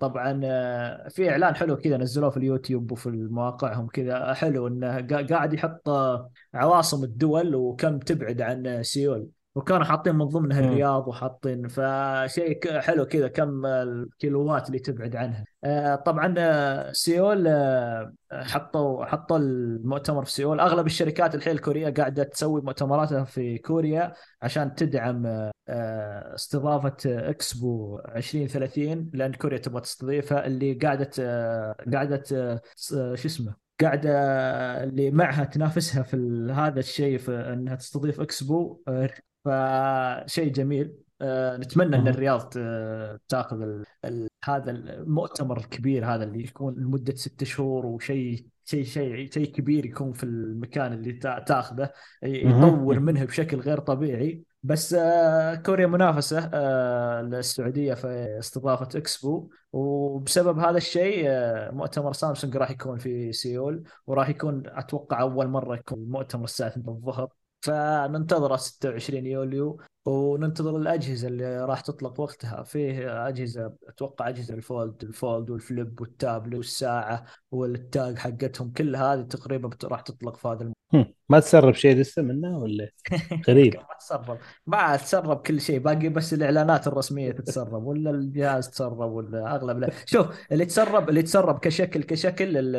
طبعا 0.00 0.40
آه 0.44 1.08
في 1.08 1.30
إعلان 1.30 1.54
حلو 1.56 1.76
كذا 1.76 1.96
نزلوه 1.96 2.30
في 2.30 2.36
اليوتيوب 2.36 2.92
وفي 2.92 3.08
مواقعهم 3.10 3.86
كذا 3.86 4.34
حلو 4.34 4.66
إنه 4.68 4.98
قا- 5.08 5.28
قاعد 5.30 5.54
يحط 5.54 5.88
آه، 5.88 6.30
عواصم 6.54 7.04
الدول 7.04 7.54
وكم 7.54 7.98
تبعد 7.98 8.40
عن 8.40 8.82
سيول. 8.82 9.28
وكانوا 9.58 9.84
حاطين 9.84 10.14
من 10.14 10.24
ضمنها. 10.24 10.60
الرياض 10.60 11.08
وحاطين 11.08 11.68
فشيء 11.68 12.80
حلو 12.80 13.04
كذا 13.04 13.28
كم 13.28 13.66
الكيلوات 13.66 14.66
اللي 14.66 14.78
تبعد 14.78 15.16
عنها. 15.16 15.44
آه، 15.64 15.94
طبعا 15.94 16.34
آه، 16.38 16.92
سيول 16.92 17.46
آه، 17.48 18.12
حطوا 18.32 19.04
حطوا 19.04 19.38
المؤتمر 19.38 20.24
في 20.24 20.32
سيول. 20.32 20.60
أغلب 20.60 20.86
الشركات 20.86 21.34
الحين 21.34 21.52
الكورية 21.52 21.90
قاعدة 21.90 22.22
تسوي 22.22 22.60
مؤتمراتها 22.60 23.24
في 23.24 23.58
كوريا 23.58 24.12
عشان 24.42 24.74
تدعم 24.74 25.50
استضافة 26.34 26.96
إكسبو 27.06 27.98
2030 27.98 29.10
لأن 29.14 29.32
كوريا 29.32 29.58
تبغى 29.58 29.80
تستضيفها. 29.80 30.46
اللي 30.46 30.74
قاعدة 30.74 31.10
قاعدة 31.92 32.22
شو 32.76 33.14
اسمه 33.14 33.68
قاعدة 33.80 34.10
اللي 34.84 35.10
معها 35.10 35.44
تنافسها 35.44 36.02
في 36.02 36.16
هذا 36.56 36.80
الشيء 36.80 37.18
في 37.18 37.32
إنها 37.32 37.74
تستضيف 37.74 38.20
إكسبو 38.20 38.82
فشيء 39.44 40.52
جميل 40.52 40.94
آه، 41.22 41.56
نتمنى 41.56 41.96
أن. 41.96 42.08
الرياض 42.08 42.40
ت- 42.40 43.20
تاخذ 43.28 43.60
ال... 43.62 43.84
ال... 44.04 44.28
هذا 44.44 44.70
المؤتمر 44.70 45.56
الكبير 45.58 46.06
هذا 46.06 46.24
اللي 46.24 46.44
يكون 46.44 46.74
لمدة 46.74 47.14
ست 47.14 47.44
شهور 47.44 47.86
وشيء 47.86 48.46
شيء 48.64 48.84
شيء 48.84 49.30
شيء 49.30 49.46
كبير 49.52 49.86
يكون 49.86 50.12
في 50.12 50.24
المكان 50.24 50.92
اللي 50.92 51.12
تا- 51.12 51.38
تاخذه. 51.38 51.90
يطور 52.22 53.00
منه 53.00 53.24
بشكل 53.24 53.60
غير 53.60 53.78
طبيعي 53.80 54.42
بس 54.62 54.94
آه، 54.94 55.54
كوريا 55.54 55.86
منافسة 55.86 56.50
آه، 56.54 57.22
للسعودية 57.22 57.94
في 57.94 58.36
استضافة 58.38 58.88
إكسبو 58.98 59.50
وبسبب 59.72 60.58
هذا 60.58 60.76
الشيء 60.76 61.24
آه، 61.28 61.70
مؤتمر 61.70 62.12
سامسونج 62.12 62.56
راح 62.56 62.70
يكون 62.70 62.98
في 62.98 63.32
سيول 63.32 63.82
وراح 64.06 64.28
يكون 64.28 64.62
أتوقع 64.66 65.20
أول 65.20 65.48
مرة 65.48 65.74
يكون 65.76 65.98
المؤتمر 65.98 66.44
الساعة 66.44 66.68
2 66.68 66.88
الظهر 66.88 67.28
فننتظره 67.62 68.56
26 68.56 69.26
يوليو. 69.26 69.80
وننتظر 70.08 70.76
الأجهزة 70.76 71.28
اللي 71.28 71.64
راح 71.64 71.80
تطلق 71.80 72.20
وقتها. 72.20 72.62
فيه 72.62 73.28
أجهزة 73.28 73.72
أتوقع 73.88 74.28
أجهزة 74.28 74.54
الفولد 74.54 75.02
الفولد 75.04 75.50
والفليب 75.50 76.00
والتابلت 76.00 76.54
والساعة 76.54 77.24
والتاج 77.50 78.18
حقتهم 78.18 78.70
كل 78.72 78.96
هذه 78.96 79.22
تقريبا 79.22 79.70
راح 79.84 80.00
تطلق 80.00 80.36
في 80.36 80.48
هذا 80.48 80.62
الم... 80.62 80.72
ما 81.28 81.40
تسرب 81.40 81.74
شيء 81.74 81.96
لسه 81.96 82.22
منه 82.22 82.58
ولا؟ 82.58 82.88
غريب. 83.48 83.74
ما 83.76 83.82
تسرب. 84.00 84.38
ما 84.66 84.96
تسرب 84.96 85.36
كل 85.42 85.60
شيء 85.60 85.78
باقي 85.78 86.08
بس 86.08 86.34
الإعلانات 86.34 86.86
الرسمية 86.86 87.30
تتسرب 87.32 87.84
ولا 87.86 88.10
الجهاز 88.10 88.70
تسرب 88.70 89.12
ولا 89.12 89.54
أغلب 89.54 89.78
لا. 89.78 89.90
شوف 90.06 90.26
اللي 90.52 90.64
تسرب 90.64 91.08
اللي 91.08 91.22
تسرب 91.22 91.58
كشكل 91.58 92.02
كشكل 92.02 92.56
ال- 92.58 92.76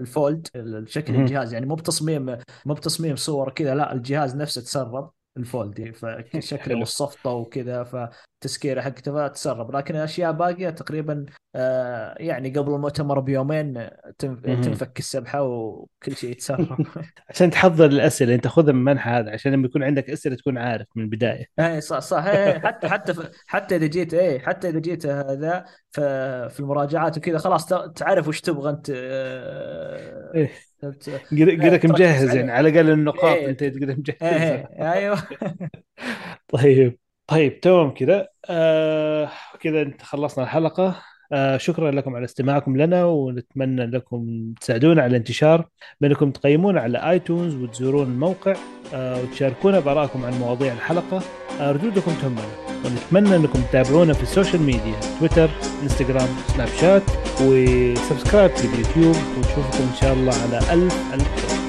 الفولد 0.00 0.48
شكل. 0.86 1.14
الجهاز 1.14 1.52
يعني 1.52 1.66
مو 1.66 1.74
بتصميم 1.74 2.36
مو 2.66 2.74
بتصميم 2.74 3.16
صور 3.16 3.50
كذا 3.50 3.74
لا 3.74 3.92
الجهاز 3.92 4.36
نفسه 4.36 4.60
تسرب. 4.62 5.10
الفولد 5.38 5.94
فشكله 5.94 6.58
حلو. 6.58 6.78
والصفطه 6.78 7.30
وكذا 7.30 7.84
فتسكيرة 7.84 8.80
حقته 8.80 9.28
فتسرب 9.28 9.76
لكن 9.76 9.96
الاشياء 9.96 10.32
باقية 10.32 10.70
تقريبا 10.70 11.26
آه، 11.54 12.14
يعني 12.20 12.50
قبل 12.50 12.74
المؤتمر 12.74 13.20
بيومين. 13.20 13.88
تنفك 14.18 14.98
السبحة 14.98 15.42
وكل 15.42 16.16
شيء 16.16 16.30
يتسرب 16.30 16.86
عشان 17.30 17.50
تحضر 17.50 17.86
الأسئلة 17.86 18.34
أنت 18.34 18.46
خذها 18.46 18.72
من 18.72 18.84
منحى 18.84 19.10
هذا 19.10 19.30
عشان 19.30 19.52
لما 19.52 19.66
يكون 19.66 19.82
عندك 19.82 20.10
أسئلة 20.10 20.36
تكون 20.36 20.58
عارف 20.58 20.86
من 20.94 21.02
البداية 21.02 21.46
اي 21.60 21.80
صح 21.80 21.98
صح 21.98 22.24
إيه 22.24 22.52
إيه، 22.52 22.58
حتى 22.58 22.88
حتى 22.88 23.14
حتى 23.46 23.76
إذا 23.76 23.86
جيت 23.86 24.14
اي 24.14 24.40
حتى 24.40 24.68
إذا 24.68 24.78
جيت 24.78 25.06
هذا 25.06 25.64
في 26.48 26.60
المراجعات 26.60 27.18
وكذا 27.18 27.38
خلاص 27.38 27.66
تعرف 27.94 28.28
وش 28.28 28.40
تبغى 28.40 28.70
أنت 28.70 28.92
آه، 28.94 30.34
إيه. 30.34 30.67
قدك 30.82 31.58
تركز 31.62 31.90
مجهز. 31.90 32.34
يعني 32.34 32.52
على 32.52 32.68
الأقل 32.68 32.90
النقاط 32.90 33.36
إيه. 33.36 33.48
أنت 33.50 33.64
قدك 33.64 33.82
إيه 33.82 33.96
مجهزها 33.96 34.68
إيه، 34.80 34.92
أيوه. 34.92 35.18
طيب 36.48 36.98
طيب 37.26 37.60
تمام 37.60 37.90
كذا. 37.94 38.28
آه 38.50 39.30
كذا 39.60 39.82
أنت 39.82 40.02
خلصنا 40.02 40.44
الحلقة. 40.44 41.02
آه 41.32 41.56
شكرا 41.56 41.90
لكم 41.90 42.16
على 42.16 42.24
استماعكم 42.24 42.76
لنا 42.76 43.04
ونتمنى 43.04 43.86
لكم 43.86 44.52
تساعدونا 44.60 45.02
على 45.02 45.10
الانتشار 45.10 45.68
بأنكم 46.00 46.30
تقيمونا 46.30 46.80
على 46.80 47.10
iTunes 47.10 47.54
وتزورون 47.54 48.06
الموقع 48.06 48.54
آه 48.94 49.22
وتشاركونا 49.22 49.80
بارائكم 49.80 50.24
عن 50.24 50.32
مواضيع 50.32 50.72
الحلقة. 50.72 51.22
آه 51.60 51.72
ردودكم 51.72 52.12
تهمنا 52.22 52.42
ونتمنى 52.84 53.36
إنكم 53.36 53.60
تتابعونا 53.70 54.12
في 54.12 54.22
السوشيال 54.22 54.62
ميديا 54.62 55.00
تويتر 55.18 55.50
انستغرام 55.82 56.28
سناب 56.54 56.68
شات 56.80 57.02
و 57.40 57.51
subscribe 57.51 58.50
في 58.56 58.64
اليوتيوب 58.64 59.16
ونشوفكم 59.36 59.82
إن 59.92 59.96
شاء 60.00 60.12
الله 60.12 60.34
على 60.34 60.58
ألف 60.58 60.94
ألف 61.14 61.28
خير. 61.36 61.67